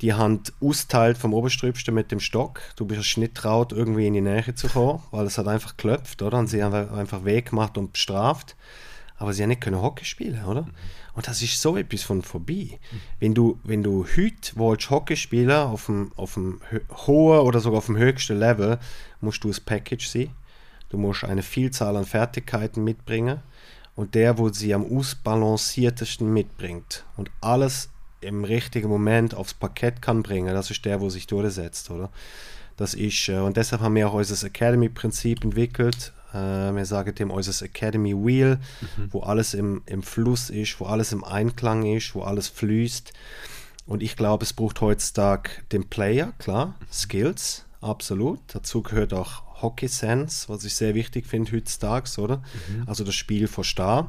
Die 0.00 0.14
haben 0.14 0.42
austeilt 0.60 1.18
vom 1.18 1.34
Oberstrübsten 1.34 1.94
mit 1.94 2.10
dem 2.10 2.20
Stock. 2.20 2.62
Du 2.76 2.86
bist 2.86 3.18
nicht 3.18 3.34
traut, 3.34 3.72
irgendwie 3.72 4.06
in 4.06 4.14
die 4.14 4.22
Nähe 4.22 4.54
zu 4.54 4.68
kommen, 4.68 5.02
weil 5.10 5.26
es 5.26 5.36
hat 5.36 5.46
einfach 5.46 5.76
geklopft, 5.76 6.22
oder? 6.22 6.38
Und 6.38 6.46
sie 6.46 6.62
haben 6.62 6.74
einfach 6.74 7.24
Weg 7.24 7.50
gemacht 7.50 7.76
und 7.76 7.92
bestraft. 7.92 8.56
Aber 9.18 9.34
sie 9.34 9.42
haben 9.42 9.50
nicht 9.50 9.60
können 9.60 9.82
Hockey 9.82 10.06
spielen, 10.06 10.42
oder? 10.46 10.62
Mhm. 10.62 10.70
Und 11.12 11.28
das 11.28 11.42
ist 11.42 11.60
so 11.60 11.76
etwas 11.76 12.02
von 12.02 12.22
vorbei. 12.22 12.78
Mhm. 12.90 13.00
Wenn 13.18 13.34
du, 13.34 13.60
wenn 13.64 13.82
du 13.82 14.06
heute 14.06 14.52
willst 14.54 14.88
Hockey 14.88 15.16
spielen 15.16 15.50
auf 15.50 15.86
dem, 15.86 16.12
auf 16.16 16.34
dem 16.34 16.60
hohen 17.06 17.40
oder 17.40 17.60
sogar 17.60 17.78
auf 17.78 17.86
dem 17.86 17.98
höchsten 17.98 18.38
Level, 18.38 18.78
musst 19.20 19.44
du 19.44 19.48
ein 19.48 19.56
Package 19.66 20.08
sein. 20.08 20.30
Du 20.88 20.96
musst 20.96 21.24
eine 21.24 21.42
Vielzahl 21.42 21.96
an 21.96 22.06
Fertigkeiten 22.06 22.82
mitbringen 22.82 23.42
und 23.96 24.14
der, 24.14 24.38
wo 24.38 24.48
sie 24.48 24.74
am 24.74 24.84
ausbalanciertesten 24.84 26.32
mitbringt 26.32 27.04
und 27.16 27.30
alles 27.40 27.90
im 28.20 28.44
richtigen 28.44 28.88
Moment 28.88 29.34
aufs 29.34 29.54
Parkett 29.54 30.02
kann 30.02 30.22
bringen, 30.22 30.54
das 30.54 30.70
ist 30.70 30.84
der, 30.84 31.00
wo 31.00 31.08
sich 31.08 31.26
durchsetzt, 31.26 31.90
oder? 31.90 32.10
Das 32.76 32.94
ist, 32.94 33.28
äh, 33.28 33.38
und 33.38 33.56
deshalb 33.56 33.82
haben 33.82 33.94
wir 33.94 34.08
auch 34.08 34.14
unser 34.14 34.46
Academy-Prinzip 34.46 35.44
entwickelt. 35.44 36.14
Äh, 36.32 36.72
wir 36.74 36.86
sagen 36.86 37.14
dem 37.14 37.30
unser 37.30 37.64
Academy 37.64 38.14
Wheel, 38.14 38.58
mhm. 38.80 39.08
wo 39.10 39.20
alles 39.20 39.52
im, 39.52 39.82
im 39.86 40.02
Fluss 40.02 40.48
ist, 40.48 40.80
wo 40.80 40.86
alles 40.86 41.12
im 41.12 41.22
Einklang 41.22 41.84
ist, 41.84 42.14
wo 42.14 42.22
alles 42.22 42.48
fließt. 42.48 43.12
Und 43.86 44.02
ich 44.02 44.16
glaube, 44.16 44.44
es 44.44 44.52
braucht 44.52 44.80
heutzutage 44.80 45.50
den 45.72 45.88
Player, 45.88 46.32
klar, 46.38 46.74
Skills, 46.90 47.66
absolut. 47.80 48.40
Dazu 48.48 48.82
gehört 48.82 49.12
auch 49.12 49.62
Hockey 49.62 49.88
Sense, 49.88 50.48
was 50.48 50.64
ich 50.64 50.74
sehr 50.74 50.94
wichtig 50.94 51.26
finde 51.26 51.52
heutzutage, 51.52 52.20
oder? 52.20 52.38
Mhm. 52.38 52.84
Also 52.86 53.04
das 53.04 53.14
Spiel 53.14 53.48
verstehen. 53.48 54.08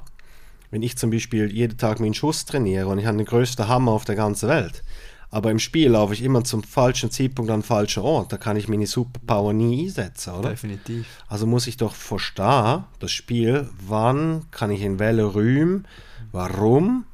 Wenn 0.69 0.83
ich 0.83 0.97
zum 0.97 1.09
Beispiel 1.09 1.51
jeden 1.51 1.77
Tag 1.77 1.99
meinen 1.99 2.13
Schuss 2.13 2.45
trainiere 2.45 2.87
und 2.87 2.97
ich 2.99 3.05
habe 3.05 3.17
den 3.17 3.25
größten 3.25 3.67
Hammer 3.67 3.91
auf 3.91 4.05
der 4.05 4.15
ganzen 4.15 4.47
Welt, 4.47 4.83
aber 5.29 5.49
im 5.49 5.59
Spiel 5.59 5.91
laufe 5.91 6.13
ich 6.13 6.23
immer 6.23 6.43
zum 6.43 6.61
falschen 6.61 7.09
Zeitpunkt 7.09 7.51
an 7.51 7.61
den 7.61 7.65
falschen 7.65 8.03
Ort. 8.03 8.33
Da 8.33 8.37
kann 8.37 8.57
ich 8.57 8.67
meine 8.67 8.85
Superpower 8.85 9.53
nie 9.53 9.85
einsetzen, 9.85 10.33
oder? 10.33 10.49
Definitiv. 10.49 11.05
Also 11.27 11.47
muss 11.47 11.67
ich 11.67 11.77
doch 11.77 11.95
verstehen, 11.95 12.83
das 12.99 13.11
Spiel, 13.11 13.69
wann 13.79 14.45
kann 14.51 14.71
ich 14.71 14.81
in 14.81 14.99
welchen 14.99 15.25
Räumen, 15.25 15.87
warum 16.33 17.05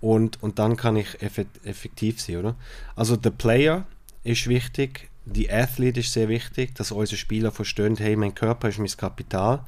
und, 0.00 0.42
und 0.42 0.58
dann 0.58 0.76
kann 0.76 0.96
ich 0.96 1.22
effektiv 1.22 2.20
sein, 2.20 2.38
oder? 2.38 2.56
Also 2.96 3.16
der 3.16 3.30
Player 3.30 3.86
ist 4.24 4.48
wichtig, 4.48 5.08
die 5.24 5.50
Athlete 5.50 6.00
ist 6.00 6.12
sehr 6.12 6.28
wichtig, 6.28 6.74
dass 6.74 6.92
unsere 6.92 7.16
Spieler 7.16 7.52
verstehen, 7.52 7.96
hey, 7.96 8.16
mein 8.16 8.34
Körper 8.34 8.68
ist 8.68 8.78
mein 8.78 8.88
Kapital. 8.88 9.64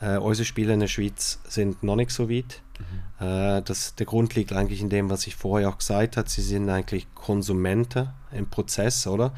Äh, 0.00 0.18
unsere 0.18 0.44
Spieler 0.44 0.74
in 0.74 0.80
der 0.80 0.88
Schweiz 0.88 1.38
sind 1.48 1.82
noch 1.82 1.96
nicht 1.96 2.10
so 2.10 2.28
weit. 2.28 2.60
Mhm. 2.78 3.26
Äh, 3.26 3.62
das, 3.62 3.94
der 3.94 4.06
Grund 4.06 4.34
liegt 4.34 4.52
eigentlich 4.52 4.80
in 4.80 4.90
dem, 4.90 5.08
was 5.08 5.26
ich 5.26 5.36
vorher 5.36 5.68
auch 5.68 5.78
gesagt 5.78 6.16
habe. 6.16 6.28
Sie 6.28 6.42
sind 6.42 6.68
eigentlich 6.68 7.06
Konsumenten 7.14 8.10
im 8.32 8.50
Prozess, 8.50 9.06
oder? 9.06 9.32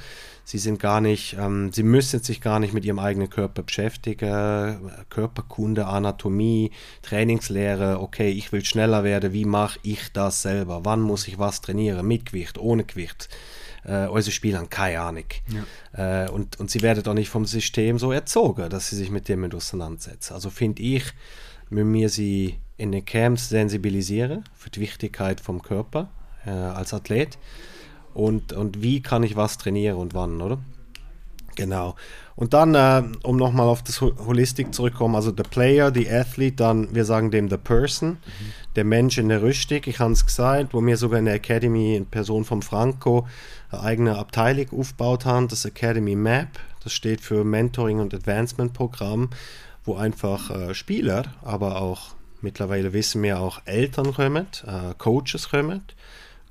Sie 0.44 0.58
sind 0.58 0.80
gar 0.80 1.00
nicht, 1.00 1.36
ähm, 1.38 1.72
sie 1.72 1.82
müssen 1.82 2.20
sich 2.22 2.40
gar 2.40 2.58
nicht 2.58 2.72
mit 2.72 2.84
ihrem 2.84 2.98
eigenen 2.98 3.28
Körper 3.28 3.62
beschäftigen. 3.62 4.90
Körperkunde, 5.10 5.86
Anatomie, 5.86 6.70
Trainingslehre. 7.02 8.00
Okay, 8.00 8.30
ich 8.30 8.52
will 8.52 8.64
schneller 8.64 9.04
werden. 9.04 9.32
Wie 9.32 9.44
mache 9.44 9.78
ich 9.82 10.12
das 10.12 10.42
selber? 10.42 10.84
Wann 10.84 11.00
muss 11.00 11.28
ich 11.28 11.38
was 11.38 11.60
trainieren? 11.60 12.06
Mit 12.06 12.26
Gewicht, 12.26 12.58
ohne 12.58 12.84
Gewicht? 12.84 13.28
Äh, 13.86 14.06
unsere 14.06 14.32
Spieler 14.32 14.58
haben 14.58 14.70
keine 14.70 15.00
Ahnung. 15.00 15.24
Ja. 15.94 16.24
Äh, 16.24 16.30
und, 16.30 16.58
und 16.58 16.70
sie 16.70 16.82
werden 16.82 17.06
auch 17.06 17.14
nicht 17.14 17.28
vom 17.28 17.46
System 17.46 17.98
so 17.98 18.12
erzogen, 18.12 18.68
dass 18.68 18.88
sie 18.88 18.96
sich 18.96 19.10
mit 19.10 19.28
dem 19.28 19.44
auseinandersetzen. 19.52 20.34
Also 20.34 20.50
finde 20.50 20.82
ich, 20.82 21.04
müssen 21.70 21.92
wir 21.92 22.08
sie 22.08 22.58
in 22.76 22.92
den 22.92 23.04
Camps 23.04 23.48
sensibilisieren 23.48 24.44
für 24.54 24.70
die 24.70 24.80
Wichtigkeit 24.80 25.40
vom 25.40 25.62
Körper 25.62 26.10
äh, 26.44 26.50
als 26.50 26.92
Athlet 26.92 27.38
und, 28.12 28.52
und 28.52 28.82
wie 28.82 29.02
kann 29.02 29.22
ich 29.22 29.36
was 29.36 29.58
trainieren 29.58 29.98
und 29.98 30.14
wann, 30.14 30.40
oder? 30.40 30.58
Genau. 31.56 31.96
Und 32.36 32.52
dann, 32.52 32.74
äh, 32.74 33.02
um 33.22 33.36
nochmal 33.36 33.66
auf 33.66 33.82
das 33.82 34.00
Holistik 34.02 34.74
zurückzukommen, 34.74 35.16
also 35.16 35.32
der 35.32 35.44
Player, 35.44 35.90
die 35.90 36.08
Athlete, 36.08 36.56
dann, 36.56 36.94
wir 36.94 37.06
sagen 37.06 37.30
dem 37.30 37.48
the 37.48 37.56
Person, 37.56 38.10
mhm. 38.10 38.16
der 38.76 38.84
Mensch 38.84 39.16
in 39.16 39.30
der 39.30 39.42
Rüstung, 39.42 39.80
ich 39.86 39.98
habe 39.98 40.12
es 40.12 40.24
gesagt, 40.24 40.74
wo 40.74 40.84
wir 40.84 40.98
sogar 40.98 41.18
in 41.18 41.24
der 41.24 41.34
Academy 41.34 41.96
in 41.96 42.06
Person 42.06 42.44
von 42.44 42.60
Franco 42.60 43.26
eine 43.70 43.82
eigene 43.82 44.16
Abteilung 44.16 44.80
aufgebaut 44.80 45.24
haben, 45.24 45.48
das 45.48 45.64
Academy 45.64 46.16
Map, 46.16 46.48
das 46.82 46.92
steht 46.92 47.20
für 47.20 47.44
Mentoring 47.44 48.00
und 48.00 48.14
Advancement 48.14 48.72
Programm, 48.72 49.30
wo 49.84 49.96
einfach 49.96 50.50
äh, 50.50 50.74
Spieler, 50.74 51.24
aber 51.42 51.80
auch 51.80 52.14
mittlerweile 52.40 52.92
wissen 52.92 53.22
wir 53.22 53.40
auch 53.40 53.60
Eltern 53.64 54.14
kommen, 54.14 54.46
äh, 54.66 54.94
Coaches 54.98 55.50
kommen, 55.50 55.82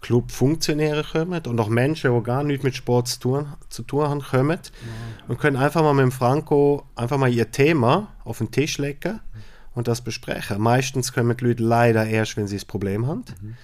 Clubfunktionäre 0.02 1.04
kommen 1.04 1.42
und 1.48 1.60
auch 1.60 1.70
Menschen, 1.70 2.16
die 2.16 2.24
gar 2.24 2.44
nichts 2.44 2.64
mit 2.64 2.76
Sport 2.76 3.08
zu 3.08 3.20
tun, 3.20 3.48
zu 3.70 3.84
tun 3.84 4.08
haben, 4.08 4.22
kommen 4.22 4.60
ja. 4.60 5.26
und 5.28 5.40
können 5.40 5.58
einfach 5.58 5.82
mal 5.82 5.94
mit 5.94 6.04
dem 6.04 6.12
Franco 6.12 6.86
einfach 6.96 7.18
mal 7.18 7.32
ihr 7.32 7.50
Thema 7.50 8.14
auf 8.24 8.38
den 8.38 8.52
Tisch 8.52 8.78
legen 8.78 9.20
und 9.74 9.88
das 9.88 10.02
besprechen. 10.02 10.62
Meistens 10.62 11.14
kommen 11.14 11.36
die 11.38 11.46
Leute 11.46 11.64
leider 11.64 12.06
erst, 12.06 12.38
wenn 12.38 12.48
sie 12.48 12.56
das 12.56 12.66
Problem 12.66 13.08
haben. 13.08 13.24
Mhm. 13.42 13.58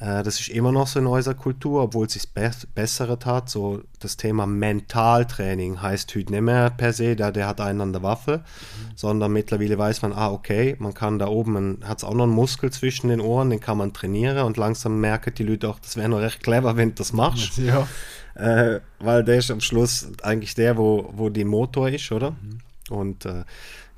Äh, 0.00 0.22
das 0.22 0.40
ist 0.40 0.48
immer 0.48 0.72
noch 0.72 0.86
so 0.86 0.98
in 0.98 1.06
unserer 1.06 1.34
Kultur, 1.34 1.82
obwohl 1.82 2.06
es 2.06 2.14
sich 2.14 2.28
be 2.30 2.50
bessert 2.74 3.26
hat. 3.26 3.48
So 3.48 3.82
das 4.00 4.16
Thema 4.16 4.46
Mentaltraining 4.46 5.80
heißt 5.80 6.14
heute 6.14 6.32
nicht 6.32 6.42
mehr 6.42 6.70
per 6.70 6.92
se, 6.92 7.16
der, 7.16 7.32
der 7.32 7.46
hat 7.46 7.60
einen 7.60 7.80
an 7.80 7.92
der 7.92 8.02
Waffe, 8.02 8.38
mhm. 8.38 8.96
sondern 8.96 9.32
mittlerweile 9.32 9.78
weiß 9.78 10.02
man, 10.02 10.12
ah, 10.12 10.30
okay, 10.30 10.76
man 10.78 10.94
kann 10.94 11.18
da 11.18 11.28
oben, 11.28 11.80
hat 11.84 11.98
es 11.98 12.04
auch 12.04 12.14
noch 12.14 12.24
einen 12.24 12.32
Muskel 12.32 12.70
zwischen 12.70 13.08
den 13.08 13.20
Ohren, 13.20 13.50
den 13.50 13.60
kann 13.60 13.78
man 13.78 13.92
trainieren 13.92 14.44
und 14.44 14.56
langsam 14.56 15.00
merken 15.00 15.34
die 15.34 15.44
Leute 15.44 15.68
auch, 15.68 15.78
das 15.78 15.96
wäre 15.96 16.08
noch 16.08 16.20
recht 16.20 16.42
clever, 16.42 16.76
wenn 16.76 16.90
du 16.90 16.94
das 16.96 17.12
machst. 17.12 17.58
Ja. 17.64 17.86
Äh, 18.34 18.80
weil 18.98 19.24
der 19.24 19.38
ist 19.38 19.50
am 19.50 19.60
Schluss 19.60 20.08
eigentlich 20.22 20.54
der, 20.54 20.76
wo, 20.76 21.10
wo 21.14 21.30
die 21.30 21.44
Motor 21.44 21.88
ist, 21.88 22.10
oder? 22.10 22.32
Mhm. 22.32 22.58
Und 22.90 23.24
äh, 23.26 23.44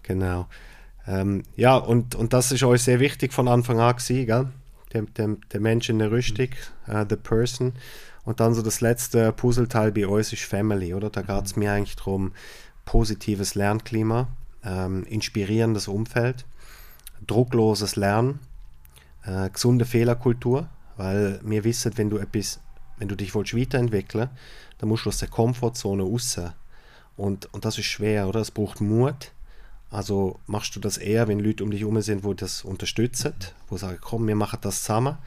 genau. 0.02 0.46
Ähm, 1.08 1.42
ja, 1.56 1.76
und, 1.76 2.14
und 2.14 2.32
das 2.32 2.52
ist 2.52 2.62
euch 2.62 2.82
sehr 2.82 3.00
wichtig 3.00 3.32
von 3.32 3.48
Anfang 3.48 3.80
an 3.80 3.96
gewesen, 3.96 4.26
gell? 4.26 4.46
Der, 4.92 5.02
der, 5.02 5.36
der 5.52 5.60
Mensch 5.60 5.88
in 5.88 5.98
der 5.98 6.10
Rüstung, 6.10 6.48
uh, 6.88 7.04
the 7.08 7.16
person. 7.16 7.74
Und 8.24 8.40
dann 8.40 8.54
so 8.54 8.62
das 8.62 8.80
letzte 8.80 9.32
Puzzleteil 9.32 9.92
bei 9.92 10.06
uns 10.06 10.32
ist 10.32 10.42
Family, 10.42 10.94
oder? 10.94 11.10
Da 11.10 11.22
geht 11.22 11.46
es 11.46 11.56
mir 11.56 11.72
eigentlich 11.72 11.96
darum, 11.96 12.32
positives 12.84 13.54
Lernklima, 13.54 14.28
ähm, 14.64 15.04
inspirierendes 15.04 15.88
Umfeld, 15.88 16.44
druckloses 17.26 17.96
Lernen, 17.96 18.40
äh, 19.24 19.50
gesunde 19.50 19.84
Fehlerkultur, 19.84 20.68
weil 20.96 21.40
wir 21.44 21.64
wissen, 21.64 21.96
wenn 21.96 22.10
du 22.10 22.18
etwas, 22.18 22.60
wenn 22.98 23.08
du 23.08 23.16
dich 23.16 23.34
willst 23.34 23.56
weiterentwickeln, 23.56 24.30
dann 24.78 24.88
musst 24.88 25.04
du 25.04 25.08
aus 25.10 25.18
der 25.18 25.28
Komfortzone 25.28 26.02
raus. 26.02 26.40
Und, 27.16 27.52
und 27.54 27.64
das 27.64 27.78
ist 27.78 27.86
schwer, 27.86 28.28
oder? 28.28 28.40
Es 28.40 28.50
braucht 28.50 28.80
Mut, 28.80 29.32
also 29.90 30.40
machst 30.46 30.74
du 30.76 30.80
das 30.80 30.98
eher, 30.98 31.28
wenn 31.28 31.38
Leute 31.38 31.64
um 31.64 31.70
dich 31.70 31.80
herum 31.80 32.00
sind, 32.02 32.24
wo 32.24 32.34
das 32.34 32.64
unterstützen, 32.64 33.34
wo 33.68 33.76
sagen, 33.76 33.98
komm, 34.00 34.26
wir 34.26 34.34
machen 34.34 34.58
das 34.62 34.82
zusammen. 34.82 35.18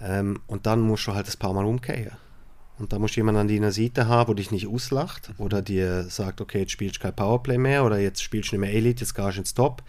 Ähm, 0.00 0.40
und 0.46 0.66
dann 0.66 0.80
musst 0.80 1.06
du 1.06 1.14
halt 1.14 1.28
ein 1.28 1.38
paar 1.38 1.52
Mal 1.52 1.64
umkehren. 1.64 2.16
Und 2.78 2.94
da 2.94 2.98
musst 2.98 3.14
du 3.14 3.20
jemanden 3.20 3.42
an 3.42 3.48
deiner 3.48 3.72
Seite 3.72 4.08
haben, 4.08 4.28
der 4.28 4.36
dich 4.36 4.50
nicht 4.50 4.66
auslacht 4.66 5.32
oder 5.36 5.60
dir 5.60 6.04
sagt, 6.04 6.40
okay, 6.40 6.60
jetzt 6.60 6.72
spielst 6.72 6.96
du 6.96 7.00
kein 7.00 7.14
Powerplay 7.14 7.58
mehr 7.58 7.84
oder 7.84 7.98
jetzt 7.98 8.22
spielst 8.22 8.52
du 8.52 8.56
nicht 8.56 8.60
mehr 8.60 8.72
Elite, 8.72 9.02
jetzt 9.02 9.14
gehst 9.14 9.36
du 9.36 9.40
ins 9.40 9.52
Top, 9.52 9.82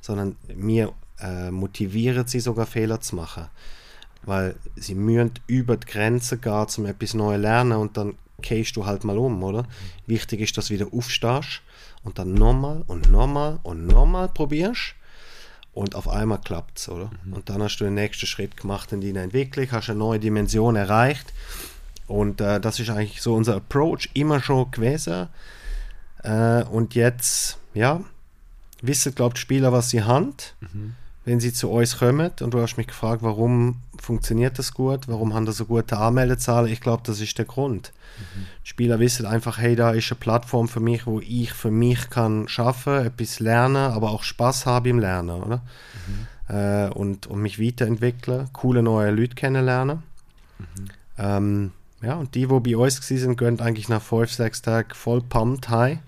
sondern 0.00 0.36
mir 0.54 0.92
äh, 1.20 1.50
motiviert 1.50 2.28
sie 2.30 2.40
sogar 2.40 2.64
Fehler 2.64 3.00
zu 3.00 3.16
machen. 3.16 3.48
Weil 4.22 4.56
sie 4.76 4.94
müssen 4.94 5.32
über 5.46 5.76
die 5.76 5.86
Grenze 5.86 6.38
gehen, 6.38 6.66
um 6.78 6.86
etwas 6.86 7.12
Neues 7.12 7.40
lernen 7.40 7.72
und 7.72 7.98
dann 7.98 8.14
gehst 8.40 8.76
du 8.76 8.86
halt 8.86 9.04
mal 9.04 9.18
um, 9.18 9.42
oder? 9.42 9.66
Wichtig 10.06 10.40
ist, 10.40 10.56
dass 10.56 10.68
du 10.68 10.74
wieder 10.74 10.92
aufstehst 10.92 11.62
und 12.04 12.18
dann 12.18 12.34
nochmal 12.34 12.84
und 12.86 13.10
nochmal 13.10 13.60
und 13.62 13.86
nochmal 13.86 14.28
probierst 14.28 14.94
und 15.72 15.94
auf 15.94 16.08
einmal 16.08 16.40
klappt 16.40 16.78
es, 16.78 16.88
oder? 16.88 17.10
Mhm. 17.24 17.32
Und 17.34 17.48
dann 17.48 17.62
hast 17.62 17.78
du 17.78 17.84
den 17.84 17.94
nächsten 17.94 18.26
Schritt 18.26 18.56
gemacht 18.56 18.92
in 18.92 19.00
deiner 19.00 19.22
Entwicklung, 19.22 19.70
hast 19.72 19.90
eine 19.90 19.98
neue 19.98 20.18
Dimension 20.18 20.76
erreicht 20.76 21.32
und 22.06 22.40
äh, 22.40 22.60
das 22.60 22.80
ist 22.80 22.90
eigentlich 22.90 23.22
so 23.22 23.34
unser 23.34 23.56
Approach 23.56 24.08
immer 24.14 24.40
schon 24.40 24.70
gewesen. 24.70 25.28
Äh, 26.22 26.62
und 26.64 26.94
jetzt, 26.94 27.58
ja, 27.74 28.02
wissen, 28.82 29.14
glaubt 29.14 29.38
Spieler, 29.38 29.72
was 29.72 29.90
sie 29.90 30.02
haben. 30.02 30.34
Mhm 30.60 30.94
wenn 31.28 31.40
sie 31.40 31.52
zu 31.52 31.70
uns 31.70 31.98
kommen 31.98 32.30
und 32.40 32.54
du 32.54 32.60
hast 32.62 32.78
mich 32.78 32.86
gefragt, 32.86 33.22
warum 33.22 33.82
funktioniert 34.00 34.58
das 34.58 34.72
gut, 34.72 35.08
warum 35.08 35.34
haben 35.34 35.44
das 35.44 35.58
so 35.58 35.66
gute 35.66 35.98
Anmeldezahlen, 35.98 36.72
ich 36.72 36.80
glaube, 36.80 37.02
das 37.04 37.20
ist 37.20 37.36
der 37.36 37.44
Grund. 37.44 37.92
Mhm. 38.18 38.46
Die 38.64 38.68
Spieler 38.68 38.98
wissen 38.98 39.26
einfach, 39.26 39.58
hey, 39.58 39.76
da 39.76 39.90
ist 39.90 40.10
eine 40.10 40.18
Plattform 40.18 40.68
für 40.68 40.80
mich, 40.80 41.06
wo 41.06 41.20
ich 41.20 41.52
für 41.52 41.70
mich 41.70 42.08
kann 42.08 42.48
schaffen, 42.48 43.04
etwas 43.04 43.40
lernen, 43.40 43.76
aber 43.92 44.10
auch 44.10 44.22
Spaß 44.22 44.64
habe 44.64 44.88
im 44.88 44.98
Lernen, 44.98 45.42
oder? 45.42 45.60
Mhm. 46.06 46.56
Äh, 46.56 46.88
und, 46.94 47.26
und 47.26 47.42
mich 47.42 47.60
weiterentwickeln, 47.60 48.48
coole 48.54 48.82
neue 48.82 49.10
Leute 49.10 49.34
kennenlernen. 49.34 50.02
Mhm. 50.58 50.88
Ähm, 51.18 51.72
ja, 52.00 52.14
und 52.14 52.34
die, 52.36 52.46
die 52.46 52.60
bei 52.60 52.76
uns 52.78 53.06
sind, 53.06 53.36
gehen 53.36 53.60
eigentlich 53.60 53.90
nach 53.90 54.00
fünf, 54.00 54.32
sechs 54.32 54.62
Tagen 54.62 54.94
voll 54.94 55.20
pumped 55.20 55.68
high. 55.68 55.98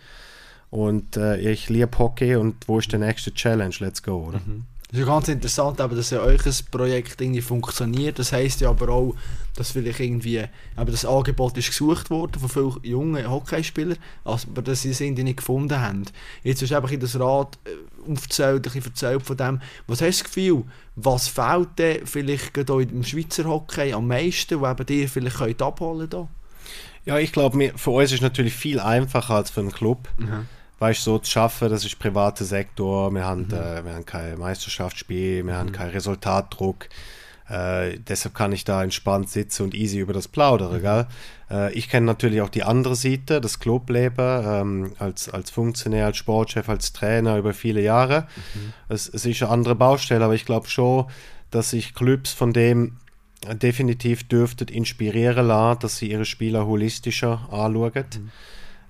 Und 0.71 1.18
äh, 1.18 1.37
ich 1.37 1.68
liebe 1.68 1.99
Hockey 1.99 2.37
und 2.37 2.68
wo 2.68 2.79
ist 2.79 2.91
der 2.91 3.01
nächste 3.01 3.35
Challenge? 3.35 3.75
Let's 3.81 4.03
go, 4.03 4.25
oder? 4.29 4.39
Mhm. 4.39 4.64
Es 4.93 4.99
ist 4.99 5.07
ganz 5.07 5.28
interessant, 5.28 5.78
dass 5.78 6.11
ja 6.11 6.20
euch 6.20 6.45
ein 6.45 6.55
Projekt 6.72 7.20
irgendwie 7.20 7.43
funktioniert. 7.43 8.18
Das 8.18 8.32
heisst 8.32 8.61
ja 8.61 8.70
aber 8.70 8.88
auch, 8.88 9.14
dass 9.55 9.70
vielleicht 9.70 10.01
irgendwie 10.01 10.45
aber 10.74 10.91
das 10.91 11.05
Angebot 11.05 11.57
ist 11.59 11.68
gesucht 11.68 12.11
worden 12.11 12.41
von 12.41 12.49
vielen 12.49 12.84
jungen 12.84 13.30
Hockeyspielern, 13.30 13.99
aber 14.24 14.62
dass 14.62 14.82
sie 14.82 14.91
es 14.91 15.01
irgendwie 15.01 15.22
nicht 15.22 15.36
gefunden 15.36 15.80
haben. 15.80 16.07
Jetzt 16.43 16.62
hast 16.62 16.72
du 16.72 16.76
einfach 16.76 16.91
in 16.91 16.99
das 16.99 17.18
Rad 17.20 17.57
äh, 17.64 18.11
aufgezählt, 18.11 18.57
ein 18.57 18.62
bisschen 18.62 18.84
erzählt 18.84 19.22
von 19.22 19.36
dem. 19.36 19.61
Was 19.86 20.03
hast 20.03 20.20
du 20.20 20.24
das 20.24 20.34
Gefühl, 20.34 20.64
was 20.97 21.28
fehlt 21.28 21.78
denn 21.78 22.07
vielleicht 22.07 22.53
gerade 22.53 22.82
im 22.82 23.05
Schweizer 23.05 23.45
Hockey 23.45 23.93
am 23.93 24.09
meisten, 24.09 24.61
wo 24.61 24.68
eben 24.68 24.86
dir 24.86 25.09
vielleicht 25.09 25.36
könnt 25.36 25.62
abholen 25.62 26.11
könnt? 26.11 26.28
Ja, 27.05 27.18
ich 27.18 27.32
glaube, 27.32 27.72
für 27.76 27.91
uns 27.91 28.11
ist 28.11 28.18
es 28.18 28.22
natürlich 28.22 28.55
viel 28.55 28.80
einfacher 28.80 29.34
als 29.34 29.51
für 29.51 29.61
einen 29.61 29.72
Club. 29.72 30.09
Mhm 30.18 30.47
weißt, 30.81 31.05
so 31.05 31.18
zu 31.18 31.31
schaffen, 31.31 31.68
das 31.68 31.85
ist 31.85 31.99
privater 31.99 32.45
Sektor, 32.45 33.12
wir 33.12 33.24
haben, 33.24 33.43
mhm. 33.43 33.55
äh, 33.55 33.85
wir 33.85 33.95
haben 33.95 34.07
kein 34.07 34.39
Meisterschaftsspiel, 34.39 35.47
wir 35.47 35.53
mhm. 35.53 35.59
haben 35.59 35.72
keinen 35.72 35.91
Resultatdruck. 35.91 36.89
Äh, 37.49 37.99
deshalb 37.99 38.35
kann 38.35 38.53
ich 38.53 38.64
da 38.64 38.83
entspannt 38.83 39.28
sitzen 39.28 39.64
und 39.64 39.74
easy 39.74 39.99
über 39.99 40.12
das 40.12 40.26
plaudern. 40.26 40.72
Mhm. 40.72 40.81
Gell? 40.81 41.07
Äh, 41.51 41.72
ich 41.74 41.89
kenne 41.89 42.07
natürlich 42.07 42.41
auch 42.41 42.49
die 42.49 42.62
andere 42.62 42.97
Seite, 42.97 43.41
das 43.41 43.59
Clubleben, 43.61 44.43
ähm, 44.45 44.93
als, 44.99 45.28
als 45.28 45.51
Funktionär, 45.51 46.07
als 46.07 46.16
Sportchef, 46.16 46.68
als 46.68 46.93
Trainer 46.93 47.37
über 47.37 47.53
viele 47.53 47.83
Jahre. 47.83 48.26
Mhm. 48.55 48.72
Es, 48.89 49.09
es 49.09 49.26
ist 49.26 49.43
eine 49.43 49.53
andere 49.53 49.74
Baustelle, 49.74 50.24
aber 50.24 50.35
ich 50.35 50.47
glaube 50.47 50.68
schon, 50.68 51.07
dass 51.51 51.70
sich 51.70 51.95
Clubs 51.95 52.33
von 52.33 52.53
dem 52.53 52.97
definitiv 53.55 54.28
dürften 54.28 54.68
inspirieren 54.68 55.49
lassen, 55.49 55.81
dass 55.81 55.97
sie 55.97 56.11
ihre 56.11 56.24
Spieler 56.24 56.66
holistischer 56.66 57.49
anschauen. 57.51 57.93
Mhm. 57.93 58.31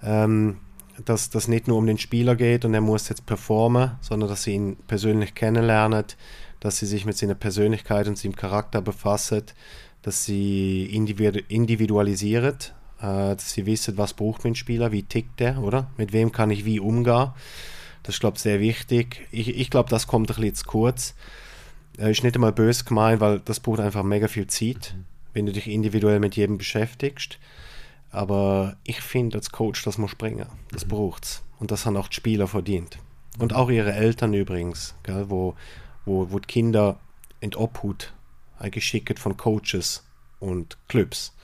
Ähm, 0.02 0.56
dass 1.04 1.30
das 1.30 1.48
nicht 1.48 1.68
nur 1.68 1.78
um 1.78 1.86
den 1.86 1.98
Spieler 1.98 2.36
geht 2.36 2.64
und 2.64 2.74
er 2.74 2.80
muss 2.80 3.08
jetzt 3.08 3.26
performen, 3.26 3.92
sondern 4.00 4.28
dass 4.28 4.44
sie 4.44 4.54
ihn 4.54 4.76
persönlich 4.86 5.34
kennenlernen, 5.34 6.04
dass 6.60 6.78
sie 6.78 6.86
sich 6.86 7.04
mit 7.04 7.16
seiner 7.16 7.34
Persönlichkeit 7.34 8.06
und 8.08 8.18
seinem 8.18 8.36
Charakter 8.36 8.82
befassen, 8.82 9.42
dass 10.02 10.24
sie 10.24 10.84
individualisieren, 10.86 12.56
äh, 13.00 13.34
dass 13.34 13.52
sie 13.52 13.66
wissen, 13.66 13.98
was 13.98 14.14
braucht 14.14 14.44
mein 14.44 14.54
Spieler, 14.54 14.92
wie 14.92 15.02
tickt 15.02 15.40
der, 15.40 15.58
oder? 15.58 15.90
Mit 15.96 16.12
wem 16.12 16.32
kann 16.32 16.50
ich 16.50 16.64
wie 16.64 16.80
umgehen. 16.80 17.30
Das 18.02 18.14
ist, 18.14 18.20
glaube 18.20 18.36
ich, 18.36 18.42
sehr 18.42 18.60
wichtig. 18.60 19.26
Ich, 19.30 19.48
ich 19.48 19.70
glaube, 19.70 19.90
das 19.90 20.06
kommt 20.06 20.30
ein 20.30 20.36
bisschen 20.36 20.54
zu 20.54 20.64
kurz. 20.64 21.14
Äh, 21.98 22.10
ist 22.10 22.24
nicht 22.24 22.34
einmal 22.34 22.52
böse 22.52 22.84
gemeint, 22.84 23.20
weil 23.20 23.40
das 23.40 23.60
braucht 23.60 23.80
einfach 23.80 24.02
mega 24.02 24.28
viel 24.28 24.46
Zeit, 24.46 24.94
mhm. 24.96 25.04
wenn 25.34 25.46
du 25.46 25.52
dich 25.52 25.68
individuell 25.68 26.20
mit 26.20 26.36
jedem 26.36 26.58
beschäftigst. 26.58 27.38
Aber 28.10 28.76
ich 28.84 29.00
finde 29.00 29.38
als 29.38 29.50
Coach, 29.50 29.84
das 29.84 29.98
muss 29.98 30.10
springen. 30.10 30.46
Das 30.72 30.84
mhm. 30.84 30.90
braucht's. 30.90 31.42
Und 31.58 31.70
das 31.70 31.86
haben 31.86 31.96
auch 31.96 32.08
die 32.08 32.16
Spieler 32.16 32.48
verdient. 32.48 32.98
Und 33.38 33.54
auch 33.54 33.70
ihre 33.70 33.92
Eltern 33.92 34.34
übrigens, 34.34 34.94
gell, 35.02 35.30
wo, 35.30 35.54
wo, 36.04 36.30
wo 36.30 36.38
die 36.38 36.46
Kinder 36.46 36.98
in 37.40 37.50
die 37.50 37.56
Obhut 37.56 38.12
geschickt 38.70 39.18
von 39.18 39.36
Coaches 39.36 40.04
und 40.40 40.76
Clubs. 40.88 41.34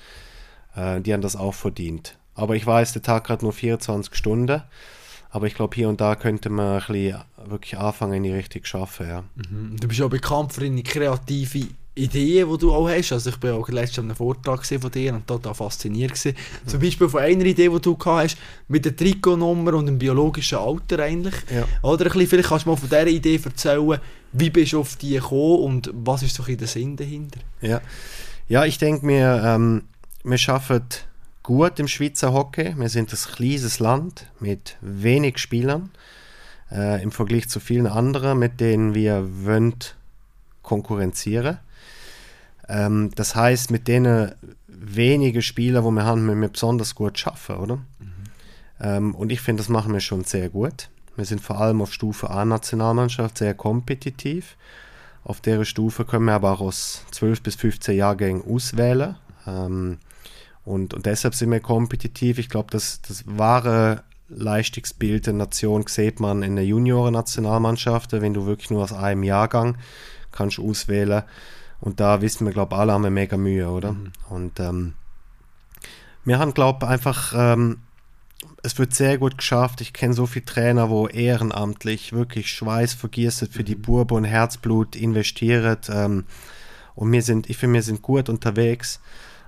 Äh, 0.75 1.01
die 1.01 1.13
haben 1.13 1.23
das 1.23 1.37
auch 1.37 1.55
verdient. 1.55 2.19
Aber 2.35 2.57
ich 2.57 2.67
weiß, 2.67 2.93
der 2.93 3.03
Tag 3.03 3.29
hat 3.31 3.43
nur 3.43 3.53
24 3.53 4.15
Stunden. 4.15 4.63
Aber 5.31 5.47
ich 5.47 5.55
glaube, 5.55 5.75
hier 5.75 5.89
und 5.89 6.01
da 6.01 6.15
könnte 6.15 6.51
man 6.51 6.81
ein 6.81 6.87
bisschen 6.87 7.19
wirklich 7.47 7.79
anfangen, 7.79 8.15
in 8.15 8.23
die 8.25 8.33
Richtung 8.33 8.65
zu 8.65 8.79
arbeiten. 8.79 9.09
Ja. 9.09 9.25
Mhm. 9.51 9.77
Du 9.79 9.89
bist 9.89 10.01
ja 10.01 10.09
bekannt 10.09 10.53
für 10.53 10.61
deine 10.61 10.83
kreative 10.83 11.69
Ideen, 11.97 12.51
die 12.51 12.59
du 12.59 12.73
auch 12.73 12.89
hast. 12.89 13.13
Also 13.13 13.31
ich 13.31 13.37
bin 13.39 13.53
auch 13.53 13.69
letztens 13.69 14.01
an 14.01 14.05
einem 14.05 14.17
Vortrag 14.17 14.65
von 14.65 14.91
dir 14.91 15.15
und 15.15 15.27
total 15.27 15.55
fasziniert 15.55 16.13
gewesen. 16.13 16.37
Mhm. 16.37 16.69
Zum 16.69 16.81
Beispiel 16.81 17.09
von 17.09 17.21
einer 17.23 17.45
Idee, 17.45 17.69
die 17.69 17.81
du 17.81 17.97
gehabt 17.97 18.25
hast, 18.25 18.39
mit 18.69 18.85
der 18.85 18.95
Trikotnummer 18.95 19.75
und 19.75 19.87
dem 19.87 19.99
biologischen 19.99 20.59
Alter 20.59 21.01
eigentlich. 21.01 21.35
Ja. 21.53 21.67
Oder 21.83 22.07
ein 22.07 22.13
bisschen, 22.13 22.29
vielleicht 22.29 22.49
kannst 22.51 22.67
du 22.67 22.71
mal 22.71 22.77
von 22.77 22.89
dieser 22.89 23.07
Idee 23.07 23.41
erzählen, 23.43 23.99
wie 24.33 24.51
bist 24.51 24.75
du 24.75 24.81
auf 24.81 24.97
die 24.97 25.15
gekommen 25.15 25.61
und 25.61 25.91
was 25.95 26.23
ist 26.23 26.35
so 26.35 26.45
ein 26.45 26.57
der 26.59 26.69
Sinn 26.69 26.97
dahinter? 26.97 27.41
Ja, 27.63 27.81
ja 28.47 28.65
ich 28.67 28.77
denke 28.77 29.07
mir, 29.07 29.43
ähm, 29.43 29.85
wir 30.23 30.39
schaffen 30.39 30.83
gut 31.43 31.79
im 31.79 31.89
Schweizer 31.89 32.33
Hockey. 32.35 32.75
Wir 32.77 32.91
sind 32.91 33.11
ein 33.11 33.35
kleines 33.35 33.79
Land 33.79 34.27
mit 34.39 34.77
wenig 34.83 35.39
Spielern 35.39 35.91
äh, 36.71 37.03
im 37.03 37.11
Vergleich 37.11 37.49
zu 37.49 37.59
vielen 37.59 37.87
anderen, 37.87 38.39
mit 38.39 38.61
denen 38.61 38.95
wir 38.95 39.27
wollen 39.45 39.77
konkurrenzieren. 40.63 41.59
Ähm, 42.69 43.11
das 43.15 43.35
heißt, 43.35 43.71
mit 43.71 43.89
denen 43.89 44.33
wenige 44.69 45.43
Spieler, 45.43 45.85
wo 45.85 45.91
wir 45.91 46.05
haben, 46.05 46.27
müssen 46.27 46.41
wir 46.41 46.49
besonders 46.49 46.95
gut 46.95 47.19
schaffen, 47.19 47.57
oder? 47.57 47.77
Mhm. 47.77 48.13
Ähm, 48.81 49.15
und 49.15 49.31
ich 49.33 49.41
finde, 49.41 49.63
das 49.63 49.69
machen 49.69 49.93
wir 49.93 50.01
schon 50.01 50.25
sehr 50.25 50.49
gut. 50.49 50.91
Wir 51.17 51.25
sind 51.25 51.41
vor 51.41 51.61
allem 51.61 51.81
auf 51.81 51.93
Stufe 51.93 52.31
A-Nationalmannschaft 52.31 53.39
sehr 53.39 53.55
kompetitiv. 53.55 54.57
Auf 55.25 55.41
der 55.41 55.65
Stufe 55.65 56.05
können 56.05 56.27
wir 56.27 56.35
aber 56.35 56.53
auch 56.53 56.61
aus 56.61 57.05
12 57.13 57.43
bis 57.43 57.55
15 57.57 57.97
Jahrgängen 57.97 58.45
auswählen. 58.45 59.17
Ähm, 59.47 59.99
und, 60.65 60.95
und 60.95 61.07
deshalb 61.07 61.35
sind 61.35 61.51
wir 61.51 61.61
kompetitiv. 61.61 62.39
Ich 62.39 62.49
glaube, 62.49 62.71
das, 62.71 63.01
das 63.03 63.25
wahre 63.27 64.03
Leistungsbild 64.29 65.27
der 65.27 65.35
Nation 65.35 65.85
sieht 65.87 66.21
man 66.21 66.43
in 66.43 66.57
der 66.57 66.67
Junioren-Nationalmannschaft, 66.67 68.13
wenn 68.13 68.35
du 68.35 68.47
wirklich 68.47 68.71
nur 68.71 68.83
aus 68.83 68.93
einem 68.93 69.23
Jahrgang 69.23 69.79
kannst 70.33 70.59
auswählen 70.59 71.23
und 71.81 72.01
da 72.01 72.21
wissen 72.21 72.47
wir, 72.47 72.53
glaube 72.53 72.75
ich, 72.75 72.81
alle 72.81 72.93
haben 72.93 73.03
wir 73.03 73.11
mega 73.11 73.37
Mühe, 73.37 73.69
oder? 73.69 73.93
Mhm. 73.93 74.13
Und 74.29 74.61
ähm, 74.61 74.95
wir 76.25 76.39
haben, 76.39 76.55
glaube 76.55 76.85
ich, 76.85 76.91
einfach, 76.91 77.33
ähm, 77.37 77.79
es 78.63 78.79
wird 78.79 78.95
sehr 78.95 79.19
gut 79.19 79.39
geschafft. 79.39 79.81
Ich 79.81 79.93
kenne 79.93 80.15
so 80.15 80.27
viele 80.27 80.45
Trainer, 80.45 80.91
wo 80.91 81.07
ehrenamtlich 81.07 82.13
wirklich 82.13 82.51
Schweiß 82.51 82.95
vergießt 82.95 83.49
für 83.53 83.63
mhm. 83.63 83.67
die 83.67 83.75
Burbe 83.75 84.15
und 84.15 84.25
Herzblut 84.25 84.97
investiert. 84.97 85.89
Ähm, 85.93 86.25
und 86.95 87.13
wir 87.13 87.23
sind, 87.23 87.49
ich 87.51 87.59
finde, 87.59 87.75
wir 87.75 87.83
sind 87.83 88.03
gut 88.03 88.29
unterwegs. 88.29 89.01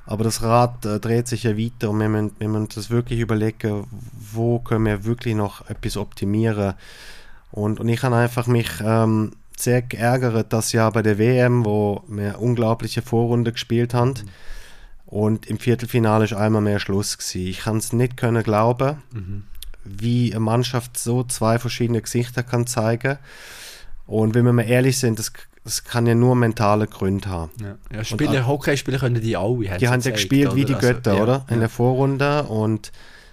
Aber 0.07 0.25
das 0.25 0.43
Rad 0.43 0.87
äh, 0.87 1.01
dreht 1.01 1.29
sich 1.29 1.43
ja 1.43 1.59
weiter 1.59 1.91
und 1.91 2.01
wir 2.01 2.09
müssen, 2.09 2.33
wir 2.39 2.49
müssen 2.49 2.69
das 2.75 2.89
wirklich 2.89 3.21
überlegen, 3.21 3.87
wo 4.33 4.59
können 4.59 4.87
wir 4.87 5.05
wirklich 5.05 5.35
noch 5.35 5.69
etwas 5.69 5.99
optimieren. 5.99 6.75
Und, 7.51 7.81
und 7.81 7.89
ich 7.89 8.03
habe 8.03 8.17
einfach 8.17 8.47
mich 8.47 8.69
ähm, 8.83 9.33
sehr 9.61 9.83
geärgert, 9.83 10.53
dass 10.53 10.73
ja 10.73 10.89
bei 10.91 11.03
der 11.03 11.19
WM, 11.19 11.65
wo 11.65 12.03
wir 12.09 12.41
unglaubliche 12.41 13.03
Vorrunde 13.03 13.53
gespielt 13.53 13.95
haben, 13.95 14.11
mhm. 14.11 14.29
und 15.07 15.47
im 15.47 15.59
Viertelfinale 15.59 16.25
ist 16.25 16.33
einmal 16.33 16.63
mehr 16.63 16.79
Schluss 16.79 17.19
gewesen. 17.19 17.47
Ich 17.47 17.61
kann 17.61 17.79
es 17.79 17.93
nicht 17.93 18.17
können 18.17 18.43
glauben, 18.43 19.03
mhm. 19.13 19.45
wie 19.85 20.31
eine 20.33 20.41
Mannschaft 20.41 20.99
so 20.99 21.25
zwei 21.25 21.59
verschiedene 21.59 22.01
Gesichter 22.01 22.43
kann 22.43 22.67
zeigen. 22.67 23.19
Und 24.07 24.35
wenn 24.35 24.45
wir 24.45 24.53
mal 24.53 24.63
ehrlich 24.63 24.99
sind, 24.99 25.19
das, 25.19 25.33
das 25.65 25.85
kann 25.85 26.07
ja 26.07 26.15
nur 26.15 26.35
mentale 26.35 26.87
Gründe 26.87 27.29
haben. 27.29 27.51
Ja, 27.61 27.77
ja 27.95 28.05
Spieler, 28.05 28.47
Hockeyspieler 28.47 28.99
können 28.99 29.21
die 29.21 29.37
alle. 29.37 29.77
Die 29.79 29.89
haben 29.89 30.01
ja 30.01 30.11
gespielt 30.11 30.55
wie 30.55 30.65
die 30.65 30.75
Götter, 30.75 31.11
also, 31.11 31.17
ja, 31.17 31.23
oder? 31.23 31.45
In 31.49 31.57
ja. 31.57 31.61
der 31.61 31.69
Vorrunde 31.69 32.45
und 32.45 32.91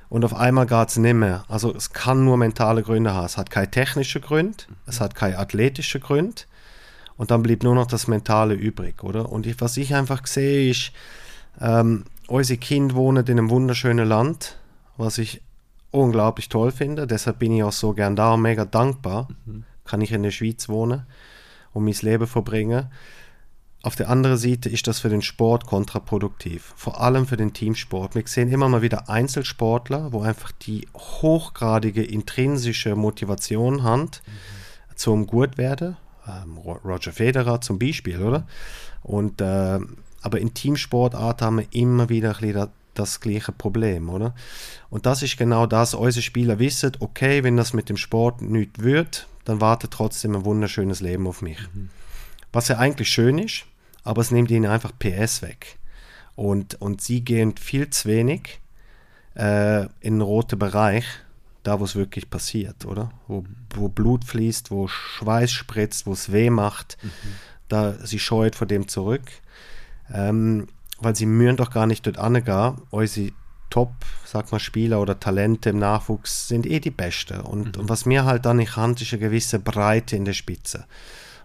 und 0.10 0.24
auf 0.24 0.34
einmal 0.34 0.66
geht 0.66 0.89
es 0.89 0.97
nicht 0.97 1.14
mehr. 1.14 1.45
Also 1.47 1.74
es 1.74 1.91
kann 1.93 2.26
nur 2.26 2.38
mentale 2.38 2.84
Gründe 2.84 3.14
haben. 3.14 3.26
Es 3.26 3.38
hat 3.38 3.49
keine 3.49 3.72
technische 3.72 4.22
Gründe, 4.22 4.64
es 4.86 5.01
hat 5.01 5.16
keine 5.16 5.38
athletische 5.38 5.99
Gründe 5.99 6.43
und 7.18 7.32
dann 7.32 7.43
blieb 7.43 7.64
nur 7.64 7.76
noch 7.76 7.88
das 7.88 8.08
Mentale 8.08 8.53
übrig, 8.53 9.03
oder? 9.03 9.32
Und 9.32 9.45
ich, 9.45 9.60
was 9.62 9.78
ich 9.78 9.95
einfach 9.95 10.26
sehe, 10.28 10.70
ist, 10.70 10.91
ähm, 11.62 12.06
unsere 12.28 12.58
Kinder 12.58 12.95
wohnen 12.95 13.26
in 13.26 13.39
einem 13.39 13.49
wunderschönen 13.49 14.08
Land, 14.08 14.58
was 14.97 15.18
ich 15.18 15.41
unglaublich 15.91 16.49
toll 16.49 16.72
finde. 16.72 17.08
Deshalb 17.08 17.39
bin 17.39 17.53
ich 17.53 17.64
auch 17.64 17.72
so 17.72 17.93
gern 17.93 18.16
da 18.16 18.34
und 18.34 18.41
mega 18.41 18.66
dankbar. 18.66 19.30
Mhm. 19.45 19.64
Kann 19.86 20.01
ich 20.01 20.12
in 20.12 20.24
der 20.24 20.32
Schweiz 20.32 20.68
wohnen 20.68 21.06
und 21.74 21.86
mein 21.86 21.95
Leben 22.01 22.28
verbringen. 22.28 22.88
Auf 23.86 23.96
der 23.96 24.10
anderen 24.10 24.38
Seite 24.38 24.68
ist 24.68 24.88
das 24.88 24.98
für 24.98 25.10
den 25.10 25.22
Sport 25.22 25.68
kontraproduktiv, 25.68 26.74
vor 26.76 27.02
allem 27.02 27.28
für 27.28 27.38
den 27.38 27.54
Teamsport. 27.54 28.16
Wir 28.16 28.24
sehen 28.26 28.52
immer 28.52 28.68
mal 28.68 28.82
wieder 28.82 29.12
Einzelsportler, 29.12 30.12
wo 30.12 30.22
einfach 30.24 30.52
die 30.54 30.88
hochgradige 30.96 32.04
intrinsische 32.04 32.96
Motivation 32.96 33.84
haben 33.84 34.02
mhm. 34.02 34.96
zum 34.96 35.28
Gutwerden. 35.28 35.98
Ähm, 36.28 36.58
Roger 36.58 37.12
Federer 37.12 37.62
zum 37.62 37.78
Beispiel, 37.78 38.24
oder? 38.24 38.48
Und, 39.04 39.40
äh, 39.40 39.80
aber 40.24 40.40
in 40.40 40.56
Teamsportart 40.56 41.44
haben 41.44 41.60
wir 41.60 41.68
immer 41.70 42.10
wieder 42.10 42.30
ein 42.38 42.42
bisschen 42.42 42.70
das 42.96 43.20
gleiche 43.20 43.52
Problem, 43.52 44.10
oder? 44.10 44.34
Und 44.90 45.06
das 45.06 45.22
ist 45.22 45.38
genau 45.38 45.68
das, 45.68 45.94
unsere 45.94 46.24
Spieler 46.24 46.58
wissen, 46.58 46.94
okay, 47.02 47.44
wenn 47.44 47.56
das 47.56 47.74
mit 47.74 47.90
dem 47.90 47.98
Sport 47.98 48.42
nicht 48.42 48.82
wird, 48.82 49.28
dann 49.44 49.62
wartet 49.62 49.92
trotzdem 49.92 50.36
ein 50.36 50.44
wunderschönes 50.44 51.02
Leben 51.02 51.28
auf 51.28 51.44
mich. 51.44 51.60
Mhm. 51.76 51.92
Was 52.52 52.70
ja 52.70 52.80
eigentlich 52.80 53.10
schön 53.10 53.38
ist, 53.38 53.66
aber 54.06 54.22
es 54.22 54.32
nimmt 54.32 54.51
ihnen 54.51 54.68
einfach 54.72 54.93
PS 54.97 55.41
weg. 55.41 55.78
Und, 56.36 56.76
und 56.82 57.01
sie 57.01 57.22
gehen 57.22 57.58
viel 57.58 57.89
zu 57.89 58.08
wenig 58.08 58.62
äh, 59.36 59.84
in 59.99 60.16
den 60.16 60.22
roten 60.22 60.60
Bereich, 60.60 61.06
da 61.64 61.80
wo 61.80 61.84
es 61.84 61.95
wirklich 61.95 62.30
passiert, 62.30 62.86
oder? 62.86 63.12
Wo, 63.28 63.43
wo 63.74 63.89
Blut 63.89 64.24
fließt, 64.24 64.72
wo 64.72 64.88
Schweiß 64.88 65.51
spritzt, 65.51 66.06
wo 66.06 66.14
es 66.14 66.32
weh 66.32 66.49
macht, 66.49 66.97
mhm. 67.01 67.10
da 67.68 67.93
sie 68.06 68.20
scheut 68.20 68.56
vor 68.56 68.68
dem 68.68 68.88
zurück. 68.88 69.26
Ähm, 70.14 70.68
weil 70.99 71.16
sie 71.16 71.26
mühen 71.26 71.58
doch 71.58 71.72
gar 71.72 71.88
nicht 71.88 72.06
dort 72.06 72.18
angehen, 72.18 72.82
unsere 72.91 73.32
Top, 73.72 73.93
sag 74.24 74.51
mal, 74.51 74.60
Spieler 74.60 75.01
oder 75.01 75.20
Talente 75.20 75.72
im 75.72 75.80
Nachwuchs 75.80 76.47
sind 76.47 76.66
eh 76.68 76.80
die 76.80 76.91
Besten. 76.91 77.41
Und, 77.41 77.76
mhm. 77.76 77.82
und 77.82 77.89
was 77.89 78.06
mir 78.06 78.24
halt 78.24 78.45
dann 78.45 78.58
nicht 78.58 78.76
hand, 78.76 79.01
ist 79.01 79.12
eine 79.12 79.20
gewisse 79.20 79.60
Breite 79.60 80.16
in 80.16 80.26
der 80.26 80.34
Spitze. 80.34 80.86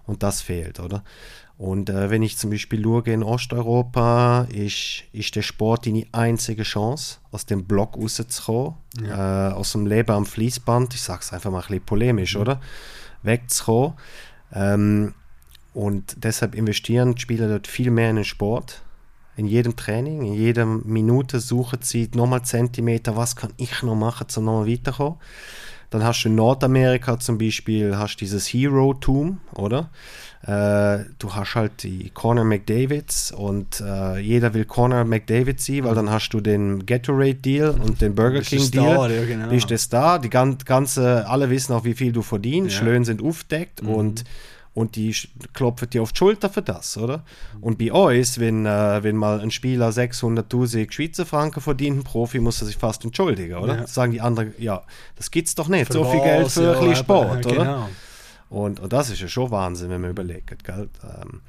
Und 0.04 0.22
das 0.22 0.42
fehlt, 0.42 0.78
oder? 0.80 1.02
Und 1.61 1.90
äh, 1.90 2.08
wenn 2.08 2.22
ich 2.22 2.38
zum 2.38 2.48
Beispiel 2.48 2.82
schaue 2.82 3.02
in 3.02 3.22
Osteuropa, 3.22 4.46
ist, 4.50 5.04
ist 5.12 5.36
der 5.36 5.42
Sport 5.42 5.84
deine 5.84 6.06
einzige 6.11 6.62
Chance, 6.62 7.18
aus 7.32 7.44
dem 7.44 7.66
Block 7.66 7.98
rauszukommen, 7.98 8.76
ja. 9.02 9.50
äh, 9.50 9.52
aus 9.52 9.72
dem 9.72 9.84
Leben 9.84 10.11
am 10.11 10.24
Fließband, 10.24 10.94
ich 10.94 11.02
sage 11.02 11.20
es 11.20 11.34
einfach 11.34 11.50
mal 11.50 11.58
ein 11.58 11.66
bisschen 11.66 11.84
polemisch, 11.84 12.34
mhm. 12.34 12.40
oder? 12.40 12.61
Wegzukommen. 13.22 13.92
Ähm, 14.54 15.12
und 15.74 16.24
deshalb 16.24 16.54
investieren 16.54 17.14
die 17.14 17.20
Spieler 17.20 17.46
dort 17.46 17.66
viel 17.66 17.90
mehr 17.90 18.08
in 18.08 18.16
den 18.16 18.24
Sport. 18.24 18.80
In 19.36 19.46
jedem 19.46 19.76
Training, 19.76 20.22
in 20.22 20.32
jeder 20.32 20.64
Minute 20.64 21.40
suchen 21.40 21.80
sie 21.82 22.08
nochmal 22.14 22.40
Zentimeter, 22.42 23.16
was 23.16 23.36
kann 23.36 23.52
ich 23.58 23.82
noch 23.82 23.96
machen, 23.96 24.28
um 24.34 24.44
nochmal 24.46 24.66
weiterzukommen. 24.66 25.18
Dann 25.91 26.05
hast 26.05 26.22
du 26.22 26.28
in 26.28 26.36
Nordamerika 26.36 27.18
zum 27.18 27.38
Beispiel 27.38 27.97
hast 27.97 28.16
dieses 28.18 28.47
Hero-Tum, 28.47 29.41
oder? 29.55 29.91
Äh, 30.43 31.05
du 31.18 31.34
hast 31.34 31.55
halt 31.55 31.82
die 31.82 32.11
Corner 32.11 32.45
McDavids 32.45 33.30
und 33.30 33.82
äh, 33.82 34.18
jeder 34.20 34.55
will 34.55 34.64
Corner 34.64 35.05
McDavid 35.05 35.61
sein, 35.61 35.84
weil 35.84 35.95
dann 35.95 36.09
hast 36.09 36.30
du 36.30 36.41
den 36.41 36.86
Gatorade-Deal 36.86 37.70
und 37.70 38.01
den 38.01 38.14
Burger 38.14 38.41
King-Deal. 38.41 39.11
Ja, 39.12 39.24
genau. 39.26 39.49
Bist 39.49 39.68
der 39.68 39.76
Star. 39.76 40.18
Die 40.18 40.30
ganze, 40.30 41.26
alle 41.28 41.51
wissen 41.51 41.74
auch, 41.74 41.84
wie 41.84 41.95
viel 41.95 42.12
du 42.12 42.22
verdienst. 42.22 42.78
Ja. 42.78 42.84
Löhne 42.84 43.05
sind 43.05 43.22
aufdeckt 43.22 43.82
mhm. 43.82 43.91
und 43.91 44.24
und 44.72 44.96
die 44.96 45.14
klopfen 45.52 45.90
dir 45.90 46.02
auf 46.02 46.12
die 46.12 46.18
Schulter 46.18 46.48
für 46.48 46.62
das, 46.62 46.96
oder? 46.96 47.24
Und 47.60 47.78
bei 47.78 47.92
uns, 47.92 48.38
wenn, 48.38 48.66
äh, 48.66 49.02
wenn 49.02 49.16
mal 49.16 49.40
ein 49.40 49.50
Spieler 49.50 49.90
600.000 49.90 50.92
Schweizer 50.92 51.26
Franken 51.26 51.60
verdient, 51.60 51.98
ein 51.98 52.04
Profi, 52.04 52.38
muss 52.38 52.62
er 52.62 52.66
sich 52.66 52.76
fast 52.76 53.04
entschuldigen, 53.04 53.56
oder? 53.56 53.78
Ja. 53.78 53.86
Sagen 53.86 54.12
die 54.12 54.20
anderen, 54.20 54.54
ja, 54.58 54.82
das 55.16 55.30
gibt's 55.30 55.54
doch 55.54 55.68
nicht, 55.68 55.88
Für 55.88 55.94
so 55.94 56.04
viel 56.04 56.20
Geld 56.20 56.50
für 56.50 56.62
Ja, 56.62 56.72
ein 56.72 56.78
bisschen 56.80 56.96
Sport, 56.96 57.46
oder? 57.46 57.56
genau. 57.56 57.88
Und, 58.48 58.80
und 58.80 58.92
das 58.92 59.10
ist 59.10 59.20
ja 59.20 59.28
schon 59.28 59.50
Wahnsinn, 59.50 59.90
wenn 59.90 60.00
man 60.00 60.10
überlegt, 60.10 60.64
gell? 60.64 60.88
Ähm, 61.04 61.40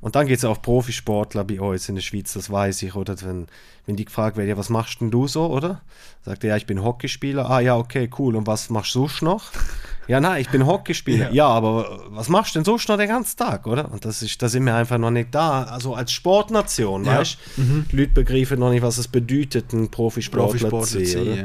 und 0.00 0.14
dann 0.14 0.26
geht 0.26 0.38
es 0.38 0.44
auch 0.44 0.60
Profisportler 0.60 1.44
bei 1.44 1.60
uns 1.60 1.88
in 1.88 1.94
der 1.94 2.02
Schweiz, 2.02 2.34
das 2.34 2.50
weiß 2.50 2.82
ich, 2.82 2.94
oder? 2.94 3.16
Wenn, 3.22 3.46
wenn 3.86 3.96
die 3.96 4.04
gefragt 4.04 4.36
werden, 4.36 4.48
ja, 4.48 4.56
was 4.56 4.68
machst 4.68 5.00
denn 5.00 5.10
du 5.10 5.26
so, 5.26 5.46
oder? 5.46 5.82
Sagt 6.24 6.44
er, 6.44 6.50
ja, 6.50 6.56
ich 6.56 6.66
bin 6.66 6.82
Hockeyspieler. 6.82 7.48
Ah, 7.50 7.60
ja, 7.60 7.76
okay, 7.76 8.08
cool. 8.18 8.36
Und 8.36 8.46
was 8.46 8.68
machst 8.70 8.94
du 8.94 9.08
noch? 9.22 9.50
Ja, 10.08 10.20
nein, 10.20 10.40
ich 10.40 10.48
bin 10.50 10.64
Hockeyspieler. 10.66 11.26
Ja. 11.28 11.32
Ja. 11.32 11.46
aber 11.48 12.00
was 12.10 12.28
machst 12.28 12.54
du 12.54 12.58
denn 12.60 12.64
sonst 12.64 12.88
noch 12.88 12.96
den 12.96 13.08
ganzen 13.08 13.36
Tag, 13.36 13.66
oder? 13.66 13.90
Und 13.90 14.04
das 14.04 14.22
ist, 14.22 14.40
da 14.40 14.48
sind 14.48 14.64
wir 14.64 14.74
einfach 14.74 14.98
noch 14.98 15.10
nicht 15.10 15.34
da. 15.34 15.64
Also 15.64 15.94
als 15.94 16.12
Sportnation, 16.12 17.04
Ja. 17.04 17.18
weißt 17.18 17.38
du? 17.56 17.62
Die 17.90 17.96
Leute 17.96 18.12
begreifen 18.12 18.58
noch 18.60 18.70
nicht, 18.70 18.82
was 18.82 18.98
es 18.98 19.08
bedeutet, 19.08 19.72
ein 19.72 19.90
Profisportler, 19.90 20.68
Profisportler 20.68 20.86
zu 20.86 21.04
sein, 21.06 21.22
oder? 21.22 21.36
ja. 21.36 21.44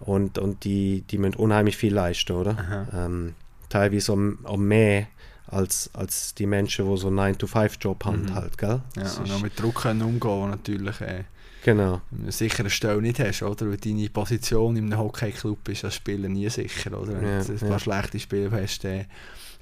Und, 0.00 0.38
und 0.38 0.64
die, 0.64 1.02
die 1.10 1.16
müssen 1.18 1.36
unheimlich 1.36 1.76
viel 1.76 1.94
leisten, 1.94 2.32
oder? 2.32 2.86
Ähm, 2.94 3.34
teilweise 3.70 4.12
auch, 4.12 4.18
auch 4.44 4.56
mehr 4.58 5.06
als, 5.46 5.88
als 5.94 6.34
die 6.34 6.44
Menschen, 6.46 6.90
die 6.90 6.96
so 6.98 7.06
einen 7.08 7.18
9-to-5-Job 7.34 8.04
haben, 8.04 8.34
halt, 8.34 8.58
gell? 8.58 8.80
Ja, 8.96 9.02
Das 9.02 9.18
und 9.18 9.26
ist- 9.28 9.34
auch 9.34 9.40
mit 9.42 9.58
Druck 9.58 9.76
können 9.82 10.02
umgehen, 10.02 10.50
natürlich 10.50 11.00
äh, 11.00 11.24
genau. 11.66 12.00
eine 12.18 12.32
sichere 12.32 12.70
Stelle 12.70 13.02
nicht 13.02 13.18
hast, 13.20 13.42
oder? 13.42 13.68
Weil 13.68 13.76
deine 13.76 14.08
Position 14.08 14.76
in 14.76 14.86
einem 14.86 14.98
Hockeyclub 14.98 15.68
ist 15.68 15.84
als 15.84 15.96
Spieler 15.96 16.28
nie 16.28 16.48
sicher, 16.48 16.98
oder? 16.98 17.20
Wenn 17.20 17.28
Ja, 17.28 17.42
du 17.44 17.52
ein 17.52 17.58
ja. 17.58 17.66
paar 17.66 17.78
schlechte 17.78 18.18
Spiele 18.18 18.50
hast, 18.50 18.84
dann, 18.84 19.04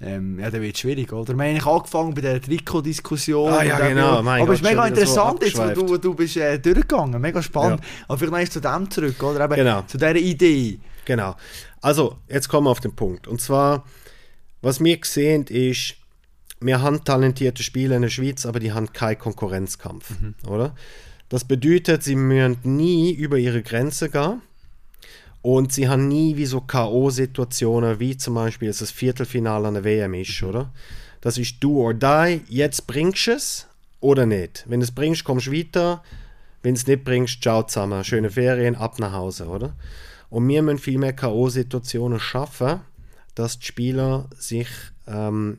ähm, 0.00 0.38
ja, 0.38 0.50
dann 0.50 0.62
wird 0.62 0.74
es 0.74 0.80
schwierig, 0.80 1.12
oder? 1.12 1.28
Wir 1.28 1.32
haben 1.32 1.40
eigentlich 1.40 1.66
angefangen 1.66 2.14
bei 2.14 2.20
der 2.20 2.40
Trikot-Diskussion. 2.40 3.52
Ah, 3.52 3.62
ja, 3.64 3.88
genau. 3.88 4.22
Mein 4.22 4.42
Aber 4.42 4.52
es 4.52 4.60
ist 4.60 4.64
mega 4.64 4.86
wieder 4.86 5.06
so 5.06 5.28
interessant, 5.30 5.42
jetzt, 5.42 5.58
wo 5.58 5.86
du, 5.86 5.98
du 5.98 6.14
bist 6.14 6.36
äh, 6.36 6.58
durchgegangen, 6.58 7.20
mega 7.20 7.42
spannend. 7.42 7.80
Aber 8.06 8.18
vielleicht 8.18 8.52
zu 8.52 8.60
dem 8.60 8.90
zurück, 8.90 9.22
oder? 9.22 9.44
Eben 9.46 9.54
Genau. 9.54 9.82
Zu 9.82 9.98
dieser 9.98 10.16
Idee. 10.16 10.78
Genau. 11.04 11.34
Also, 11.80 12.18
jetzt 12.28 12.48
kommen 12.48 12.66
wir 12.66 12.70
auf 12.70 12.80
den 12.80 12.94
Punkt. 12.94 13.26
Und 13.26 13.40
zwar, 13.40 13.84
was 14.62 14.82
wir 14.82 14.96
gesehen 14.96 15.44
ist, 15.48 15.96
wir 16.60 16.80
haben 16.80 17.04
talentierte 17.04 17.62
Spieler 17.62 17.96
in 17.96 18.02
der 18.02 18.08
Schweiz, 18.08 18.46
aber 18.46 18.58
die 18.58 18.72
haben 18.72 18.92
keinen 18.92 19.18
Konkurrenzkampf, 19.18 20.12
oder? 20.46 20.74
Das 21.28 21.44
bedeutet, 21.44 22.02
sie 22.02 22.16
müssen 22.16 22.58
nie 22.62 23.12
über 23.12 23.38
ihre 23.38 23.62
Grenze 23.62 24.10
gehen 24.10 24.42
und 25.42 25.72
sie 25.72 25.88
haben 25.88 26.08
nie 26.08 26.36
wie 26.36 26.46
so 26.46 26.60
K.O.-Situationen, 26.60 27.98
wie 27.98 28.16
zum 28.16 28.34
Beispiel 28.34 28.68
jetzt 28.68 28.80
das 28.80 28.90
Viertelfinale 28.90 29.68
an 29.68 29.74
der 29.74 29.84
WM 29.84 30.14
ist, 30.14 30.42
oder? 30.42 30.72
Das 31.20 31.38
ist 31.38 31.56
do 31.60 31.80
or 31.82 31.94
die, 31.94 32.42
jetzt 32.48 32.86
bringst 32.86 33.26
du 33.26 33.32
es 33.32 33.66
oder 34.00 34.26
nicht. 34.26 34.64
Wenn 34.68 34.80
du 34.80 34.84
es 34.84 34.92
bringst, 34.92 35.24
kommst 35.24 35.46
du 35.46 35.52
weiter. 35.52 36.02
Wenn 36.62 36.74
du 36.74 36.78
es 36.80 36.86
nicht 36.86 37.04
bringst, 37.04 37.42
ciao 37.42 37.62
zusammen. 37.62 38.04
Schöne 38.04 38.30
Ferien, 38.30 38.74
ab 38.74 38.98
nach 38.98 39.12
Hause, 39.12 39.46
oder? 39.46 39.74
Und 40.30 40.48
wir 40.48 40.62
müssen 40.62 40.78
viel 40.78 40.98
mehr 40.98 41.12
K.O.-Situationen 41.12 42.18
schaffen, 42.18 42.80
dass 43.34 43.58
die 43.58 43.66
Spieler 43.66 44.28
sich 44.38 44.68
ähm, 45.06 45.58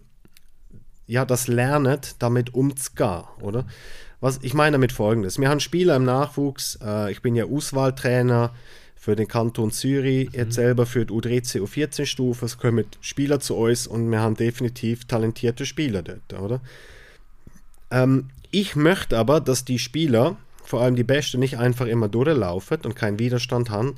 ja, 1.07 1.26
das 1.26 1.47
lernen, 1.47 1.99
damit 2.20 2.53
umzugehen, 2.53 3.24
oder? 3.41 3.66
Was, 4.26 4.39
ich 4.41 4.55
meine 4.55 4.71
damit 4.71 4.91
folgendes. 4.91 5.38
Wir 5.38 5.49
haben 5.49 5.59
Spieler 5.59 5.95
im 5.95 6.03
Nachwuchs, 6.03 6.80
äh, 6.82 7.11
ich 7.11 7.21
bin 7.21 7.36
ja 7.36 7.45
Auswahltrainer 7.45 8.55
für 8.95 9.15
den 9.15 9.28
Kanton 9.28 9.69
Zürich, 9.69 10.32
jetzt 10.32 10.55
selber 10.55 10.88
für 10.88 11.05
die 11.05 11.13
U13, 11.13 11.61
U14 11.61 12.07
Stufe, 12.07 12.43
es 12.43 12.57
kommen 12.57 12.86
Spieler 13.01 13.39
zu 13.39 13.55
uns 13.55 13.86
und 13.86 14.09
wir 14.09 14.21
haben 14.21 14.36
definitiv 14.36 15.05
talentierte 15.05 15.67
Spieler 15.67 16.01
dort, 16.01 16.41
oder? 16.41 16.59
Ähm, 17.91 18.32
ich 18.49 18.76
möchte 18.76 19.15
aber, 19.15 19.41
dass 19.41 19.63
die 19.63 19.78
Spieler, 19.78 20.38
vor 20.63 20.82
allem 20.82 20.95
die 20.95 21.03
Besten, 21.03 21.39
nicht 21.39 21.59
einfach 21.59 21.86
immer 21.86 22.09
durchlaufen 22.09 22.80
und 22.84 22.95
keinen 22.95 23.19
Widerstand 23.19 23.69
haben. 23.69 23.93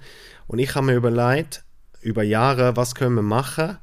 Und 0.48 0.60
ich 0.60 0.76
habe 0.76 0.88
mir 0.88 0.96
überlegt, 0.96 1.64
über 2.02 2.24
Jahre, 2.24 2.76
was 2.76 2.96
können 2.96 3.16
wir 3.16 3.22
machen, 3.22 3.78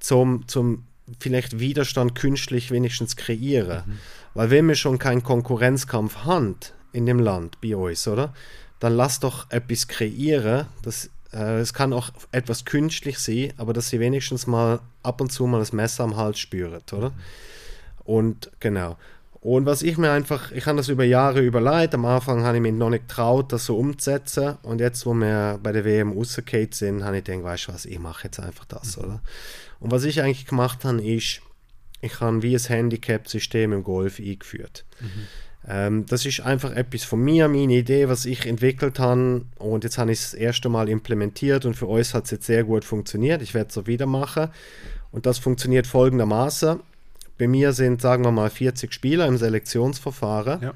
zum, 0.00 0.46
zum 0.48 0.84
vielleicht 1.18 1.58
Widerstand 1.58 2.14
künstlich 2.14 2.70
wenigstens 2.70 3.16
kreieren. 3.16 3.98
Weil 4.34 4.50
wenn 4.50 4.68
wir 4.68 4.74
schon 4.74 4.98
keinen 4.98 5.22
Konkurrenzkampf 5.22 6.24
haben 6.24 6.56
in 6.92 7.06
dem 7.06 7.18
Land, 7.18 7.60
bei 7.60 7.76
uns, 7.76 8.06
oder? 8.08 8.32
Dann 8.80 8.96
lass 8.96 9.20
doch 9.20 9.50
etwas 9.50 9.88
kreieren, 9.88 10.66
das 10.82 11.10
äh, 11.32 11.58
es 11.58 11.74
kann 11.74 11.92
auch 11.92 12.10
etwas 12.32 12.64
künstlich 12.64 13.18
sein, 13.18 13.52
aber 13.56 13.72
dass 13.72 13.88
sie 13.88 14.00
wenigstens 14.00 14.46
mal 14.46 14.80
ab 15.02 15.20
und 15.20 15.30
zu 15.30 15.46
mal 15.46 15.58
das 15.58 15.72
Messer 15.72 16.04
am 16.04 16.16
Hals 16.16 16.38
spüren, 16.38 16.80
oder? 16.92 17.12
Und 18.04 18.50
genau. 18.60 18.96
Und 19.40 19.66
was 19.66 19.82
ich 19.82 19.98
mir 19.98 20.10
einfach, 20.10 20.50
ich 20.50 20.66
habe 20.66 20.78
das 20.78 20.88
über 20.88 21.04
Jahre 21.04 21.40
überlegt. 21.40 21.94
Am 21.94 22.04
Anfang 22.04 22.42
habe 22.42 22.56
ich 22.56 22.62
mich 22.62 22.72
noch 22.72 22.90
nicht 22.90 23.08
getraut, 23.08 23.52
das 23.52 23.66
so 23.66 23.78
umzusetzen. 23.78 24.58
Und 24.62 24.80
jetzt, 24.80 25.06
wo 25.06 25.14
wir 25.14 25.60
bei 25.62 25.70
der 25.70 25.84
WM 25.84 26.12
rausgefallen 26.12 26.72
sind, 26.72 27.04
habe 27.04 27.18
ich 27.18 27.24
gedacht, 27.24 27.44
weißt 27.44 27.68
du 27.68 27.72
was, 27.72 27.84
ich 27.86 27.98
mache 28.00 28.24
jetzt 28.24 28.40
einfach 28.40 28.64
das, 28.64 28.98
oder? 28.98 29.20
Und 29.78 29.92
was 29.92 30.04
ich 30.04 30.22
eigentlich 30.22 30.46
gemacht 30.46 30.84
habe, 30.84 31.00
ist, 31.02 31.40
ich 32.00 32.20
habe 32.20 32.42
wie 32.42 32.54
ein 32.54 32.60
Handicap-System 32.62 33.72
im 33.72 33.82
Golf 33.84 34.18
eingeführt. 34.18 34.84
Ähm, 35.66 36.06
das 36.06 36.24
ist 36.24 36.40
einfach 36.40 36.72
etwas 36.72 37.04
von 37.04 37.20
mir, 37.20 37.48
meine 37.48 37.74
Idee, 37.74 38.08
was 38.08 38.24
ich 38.24 38.46
entwickelt 38.46 38.98
habe. 38.98 39.44
Und 39.58 39.84
jetzt 39.84 39.98
habe 39.98 40.12
ich 40.12 40.18
es 40.20 40.30
das 40.30 40.40
erste 40.40 40.68
Mal 40.68 40.88
implementiert 40.88 41.64
und 41.66 41.74
für 41.74 41.86
uns 41.86 42.14
hat 42.14 42.24
es 42.24 42.30
jetzt 42.30 42.46
sehr 42.46 42.64
gut 42.64 42.84
funktioniert. 42.84 43.42
Ich 43.42 43.54
werde 43.54 43.68
es 43.68 43.74
so 43.74 43.86
wieder 43.86 44.06
machen. 44.06 44.48
Und 45.10 45.26
das 45.26 45.38
funktioniert 45.38 45.86
folgendermaßen. 45.86 46.80
Bei 47.38 47.48
mir 47.48 47.72
sind, 47.72 48.00
sagen 48.00 48.24
wir 48.24 48.32
mal, 48.32 48.50
40 48.50 48.92
Spieler 48.92 49.26
im 49.26 49.36
Selektionsverfahren. 49.36 50.62
Ja. 50.62 50.74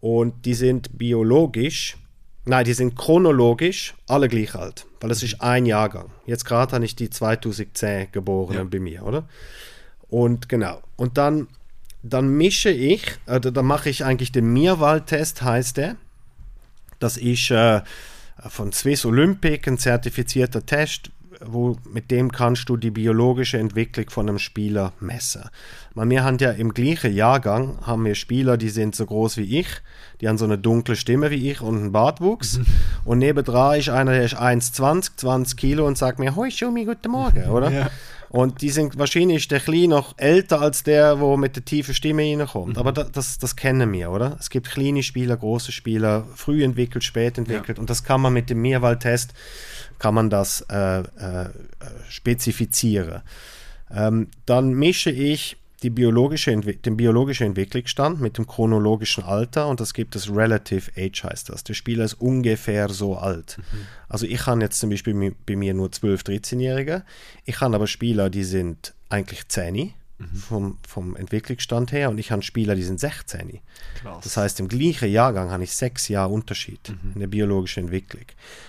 Und 0.00 0.44
die 0.44 0.54
sind 0.54 0.98
biologisch, 0.98 1.96
nein, 2.44 2.64
die 2.64 2.74
sind 2.74 2.96
chronologisch 2.96 3.94
alle 4.06 4.28
gleich 4.28 4.54
alt. 4.54 4.86
Weil 5.00 5.08
das 5.08 5.22
ist 5.22 5.40
ein 5.40 5.66
Jahrgang. 5.66 6.10
Jetzt 6.26 6.44
gerade 6.44 6.72
habe 6.72 6.84
ich 6.84 6.94
die 6.96 7.10
2010 7.10 8.08
Geborenen 8.12 8.64
Ja. 8.64 8.68
bei 8.70 8.80
mir, 8.80 9.02
oder? 9.04 9.28
Und 10.14 10.48
genau. 10.48 10.80
Und 10.94 11.18
dann, 11.18 11.48
dann 12.04 12.28
mische 12.28 12.70
ich, 12.70 13.04
äh, 13.26 13.40
dann 13.40 13.66
mache 13.66 13.90
ich 13.90 14.04
eigentlich 14.04 14.30
den 14.30 14.52
Mirwald-Test, 14.52 15.42
heißt 15.42 15.76
der. 15.76 15.96
Das 17.00 17.16
ist 17.16 17.50
äh, 17.50 17.80
von 18.46 18.72
Swiss 18.72 19.04
Olympic 19.04 19.66
ein 19.66 19.76
zertifizierter 19.76 20.64
Test, 20.64 21.10
wo, 21.44 21.76
mit 21.92 22.12
dem 22.12 22.30
kannst 22.30 22.68
du 22.68 22.76
die 22.76 22.92
biologische 22.92 23.58
Entwicklung 23.58 24.08
von 24.08 24.28
einem 24.28 24.38
Spieler 24.38 24.92
messen. 25.00 25.50
Weil 25.94 26.10
wir 26.10 26.24
haben 26.24 26.38
ja 26.38 26.50
im 26.50 26.74
gleichen 26.74 27.14
Jahrgang 27.14 27.78
haben 27.82 28.04
wir 28.04 28.16
Spieler, 28.16 28.56
die 28.56 28.68
sind 28.68 28.96
so 28.96 29.06
groß 29.06 29.36
wie 29.36 29.60
ich, 29.60 29.68
die 30.20 30.28
haben 30.28 30.38
so 30.38 30.44
eine 30.44 30.58
dunkle 30.58 30.96
Stimme 30.96 31.30
wie 31.30 31.50
ich 31.50 31.60
und 31.60 31.76
einen 31.76 31.92
Bartwuchs. 31.92 32.60
Und 33.04 33.18
nebendran 33.18 33.78
ist 33.78 33.90
einer, 33.90 34.12
der 34.12 34.24
ist 34.24 34.34
1,20, 34.34 35.16
20 35.16 35.56
Kilo 35.58 35.86
und 35.86 35.98
sagt 35.98 36.18
mir, 36.18 36.34
hoi 36.36 36.50
Schumi, 36.50 36.86
guten 36.86 37.10
Morgen, 37.10 37.44
oder? 37.50 37.70
Ja. 37.70 37.90
Und 38.30 38.62
die 38.62 38.70
sind 38.70 38.98
wahrscheinlich 38.98 39.46
der 39.46 39.60
Kleine 39.60 39.88
noch 39.88 40.14
älter 40.16 40.60
als 40.60 40.82
der, 40.82 41.20
wo 41.20 41.36
mit 41.36 41.54
der 41.54 41.64
tiefen 41.66 41.94
Stimme 41.94 42.22
reinkommt. 42.22 42.78
Aber 42.78 42.92
da, 42.92 43.04
das, 43.04 43.38
das 43.38 43.54
kennen 43.54 43.92
wir, 43.92 44.10
oder? 44.10 44.36
Es 44.40 44.48
gibt 44.48 44.70
kleine 44.70 45.02
Spieler, 45.02 45.36
große 45.36 45.70
Spieler, 45.70 46.26
früh 46.34 46.64
entwickelt, 46.64 47.04
spät 47.04 47.36
entwickelt. 47.36 47.78
Und 47.78 47.90
das 47.90 48.02
kann 48.02 48.22
man 48.22 48.32
mit 48.32 48.48
dem 48.50 48.60
Meerwald-Test, 48.62 49.34
kann 49.98 50.14
man 50.14 50.30
das 50.30 50.62
äh, 50.62 51.00
äh, 51.00 51.50
spezifizieren. 52.08 53.20
Ähm, 53.94 54.28
dann 54.46 54.72
mische 54.72 55.10
ich 55.10 55.58
die 55.84 55.90
biologische 55.90 56.50
Entwi 56.50 56.76
den 56.76 56.96
biologischen 56.96 57.46
Entwicklungsstand 57.48 58.18
mit 58.18 58.38
dem 58.38 58.46
chronologischen 58.46 59.22
Alter 59.22 59.68
und 59.68 59.80
das 59.80 59.92
gibt 59.92 60.16
es 60.16 60.34
Relative 60.34 60.90
Age 60.96 61.24
heißt 61.24 61.50
das. 61.50 61.62
Der 61.62 61.74
Spieler 61.74 62.06
ist 62.06 62.14
ungefähr 62.14 62.88
so 62.88 63.16
alt. 63.16 63.58
Also 64.08 64.24
ich 64.24 64.46
habe 64.46 64.62
jetzt 64.62 64.80
zum 64.80 64.88
Beispiel 64.88 65.34
bei 65.44 65.56
mir 65.56 65.74
nur 65.74 65.92
12, 65.92 66.22
13-Jährige. 66.22 67.04
Ich 67.44 67.60
habe 67.60 67.74
aber 67.76 67.86
Spieler, 67.86 68.30
die 68.30 68.44
sind 68.44 68.94
eigentlich 69.10 69.46
10 69.48 69.92
vom, 70.48 70.78
vom 70.88 71.16
Entwicklungsstand 71.16 71.92
her 71.92 72.08
und 72.08 72.18
ich 72.18 72.30
habe 72.30 72.40
Spieler, 72.40 72.74
die 72.74 72.82
sind 72.82 72.98
16. 72.98 73.60
Krass. 74.00 74.24
Das 74.24 74.36
heißt, 74.38 74.60
im 74.60 74.68
gleichen 74.68 75.10
Jahrgang 75.10 75.50
habe 75.50 75.64
ich 75.64 75.72
sechs 75.72 76.08
Jahre 76.08 76.32
Unterschied 76.32 76.94
in 77.14 77.20
der 77.20 77.26
biologischen 77.26 77.84
Entwicklung. 77.84 78.24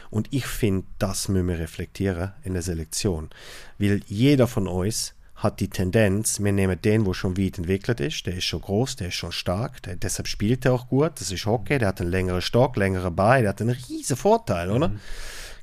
Und 0.09 0.27
ich 0.31 0.47
finde, 0.47 0.85
das 0.99 1.29
müssen 1.29 1.47
wir 1.47 1.59
reflektieren 1.59 2.33
in 2.43 2.53
der 2.53 2.61
Selektion. 2.61 3.29
Weil 3.77 4.01
jeder 4.07 4.47
von 4.47 4.67
uns 4.67 5.14
hat 5.35 5.59
die 5.59 5.69
Tendenz, 5.69 6.39
wir 6.41 6.51
nehmen 6.53 6.81
den, 6.81 7.03
der 7.03 7.13
schon 7.13 7.37
weit 7.37 7.57
entwickelt 7.57 7.99
ist, 7.99 8.25
der 8.25 8.35
ist 8.35 8.45
schon 8.45 8.61
groß, 8.61 8.95
der 8.95 9.09
ist 9.09 9.15
schon 9.15 9.31
stark, 9.33 9.81
der, 9.83 9.95
deshalb 9.97 10.27
spielt 10.27 10.65
er 10.65 10.73
auch 10.73 10.87
gut, 10.87 11.19
das 11.19 11.31
ist 11.31 11.45
Hockey, 11.45 11.77
der 11.77 11.89
hat 11.89 11.99
einen 12.01 12.09
längeren 12.09 12.41
Stock, 12.41 12.77
längere 12.77 13.11
Beine, 13.11 13.41
der 13.43 13.49
hat 13.49 13.61
einen 13.61 13.75
riesen 13.89 14.15
Vorteil, 14.15 14.71
oder? 14.71 14.91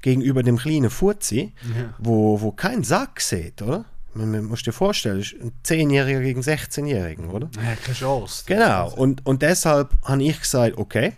Gegenüber 0.03 0.43
dem 0.43 0.59
kleinen 0.59 0.91
Furzi, 0.91 1.53
Ja. 1.77 1.95
wo, 1.99 2.41
wo 2.41 2.53
kein 2.53 2.85
Sack 2.85 3.21
sieht, 3.21 3.63
oder? 3.63 3.85
Man, 4.15 4.31
man 4.31 4.45
muss 4.45 4.63
dir 4.63 4.73
vorstellen, 4.73 5.25
ein 5.41 5.53
10-Jähriger 5.65 6.21
gegen 6.21 6.43
16-Jährigen, 6.43 7.31
oder? 7.31 7.49
Ja, 7.57 7.75
keine 7.77 7.97
Chance. 7.97 8.45
Genau, 8.47 8.93
und, 8.93 9.25
und 9.25 9.41
deshalb 9.41 9.91
habe 10.05 10.23
ich 10.23 10.39
gesagt, 10.39 10.77
okay, 10.77 11.15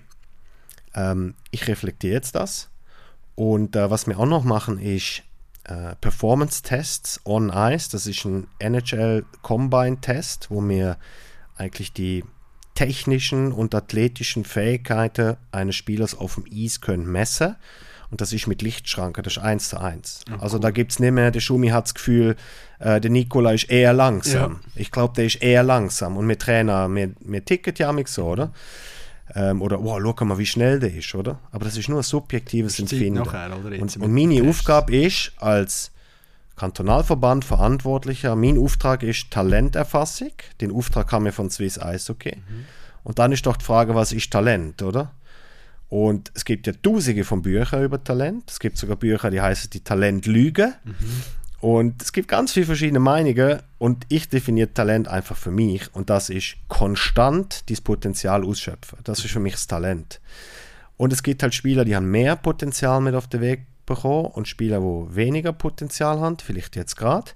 ähm, 0.95 1.35
ich 1.51 1.67
reflektiere 1.67 2.15
jetzt 2.15 2.37
das. 2.37 2.69
Und 3.35 3.75
äh, 3.75 3.91
was 3.91 4.07
wir 4.07 4.17
auch 4.21 4.27
noch 4.27 4.45
machen, 4.45 4.79
ist, 4.79 5.23
äh, 5.65 5.95
Performance-Tests 6.01 7.21
on 7.25 7.51
Ice. 7.51 7.89
Das 7.91 8.07
ist 8.07 8.25
ein 8.25 8.47
NHL 8.59 9.25
Combine-Test, 9.43 10.51
wo 10.51 10.67
wir 10.67 10.97
eigentlich 11.57 11.93
die 11.93 12.25
technischen 12.75 13.53
und 13.53 13.75
athletischen 13.75 14.45
Fähigkeiten 14.45 15.37
eines 15.53 15.77
Spielers 15.77 16.17
auf 16.17 16.35
dem 16.35 16.45
Eis 16.53 16.81
können 16.81 17.07
messen. 17.07 17.57
Und 18.11 18.21
das 18.21 18.33
ist 18.33 18.47
mit 18.47 18.63
Lichtschranke, 18.63 19.23
das 19.23 19.39
ist 19.39 19.43
1 19.43 19.71
zu 19.71 19.81
1. 19.81 20.21
Ja, 20.29 20.39
also 20.39 20.57
cool. 20.57 20.61
da 20.61 20.71
gibt 20.71 20.93
es 20.93 21.01
nicht 21.01 21.13
mehr, 21.13 21.31
der 21.31 21.41
Schumi 21.41 21.69
hat 21.69 21.87
das 21.87 21.95
Gefühl, 21.95 22.37
äh, 22.79 23.01
der 23.01 23.11
Nikola 23.11 23.53
ist 23.53 23.71
eher 23.71 23.93
langsam. 23.93 24.53
Ja. 24.53 24.71
Ich 24.77 24.93
glaube, 24.93 25.15
der 25.15 25.25
ist 25.25 25.43
eher 25.43 25.63
langsam. 25.63 26.17
Und 26.17 26.27
mit 26.27 26.41
Trainer, 26.41 26.89
wir, 26.95 27.13
wir 27.21 27.45
ticket 27.45 27.79
ja 27.79 27.93
mit 27.93 28.09
so, 28.09 28.27
oder? 28.27 28.53
Ähm, 29.35 29.63
oder, 29.63 29.83
wow, 29.83 30.01
schau 30.03 30.25
mal, 30.25 30.39
wie 30.39 30.47
schnell 30.47 30.81
der 30.81 30.95
ist, 30.95 31.15
oder? 31.15 31.39
Aber 31.51 31.65
das 31.65 31.77
ist 31.77 31.89
nur 31.89 32.01
ein 32.01 32.03
subjektives 32.03 32.79
Empfinden. 32.79 33.21
nachher, 33.21 33.51
Und, 33.81 33.97
und 33.97 34.13
meine 34.13 34.35
den 34.35 34.45
Tests. 34.45 34.61
Aufgabe 34.61 34.97
ist, 34.97 35.33
als 35.39 35.93
Kantonalverband 36.57 37.45
Verantwortlicher, 37.45 38.37
mein 38.37 38.59
Auftrag 38.59 39.03
ist 39.03 39.31
Talenterfassung. 39.31 40.33
Den 40.61 40.73
Auftrag 40.73 41.11
haben 41.11 41.25
wir 41.25 41.33
von 41.33 41.51
Swiss 41.51 41.81
Eishockey. 41.81 42.37
Und 43.03 43.19
dann 43.19 43.33
ist 43.33 43.47
doch 43.47 43.57
die 43.57 43.65
Frage, 43.65 43.95
was 43.95 44.13
ist 44.13 44.31
Talent, 44.31 44.83
oder? 44.83 45.13
Und 45.89 46.33
es 46.35 46.45
gibt 46.45 46.67
ja 46.67 46.73
tausende 46.73 47.25
von 47.25 47.43
Büchern 47.43 47.85
über 47.85 48.03
Talent. 48.03 48.51
Es 48.51 48.59
gibt 48.61 48.79
sogar 48.79 48.97
Bücher, 48.97 49.31
die 49.31 49.41
heißen 49.41 49.71
die 49.71 49.81
Talentlüge. 49.81 50.75
Und 51.65 52.03
es 52.03 52.13
gibt 52.13 52.29
ganz 52.29 52.53
viele 52.53 52.67
verschiedene 52.67 52.99
Meinungen 52.99 53.63
und 53.79 54.05
ich 54.11 54.29
definiere 54.29 54.75
Talent 54.75 55.09
einfach 55.09 55.35
für 55.35 55.51
mich 55.51 55.95
und 55.95 56.11
das 56.11 56.29
ist 56.29 56.57
konstant 56.69 57.71
dieses 57.71 57.81
Potenzial 57.81 58.45
ausschöpfen. 58.45 58.99
Das 59.03 59.21
ist 59.21 59.31
für 59.31 59.41
mich 59.41 59.55
das 59.55 59.67
Talent. 59.67 60.21
Und 60.99 61.11
es 61.15 61.23
gibt 61.23 61.43
halt 61.43 61.55
Spieler, 61.55 61.87
die 61.87 61.97
haben 61.97 62.11
mehr 62.11 62.37
Potenzial 62.37 63.01
mit 63.01 63.15
auf 63.15 63.29
den 63.29 63.41
Weg 63.41 63.65
bekommen 63.87 64.27
und 64.27 64.47
Spieler, 64.47 64.79
die 64.79 65.17
weniger 65.17 65.55
Potenzial 65.55 66.21
haben, 66.21 66.37
vielleicht 66.39 66.77
jetzt 66.77 66.97
gerade. 66.97 67.31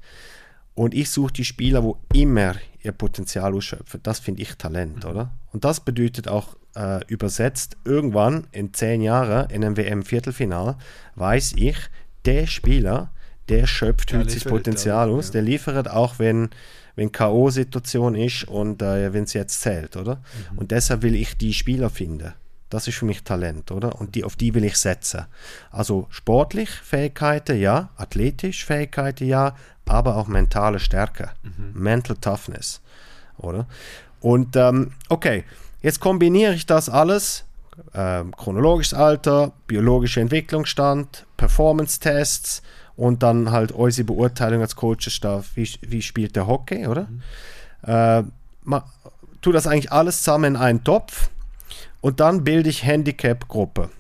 Und 0.75 0.93
ich 0.93 1.09
suche 1.09 1.33
die 1.33 1.45
Spieler, 1.47 1.95
die 2.13 2.21
immer 2.21 2.55
ihr 2.83 2.93
Potenzial 2.93 3.55
ausschöpfen. 3.55 4.01
Das 4.03 4.19
finde 4.19 4.43
ich 4.43 4.57
Talent, 4.57 5.07
oder? 5.07 5.33
Und 5.55 5.65
das 5.65 5.81
bedeutet 5.81 6.29
auch 6.29 6.55
äh, 6.77 7.01
übersetzt, 7.07 7.79
irgendwann 7.87 8.47
in 8.53 8.75
zehn 8.75 9.01
Jahren 9.01 9.49
in 9.49 9.65
einem 9.65 9.79
WM-Viertelfinal 9.79 10.77
weiß 11.15 11.55
ich, 11.57 11.79
der 12.27 12.47
Spieler, 12.47 13.11
der 13.49 13.67
schöpft 13.67 14.11
sein 14.11 14.27
liefert, 14.27 14.49
Potenzial 14.49 15.11
aus. 15.11 15.27
Ja. 15.27 15.33
Der 15.33 15.43
liefert 15.43 15.91
auch, 15.91 16.19
wenn, 16.19 16.51
wenn 16.97 17.13
K.O.-Situation 17.13 18.15
ist 18.15 18.45
und 18.45 18.83
äh, 18.83 19.13
wenn 19.13 19.25
es 19.25 19.33
jetzt 19.33 19.61
zählt, 19.61 19.97
oder? 19.97 20.17
Mhm. 20.53 20.59
Und 20.59 20.71
deshalb 20.71 21.03
will 21.03 21.15
ich 21.15 21.37
die 21.37 21.55
Spieler 21.55 21.91
finden. 21.91 22.35
Das 22.71 22.87
ist 22.87 22.97
für 22.97 23.07
mich 23.07 23.25
Talent, 23.25 23.71
oder? 23.71 23.99
Und 23.99 24.15
die, 24.15 24.25
auf 24.25 24.37
die 24.37 24.55
will 24.55 24.65
ich 24.65 24.77
setzen. 24.77 25.25
Also 25.71 26.07
sportlich 26.11 26.69
Fähigkeiten, 26.69 27.59
ja, 27.59 27.89
athletisch 27.97 28.67
Fähigkeiten, 28.67 29.27
ja, 29.27 29.57
aber 29.87 30.17
auch 30.17 30.29
mentale 30.29 30.79
Stärke, 30.79 31.31
Mental 31.73 32.17
Toughness, 32.21 32.83
oder? 33.39 33.67
Und 34.21 34.55
ähm, 34.57 34.93
okay, 35.09 35.45
jetzt 35.81 36.01
kombiniere 36.01 36.53
ich 36.53 36.67
das 36.67 36.91
alles, 36.91 37.45
ähm, 37.95 38.35
chronologisches 38.37 38.93
Alter, 38.95 39.53
biologischer 39.67 40.21
Entwicklungsstand, 40.21 41.27
Performance-Tests 41.37 42.63
und 42.99 43.23
dann 43.23 43.53
halt 43.53 43.71
unsere 43.71 44.05
Beurteilung 44.05 44.61
als 44.61 44.75
Coaches-Staff, 44.75 45.53
wie, 45.55 45.71
wie 45.83 46.03
spielt 46.03 46.35
der 46.35 46.49
Hockey, 46.49 46.89
oder? 46.89 47.09
Äh, 47.87 48.25
ma, 48.65 48.85
tu 49.41 49.53
das 49.53 49.69
eigentlich 49.69 49.93
alles 49.93 50.25
zusammen 50.25 50.57
in 50.57 50.61
einen 50.61 50.83
Topf 50.83 51.31
und 52.01 52.19
dann 52.19 52.43
bilde 52.43 52.69
ich 52.69 52.85
Handicap-Gruppe. 52.85 53.91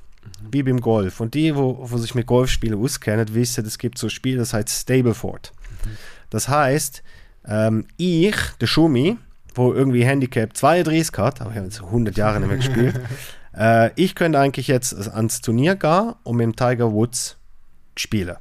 Wie 0.51 0.65
beim 0.65 0.81
Golf. 0.81 1.21
Und 1.21 1.35
die, 1.35 1.55
wo, 1.55 1.79
wo 1.81 1.97
sich 1.97 2.17
mit 2.17 2.27
Golfspielen 2.27 2.83
auskennen, 2.83 3.35
wissen, 3.35 3.65
es 3.65 3.79
gibt 3.79 3.99
so 3.99 4.09
ein 4.09 4.11
Spiel, 4.11 4.37
das 4.37 4.53
heißt 4.53 4.69
Stableford. 4.69 5.53
Das 6.31 6.49
heißt, 6.49 7.05
ähm, 7.47 7.87
ich, 7.99 8.37
der 8.61 8.67
Schumi, 8.67 9.17
wo 9.55 9.73
irgendwie 9.73 10.05
Handicap 10.05 10.57
32 10.57 11.17
hat, 11.19 11.41
aber 11.41 11.51
ich 11.51 11.57
habe 11.57 11.67
jetzt 11.67 11.83
100 11.83 12.17
Jahre 12.17 12.41
nicht 12.41 12.49
mehr 12.49 12.57
gespielt, 12.57 13.01
äh, 13.57 13.91
ich 13.95 14.17
könnte 14.17 14.41
eigentlich 14.41 14.67
jetzt 14.67 15.09
ans 15.09 15.41
Turnier 15.41 15.77
gehen 15.77 16.15
und 16.25 16.37
mit 16.37 16.45
dem 16.45 16.57
Tiger 16.57 16.93
Woods 16.93 17.38
spielen. 18.01 18.37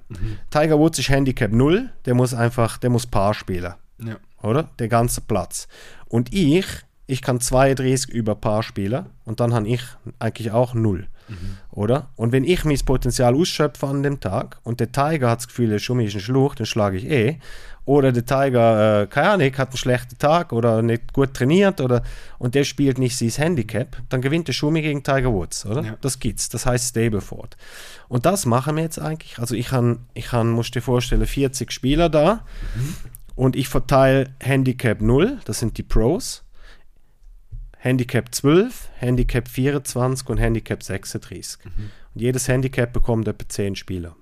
Tiger 0.50 0.78
Woods 0.80 1.00
ist 1.00 1.10
Handicap 1.10 1.52
0, 1.52 1.90
der 2.06 2.14
muss 2.14 2.34
einfach, 2.34 2.78
der 2.78 2.90
muss 2.90 3.06
Paar 3.08 3.34
spielen 3.34 3.74
Ja. 4.00 4.16
oder? 4.42 4.70
Der 4.80 4.88
ganze 4.88 5.22
Platz. 5.22 5.68
Und 6.08 6.34
ich, 6.34 6.66
ich 7.06 7.22
kann 7.22 7.40
32 7.40 8.10
über 8.14 8.36
Paar 8.36 8.64
spielen 8.64 9.06
und 9.26 9.40
dann 9.40 9.54
habe 9.54 9.68
ich 9.68 9.82
eigentlich 10.20 10.52
auch 10.52 10.74
null, 10.74 11.08
oder? 11.72 12.10
Und 12.16 12.32
wenn 12.32 12.44
ich 12.46 12.64
mein 12.66 12.80
Potenzial 12.86 13.36
ausschöpfe 13.36 13.86
an 13.88 14.04
dem 14.04 14.20
Tag 14.20 14.60
und 14.64 14.80
der 14.80 14.92
Tiger 14.92 15.30
hat 15.30 15.40
das 15.40 15.48
Gefühl, 15.48 15.70
der 15.70 15.80
Schummi 15.80 16.06
ist 16.06 16.16
ein 16.16 16.22
Schluch, 16.22 16.56
dann 16.56 16.66
schlage 16.66 16.98
ich 16.98 17.06
eh. 17.06 17.40
Oder 17.88 18.12
der 18.12 18.26
Tiger, 18.26 19.04
äh, 19.04 19.08
keine 19.08 19.30
Ahnung, 19.30 19.58
hat 19.58 19.70
einen 19.70 19.78
schlechten 19.78 20.18
Tag 20.18 20.52
oder 20.52 20.82
nicht 20.82 21.14
gut 21.14 21.34
trainiert 21.34 21.80
oder 21.80 22.04
und 22.38 22.54
der 22.54 22.66
spielt 22.66 22.98
nicht 22.98 23.18
sein 23.18 23.30
Handicap, 23.30 23.96
dann 24.10 24.22
gewinnt 24.22 24.50
der 24.50 24.54
Schummi 24.54 24.82
gegen 24.82 25.04
Tiger 25.04 25.32
Woods, 25.32 25.66
oder? 25.66 25.84
Ja. 25.84 25.98
Das 26.02 26.20
gibt's. 26.20 26.50
Das 26.50 26.66
heißt 26.66 26.90
Stableford. 26.90 27.56
Und 28.10 28.26
das 28.26 28.46
machen 28.46 28.76
wir 28.76 28.84
jetzt 28.84 29.00
eigentlich. 29.00 29.40
Also 29.40 29.56
ich 29.56 29.72
habe, 29.72 30.00
ich 30.16 30.34
han, 30.34 30.50
musst 30.50 30.76
dir 30.76 30.82
vorstellen, 30.82 31.26
40 31.26 31.72
Spieler 31.72 32.10
da 32.10 32.44
und 33.36 33.56
ich 33.56 33.70
verteile 33.70 34.32
Handicap 34.42 35.00
0, 35.00 35.40
das 35.46 35.60
sind 35.60 35.78
die 35.78 35.84
Pros, 35.84 36.44
Handicap 37.78 38.36
12, 38.36 38.90
Handicap 38.98 39.48
24 39.48 40.28
und 40.28 40.38
Handicap 40.40 40.84
36. 40.84 41.64
Und 42.14 42.22
jedes 42.22 42.50
Handicap 42.50 42.92
bekommt 42.92 43.30
etwa 43.30 43.48
10 43.48 43.78
Spieler. 43.78 44.14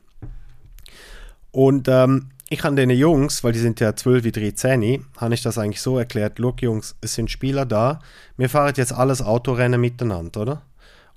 Und 1.50 1.88
ähm, 1.88 2.30
ich 2.50 2.64
habe 2.64 2.76
den 2.76 2.92
Jungs, 2.92 3.44
weil 3.44 3.54
die 3.54 3.60
sind 3.60 3.80
ja 3.80 3.96
12 3.96 4.24
wie 4.24 4.32
13, 4.32 5.06
habe 5.18 5.34
ich 5.34 5.42
das 5.42 5.58
eigentlich 5.58 5.82
so 5.82 5.98
erklärt, 5.98 6.38
look 6.38 6.62
Jungs, 6.62 6.96
es 7.02 7.16
sind 7.16 7.32
Spieler 7.32 7.66
da, 7.66 8.00
wir 8.38 8.50
fahren 8.50 8.74
jetzt 8.76 8.94
alles 8.94 9.22
Autorennen 9.22 9.82
miteinander, 9.82 10.42
oder? 10.42 10.62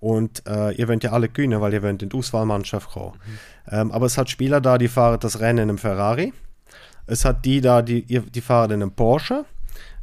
Und 0.01 0.47
äh, 0.47 0.73
ihr 0.75 0.89
wollt 0.89 1.03
ja 1.03 1.13
alle 1.13 1.29
gewinnen, 1.29 1.61
weil 1.61 1.75
ihr 1.75 1.83
wollt 1.83 2.03
in 2.03 2.09
die 2.09 2.17
Auswahlmannschaft 2.17 2.91
kommen. 2.91 3.19
Ähm, 3.71 3.91
aber 3.91 4.07
es 4.07 4.17
hat 4.17 4.31
Spieler 4.31 4.61
da, 4.61 4.79
die 4.79 4.89
fahren 4.89 5.19
das 5.21 5.41
Rennen 5.41 5.59
in 5.59 5.69
einem 5.71 5.79
Ferrari. 5.79 6.33
Es 7.07 7.25
hat 7.25 7.45
die 7.45 7.61
da, 7.61 7.83
die, 7.83 8.03
die 8.05 8.41
fahren 8.41 8.71
in 8.71 8.83
einem 8.83 8.93
Porsche. 8.93 9.45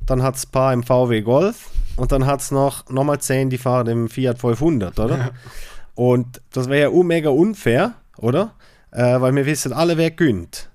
Dann 0.05 0.21
hat 0.21 0.35
es 0.35 0.47
ein 0.47 0.51
paar 0.51 0.73
im 0.73 0.83
VW 0.83 1.21
Golf. 1.21 1.69
Und 1.95 2.11
dann 2.11 2.25
hat 2.25 2.41
es 2.41 2.51
noch, 2.51 2.89
noch 2.89 3.05
mal 3.05 3.19
zehn, 3.19 3.49
die 3.49 3.57
fahren 3.57 3.87
im 3.87 4.09
Fiat 4.09 4.37
500, 4.37 4.99
oder? 4.99 5.31
Und 5.95 6.41
das 6.51 6.67
wäre 6.67 6.91
ja 6.91 7.03
mega 7.03 7.29
unfair, 7.29 7.93
oder? 8.17 8.53
Äh, 8.91 9.21
weil 9.21 9.33
wir 9.33 9.45
wissen 9.45 9.71
alle, 9.71 9.97
wer 9.97 10.11
gönnt. 10.11 10.69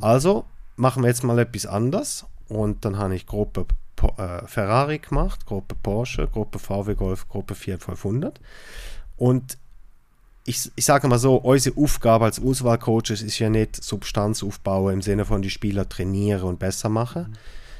Also 0.00 0.44
machen 0.76 1.02
wir 1.02 1.08
jetzt 1.08 1.24
mal 1.24 1.38
etwas 1.38 1.66
anders. 1.66 2.26
Und 2.48 2.84
dann 2.84 2.98
habe 2.98 3.14
ich 3.14 3.26
Gruppe 3.26 3.66
äh, 4.16 4.46
Ferrari 4.46 4.98
gemacht, 4.98 5.46
Gruppe 5.46 5.74
Porsche, 5.82 6.28
Gruppe 6.28 6.58
VW 6.58 6.94
Golf, 6.94 7.28
Gruppe 7.28 7.54
Fiat 7.54 7.82
500. 7.82 8.40
Und 9.16 9.58
ich, 10.46 10.70
ich 10.76 10.84
sage 10.84 11.08
mal 11.08 11.18
so, 11.18 11.36
unsere 11.36 11.80
Aufgabe 11.80 12.26
als 12.26 12.42
Auswahlcoaches 12.42 13.22
ist 13.22 13.38
ja 13.38 13.48
nicht 13.48 13.82
Substanz 13.82 14.42
aufbauen 14.42 14.94
im 14.94 15.02
Sinne 15.02 15.24
von 15.24 15.40
die 15.40 15.50
Spieler 15.50 15.88
trainieren 15.88 16.42
und 16.42 16.58
besser 16.58 16.90
machen, 16.90 17.38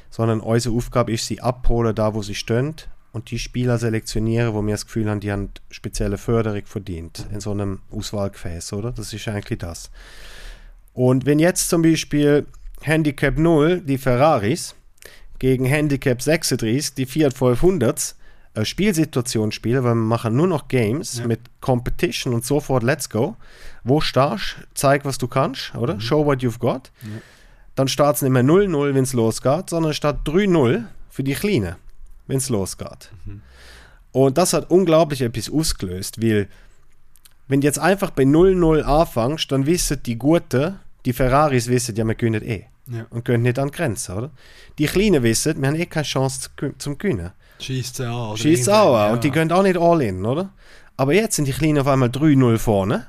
sondern 0.09 0.39
unsere 0.39 0.75
Aufgabe 0.75 1.11
ist, 1.11 1.27
sie 1.27 1.41
abholen 1.41 1.93
da, 1.93 2.13
wo 2.15 2.23
sie 2.23 2.33
stehen 2.33 2.75
und 3.11 3.29
die 3.29 3.39
Spieler 3.39 3.77
selektionieren, 3.77 4.53
wo 4.53 4.61
wir 4.63 4.73
das 4.73 4.85
Gefühl 4.85 5.09
haben, 5.09 5.19
die 5.19 5.31
haben 5.31 5.49
spezielle 5.69 6.17
Förderung 6.17 6.65
verdient 6.65 7.27
in 7.31 7.39
so 7.39 7.51
einem 7.51 7.81
Auswahlgefäß, 7.91 8.73
oder? 8.73 8.91
Das 8.91 9.13
ist 9.13 9.27
eigentlich 9.27 9.59
das. 9.59 9.91
Und 10.95 11.25
wenn 11.25 11.39
jetzt 11.39 11.69
zum 11.69 11.81
Beispiel 11.83 12.47
Handicap 12.81 13.37
0, 13.37 13.81
die 13.81 13.97
Ferraris, 13.97 14.75
gegen 15.39 15.65
Handicap 15.65 16.21
36, 16.21 16.95
die 16.95 17.05
Fiat 17.05 17.33
500 17.33 18.15
äh, 18.53 18.63
Spielsituation 18.63 19.51
spielen, 19.51 19.83
weil 19.83 19.91
wir 19.95 19.95
machen 19.95 20.35
nur 20.37 20.47
noch 20.47 20.69
Games 20.69 21.17
Ja. 21.19 21.27
mit 21.27 21.41
Competition 21.59 22.33
und 22.33 22.45
sofort 22.45 22.83
Let's 22.83 23.09
Go. 23.09 23.35
Wo 23.83 23.99
stehst 23.99 24.55
zeig, 24.73 25.03
was 25.03 25.17
du 25.17 25.27
kannst, 25.27 25.75
oder? 25.75 25.99
Show 25.99 26.25
what 26.25 26.39
you've 26.39 26.59
got. 26.59 26.91
Dann 27.75 27.89
startet 27.89 28.15
es 28.15 28.21
nicht 28.21 28.31
mehr 28.31 28.43
0-0, 28.43 28.93
wenn 28.95 29.03
es 29.03 29.11
losgeht, 29.11 29.69
sondern 29.69 29.93
statt 29.93 30.19
3-0 30.25 30.85
für 31.09 31.23
die 31.23 31.33
Kleinen, 31.33 31.75
wenn 32.27 32.37
es 32.37 32.47
losgeht. 32.47 33.11
Und 34.13 34.37
das 34.37 34.53
hat 34.53 34.69
unglaublich 34.71 35.21
etwas 35.21 35.51
ausgelöst, 35.51 36.21
weil 36.23 36.47
wenn 37.49 37.59
du 37.59 37.67
jetzt 37.67 37.79
einfach 37.79 38.11
bei 38.11 38.23
0-0 38.23 38.81
anfängst, 38.83 39.51
dann 39.51 39.65
wissen 39.65 40.01
die 40.03 40.17
Guten, 40.17 40.79
die 41.05 41.13
Ferraris 41.13 41.67
wissen, 41.67 41.95
ja, 41.95 42.03
wir 42.05 42.15
können 42.15 42.43
eh. 42.43 42.65
Ja. 42.87 43.05
Und 43.09 43.25
gehen 43.25 43.41
nicht 43.41 43.57
an 43.57 43.69
die 43.69 43.77
Grenze, 43.77 44.13
oder? 44.13 44.31
Die 44.77 44.85
Kleinen 44.85 45.23
wissen, 45.23 45.59
wir 45.59 45.67
haben 45.67 45.75
eh 45.75 45.85
keine 45.85 46.03
Chance 46.03 46.49
zum 46.77 46.97
Gewinnen. 46.97 47.31
Schießt 47.59 47.95
sie 47.95 48.03
oder 48.03 48.37
Schießt 48.37 48.69
auch 48.69 48.95
an 48.95 49.07
ja. 49.07 49.13
und 49.13 49.23
die 49.23 49.31
gehen 49.31 49.51
auch 49.51 49.63
nicht 49.63 49.77
all 49.77 50.01
in, 50.01 50.25
oder? 50.25 50.51
Aber 50.97 51.13
jetzt 51.13 51.35
sind 51.35 51.47
die 51.47 51.53
Kleinen 51.53 51.79
auf 51.79 51.87
einmal 51.87 52.09
3-0 52.09 52.57
vorne. 52.57 53.07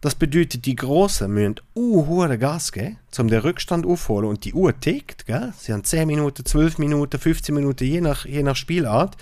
Das 0.00 0.14
bedeutet, 0.16 0.66
die 0.66 0.74
Großen 0.74 1.32
müssen 1.32 1.60
hohe 1.76 2.36
Gas 2.38 2.72
geben, 2.72 2.98
um 3.18 3.28
den 3.28 3.40
Rückstand 3.40 3.86
aufholen. 3.86 4.28
Und 4.28 4.44
die 4.44 4.52
Uhr 4.52 4.78
tickt, 4.78 5.26
gell? 5.26 5.52
Sie 5.56 5.72
haben 5.72 5.84
10 5.84 6.08
Minuten, 6.08 6.44
12 6.44 6.78
Minuten, 6.78 7.20
15 7.20 7.54
Minuten, 7.54 7.84
je 7.84 8.00
nach, 8.00 8.24
je 8.24 8.42
nach 8.42 8.56
Spielart. 8.56 9.16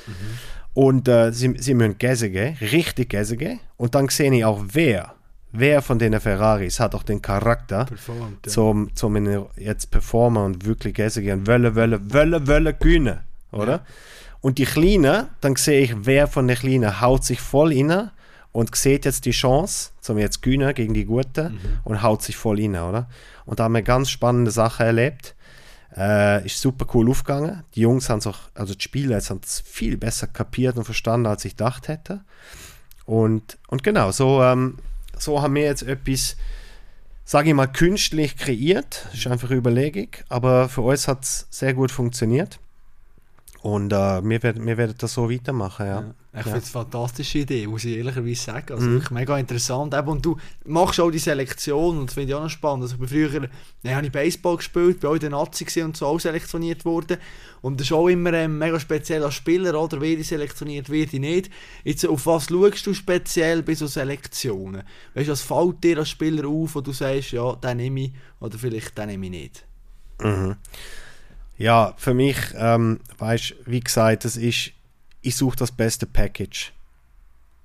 Und 0.73 1.07
äh, 1.09 1.33
sie, 1.33 1.55
sie 1.59 1.75
müssen 1.75 1.99
Gäse 1.99 2.31
geben, 2.31 2.57
richtig 2.61 3.11
Gäse 3.11 3.37
geben. 3.37 3.61
Und 3.77 3.95
dann 3.95 4.09
sehe 4.09 4.33
ich 4.33 4.45
auch, 4.45 4.63
wer 4.73 5.15
wer 5.53 5.83
von 5.83 5.99
den 5.99 6.19
Ferraris 6.21 6.81
hat 6.81 6.95
auch 6.95 7.03
den 7.03 7.23
Charakter, 7.23 7.85
Performt, 7.87 8.47
ja. 8.47 8.53
zum, 8.53 8.95
zum 8.95 9.51
jetzt 9.57 9.91
performen 9.91 10.45
und 10.45 10.65
wirklich 10.65 10.99
essen 10.99 11.23
gehen, 11.23 11.47
wollen, 11.47 11.75
wollen, 11.75 12.13
wollen, 12.13 12.47
wollen 12.47 12.75
gewinnen, 12.79 13.21
oder? 13.53 13.73
Ja. 13.73 13.83
Und 14.41 14.59
die 14.59 14.65
Kleinen, 14.65 15.29
dann 15.41 15.57
sehe 15.57 15.83
ich, 15.83 15.95
wer 16.07 16.27
von 16.27 16.49
den 16.49 16.57
Kleinen 16.57 17.01
haut 17.01 17.25
sich 17.25 17.41
voll 17.41 17.75
rein 17.75 18.11
und 18.53 18.75
sieht 18.75 19.05
jetzt 19.05 19.27
die 19.27 19.33
Chance, 19.33 19.91
zum 20.01 20.19
jetzt 20.19 20.43
gewinnen 20.43 20.75
gegen 20.75 20.95
die 20.95 21.05
Guten 21.05 21.59
und 21.85 22.03
haut 22.03 22.23
sich 22.23 22.37
voll 22.37 22.61
rein, 22.61 22.77
oder? 22.77 23.09
Und 23.45 23.61
da 23.61 23.65
haben 23.65 23.75
wir 23.75 23.83
ganz 23.83 24.11
spannende 24.11 24.51
Sachen 24.51 24.87
erlebt. 24.87 25.35
Äh, 25.97 26.47
ist 26.47 26.61
super 26.61 26.87
cool 26.95 27.11
aufgegangen. 27.11 27.65
Die 27.75 27.81
Jungs 27.81 28.09
haben 28.09 28.21
es 28.21 28.27
auch, 28.27 28.39
also 28.55 28.75
die 28.75 28.83
Spieler 28.83 29.17
jetzt 29.17 29.31
haben 29.31 29.41
es 29.45 29.61
viel 29.61 29.97
besser 29.97 30.29
kapiert 30.29 30.77
und 30.77 30.85
verstanden, 30.85 31.27
als 31.27 31.45
ich 31.45 31.57
gedacht 31.57 31.89
hätte. 31.89 32.21
Und, 33.07 33.59
und 33.67 33.83
genau, 33.83 34.13
so, 34.13 34.43
ähm, 34.43 34.79
so 35.21 35.43
haben 35.43 35.55
wir 35.55 35.63
jetzt 35.63 35.83
etwas, 35.83 36.37
sage 37.25 37.51
ich 37.51 37.55
mal, 37.55 37.67
künstlich 37.67 38.37
kreiert. 38.37 39.07
Ist 39.13 39.27
einfach 39.27 39.51
Überlegung, 39.51 40.09
aber 40.29 40.69
für 40.69 40.83
uns 40.83 41.09
hat 41.09 41.25
es 41.25 41.47
sehr 41.51 41.75
gut 41.75 41.91
funktioniert. 41.91 42.59
Und 43.63 43.93
äh, 43.93 44.25
wir, 44.25 44.43
werden, 44.43 44.67
wir 44.67 44.77
werden 44.77 44.95
das 44.99 45.15
so 45.15 45.31
weitermachen, 45.31 45.87
ja. 45.87 46.01
Ja. 46.01 46.15
Ich 46.33 46.37
Ja. 46.37 46.43
finde 46.53 46.59
es 46.59 46.77
eine 46.77 46.85
fantastische 46.85 47.39
Idee, 47.39 47.67
muss 47.67 47.85
ich 47.85 47.97
ehrlicherweise 47.97 48.41
sagen. 48.41 48.73
Also 48.75 48.87
Mhm. 48.87 48.93
wirklich 48.93 49.11
mega 49.11 49.37
interessant. 49.37 49.93
Eben, 49.95 50.07
und 50.09 50.25
du 50.25 50.37
machst 50.65 51.01
auch 51.01 51.11
die 51.11 51.19
Selektion 51.19 51.99
und 51.99 52.07
das 52.07 52.15
finde 52.15 52.29
ich 52.29 52.35
auch 52.37 52.43
noch 52.43 52.49
spannend. 52.51 52.85
Also 52.85 52.95
ich 52.95 53.01
bin 53.01 53.09
früher, 53.09 53.49
dann 53.83 53.95
habe 53.97 54.07
ich 54.07 54.13
Baseball 54.13 54.57
gespielt, 54.57 55.01
bin 55.01 55.11
auch 55.11 55.15
in 55.15 55.21
der 55.21 55.31
Nazi 55.31 55.83
und 55.83 55.97
so 55.97 56.07
auch 56.07 56.21
selektioniert 56.21 56.85
worden. 56.85 57.17
Und 57.63 57.81
das 57.81 57.89
ist 57.89 57.93
auch 57.93 58.07
immer 58.07 58.33
ähm, 58.33 58.59
mega 58.59 58.79
speziell 58.79 59.25
als 59.25 59.35
Spieler, 59.35 59.75
oder? 59.75 60.01
Wer 60.01 60.23
selektioniert, 60.23 60.89
wer 60.89 61.07
nicht. 61.19 61.51
Jetzt, 61.83 62.07
auf 62.07 62.25
was 62.27 62.47
schaust 62.49 62.87
du 62.87 62.95
speziell 62.95 63.65
bei 63.65 63.75
so 63.75 63.89
Selektionen? 63.89 64.85
Weißt 65.15 65.27
du, 65.27 65.33
was 65.33 65.43
fällt 65.43 65.83
dir 65.83 65.99
als 65.99 66.11
Spieler 66.11 66.47
auf, 66.47 66.77
wo 66.77 66.81
du 66.81 66.93
sagst, 66.93 67.33
ja, 67.33 67.57
den 67.57 67.77
nehme 67.79 68.01
ich 68.05 68.13
oder 68.39 68.57
vielleicht 68.57 68.97
den 68.97 69.09
nehme 69.09 69.27
ich 69.27 69.33
nicht? 69.33 69.65
Mhm. 70.23 70.55
Ja, 71.59 71.93
für 71.99 72.15
mich, 72.15 72.37
ähm, 72.55 73.01
weißt 73.19 73.55
wie 73.67 73.81
gesagt, 73.81 74.25
das 74.25 74.37
ist, 74.37 74.71
ich 75.23 75.37
suche 75.37 75.57
das 75.57 75.73
beste 75.73 76.07
Package. 76.07 76.73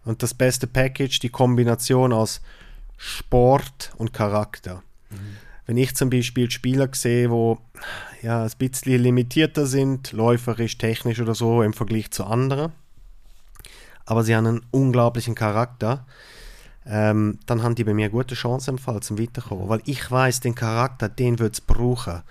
Und 0.04 0.22
das 0.22 0.34
beste 0.34 0.68
Package, 0.68 1.20
die 1.20 1.30
Kombination 1.30 2.14
aus 2.14 2.42
Sport 2.98 3.94
und 3.98 4.14
Charakter. 4.14 4.84
Wenn 5.66 5.78
ich 5.78 5.96
zum 5.96 6.10
Beispiel 6.10 6.52
Spieler 6.52 6.90
sehe, 6.94 7.32
wo 7.32 7.60
ja, 8.22 8.44
ein 8.44 8.52
bisschen 8.58 9.02
limitierter 9.02 9.66
sind, 9.66 10.12
läuferisch, 10.12 10.78
technisch 10.78 11.20
oder 11.20 11.34
so 11.34 11.64
im 11.64 11.74
Vergleich 11.74 12.12
zu 12.12 12.26
anderen, 12.26 12.72
aber 14.06 14.24
sie 14.24 14.36
haben 14.36 14.46
einen 14.46 14.66
unglaublichen 14.72 15.34
Charakter, 15.34 16.06
ähm, 16.88 17.40
dann 17.48 17.64
haben 17.64 17.76
die 17.76 17.84
bei 17.84 17.94
mir 17.94 18.10
gute 18.10 18.36
Chancen 18.36 18.72
im 18.72 18.78
Fall 18.78 19.02
zum 19.02 19.18
Weiterkommen. 19.20 19.70
Weil 19.70 19.82
ich 19.86 20.10
weiß, 20.10 20.40
den 20.40 20.54
Charakter, 20.54 21.10
den 21.10 21.40
wird 21.40 21.56
es 21.56 21.62
brauchen. 21.62 22.22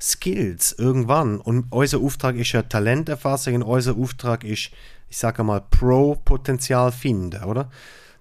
Skills 0.00 0.72
irgendwann. 0.78 1.40
Und 1.40 1.66
unser 1.70 1.98
Auftrag 1.98 2.36
ist 2.36 2.52
ja 2.52 2.62
Talenterfassung 2.62 3.54
und 3.54 3.62
unser 3.62 3.96
Auftrag 3.96 4.44
ist, 4.44 4.70
ich 5.08 5.16
sage 5.16 5.42
mal, 5.42 5.62
Pro-Potenzial 5.70 6.92
finden, 6.92 7.44
oder? 7.44 7.70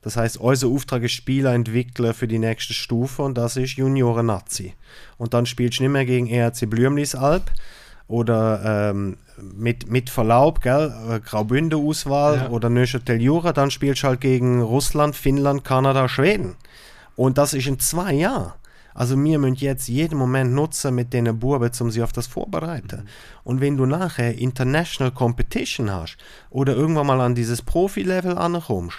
Das 0.01 0.17
heißt, 0.17 0.37
unser 0.37 0.67
Auftrag 0.67 1.03
ist 1.03 1.13
Spieler 1.13 1.53
entwickeln 1.53 2.13
für 2.13 2.27
die 2.27 2.39
nächste 2.39 2.73
Stufe 2.73 3.21
und 3.21 3.37
das 3.37 3.55
ist 3.55 3.77
Junioren 3.77 4.25
Nazi. 4.25 4.73
Und 5.17 5.33
dann 5.33 5.45
spielst 5.45 5.79
du 5.79 5.83
nicht 5.83 5.93
mehr 5.93 6.05
gegen 6.05 6.27
ERC 6.27 6.69
Blümlisalp 6.69 7.49
oder 8.07 8.91
ähm, 8.91 9.17
mit, 9.37 9.89
mit 9.89 10.09
Verlaub, 10.09 10.61
gell, 10.61 10.93
äh, 11.09 11.19
Graubünde-Auswahl 11.19 12.35
Ja. 12.37 12.49
oder 12.49 12.69
Neuchâtel 12.69 13.21
Jura, 13.21 13.53
dann 13.53 13.71
spielst 13.71 14.03
du 14.03 14.07
halt 14.07 14.21
gegen 14.21 14.61
Russland, 14.61 15.15
Finnland, 15.15 15.63
Kanada, 15.63 16.07
Schweden. 16.07 16.55
Und 17.15 17.37
das 17.37 17.53
ist 17.53 17.67
in 17.67 17.79
zwei 17.79 18.13
Jahren. 18.13 18.53
Also 18.95 19.21
wir 19.21 19.39
müssen 19.39 19.55
jetzt 19.55 19.87
jeden 19.87 20.19
Moment 20.19 20.53
nutzen 20.53 20.93
mit 20.93 21.13
den 21.13 21.39
Buben, 21.39 21.71
um 21.79 21.89
sie 21.91 22.03
auf 22.03 22.11
das 22.13 22.27
vorbereiten. 22.27 23.07
Und 23.43 23.59
wenn 23.59 23.75
du 23.75 23.87
nachher 23.87 24.37
International 24.37 25.11
Competition 25.11 25.89
hast 25.91 26.17
oder 26.51 26.75
irgendwann 26.75 27.07
mal 27.07 27.21
an 27.21 27.33
dieses 27.33 27.63
Profi-Level 27.63 28.37
ankommst, 28.37 28.97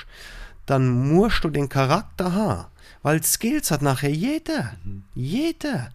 dann 0.66 1.12
musst 1.12 1.44
du 1.44 1.48
den 1.50 1.68
Charakter 1.68 2.32
haben. 2.32 2.66
Weil 3.02 3.22
Skills 3.22 3.70
hat 3.70 3.82
nachher 3.82 4.10
jeder. 4.10 4.72
Jeder. 5.14 5.90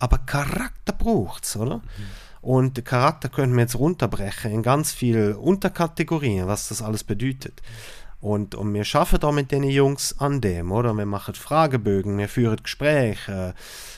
Aber 0.00 0.18
Charakter 0.18 0.92
braucht's, 0.92 1.56
oder? 1.56 1.80
Und 2.44 2.84
Charakter 2.84 3.30
könnten 3.30 3.56
wir 3.56 3.62
jetzt 3.62 3.78
runterbrechen 3.78 4.52
in 4.52 4.62
ganz 4.62 4.92
viele 4.92 5.38
Unterkategorien, 5.38 6.46
was 6.46 6.68
das 6.68 6.82
alles 6.82 7.02
bedeutet. 7.02 7.62
Und, 8.20 8.54
und 8.54 8.74
wir 8.74 8.84
schaffen 8.84 9.18
da 9.18 9.32
mit 9.32 9.50
den 9.50 9.64
Jungs 9.64 10.18
an 10.18 10.42
dem, 10.42 10.70
oder? 10.70 10.92
Wir 10.92 11.06
machen 11.06 11.34
Fragebögen, 11.34 12.18
wir 12.18 12.28
führen 12.28 12.58
Gespräche 12.62 13.54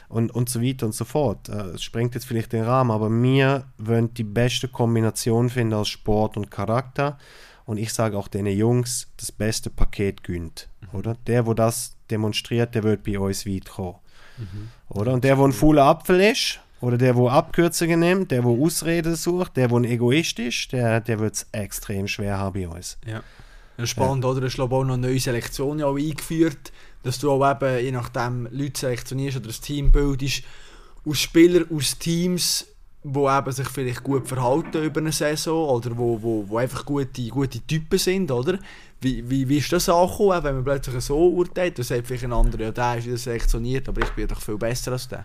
und, 0.08 0.32
und 0.32 0.48
so 0.48 0.62
weiter 0.62 0.86
und 0.86 0.92
so 0.92 1.04
fort. 1.04 1.48
Äh, 1.48 1.74
Es 1.74 1.82
sprengt 1.82 2.14
jetzt 2.14 2.26
vielleicht 2.26 2.52
den 2.52 2.62
Rahmen, 2.62 2.92
aber 2.92 3.10
wir 3.10 3.64
wollen 3.78 4.14
die 4.14 4.22
beste 4.22 4.68
Kombination 4.68 5.50
finden 5.50 5.74
aus 5.74 5.88
Sport 5.88 6.36
und 6.36 6.48
Charakter. 6.48 7.18
Und 7.64 7.78
ich 7.78 7.92
sage 7.92 8.16
auch 8.16 8.28
den 8.28 8.46
Jungs, 8.46 9.08
das 9.16 9.32
beste 9.32 9.70
Paket 9.70 10.22
gönnt, 10.22 10.68
oder? 10.92 11.16
Der, 11.26 11.46
wo 11.46 11.54
das 11.54 11.96
demonstriert, 12.12 12.76
der 12.76 12.84
wird 12.84 13.02
bei 13.02 13.18
uns 13.18 13.44
weit 13.44 13.68
kommen. 13.68 13.96
Oder? 14.88 15.14
Und 15.14 15.24
der, 15.24 15.36
wo 15.36 15.44
ein 15.44 15.52
fauler 15.52 15.86
Apfel 15.86 16.20
ist, 16.20 16.60
oder 16.80 16.98
der, 16.98 17.16
wo 17.16 17.28
Abkürzungen 17.28 18.00
nimmt, 18.00 18.30
der, 18.30 18.44
wo 18.44 18.64
Ausreden 18.64 19.16
sucht, 19.16 19.56
der, 19.56 19.70
wo 19.70 19.78
ein 19.78 19.84
Egoist 19.84 20.38
ist, 20.38 20.72
der, 20.72 21.00
der 21.00 21.18
wird 21.18 21.34
es 21.34 21.46
extrem 21.52 22.06
schwer 22.06 22.38
haben 22.38 22.52
bei 22.52 22.68
uns. 22.68 22.98
Ja. 23.06 23.22
ja 23.78 23.86
spannend, 23.86 24.24
oder? 24.24 24.42
Es 24.42 24.54
ist 24.54 24.60
auch 24.60 24.68
noch 24.68 24.94
eine 24.94 24.98
neue 24.98 25.20
Selektion 25.20 25.78
ja 25.78 25.86
auch 25.86 25.96
eingeführt, 25.96 26.72
dass 27.02 27.18
du 27.18 27.30
auch 27.30 27.50
eben, 27.50 27.84
je 27.84 27.92
nachdem 27.92 28.48
Leute 28.50 28.80
selektionierst 28.80 29.38
oder 29.38 29.48
ein 29.48 29.62
Team 29.62 29.90
bildest, 29.90 30.42
aus 31.06 31.20
Spielern, 31.20 31.66
aus 31.74 31.96
Teams, 31.98 32.66
wo 33.02 33.30
eben 33.30 33.52
sich 33.52 33.68
vielleicht 33.68 34.02
gut 34.02 34.26
verhalten 34.26 34.82
über 34.82 35.00
eine 35.00 35.12
Saison 35.12 35.68
oder 35.68 35.96
wo, 35.96 36.20
wo, 36.20 36.44
wo 36.48 36.58
einfach 36.58 36.84
gute, 36.84 37.28
gute 37.28 37.60
Typen 37.60 37.98
sind, 37.98 38.30
oder? 38.30 38.58
Wie, 39.00 39.28
wie, 39.30 39.48
wie 39.48 39.58
ist 39.58 39.72
das 39.72 39.88
angekommen, 39.88 40.42
wenn 40.42 40.54
man 40.56 40.64
plötzlich 40.64 41.04
so 41.04 41.16
urteilt? 41.28 41.78
Du 41.78 41.84
sagst 41.84 42.06
vielleicht 42.06 42.24
ein 42.24 42.32
anderer, 42.32 42.64
ja, 42.64 42.70
der 42.72 42.98
ist 42.98 43.06
wieder 43.06 43.16
selektioniert, 43.16 43.88
aber 43.88 44.02
ich 44.02 44.10
bin 44.10 44.26
doch 44.26 44.40
viel 44.40 44.56
besser 44.56 44.92
als 44.92 45.08
der. 45.08 45.24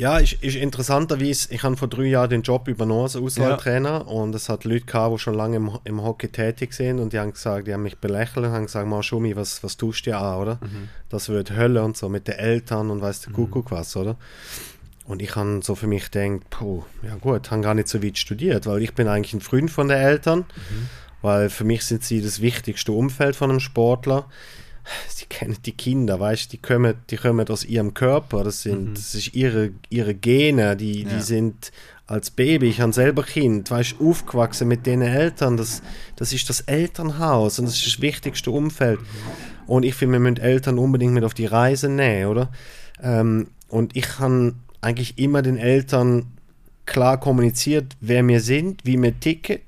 Ja, 0.00 0.16
ist, 0.16 0.32
ist 0.42 0.56
interessanterweise, 0.56 1.52
ich 1.52 1.62
habe 1.62 1.76
vor 1.76 1.86
drei 1.86 2.04
Jahren 2.04 2.30
den 2.30 2.40
Job 2.40 2.68
übernommen 2.68 3.02
als 3.02 3.16
Auswahltrainer 3.16 4.08
und 4.08 4.34
es 4.34 4.48
hat 4.48 4.64
Leute 4.64 4.86
gehabt, 4.86 5.14
die 5.14 5.18
schon 5.18 5.34
lange 5.34 5.56
im, 5.56 5.78
im 5.84 6.02
Hockey 6.02 6.28
tätig 6.28 6.72
sind 6.72 7.00
und 7.00 7.12
die 7.12 7.18
haben 7.18 7.34
gesagt, 7.34 7.66
die 7.66 7.74
haben 7.74 7.82
mich 7.82 7.98
belächelt 7.98 8.46
und 8.46 8.52
haben 8.52 8.64
gesagt, 8.64 8.88
mal 8.88 9.02
Schumi, 9.02 9.36
was, 9.36 9.62
was 9.62 9.76
tust 9.76 10.06
du 10.06 10.10
dir 10.10 10.18
an, 10.18 10.38
oder? 10.38 10.58
Das 11.10 11.28
wird 11.28 11.54
Hölle 11.54 11.84
und 11.84 11.98
so 11.98 12.08
mit 12.08 12.28
den 12.28 12.36
Eltern 12.36 12.88
und 12.88 13.02
weiß 13.02 13.20
der 13.20 13.34
Kuckuck 13.34 13.72
was, 13.72 13.94
oder? 13.94 14.16
Und 15.04 15.20
ich 15.20 15.36
habe 15.36 15.60
so 15.62 15.74
für 15.74 15.86
mich 15.86 16.10
gedacht, 16.10 16.48
puh, 16.48 16.82
ja 17.02 17.16
gut, 17.16 17.50
habe 17.50 17.60
gar 17.60 17.74
nicht 17.74 17.88
so 17.88 18.02
weit 18.02 18.16
studiert, 18.16 18.64
weil 18.64 18.80
ich 18.80 18.94
bin 18.94 19.06
eigentlich 19.06 19.34
ein 19.34 19.42
Freund 19.42 19.70
von 19.70 19.88
den 19.88 19.98
Eltern, 19.98 20.46
weil 21.20 21.50
für 21.50 21.64
mich 21.64 21.84
sind 21.84 22.04
sie 22.04 22.22
das 22.22 22.40
wichtigste 22.40 22.92
Umfeld 22.92 23.36
von 23.36 23.50
einem 23.50 23.60
Sportler. 23.60 24.28
Sie 25.08 25.26
kennen 25.26 25.56
die 25.64 25.72
Kinder, 25.72 26.18
weißt 26.20 26.46
du, 26.46 26.50
die 26.56 26.62
kommen, 26.62 26.94
die 27.10 27.16
kommen 27.16 27.48
aus 27.48 27.64
ihrem 27.64 27.94
Körper, 27.94 28.44
das 28.44 28.62
sind, 28.62 28.96
das 28.96 29.14
ist 29.14 29.34
ihre, 29.34 29.70
ihre 29.88 30.14
Gene, 30.14 30.76
die, 30.76 31.02
Ja. 31.02 31.08
die 31.10 31.20
sind 31.20 31.70
als 32.06 32.30
Baby, 32.30 32.68
ich 32.68 32.80
habe 32.80 32.92
selber 32.92 33.22
Kind, 33.22 33.70
weißt 33.70 33.96
du, 33.98 34.10
aufgewachsen 34.10 34.66
mit 34.66 34.84
den 34.86 35.00
Eltern, 35.02 35.56
das, 35.56 35.80
das 36.16 36.32
ist 36.32 36.48
das 36.48 36.60
Elternhaus 36.62 37.58
und 37.58 37.66
das 37.66 37.76
ist 37.76 37.86
das 37.86 38.00
wichtigste 38.00 38.50
Umfeld. 38.50 38.98
Und 39.66 39.84
ich 39.84 39.94
finde, 39.94 40.14
wir 40.14 40.20
müssen 40.20 40.38
Eltern 40.38 40.78
unbedingt 40.78 41.12
mit 41.14 41.22
auf 41.22 41.34
die 41.34 41.46
Reise 41.46 41.88
nehmen, 41.88 42.26
oder? 42.26 42.50
Ähm, 43.00 43.48
und 43.68 43.96
ich 43.96 44.18
habe 44.18 44.54
eigentlich 44.80 45.18
immer 45.18 45.42
den 45.42 45.56
Eltern 45.56 46.26
klar 46.86 47.20
kommuniziert, 47.20 47.96
wer 48.00 48.26
wir 48.26 48.40
sind, 48.40 48.84
wie 48.84 49.00
wir 49.00 49.20
ticken, 49.20 49.60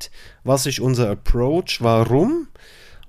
was 0.43 0.67
ist 0.67 0.81
unser 0.81 1.11
Approach, 1.11 1.79
warum 1.79 2.49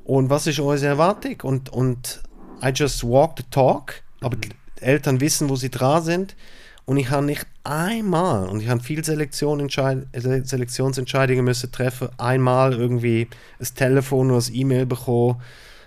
und 0.05 0.29
was 0.29 0.47
ist 0.47 0.59
unsere 0.59 0.91
Erwartung. 0.91 1.35
Und, 1.43 1.69
und 1.71 2.21
I 2.63 2.69
just 2.73 3.03
walk 3.03 3.33
the 3.37 3.43
talk, 3.51 4.01
aber 4.21 4.37
die 4.37 4.49
Eltern 4.81 5.19
wissen, 5.21 5.49
wo 5.49 5.55
sie 5.55 5.69
dran 5.71 6.03
sind. 6.03 6.35
Und 6.85 6.97
ich 6.97 7.09
habe 7.11 7.25
nicht 7.25 7.45
einmal, 7.63 8.49
und 8.49 8.61
ich 8.61 8.67
habe 8.67 8.81
viel 8.83 9.03
Selektion 9.05 9.61
entscheid- 9.61 10.05
Selektionsentscheidungen 10.13 11.45
müssen 11.45 11.71
treffen, 11.71 12.09
einmal 12.17 12.73
irgendwie 12.73 13.27
ein 13.59 13.67
Telefon 13.75 14.31
oder 14.31 14.45
ein 14.45 14.53
E-Mail 14.53 14.85
bekommen, 14.85 15.41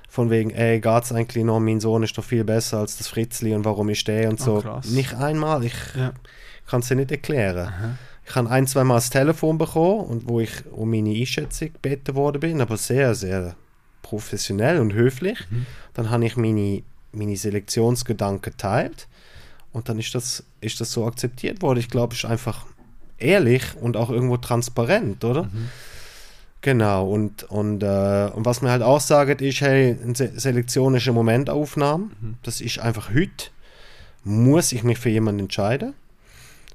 von 0.08 0.30
wegen, 0.30 0.50
ey, 0.50 0.80
geht's 0.80 1.12
eigentlich 1.12 1.44
noch, 1.44 1.60
mein 1.60 1.80
Sohn 1.80 2.02
ist 2.02 2.16
doch 2.16 2.24
viel 2.24 2.44
besser 2.44 2.78
als 2.78 2.96
das 2.96 3.08
Fritzli 3.08 3.54
und 3.54 3.66
warum 3.66 3.90
ist 3.90 4.08
der 4.08 4.30
und 4.30 4.40
Ah, 4.40 4.44
so. 4.44 4.60
krass. 4.60 4.88
nicht 4.88 5.12
einmal, 5.14 5.64
ich 5.64 5.74
Ja. 5.94 6.12
kann 6.66 6.80
es 6.80 6.88
dir 6.88 6.94
nicht 6.96 7.10
erklären. 7.10 7.98
Ich 8.26 8.34
habe 8.34 8.48
ein, 8.48 8.66
zwei 8.66 8.82
Mal 8.84 8.94
das 8.94 9.10
Telefon 9.10 9.58
bekommen, 9.58 10.00
und 10.06 10.28
wo 10.28 10.40
ich 10.40 10.50
um 10.72 10.90
meine 10.90 11.10
Einschätzung 11.10 11.74
gebeten 11.74 12.14
worden 12.14 12.40
bin, 12.40 12.60
aber 12.62 12.78
sehr, 12.78 13.14
sehr 13.14 13.54
professionell 14.08 14.78
und 14.78 14.92
höflich. 14.92 15.38
Dann 15.94 16.10
habe 16.10 16.24
ich 16.26 16.36
meine, 16.36 16.82
meine 17.12 17.36
Selektionsgedanken 17.36 18.42
geteilt 18.42 19.08
und 19.72 19.88
dann 19.88 19.98
ist 19.98 20.14
das, 20.14 20.44
ist 20.60 20.80
das 20.80 20.92
so 20.92 21.06
akzeptiert 21.06 21.60
worden. 21.62 21.80
Ich 21.80 21.90
glaube, 21.90 22.14
es 22.14 22.20
ist 22.20 22.30
einfach 22.30 22.66
ehrlich 23.18 23.64
und 23.80 23.96
auch 23.96 24.10
irgendwo 24.10 24.36
transparent, 24.36 25.24
oder? 25.24 25.50
Genau, 26.60 27.08
und, 27.08 27.44
und, 27.44 27.82
äh, 27.82 28.30
und 28.34 28.44
was 28.44 28.62
mir 28.62 28.70
halt 28.70 28.82
auch 28.82 29.00
sagt, 29.00 29.40
ist, 29.40 29.60
hey, 29.60 29.96
eine 30.02 30.14
Se 30.14 30.32
Selektion 30.36 30.94
ist 30.94 31.06
eine 31.06 31.14
Momentaufnahme. 31.14 32.04
Mhm. 32.04 32.36
Das 32.42 32.60
ist 32.60 32.78
einfach 32.78 33.10
heute, 33.10 33.50
muss 34.24 34.72
ich 34.72 34.82
mich 34.82 34.98
für 34.98 35.10
jemanden 35.10 35.40
entscheiden. 35.42 35.94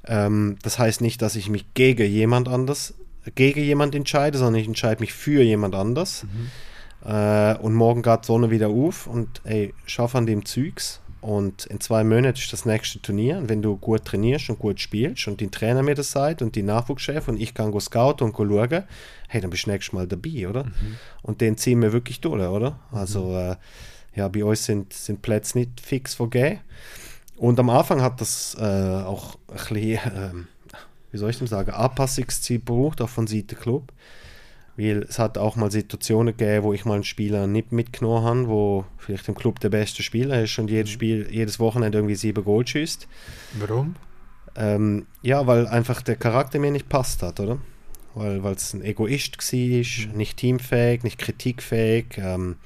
Ähm, 0.05 0.57
das 0.63 0.79
heißt 0.79 1.01
nicht, 1.01 1.21
dass 1.21 1.35
ich 1.35 1.49
mich 1.49 1.65
gegen 1.73 2.09
jemand 2.09 2.47
anders, 2.47 2.93
gegen 3.35 3.61
jemand 3.61 3.93
entscheide, 3.95 4.37
sondern 4.37 4.61
ich 4.61 4.67
entscheide 4.67 5.01
mich 5.01 5.13
für 5.13 5.43
jemand 5.43 5.75
anders. 5.75 6.23
Mhm. 6.23 6.51
Äh, 7.05 7.57
und 7.57 7.73
morgen 7.73 8.01
geht 8.01 8.23
die 8.23 8.27
Sonne 8.27 8.51
wieder 8.51 8.69
auf 8.69 9.07
und 9.07 9.41
ey, 9.43 9.73
schaff 9.85 10.15
an 10.15 10.25
dem 10.25 10.45
Zeugs. 10.45 11.01
Und 11.21 11.67
in 11.67 11.79
zwei 11.79 12.03
Monaten 12.03 12.37
ist 12.39 12.51
das 12.51 12.65
nächste 12.65 12.99
Turnier. 12.99 13.37
Und 13.37 13.47
wenn 13.47 13.61
du 13.61 13.77
gut 13.77 14.05
trainierst 14.05 14.49
und 14.49 14.57
gut 14.57 14.79
spielst 14.79 15.27
und 15.27 15.39
die 15.39 15.49
Trainer 15.49 15.83
mir 15.83 15.93
das 15.93 16.11
sagt 16.11 16.41
und 16.41 16.55
die 16.55 16.63
Nachwuchschef 16.63 17.27
und 17.27 17.39
ich 17.39 17.53
kann 17.53 17.71
go 17.71 17.79
scouten 17.79 18.25
und 18.25 18.33
go 18.33 18.43
schauen, 18.45 18.83
hey, 19.27 19.39
dann 19.39 19.51
bist 19.51 19.67
du 19.67 19.69
nächstes 19.69 19.93
Mal 19.93 20.07
dabei, 20.07 20.49
oder? 20.49 20.63
Mhm. 20.65 20.97
Und 21.21 21.41
den 21.41 21.57
ziehen 21.57 21.81
wir 21.81 21.93
wirklich 21.93 22.21
durch, 22.21 22.41
oder? 22.41 22.79
Also, 22.91 23.25
mhm. 23.25 23.35
äh, 23.35 23.55
ja, 24.15 24.27
bei 24.27 24.43
uns 24.43 24.65
sind, 24.65 24.93
sind 24.93 25.21
Plätze 25.21 25.59
nicht 25.59 25.79
fix 25.79 26.15
vergeben. 26.15 26.59
Und 27.37 27.59
am 27.59 27.69
Anfang 27.69 28.01
hat 28.01 28.19
das 28.19 28.55
äh, 28.59 28.63
auch 28.63 29.35
ein 29.47 29.55
bisschen, 29.55 29.93
äh, 29.93 30.31
wie 31.11 31.17
soll 31.17 31.29
ich 31.29 31.37
denn 31.37 31.47
sagen, 31.47 31.71
Anpassungszeit 31.71 32.65
gebraucht, 32.65 33.01
auch 33.01 33.09
von 33.09 33.27
Seiten 33.27 33.55
Club. 33.55 33.91
Weil 34.77 35.03
es 35.03 35.19
hat 35.19 35.37
auch 35.37 35.55
mal 35.55 35.69
Situationen 35.69 36.35
gegeben, 36.35 36.63
wo 36.63 36.73
ich 36.73 36.85
mal 36.85 36.95
einen 36.95 37.03
Spieler 37.03 37.45
nicht 37.47 37.71
mitgenommen 37.71 38.25
habe, 38.25 38.47
wo 38.47 38.85
vielleicht 38.97 39.27
im 39.27 39.35
Club 39.35 39.59
der 39.59 39.69
beste 39.69 40.01
Spieler 40.01 40.41
ist 40.43 40.57
und 40.59 40.69
jedes, 40.69 40.91
mhm. 40.91 40.93
Spiel, 40.93 41.27
jedes 41.29 41.59
Wochenende 41.59 41.97
irgendwie 41.97 42.15
sieben 42.15 42.43
Goal 42.43 42.65
schießt. 42.65 43.07
Warum? 43.59 43.95
Ähm, 44.55 45.07
ja, 45.21 45.45
weil 45.47 45.67
einfach 45.67 46.01
der 46.01 46.15
Charakter 46.15 46.59
mir 46.59 46.71
nicht 46.71 46.89
passt 46.89 47.21
hat, 47.21 47.39
oder? 47.39 47.59
Weil 48.13 48.39
es 48.53 48.73
ein 48.73 48.83
Egoist 48.83 49.37
war, 49.37 50.11
mhm. 50.11 50.17
nicht 50.17 50.37
teamfähig, 50.37 51.03
nicht 51.03 51.17
kritikfähig, 51.17 52.17
ähm, 52.17 52.57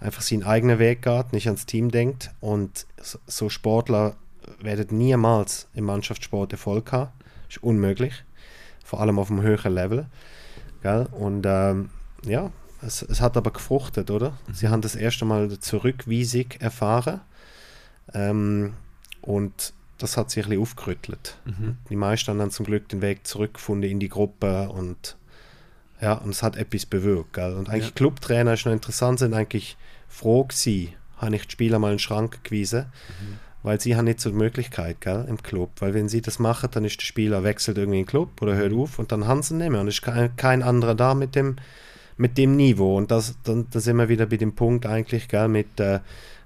einfach 0.00 0.22
seinen 0.22 0.42
eigenen 0.42 0.78
Weg 0.78 1.02
geht, 1.02 1.32
nicht 1.32 1.46
ans 1.46 1.66
Team 1.66 1.90
denkt. 1.90 2.30
Und 2.40 2.86
so 3.26 3.48
Sportler 3.48 4.16
werden 4.60 4.98
niemals 4.98 5.68
im 5.74 5.84
Mannschaftssport 5.84 6.52
Erfolg 6.52 6.90
haben. 6.92 7.12
Das 7.46 7.56
ist 7.56 7.62
unmöglich. 7.62 8.24
Vor 8.84 9.00
allem 9.00 9.18
auf 9.18 9.30
einem 9.30 9.42
höheren 9.42 9.74
Level. 9.74 10.06
Gell? 10.82 11.06
Und 11.12 11.44
ähm, 11.46 11.90
ja, 12.24 12.50
es, 12.82 13.02
es, 13.02 13.20
hat 13.20 13.36
aber 13.36 13.52
gefruchtet, 13.52 14.10
oder? 14.10 14.30
Mhm. 14.30 14.54
Sie 14.54 14.68
haben 14.68 14.82
das 14.82 14.96
erste 14.96 15.24
Mal 15.24 15.58
Zurückweisung 15.58 16.46
erfahren. 16.58 17.20
Ähm, 18.12 18.74
und 19.20 19.72
das 19.98 20.16
hat 20.16 20.30
sich 20.30 20.44
ein 20.44 20.50
bisschen 20.50 20.62
aufgerüttelt. 20.62 21.38
Mhm. 21.44 21.78
Die 21.88 21.96
meisten 21.96 22.30
haben 22.30 22.38
dann 22.38 22.50
zum 22.50 22.66
Glück 22.66 22.88
den 22.88 23.02
Weg 23.02 23.26
zurückgefunden 23.26 23.88
in 23.88 24.00
die 24.00 24.08
Gruppe 24.08 24.68
und 24.68 25.16
ja, 26.00 26.14
und 26.14 26.30
es 26.30 26.42
hat 26.42 26.56
etwas 26.56 26.84
bewirkt. 26.84 27.34
Gell? 27.34 27.54
Und 27.54 27.68
eigentlich 27.68 27.86
ja. 27.86 27.92
Clubtrainer 27.94 28.54
ist 28.54 28.66
noch 28.66 28.72
interessant, 28.72 29.20
sind 29.20 29.34
eigentlich 29.34 29.76
froh 30.08 30.42
gewesen, 30.42 30.94
habe 31.18 31.36
ich 31.36 31.46
die 31.46 31.52
Spieler 31.52 31.78
mal 31.78 31.88
in 31.88 31.94
den 31.94 32.00
Schrank 32.00 32.42
gewiesen. 32.42 32.86
Mhm 33.20 33.38
weil 33.62 33.80
sie 33.80 33.96
haben 33.96 34.06
nicht 34.06 34.20
so 34.20 34.30
die 34.30 34.36
Möglichkeit 34.36 35.00
gell, 35.00 35.24
im 35.28 35.42
Club. 35.42 35.70
Weil 35.78 35.94
wenn 35.94 36.08
sie 36.08 36.20
das 36.20 36.38
machen, 36.38 36.70
dann 36.72 36.84
ist 36.84 37.00
der 37.00 37.06
Spieler 37.06 37.44
wechselt 37.44 37.78
irgendwie 37.78 38.00
in 38.00 38.04
den 38.04 38.10
Club 38.10 38.42
oder 38.42 38.54
hört 38.56 38.72
auf 38.72 38.98
und 38.98 39.12
dann 39.12 39.20
nicht 39.20 39.52
mehr. 39.52 39.80
Und 39.80 39.88
ist 39.88 40.02
kein, 40.02 40.34
kein 40.36 40.62
anderer 40.62 40.94
da 40.94 41.14
mit 41.14 41.34
dem, 41.34 41.56
mit 42.16 42.38
dem 42.38 42.56
Niveau. 42.56 42.96
Und 42.96 43.10
das, 43.10 43.36
dann, 43.44 43.66
da 43.70 43.80
sind 43.80 43.96
wir 43.96 44.08
wieder 44.08 44.26
bei 44.26 44.36
dem 44.36 44.54
Punkt 44.54 44.86
eigentlich, 44.86 45.28
gell, 45.28 45.48
mit 45.48 45.78
äh, 45.78 46.00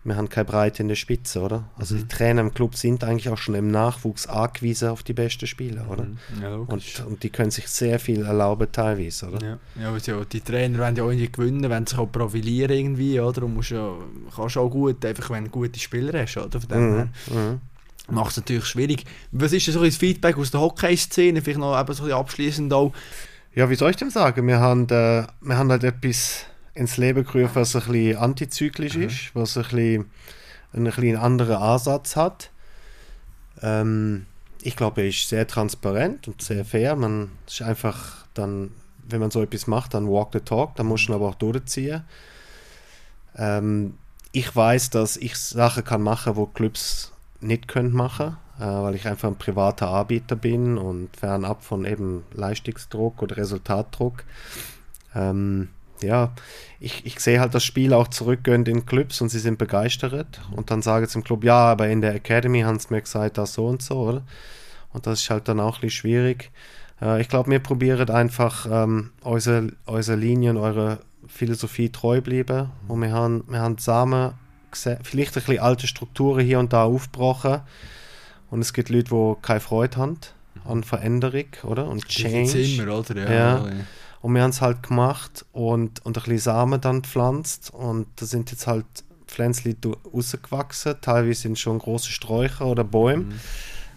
wir 0.07 0.17
haben 0.17 0.29
keine 0.29 0.45
Breite 0.45 0.83
in 0.83 0.89
der 0.89 0.95
Spitze, 0.95 1.41
oder? 1.41 1.65
Also 1.77 1.95
mhm. 1.95 1.99
die 1.99 2.09
Trainer 2.09 2.41
im 2.43 2.55
Club 2.55 2.77
sind 2.77 3.03
eigentlich 3.03 3.29
auch 3.29 3.39
schon 3.39 3.57
im 3.57 3.71
Nachwuchs 3.71 4.27
angewiesen 4.27 4.89
auf 4.89 5.03
die 5.03 5.13
besten 5.13 5.47
Spieler, 5.47 5.91
oder? 5.91 6.05
Mhm. 6.05 6.43
Ja, 6.43 6.55
und, 6.55 7.05
und 7.07 7.23
die 7.23 7.31
können 7.31 7.51
sich 7.51 7.67
sehr 7.67 7.99
viel 7.99 8.25
erlauben 8.25 8.69
teilweise, 8.71 9.29
oder? 9.29 9.59
Ja, 9.77 9.97
ja 9.97 10.25
die 10.25 10.41
Trainer 10.41 10.79
wollen 10.79 10.97
ja 10.97 11.03
auch 11.03 11.11
irgendwie 11.11 11.31
gewinnen, 11.31 11.69
wenn 11.69 11.87
sich 11.87 11.99
auch 11.99 12.07
profilieren 12.07 12.77
irgendwie, 12.77 13.21
oder? 13.21 13.43
Und 13.43 13.55
musst 13.55 13.71
ja, 13.71 13.95
kannst 14.35 14.57
auch 14.57 14.71
gut, 14.71 15.05
einfach 15.05 15.31
wenn 15.31 15.45
du 15.45 15.51
gute 15.51 15.81
Spieler 15.81 16.23
hast, 16.23 16.37
oder? 16.37 16.61
Von 16.61 16.69
dem 16.69 16.97
mhm. 16.97 17.09
mhm. 17.31 17.61
Macht 18.09 18.31
es 18.31 18.37
natürlich 18.37 18.67
schwierig. 18.67 19.05
Was 19.33 19.53
ist 19.53 19.67
so 19.67 19.85
das 19.85 19.97
Feedback 19.97 20.39
aus 20.39 20.53
der 20.53 20.61
Hockey-Szene? 20.61 21.43
Vielleicht 21.43 21.59
noch 21.59 21.79
eben 21.79 21.93
so 21.93 22.05
abschließend 22.05 22.73
auch. 22.73 22.93
Ja, 23.53 23.69
wie 23.69 23.75
soll 23.75 23.91
ich 23.91 23.97
denn 23.97 24.11
sagen? 24.11 24.47
Wir 24.47 24.61
haben, 24.61 24.85
äh, 24.85 25.27
wir 25.41 25.59
haben 25.59 25.71
halt 25.71 25.83
etwas 25.83 26.47
ins 26.77 26.97
Leben 26.99 27.25
gerufen, 27.25 27.55
was 27.55 27.75
ein 27.75 27.83
bisschen 27.83 28.19
antizyklisch 28.19 28.97
mhm. 28.97 29.03
ist, 29.03 29.35
was 29.35 29.57
ein 29.57 29.65
bisschen, 29.65 30.11
ein 30.75 30.85
bisschen 30.85 31.17
anderen 31.17 31.57
Ansatz 31.57 32.17
hat. 32.17 32.51
Ähm, 33.63 34.27
ich 34.63 34.77
glaube, 34.77 35.03
er 35.03 35.09
ist 35.09 35.29
sehr 35.29 35.47
transparent 35.47 36.29
und 36.29 36.43
sehr 36.43 36.65
fair. 36.65 36.95
Man 36.97 37.31
ist 37.47 37.63
einfach 37.63 38.27
dann, 38.35 38.73
wenn 39.09 39.21
man 39.21 39.31
so 39.31 39.43
etwas 39.43 39.67
macht, 39.67 39.95
dann 39.95 40.09
walk 40.09 40.31
the 40.33 40.41
talk, 40.41 40.77
dann 40.77 40.87
muss 40.87 41.09
man 41.09 41.17
aber 41.17 41.29
auch 41.29 41.35
durchziehen. 41.35 42.05
Ähm, 43.37 43.95
ich 44.33 44.55
weiß, 44.55 44.91
dass 44.91 45.17
ich 45.17 45.37
Sachen 45.37 45.85
kann 45.85 46.03
machen, 46.03 46.37
wo 46.37 46.47
Clubs 46.47 47.13
nicht 47.41 47.69
können 47.69 47.93
machen, 47.93 48.37
äh, 48.59 48.65
weil 48.65 48.95
ich 48.95 49.07
einfach 49.07 49.29
ein 49.29 49.37
privater 49.37 49.89
Anbieter 49.89 50.37
bin 50.37 50.77
und 50.77 51.17
fernab 51.17 51.65
von 51.65 51.87
eben 51.87 52.25
Leistungsdruck 52.35 53.23
oder 53.23 53.39
Resultatdruck. 53.39 54.25
Ähm, 55.15 55.69
ja, 56.03 56.33
ich, 56.81 57.07
ich 57.07 57.21
sehe 57.21 57.41
halt 57.41 57.55
das 57.55 57.65
Spiel 57.65 57.93
auch 57.93 58.09
zurückgehen 58.09 58.65
in 58.67 58.87
Clubs 58.87 59.21
und 59.21 59.29
sie 59.29 59.39
sind 59.39 59.59
begeistert. 59.59 60.41
Und 60.55 60.71
dann 60.71 60.83
sagen 60.83 61.07
sie 61.07 61.19
im 61.19 61.25
Club, 61.25 61.45
ja, 61.45 61.59
aber 61.59 61.89
in 61.89 62.01
der 62.01 62.15
Academy 62.15 62.61
haben 62.61 62.79
sie 62.79 62.89
mir 62.91 63.01
gesagt, 63.01 63.39
das 63.39 63.55
so 63.55 63.67
und 63.67 63.83
so, 63.83 63.97
oder? 63.97 64.23
Und 64.93 65.07
das 65.07 65.21
ist 65.21 65.31
halt 65.31 65.49
dann 65.49 65.61
auch 65.61 65.77
ein 65.77 65.81
bisschen 65.83 66.01
schwierig. 66.01 66.51
Äh, 67.01 67.21
ich 67.21 67.29
glaube, 67.29 67.51
wir 67.51 67.59
probieren 67.59 68.09
einfach 68.11 68.67
ähm, 68.71 69.11
unsere, 69.23 69.69
unsere 69.85 70.17
Linie 70.17 70.51
und 70.51 70.57
eure 70.59 71.01
Philosophie 71.27 71.91
treu 71.91 72.21
bleiben. 72.21 72.71
Und 72.89 73.03
wir 73.03 73.13
haben, 73.13 73.45
wir 73.49 73.61
haben 73.61 73.79
zusammen 73.79 74.33
vielleicht 74.73 75.37
ein 75.37 75.43
bisschen 75.43 75.59
alte 75.59 75.87
Strukturen 75.87 76.45
hier 76.45 76.59
und 76.59 76.73
da 76.73 76.85
aufgebrochen. 76.85 77.61
Und 78.51 78.61
es 78.61 78.73
gibt 78.73 78.91
Leute, 78.91 79.11
die 79.11 79.35
keine 79.43 79.61
Freude 79.61 79.97
haben 79.97 80.19
an 80.65 80.85
Veränderung, 80.85 81.47
oder? 81.65 81.89
Und 81.89 82.07
Change. 82.09 82.59
Immer, 82.61 82.99
oder? 82.99 83.33
Ja. 83.33 83.57
ja. 83.59 83.71
Und 84.27 84.35
wir 84.35 84.43
haben 84.43 84.51
es 84.51 84.61
halt 84.61 84.83
gemacht 84.83 85.47
und, 85.53 86.05
und 86.05 86.19
ein 86.19 86.23
bisschen 86.25 86.39
Samen 86.39 86.81
dann 86.81 87.03
gepflanzt. 87.03 87.73
Und 87.73 88.09
da 88.17 88.27
sind 88.27 88.51
jetzt 88.51 88.67
halt 88.67 88.85
Pflänzchen 89.29 89.77
rausgewachsen. 90.13 90.97
Teilweise 91.01 91.43
sind 91.43 91.61
schon 91.61 91.79
große 91.79 92.11
Sträucher 92.11 92.67
oder 92.67 92.83
Bäume. 92.83 93.23
Mhm. 93.23 93.41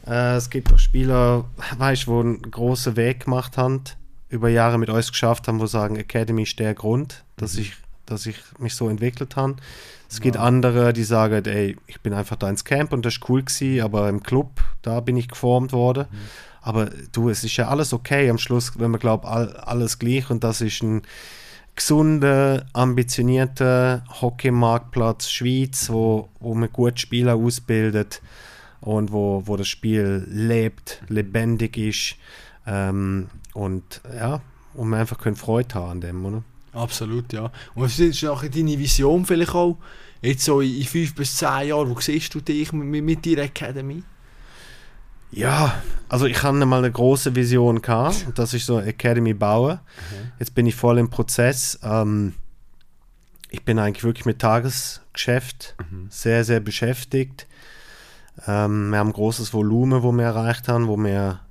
Äh, 0.06 0.36
es 0.36 0.52
gibt 0.52 0.72
auch 0.72 0.78
Spieler, 0.78 1.46
weißt 1.80 2.06
du, 2.06 2.22
die 2.22 2.28
einen 2.28 2.52
großen 2.52 2.96
Weg 2.96 3.26
gemacht 3.26 3.58
haben, 3.58 3.82
über 4.30 4.50
Jahre 4.50 4.78
mit 4.78 4.92
uns 4.92 5.10
geschafft 5.10 5.48
haben, 5.48 5.60
wo 5.60 5.66
sagen, 5.66 5.96
Academy 5.96 6.44
ist 6.44 6.60
der 6.60 6.76
Grund, 6.76 7.24
dass, 7.36 7.56
mhm. 7.56 7.62
ich, 7.62 7.74
dass 8.06 8.28
ich 8.28 8.38
mich 8.60 8.76
so 8.76 8.88
entwickelt 8.88 9.36
habe. 9.36 9.56
Es 10.10 10.18
ja. 10.18 10.24
gibt 10.24 10.38
andere, 10.38 10.92
die 10.92 11.04
sagen, 11.04 11.46
ey, 11.46 11.78
ich 11.88 12.02
bin 12.02 12.14
einfach 12.14 12.36
da 12.36 12.50
ins 12.50 12.66
Camp 12.66 12.92
und 12.92 13.06
das 13.06 13.16
ist 13.16 13.30
cool 13.30 13.44
gewesen, 13.44 13.82
aber 13.82 14.10
im 14.10 14.24
Club, 14.24 14.62
da 14.82 15.00
bin 15.02 15.16
ich 15.16 15.28
geformt 15.28 15.72
worden. 15.72 16.08
Mhm. 16.12 16.18
Aber 16.62 16.90
du, 17.12 17.30
es 17.30 17.44
ist 17.44 17.56
ja 17.58 17.70
alles 17.70 17.94
okay 17.94 18.30
am 18.30 18.38
Schluss, 18.38 18.74
wenn 18.78 18.92
man 18.92 19.00
glaubt, 19.00 19.26
all, 19.26 19.56
alles 19.56 20.00
gleich 20.00 20.30
und 20.30 20.44
das 20.44 20.62
ist 20.62 20.82
ein 20.82 21.04
gesunder, 21.76 22.66
ambitionierter 22.74 24.04
Hockeymarktplatz 24.22 25.30
Schweiz, 25.30 25.90
wo, 25.90 26.28
wo 26.40 26.54
man 26.54 26.70
gut 26.74 27.00
Spieler 27.00 27.36
ausbildet 27.36 28.22
und 28.82 29.12
wo, 29.12 29.44
wo 29.46 29.56
das 29.56 29.68
Spiel 29.68 30.26
lebt, 30.28 31.02
lebendig 31.08 31.78
ist 31.78 32.16
ähm, 32.66 33.30
und 33.54 34.02
ja, 34.14 34.42
und 34.74 34.90
man 34.90 35.00
einfach 35.00 35.20
können 35.20 35.36
Freude 35.36 35.76
haben 35.76 35.92
an 35.92 36.02
dem, 36.02 36.26
oder? 36.26 36.44
Absolut, 36.80 37.34
ja. 37.34 37.52
Und 37.76 37.84
was 37.84 38.00
ist 38.00 38.24
auch 38.26 38.44
deine 38.44 38.80
Vision 38.80 39.26
vielleicht 39.26 39.54
auch, 39.54 39.78
jetzt 40.22 40.46
so 40.46 40.62
in 40.62 40.84
fünf 40.84 41.14
bis 41.16 41.36
zehn 41.36 41.68
Jahren, 41.68 41.90
wo 41.90 42.00
siehst 42.00 42.34
du 42.34 42.42
dich 42.42 42.72
mit, 42.72 43.04
mit 43.04 43.26
deiner 43.26 43.44
Academy? 43.44 44.04
Ja, 45.32 45.82
also 46.08 46.26
ich 46.26 46.42
hatte 46.42 46.66
mal 46.66 46.80
eine 46.80 46.92
große 46.92 47.36
Vision 47.36 47.82
gehabt, 47.82 48.26
und 48.26 48.40
das 48.40 48.54
ist 48.54 48.66
so 48.66 48.78
eine 48.78 48.88
Academy 48.88 49.34
bauen. 49.34 49.78
Mhm. 49.78 50.32
Jetzt 50.40 50.56
bin 50.56 50.66
ich 50.66 50.76
voll 50.76 50.98
im 50.98 51.10
Prozess. 51.10 51.80
Ähm, 51.84 52.34
ich 53.50 53.64
bin 53.64 53.78
eigentlich 53.78 54.04
wirklich 54.04 54.26
mit 54.26 54.40
Tagesgeschäft 54.40 55.76
mhm. 55.92 56.08
sehr, 56.10 56.44
sehr 56.44 56.60
beschäftigt. 56.60 57.46
Ähm, 58.48 58.92
wir 58.92 59.00
haben 59.00 59.10
ein 59.10 59.14
großes 59.14 59.54
Volumen, 59.54 60.02
wo 60.02 60.12
wir 60.12 60.24
erreicht 60.24 60.68
haben, 60.68 60.88
wo 60.88 60.98
wir 60.98 61.42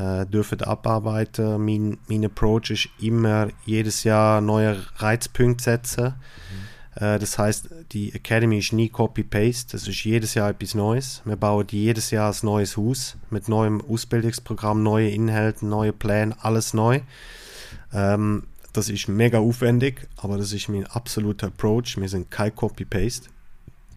äh, 0.00 0.26
dürfen 0.26 0.62
abarbeiten. 0.62 1.64
Mein, 1.64 1.98
mein 2.08 2.24
Approach 2.24 2.70
ist 2.70 2.88
immer 3.00 3.48
jedes 3.66 4.04
Jahr 4.04 4.40
neue 4.40 4.76
Reizpunkte 4.96 5.64
setzen. 5.64 6.04
Mhm 6.04 6.70
äh, 6.96 7.18
das 7.18 7.38
heißt, 7.38 7.68
die 7.92 8.12
Academy 8.14 8.58
ist 8.58 8.72
nie 8.72 8.88
Copy-Paste, 8.88 9.72
das 9.72 9.88
ist 9.88 10.04
jedes 10.04 10.34
Jahr 10.34 10.50
etwas 10.50 10.74
Neues. 10.74 11.22
Wir 11.24 11.36
bauen 11.36 11.66
jedes 11.70 12.10
Jahr 12.10 12.32
ein 12.32 12.38
neues 12.42 12.76
Haus 12.76 13.16
mit 13.30 13.48
neuem 13.48 13.80
Ausbildungsprogramm, 13.80 14.82
neue 14.82 15.10
Inhalte, 15.10 15.66
neue 15.66 15.92
Pläne, 15.92 16.36
alles 16.40 16.74
neu. 16.74 17.00
Ähm, 17.92 18.44
das 18.72 18.88
ist 18.88 19.08
mega 19.08 19.38
aufwendig, 19.38 20.08
aber 20.16 20.38
das 20.38 20.52
ist 20.52 20.68
mein 20.68 20.86
absoluter 20.86 21.48
Approach. 21.48 21.96
Wir 21.96 22.08
sind 22.08 22.30
kein 22.30 22.54
Copy-Paste 22.54 23.28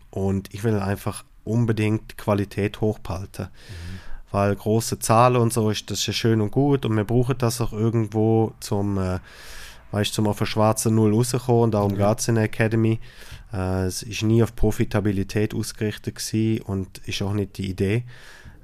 und 0.10 0.54
ich 0.54 0.64
will 0.64 0.80
einfach 0.80 1.24
unbedingt 1.43 2.18
Qualität 2.18 2.82
hochhalten. 2.82 3.45
Mhm. 3.45 3.99
Weil 4.34 4.55
große 4.55 4.97
Zahlen 4.97 5.38
und 5.38 5.53
so 5.53 5.69
ist 5.69 5.89
das 5.91 6.05
ja 6.07 6.11
schön 6.11 6.41
und 6.41 6.51
gut 6.51 6.86
und 6.86 6.97
wir 6.97 7.03
brauchen 7.03 7.38
das 7.38 7.61
auch 7.61 7.71
irgendwo 7.71 8.53
zum 8.59 8.97
äh, 8.97 9.19
weißt 9.91 10.11
zum 10.11 10.27
auf 10.27 10.39
der 10.39 10.47
schwarzen 10.47 10.95
Null 10.95 11.13
rauszukommen 11.13 11.65
und 11.65 11.71
darum 11.75 11.95
geht 11.95 12.19
es 12.19 12.27
in 12.27 12.36
der 12.36 12.45
Academy. 12.45 12.99
Äh, 13.53 13.86
es 13.86 14.01
ist 14.01 14.23
nie 14.23 14.41
auf 14.41 14.55
Profitabilität 14.55 15.53
ausgerichtet 15.53 16.15
gewesen 16.15 16.63
und 16.63 16.97
ist 17.05 17.21
auch 17.21 17.34
nicht 17.34 17.57
die 17.59 17.69
Idee, 17.69 18.03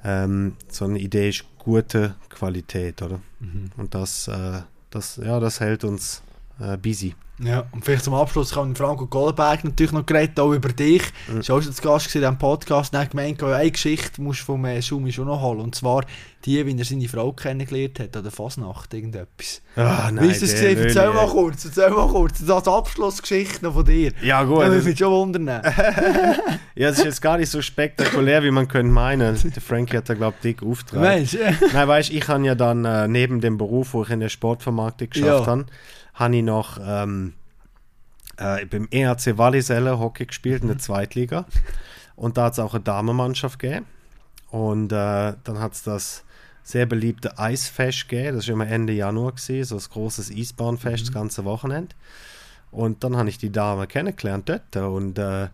ähm, 0.03 0.55
sondern 0.69 0.97
die 0.97 1.05
Idee 1.05 1.29
ist 1.29 1.45
gute 1.59 2.15
Qualität, 2.29 3.03
oder? 3.03 3.21
Mhm. 3.39 3.69
Und 3.77 3.93
das, 3.93 4.27
äh, 4.27 4.61
das, 4.89 5.17
ja, 5.17 5.39
das 5.39 5.59
hält 5.59 5.83
uns 5.83 6.23
äh, 6.59 6.77
busy. 6.77 7.13
Ja, 7.41 7.63
und 7.71 7.85
vielleicht 7.85 8.03
zum 8.03 8.13
Abschluss 8.15 8.51
kann 8.53 8.75
Franco 8.75 9.07
Gollenberg 9.07 9.63
natürlich 9.63 9.93
noch 9.93 10.05
geredet, 10.05 10.37
auch 10.39 10.51
über 10.51 10.69
dich. 10.69 11.01
Du 11.27 11.33
Mhm. 11.33 11.37
warst 11.37 11.51
auch 11.51 11.61
schon 11.61 11.73
zu 11.73 11.81
Gast 11.81 12.13
in 12.15 12.21
diesem 12.21 12.37
Podcast 12.37 12.93
und 12.93 13.09
gemeint, 13.11 13.41
eine 13.41 13.71
Geschichte 13.71 14.21
musst 14.21 14.41
du 14.41 14.45
vom 14.45 14.65
äh, 14.65 14.81
Schumi 14.81 15.11
schon 15.13 15.27
noch 15.27 15.41
holen. 15.41 15.61
Und 15.61 15.73
zwar 15.75 16.03
die, 16.45 16.65
wie 16.65 16.77
er 16.77 16.85
seine 16.85 17.07
Frau 17.07 17.31
kennengelernt 17.31 17.99
hat 17.99 18.17
an 18.17 18.23
der 18.23 18.31
Fasnacht, 18.31 18.93
irgendetwas. 18.93 19.61
Ah, 19.75 20.09
wie 20.19 20.27
ist 20.27 20.41
das 20.41 20.55
der 20.55 20.75
gesehen? 20.75 20.87
Erzähl 20.97 21.13
mal 21.13 21.27
kurz, 21.27 21.65
erzähl 21.65 21.89
mal 21.91 22.07
kurz. 22.07 22.39
Das 22.39 22.49
als 22.49 22.67
Abschlussgeschichte 22.67 23.63
noch 23.65 23.73
von 23.73 23.85
dir. 23.85 24.11
Ja, 24.21 24.43
gut. 24.43 24.61
Das- 24.61 24.73
mich 24.73 24.85
würde 24.85 24.97
schon 24.97 25.11
wundern. 25.11 25.61
Ja, 26.75 26.89
es 26.89 26.99
ist 26.99 27.03
jetzt 27.05 27.21
gar 27.21 27.37
nicht 27.37 27.49
so 27.49 27.61
spektakulär, 27.61 28.41
wie 28.43 28.51
man 28.51 28.67
könnte 28.67 28.91
meinen. 28.91 29.37
Der 29.53 29.61
Frankie 29.61 29.97
hat 29.97 30.07
da, 30.09 30.13
glaube 30.13 30.35
ich, 30.41 30.55
dick. 30.55 30.61
Mensch, 30.93 31.33
äh, 31.35 31.53
Nein, 31.73 31.87
weißt 31.89 32.09
ich 32.11 32.25
habe 32.29 32.45
ja 32.45 32.55
dann 32.55 32.85
äh, 32.85 33.07
neben 33.07 33.41
dem 33.41 33.57
Beruf, 33.57 33.93
wo 33.93 34.03
ich 34.03 34.09
in 34.11 34.21
der 34.21 34.29
Sportvermarktung 34.29 35.09
geschafft 35.09 35.45
Ja. 35.45 35.51
habe, 35.51 35.65
habe 36.13 36.35
ich 36.37 36.43
noch 36.43 36.79
ähm, 36.81 37.28
äh, 38.39 38.65
beim 38.65 38.87
ERC 38.91 39.37
Walliselle 39.37 39.99
Hockey 39.99 40.25
gespielt 40.25 40.61
in 40.61 40.67
Mhm. 40.69 40.73
der 40.73 40.79
Zweitliga. 40.79 41.45
Und 42.15 42.37
da 42.37 42.45
hat 42.45 42.53
es 42.53 42.59
auch 42.59 42.73
eine 42.73 42.83
Damenmannschaft 42.83 43.59
gegeben. 43.59 43.85
Und 44.49 44.91
äh, 44.91 45.33
dann 45.43 45.59
hat 45.59 45.73
es 45.73 45.83
das 45.83 46.23
sehr 46.63 46.85
beliebte 46.85 47.37
Eisfest 47.39 48.09
gegeben. 48.09 48.35
Das 48.37 48.47
war 48.47 48.53
immer 48.53 48.67
Ende 48.67 48.93
Januar, 48.93 49.31
gewesen, 49.33 49.63
so 49.65 49.75
ein 49.77 49.91
großes 49.93 50.31
Eisbahnfest, 50.31 51.03
Mhm. 51.03 51.05
das 51.07 51.13
ganze 51.13 51.45
Wochenende. 51.45 51.95
Und 52.71 53.03
dann 53.03 53.15
habe 53.17 53.29
ich 53.29 53.37
die 53.37 53.51
Dame 53.51 53.87
kennengelernt 53.87 54.49
dort. 54.49 54.75
Und 54.75 55.17
äh, 55.17 55.47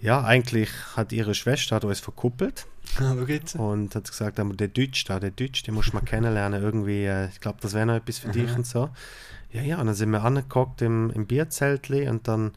ja, 0.00 0.22
eigentlich 0.24 0.68
hat 0.96 1.12
ihre 1.12 1.34
Schwester 1.34 1.76
hat 1.76 1.84
uns 1.84 2.00
verkuppelt 2.00 2.66
jetzt. 3.28 3.54
und 3.56 3.94
hat 3.94 4.08
gesagt, 4.08 4.38
der 4.38 4.68
Deutsch 4.68 5.04
da, 5.04 5.18
der 5.20 5.30
Deutsch, 5.30 5.62
den 5.62 5.74
musst 5.74 5.90
du 5.90 5.94
mal 5.96 6.02
kennenlernen. 6.04 6.60
Irgendwie, 6.62 7.04
äh, 7.04 7.28
ich 7.28 7.40
glaube, 7.40 7.58
das 7.60 7.72
wäre 7.72 7.86
noch 7.86 7.94
etwas 7.94 8.18
für 8.18 8.28
dich 8.28 8.52
und 8.54 8.66
so. 8.66 8.90
Ja, 9.52 9.62
ja, 9.62 9.78
und 9.80 9.86
dann 9.86 9.94
sind 9.94 10.10
wir 10.10 10.22
angeguckt 10.24 10.82
im, 10.82 11.10
im 11.14 11.26
Bierzeltli 11.26 12.08
und 12.08 12.26
dann, 12.26 12.52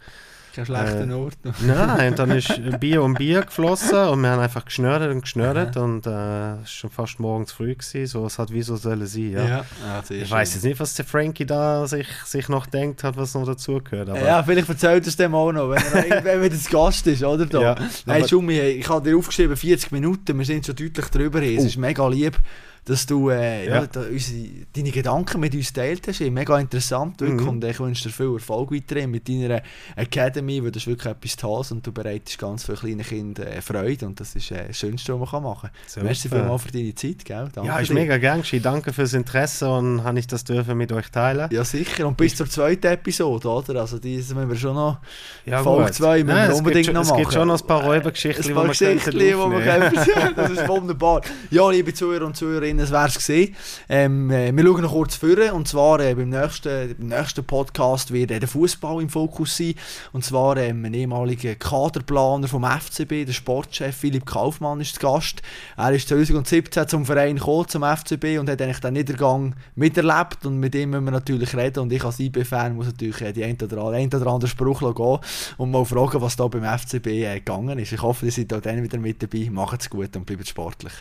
Kein 0.53 0.65
schlechter 0.65 1.05
äh, 1.09 1.11
Ort. 1.11 1.35
nein, 1.67 2.11
und 2.11 2.19
dann 2.19 2.31
ist 2.31 2.53
Bier 2.79 3.03
um 3.03 3.15
Bier 3.15 3.41
geflossen 3.41 3.99
und 4.07 4.21
wir 4.21 4.29
haben 4.29 4.39
einfach 4.39 4.63
geschnördert 4.63 5.11
und 5.13 5.19
geschnördert 5.21 5.75
und 5.75 6.07
äh, 6.07 6.09
es 6.09 6.13
war 6.61 6.65
schon 6.65 6.89
fast 6.91 7.19
morgens 7.19 7.51
früh 7.51 7.75
gewesen, 7.75 8.07
so 8.07 8.25
es 8.25 8.39
hat 8.39 8.53
wie 8.53 8.61
so 8.61 8.77
sollen 8.77 9.05
sein, 9.07 9.31
ja. 9.33 9.45
Ja, 9.45 9.65
sehr 10.03 10.21
Ich 10.21 10.31
weiß 10.31 10.53
jetzt 10.53 10.63
nicht, 10.63 10.79
was 10.79 10.93
der 10.93 11.03
Frankie 11.03 11.45
da 11.45 11.85
sich, 11.85 12.07
sich 12.23 12.47
noch 12.47 12.65
denkt 12.65 13.03
hat, 13.03 13.17
was 13.17 13.33
noch 13.33 13.45
dazugehört, 13.45 14.07
Ja, 14.17 14.41
vielleicht 14.43 14.69
erzählt 14.69 15.03
er 15.03 15.07
es 15.09 15.17
dem 15.17 15.35
auch 15.35 15.51
noch, 15.51 15.69
wenn 15.71 15.83
er 15.93 16.05
irgendwann 16.09 16.43
wieder 16.43 16.69
Gast 16.71 17.05
ist, 17.07 17.23
oder? 17.25 17.45
Da. 17.45 17.61
Ja, 17.61 17.75
Nein, 18.05 18.25
Schumi, 18.25 18.57
ich 18.57 18.87
habe 18.87 19.09
dir 19.09 19.17
aufgeschrieben, 19.17 19.57
40 19.57 19.91
Minuten, 19.91 20.37
wir 20.37 20.45
sind 20.45 20.65
schon 20.65 20.77
deutlich 20.77 21.07
drüber. 21.07 21.41
Es 21.43 21.63
Oh. 21.63 21.65
ist 21.65 21.75
mega 21.77 22.07
lieb, 22.07 22.39
dass 22.85 23.05
du 23.05 23.29
äh, 23.29 23.65
ja. 23.65 23.81
Ja. 23.81 23.87
da, 23.87 24.01
unsere, 24.01 24.47
deine 24.73 24.91
Gedanken 24.91 25.39
mit 25.39 25.55
uns 25.55 25.73
teilt 25.73 26.07
hast. 26.07 26.21
Mega 26.21 26.59
interessant, 26.59 27.19
wirklich. 27.19 27.41
Mhm. 27.41 27.47
Und 27.49 27.63
ich 27.63 27.79
wünsche 27.79 28.03
dir 28.03 28.13
viel 28.13 28.33
Erfolg 28.33 28.71
weiterhin 28.71 29.11
mit 29.11 29.27
deiner 29.27 29.61
Academy, 29.95 30.63
weil 30.63 30.71
das 30.71 30.85
wirklich 30.85 31.11
etwas 31.11 31.35
Tolles 31.35 31.71
und 31.71 31.85
du 31.85 31.91
bereitest 31.91 32.37
ganz 32.37 32.63
viele 32.65 32.77
kleine 32.77 33.03
Kinder 33.03 33.47
äh, 33.47 33.61
Freude 33.61 34.05
und 34.05 34.19
das 34.19 34.35
ist 34.35 34.51
äh, 34.51 34.67
das 34.67 34.77
Schönste, 34.77 35.19
was 35.19 35.31
man 35.31 35.43
machen 35.43 35.69
kann. 35.93 36.03
Merci 36.03 36.29
vielmals 36.29 36.63
für 36.63 36.71
deine 36.71 36.93
Zeit, 36.93 37.25
gell? 37.25 37.49
Danke 37.53 37.69
ja, 37.69 37.79
ist 37.79 37.89
dir. 37.89 37.93
mega 37.95 38.17
gern. 38.17 38.43
Danke 38.61 38.93
fürs 38.93 39.13
Interesse 39.13 39.69
und 39.69 40.03
habe 40.03 40.19
ich 40.19 40.27
das 40.27 40.43
dürfen 40.43 40.77
mit 40.77 40.91
euch 40.91 41.09
teilen. 41.09 41.49
Ja, 41.51 41.63
sicher. 41.63 42.07
Und 42.07 42.17
bis 42.17 42.35
zur 42.35 42.49
zweiten 42.49 42.87
Episode, 42.87 43.47
oder? 43.49 43.81
Also, 43.81 43.97
die 43.97 44.17
müssen 44.17 44.49
wir 44.49 44.55
schon 44.55 44.75
noch. 44.75 44.99
Ja, 45.45 45.63
Folge 45.63 45.85
gut. 45.85 45.93
zwei 45.95 46.23
müssen 46.23 46.27
wir 46.27 46.33
Nein, 46.35 46.51
es 46.51 46.57
unbedingt 46.57 46.85
gibt, 46.85 46.95
noch 46.95 47.05
schon- 47.05 47.13
Es 47.13 47.17
gibt 47.17 47.27
machen. 47.27 47.33
schon 47.39 47.47
noch 47.47 47.61
ein 47.61 47.67
paar 47.67 47.83
Räubergeschichten, 47.83 48.43
Ein 48.43 48.47
die 48.47 48.53
könnte 48.53 48.69
Geschichten, 48.69 49.19
die 49.19 49.29
erzählen 49.29 50.35
Das 50.35 50.51
ist 50.51 50.67
wunderbar. 50.67 51.21
Ja, 51.49 51.69
liebe 51.69 51.93
Zuhörer 51.93 52.25
und 52.25 52.35
Zuhörerinnen, 52.35 52.74
das 52.77 52.91
wäre 52.91 53.07
es 53.07 53.25
gewesen. 53.25 53.55
Ähm, 53.89 54.31
äh, 54.31 54.55
wir 54.55 54.63
schauen 54.63 54.81
noch 54.81 54.91
kurz 54.91 55.15
vor. 55.15 55.53
Und 55.53 55.67
zwar 55.67 55.99
äh, 55.99 56.15
beim, 56.15 56.29
nächsten, 56.29 56.95
beim 56.97 57.07
nächsten 57.07 57.43
Podcast 57.43 58.11
wird 58.11 58.31
äh, 58.31 58.39
der 58.39 58.47
Fußball 58.47 59.01
im 59.01 59.09
Fokus 59.09 59.57
sein. 59.57 59.75
Und 60.13 60.23
zwar 60.23 60.57
ähm, 60.57 60.85
ein 60.85 60.93
ehemaliger 60.93 61.55
Kaderplaner 61.55 62.47
vom 62.47 62.63
FCB, 62.63 63.25
der 63.25 63.33
Sportchef 63.33 63.95
Philipp 63.95 64.25
Kaufmann 64.25 64.81
ist 64.81 64.99
Gast. 64.99 65.41
Er 65.77 65.91
ist 65.91 66.07
2017 66.09 66.87
zum 66.87 67.05
Verein 67.05 67.35
gekommen, 67.35 67.67
zum 67.67 67.83
FCB, 67.83 68.39
und 68.39 68.49
hat 68.49 68.61
eigentlich 68.61 68.79
den 68.79 68.93
Niedergang 68.93 69.55
miterlebt. 69.75 70.45
Und 70.45 70.59
mit 70.59 70.75
ihm 70.75 70.91
müssen 70.91 71.05
wir 71.05 71.11
natürlich 71.11 71.55
reden. 71.55 71.79
Und 71.79 71.93
ich 71.93 72.03
als 72.03 72.19
IB-Fan 72.19 72.75
muss 72.75 72.87
natürlich 72.87 73.21
äh, 73.21 73.33
die 73.33 73.43
ein 73.43 73.57
oder, 73.61 73.87
ein 73.89 74.07
oder 74.07 74.27
andere 74.27 74.49
Spruch 74.49 74.79
gehen 74.79 75.19
und 75.57 75.71
mal 75.71 75.85
fragen, 75.85 76.21
was 76.21 76.35
da 76.35 76.47
beim 76.47 76.63
FCB 76.63 77.07
äh, 77.07 77.35
gegangen 77.35 77.79
ist. 77.79 77.91
Ich 77.91 78.01
hoffe, 78.01 78.25
ihr 78.25 78.31
seid 78.31 78.53
auch 78.53 78.61
dann 78.61 78.81
wieder 78.83 78.97
mit 78.97 79.21
dabei. 79.21 79.49
Macht's 79.51 79.89
gut 79.89 80.15
und 80.15 80.25
bleibt 80.25 80.47
sportlich. 80.47 80.93